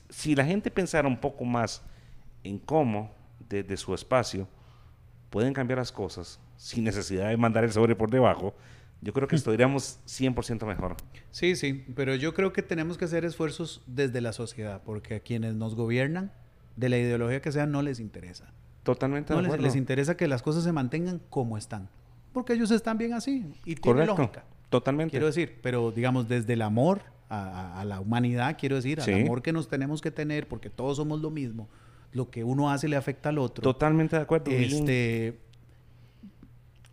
Si, 0.09 0.37
la 0.37 0.45
gente 0.45 0.71
pensara 0.71 1.09
un 1.09 1.19
poco 1.19 1.45
más 1.45 1.83
en 2.45 2.61
cómo, 2.61 3.11
desde 3.49 3.77
su 3.77 3.93
espacio, 3.93 4.47
pueden 5.31 5.53
cambiar 5.53 5.81
las 5.81 5.91
cosas 5.91 6.39
sin 6.57 6.85
necesidad 6.85 7.29
de 7.29 7.37
mandar 7.37 7.65
el 7.65 7.73
sobre 7.73 7.97
por 7.97 8.09
debajo, 8.09 8.55
yo 9.05 9.13
creo 9.13 9.29
que 9.29 9.37
estaríamos 9.37 10.01
100% 10.07 10.67
mejor. 10.67 10.97
Sí, 11.31 11.57
sí, 11.57 11.85
pero 11.95 12.15
yo 12.15 12.33
creo 12.33 12.55
que 12.55 12.63
tenemos 12.63 12.97
que 12.97 13.05
hacer 13.05 13.27
esfuerzos 13.27 13.83
desde 13.87 14.23
la 14.23 14.33
sociedad, 14.33 14.83
porque 14.83 15.17
a 15.17 15.21
quienes 15.21 15.55
nos 15.55 15.75
gobiernan, 15.75 16.33
de 16.77 16.89
la 16.89 16.97
ideología 16.97 17.43
que 17.43 17.53
sea, 17.53 17.67
no 17.67 17.83
les 17.83 18.01
interesa. 18.01 18.53
Totalmente 18.83 19.33
no 19.35 19.43
les, 19.43 19.61
les, 19.61 19.77
interesa 19.77 20.17
que 20.17 20.27
las 20.27 20.43
cosas 20.43 20.65
se 20.65 20.73
mantengan 20.73 21.21
como 21.31 21.59
están, 21.59 21.89
porque 22.33 22.55
ellos 22.55 22.71
están 22.71 22.99
bien 22.99 23.13
así 23.13 23.47
y 23.65 23.75
tiene 23.77 24.07
lógica. 24.07 24.45
Totalmente. 24.71 25.13
Quiero 25.13 25.27
decir, 25.27 25.59
pero 25.63 25.93
digamos 25.93 26.27
desde 26.27 26.55
el 26.55 26.63
amor 26.63 27.03
a, 27.29 27.85
la 27.87 28.01
humanidad, 28.01 28.57
quiero 28.59 28.77
decir, 28.77 29.01
al 29.01 29.15
amor 29.23 29.43
que 29.43 29.53
nos 29.53 29.69
tenemos 29.69 30.01
que 30.01 30.11
tener, 30.11 30.49
porque 30.49 30.71
todos 30.71 30.97
somos 30.97 31.21
lo 31.21 31.31
mismo. 31.31 31.69
Lo 32.13 32.31
que 32.31 32.45
uno 32.45 32.71
hace 32.71 32.89
le 32.89 32.97
afecta 32.97 33.29
al 33.29 33.39
otro. 33.39 33.63
Totalmente 33.63 34.17
de 34.17 34.23
acuerdo. 34.23 34.51
Este, 34.51 35.41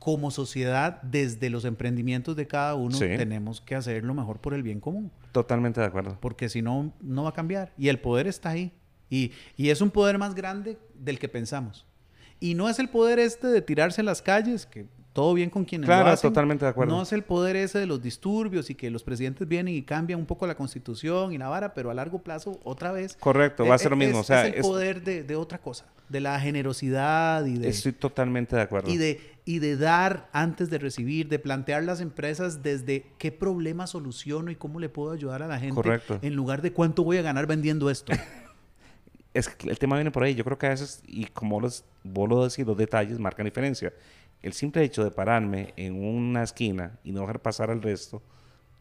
como 0.01 0.31
sociedad, 0.31 0.99
desde 1.03 1.51
los 1.51 1.63
emprendimientos 1.63 2.35
de 2.35 2.47
cada 2.47 2.73
uno, 2.73 2.97
tenemos 2.97 3.61
que 3.61 3.75
hacer 3.75 4.03
lo 4.03 4.15
mejor 4.15 4.39
por 4.39 4.55
el 4.55 4.63
bien 4.63 4.79
común. 4.79 5.11
Totalmente 5.31 5.79
de 5.79 5.85
acuerdo. 5.85 6.17
Porque 6.19 6.49
si 6.49 6.63
no, 6.63 6.91
no 7.01 7.21
va 7.21 7.29
a 7.29 7.33
cambiar. 7.33 7.71
Y 7.77 7.87
el 7.87 7.99
poder 7.99 8.25
está 8.25 8.49
ahí. 8.49 8.73
Y, 9.11 9.31
y, 9.57 9.69
es 9.69 9.79
un 9.79 9.91
poder 9.91 10.17
más 10.17 10.33
grande 10.33 10.79
del 10.95 11.19
que 11.19 11.29
pensamos. 11.29 11.85
Y 12.39 12.55
no 12.55 12.67
es 12.67 12.79
el 12.79 12.89
poder 12.89 13.19
este 13.19 13.45
de 13.45 13.61
tirarse 13.61 14.01
en 14.01 14.07
las 14.07 14.23
calles, 14.23 14.65
que 14.65 14.87
todo 15.13 15.33
bien 15.33 15.49
con 15.49 15.65
quienes 15.65 15.87
claro, 15.87 16.05
lo 16.05 16.11
hacen. 16.11 16.29
totalmente 16.29 16.65
de 16.65 16.71
acuerdo. 16.71 16.95
No 16.95 17.03
es 17.03 17.11
el 17.11 17.23
poder 17.23 17.55
ese 17.55 17.79
de 17.79 17.85
los 17.85 18.01
disturbios 18.01 18.69
y 18.69 18.75
que 18.75 18.89
los 18.89 19.03
presidentes 19.03 19.47
vienen 19.47 19.75
y 19.75 19.81
cambian 19.81 20.19
un 20.19 20.25
poco 20.25 20.47
la 20.47 20.55
constitución 20.55 21.33
y 21.33 21.37
la 21.37 21.49
vara, 21.49 21.73
pero 21.73 21.91
a 21.91 21.93
largo 21.93 22.19
plazo, 22.19 22.59
otra 22.63 22.91
vez. 22.91 23.17
Correcto, 23.19 23.65
va 23.65 23.75
a 23.75 23.77
ser 23.77 23.91
lo 23.91 23.97
mismo. 23.97 24.21
Es, 24.21 24.21
o 24.21 24.23
sea, 24.23 24.47
es 24.47 24.55
el 24.55 24.61
poder 24.61 25.03
de, 25.03 25.23
de, 25.23 25.35
otra 25.35 25.57
cosa, 25.57 25.85
de 26.07 26.21
la 26.21 26.39
generosidad 26.39 27.45
y 27.45 27.57
de. 27.57 27.69
Estoy 27.69 27.91
totalmente 27.91 28.55
de 28.55 28.61
acuerdo. 28.61 28.89
Y 28.89 28.97
de, 28.97 29.30
y 29.45 29.59
de 29.59 29.77
dar 29.77 30.29
antes 30.33 30.69
de 30.69 30.77
recibir, 30.77 31.27
de 31.27 31.39
plantear 31.39 31.83
las 31.83 32.01
empresas 32.01 32.61
desde 32.61 33.05
qué 33.17 33.31
problema 33.31 33.87
soluciono 33.87 34.51
y 34.51 34.55
cómo 34.55 34.79
le 34.79 34.89
puedo 34.89 35.11
ayudar 35.11 35.41
a 35.41 35.47
la 35.47 35.59
gente. 35.59 35.75
Correcto. 35.75 36.19
En 36.21 36.35
lugar 36.35 36.61
de 36.61 36.73
cuánto 36.73 37.03
voy 37.03 37.17
a 37.17 37.21
ganar 37.21 37.47
vendiendo 37.47 37.89
esto. 37.89 38.13
es 39.33 39.49
que 39.49 39.69
el 39.69 39.79
tema 39.79 39.95
viene 39.95 40.11
por 40.11 40.23
ahí. 40.23 40.35
Yo 40.35 40.43
creo 40.43 40.57
que 40.57 40.67
a 40.67 40.69
veces, 40.69 41.01
y 41.07 41.25
como 41.25 41.59
los, 41.59 41.83
vos 42.03 42.29
lo 42.29 42.47
decís, 42.47 42.65
los 42.65 42.77
detalles 42.77 43.19
marcan 43.19 43.45
diferencia 43.45 43.93
el 44.41 44.53
simple 44.53 44.83
hecho 44.83 45.03
de 45.03 45.11
pararme 45.11 45.73
en 45.77 46.03
una 46.03 46.43
esquina 46.43 46.99
y 47.03 47.11
no 47.11 47.21
dejar 47.21 47.41
pasar 47.41 47.69
al 47.69 47.81
resto, 47.81 48.21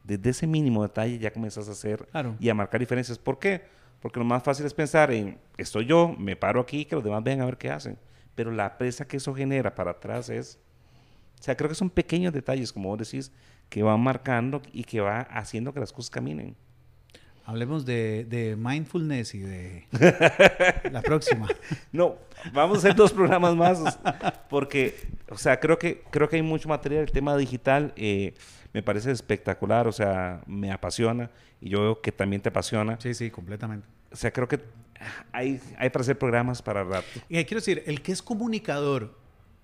desde 0.05 0.31
ese 0.31 0.47
mínimo 0.47 0.82
detalle 0.82 1.19
ya 1.19 1.32
comienzas 1.32 1.69
a 1.69 1.73
hacer 1.73 2.09
y 2.39 2.49
a 2.49 2.55
marcar 2.55 2.81
diferencias. 2.81 3.19
¿Por 3.19 3.39
qué? 3.39 3.62
Porque 4.01 4.19
lo 4.19 4.24
más 4.24 4.43
fácil 4.43 4.65
es 4.65 4.73
pensar 4.73 5.12
en, 5.12 5.39
estoy 5.59 5.85
yo, 5.85 6.15
me 6.19 6.37
paro 6.37 6.61
aquí, 6.61 6.87
que 6.87 6.95
los 6.95 7.05
demás 7.05 7.23
vean 7.23 7.43
a 7.43 7.45
ver 7.45 7.59
qué 7.59 7.70
hacen. 7.70 7.99
Pero 8.41 8.53
la 8.53 8.79
presa 8.79 9.07
que 9.07 9.19
eso 9.19 9.35
genera 9.35 9.75
para 9.75 9.91
atrás 9.91 10.31
es... 10.31 10.59
O 11.39 11.43
sea, 11.43 11.55
creo 11.59 11.69
que 11.69 11.75
son 11.75 11.91
pequeños 11.91 12.33
detalles, 12.33 12.73
como 12.73 12.89
vos 12.89 12.99
decís, 12.99 13.31
que 13.69 13.83
van 13.83 14.01
marcando 14.01 14.62
y 14.73 14.85
que 14.85 15.03
va 15.03 15.21
haciendo 15.21 15.75
que 15.75 15.81
las 15.81 15.93
cosas 15.93 16.09
caminen. 16.09 16.57
Hablemos 17.45 17.85
de, 17.85 18.57
mindfulness 18.59 19.35
y 19.35 19.41
de 19.41 19.87
la 20.91 21.03
próxima. 21.03 21.49
No, 21.93 22.17
vamos 22.55 22.77
a 22.77 22.79
hacer 22.79 22.95
dos 22.95 23.12
programas 23.12 23.55
más 23.55 23.99
porque, 24.49 24.95
o 25.29 25.37
sea, 25.37 25.61
creo 25.61 25.79
que, 25.79 26.03
creo 26.09 26.27
que 26.27 26.37
hay 26.37 26.43
mucho 26.43 26.67
material. 26.67 27.03
El 27.03 27.12
tema 27.12 27.37
digital 27.37 27.93
eh, 27.95 28.33
me 28.73 28.83
parece 28.83 29.11
espectacular, 29.11 29.87
o 29.87 29.93
sea, 29.93 30.41
me 30.47 30.73
apasiona 30.73 31.29
y 31.61 31.69
yo 31.69 31.83
veo 31.83 32.01
que 32.01 32.11
también 32.11 32.41
te 32.41 32.49
apasiona. 32.49 32.99
Sí, 33.03 33.12
sí, 33.12 33.31
completamente. 33.31 33.87
O 34.11 34.17
sea, 34.17 34.33
creo 34.33 34.49
que 34.49 34.61
hay, 35.32 35.60
hay 35.78 35.90
para 35.90 36.02
hacer 36.02 36.18
programas 36.18 36.62
para 36.62 36.85
rato. 36.85 37.06
Y 37.28 37.43
quiero 37.44 37.60
decir, 37.60 37.82
el 37.86 38.02
que 38.02 38.12
es 38.12 38.22
comunicador, 38.22 39.16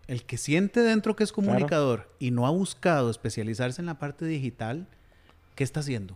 el 0.07 0.25
que 0.25 0.37
siente 0.37 0.81
dentro 0.81 1.17
que 1.17 1.25
es 1.25 1.33
comunicador 1.33 2.11
y 2.19 2.31
no 2.31 2.47
ha 2.47 2.51
buscado 2.51 3.11
especializarse 3.11 3.81
en 3.81 3.87
la 3.87 3.99
parte 3.99 4.25
digital, 4.25 4.87
¿qué 5.55 5.65
está 5.65 5.81
haciendo? 5.81 6.15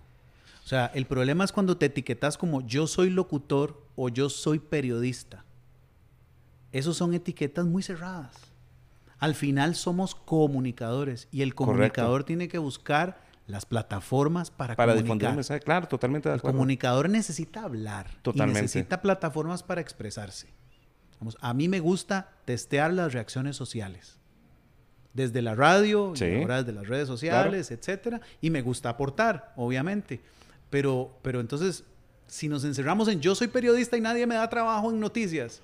O 0.64 0.68
sea, 0.68 0.86
el 0.94 1.06
problema 1.06 1.44
es 1.44 1.52
cuando 1.52 1.76
te 1.76 1.86
etiquetas 1.86 2.38
como 2.38 2.64
yo 2.66 2.86
soy 2.86 3.10
locutor 3.10 3.82
o 3.96 4.08
yo 4.08 4.30
soy 4.30 4.58
periodista. 4.58 5.44
Esos 6.72 6.96
son 6.96 7.14
etiquetas 7.14 7.66
muy 7.66 7.82
cerradas. 7.82 8.34
Al 9.18 9.34
final 9.34 9.74
somos 9.74 10.14
comunicadores 10.14 11.28
y 11.32 11.42
el 11.42 11.54
comunicador 11.54 12.24
tiene 12.24 12.48
que 12.48 12.58
buscar 12.58 13.20
las 13.50 13.66
plataformas 13.66 14.50
para, 14.50 14.76
para 14.76 14.94
comunicar. 14.94 15.36
difundir 15.36 15.62
Claro, 15.62 15.88
totalmente 15.88 16.28
de 16.28 16.36
acuerdo. 16.36 16.48
El 16.48 16.58
comunicador 16.58 17.08
necesita 17.10 17.62
hablar 17.64 18.08
totalmente. 18.22 18.60
y 18.60 18.62
necesita 18.62 19.02
plataformas 19.02 19.62
para 19.62 19.80
expresarse. 19.80 20.48
Vamos, 21.18 21.36
a 21.40 21.52
mí 21.52 21.68
me 21.68 21.80
gusta 21.80 22.30
testear 22.46 22.92
las 22.92 23.12
reacciones 23.12 23.56
sociales. 23.56 24.16
desde 25.12 25.42
la 25.42 25.56
radio, 25.56 26.12
Sí. 26.14 26.24
y 26.24 26.40
ahora 26.42 26.62
desde 26.62 26.72
las 26.72 26.86
redes 26.86 27.08
sociales, 27.08 27.72
etcétera, 27.72 28.20
y 28.40 28.48
me 28.48 28.62
gusta 28.62 28.90
aportar, 28.90 29.52
obviamente. 29.56 30.20
Pero, 30.70 31.18
pero 31.22 31.40
entonces, 31.40 31.82
si 32.28 32.48
nos 32.48 32.62
encerramos 32.62 33.08
en 33.08 33.20
yo 33.20 33.34
soy 33.34 33.48
periodista 33.48 33.96
y 33.96 34.00
nadie 34.00 34.24
me 34.28 34.36
da 34.36 34.48
trabajo 34.48 34.88
en 34.88 35.00
noticias, 35.00 35.62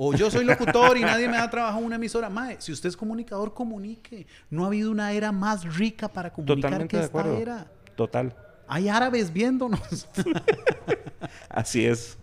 o 0.00 0.14
yo 0.14 0.30
soy 0.30 0.44
locutor 0.44 0.96
y 0.96 1.00
nadie 1.00 1.28
me 1.28 1.36
da 1.36 1.50
trabajo 1.50 1.80
en 1.80 1.84
una 1.86 1.96
emisora, 1.96 2.30
mae, 2.30 2.56
si 2.60 2.70
usted 2.70 2.88
es 2.88 2.96
comunicador, 2.96 3.52
comunique. 3.52 4.28
No 4.48 4.62
ha 4.62 4.68
habido 4.68 4.92
una 4.92 5.10
era 5.12 5.32
más 5.32 5.76
rica 5.76 6.06
para 6.06 6.32
comunicar 6.32 6.70
Totalmente 6.70 6.96
que 6.96 7.04
esta 7.04 7.36
era. 7.36 7.66
Total. 7.96 8.32
Hay 8.68 8.88
árabes 8.88 9.32
viéndonos. 9.32 10.06
Así 11.48 11.84
es. 11.84 12.16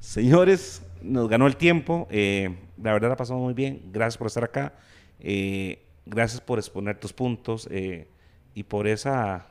Señores, 0.00 0.82
nos 1.02 1.28
ganó 1.28 1.46
el 1.46 1.54
tiempo. 1.54 2.08
eh, 2.10 2.56
la 2.82 2.94
verdad 2.94 3.10
la 3.10 3.16
pasamos 3.16 3.42
muy 3.44 3.54
bien. 3.54 3.80
Gracias 3.92 4.18
por 4.18 4.26
estar 4.26 4.42
acá. 4.42 4.74
eh, 5.20 5.86
gracias 6.06 6.40
por 6.40 6.58
exponer 6.58 6.98
tus 6.98 7.12
puntos 7.12 7.68
eh, 7.70 8.08
y 8.54 8.64
por 8.64 8.88
esa 8.88 9.46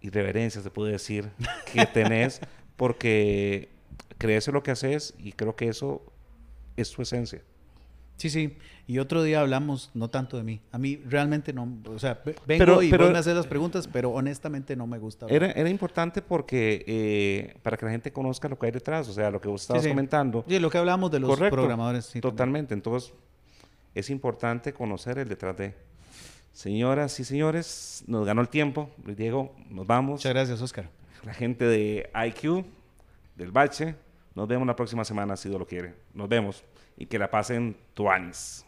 irreverencia, 0.00 0.62
se 0.62 0.70
puede 0.70 0.92
decir, 0.92 1.28
que 1.72 1.86
tenés, 1.86 2.40
porque 2.76 3.70
crees 4.18 4.46
en 4.46 4.54
lo 4.54 4.62
que 4.62 4.70
haces 4.70 5.14
y 5.18 5.32
creo 5.32 5.56
que 5.56 5.66
eso 5.66 6.11
es 6.76 6.90
tu 6.90 7.02
esencia. 7.02 7.42
Sí, 8.16 8.30
sí. 8.30 8.56
Y 8.86 8.98
otro 8.98 9.22
día 9.22 9.40
hablamos, 9.40 9.90
no 9.94 10.08
tanto 10.10 10.36
de 10.36 10.42
mí. 10.44 10.60
A 10.70 10.78
mí 10.78 10.96
realmente 11.08 11.52
no, 11.52 11.66
o 11.88 11.98
sea, 11.98 12.20
ve- 12.24 12.36
vengo 12.46 12.64
Pero- 12.64 12.82
y 12.82 12.90
pero- 12.90 13.10
me 13.10 13.18
haces 13.18 13.34
las 13.34 13.46
preguntas, 13.46 13.88
pero 13.90 14.10
honestamente 14.10 14.76
no 14.76 14.86
me 14.86 14.98
gusta. 14.98 15.24
hablar. 15.26 15.42
Era, 15.44 15.52
era 15.60 15.68
importante 15.70 16.22
porque 16.22 16.84
eh, 16.86 17.56
para 17.62 17.76
que 17.76 17.84
la 17.86 17.90
gente 17.90 18.12
conozca 18.12 18.48
lo 18.48 18.58
que 18.58 18.66
hay 18.66 18.72
detrás, 18.72 19.08
o 19.08 19.12
sea, 19.12 19.30
lo 19.30 19.40
que 19.40 19.48
vos 19.48 19.62
estabas 19.62 19.82
Sí, 19.82 19.88
sí. 19.88 19.92
comentando. 19.92 20.44
Sí, 20.46 20.58
lo 20.58 20.70
que 20.70 20.78
hablamos 20.78 21.10
de 21.10 21.20
los 21.20 21.30
Correcto. 21.30 21.56
programadores. 21.56 22.04
sí, 22.04 22.20
también. 22.20 22.32
Totalmente. 22.36 22.74
Entonces, 22.74 23.12
es 23.94 24.08
importante 24.10 24.72
conocer 24.72 25.18
el 25.18 25.28
detrás 25.28 25.56
de. 25.56 25.74
Señoras 26.52 27.18
y 27.18 27.24
señores, 27.24 28.04
nos 28.06 28.26
ganó 28.26 28.42
el 28.42 28.48
tiempo. 28.48 28.90
Diego, 29.06 29.54
nos 29.70 29.86
vamos. 29.86 30.12
Muchas 30.20 30.32
gracias, 30.34 30.60
Oscar. 30.60 30.90
La 31.24 31.32
gente 31.32 31.64
de 31.64 32.10
IQ, 32.26 32.64
del 33.36 33.50
Bache, 33.50 33.94
nos 34.34 34.48
vemos 34.48 34.66
la 34.66 34.76
próxima 34.76 35.04
semana 35.04 35.36
si 35.36 35.48
Dios 35.48 35.58
lo 35.58 35.66
quiere. 35.66 35.94
Nos 36.14 36.28
vemos 36.28 36.64
y 36.96 37.06
que 37.06 37.18
la 37.18 37.30
pasen 37.30 37.76
tuanis. 37.94 38.64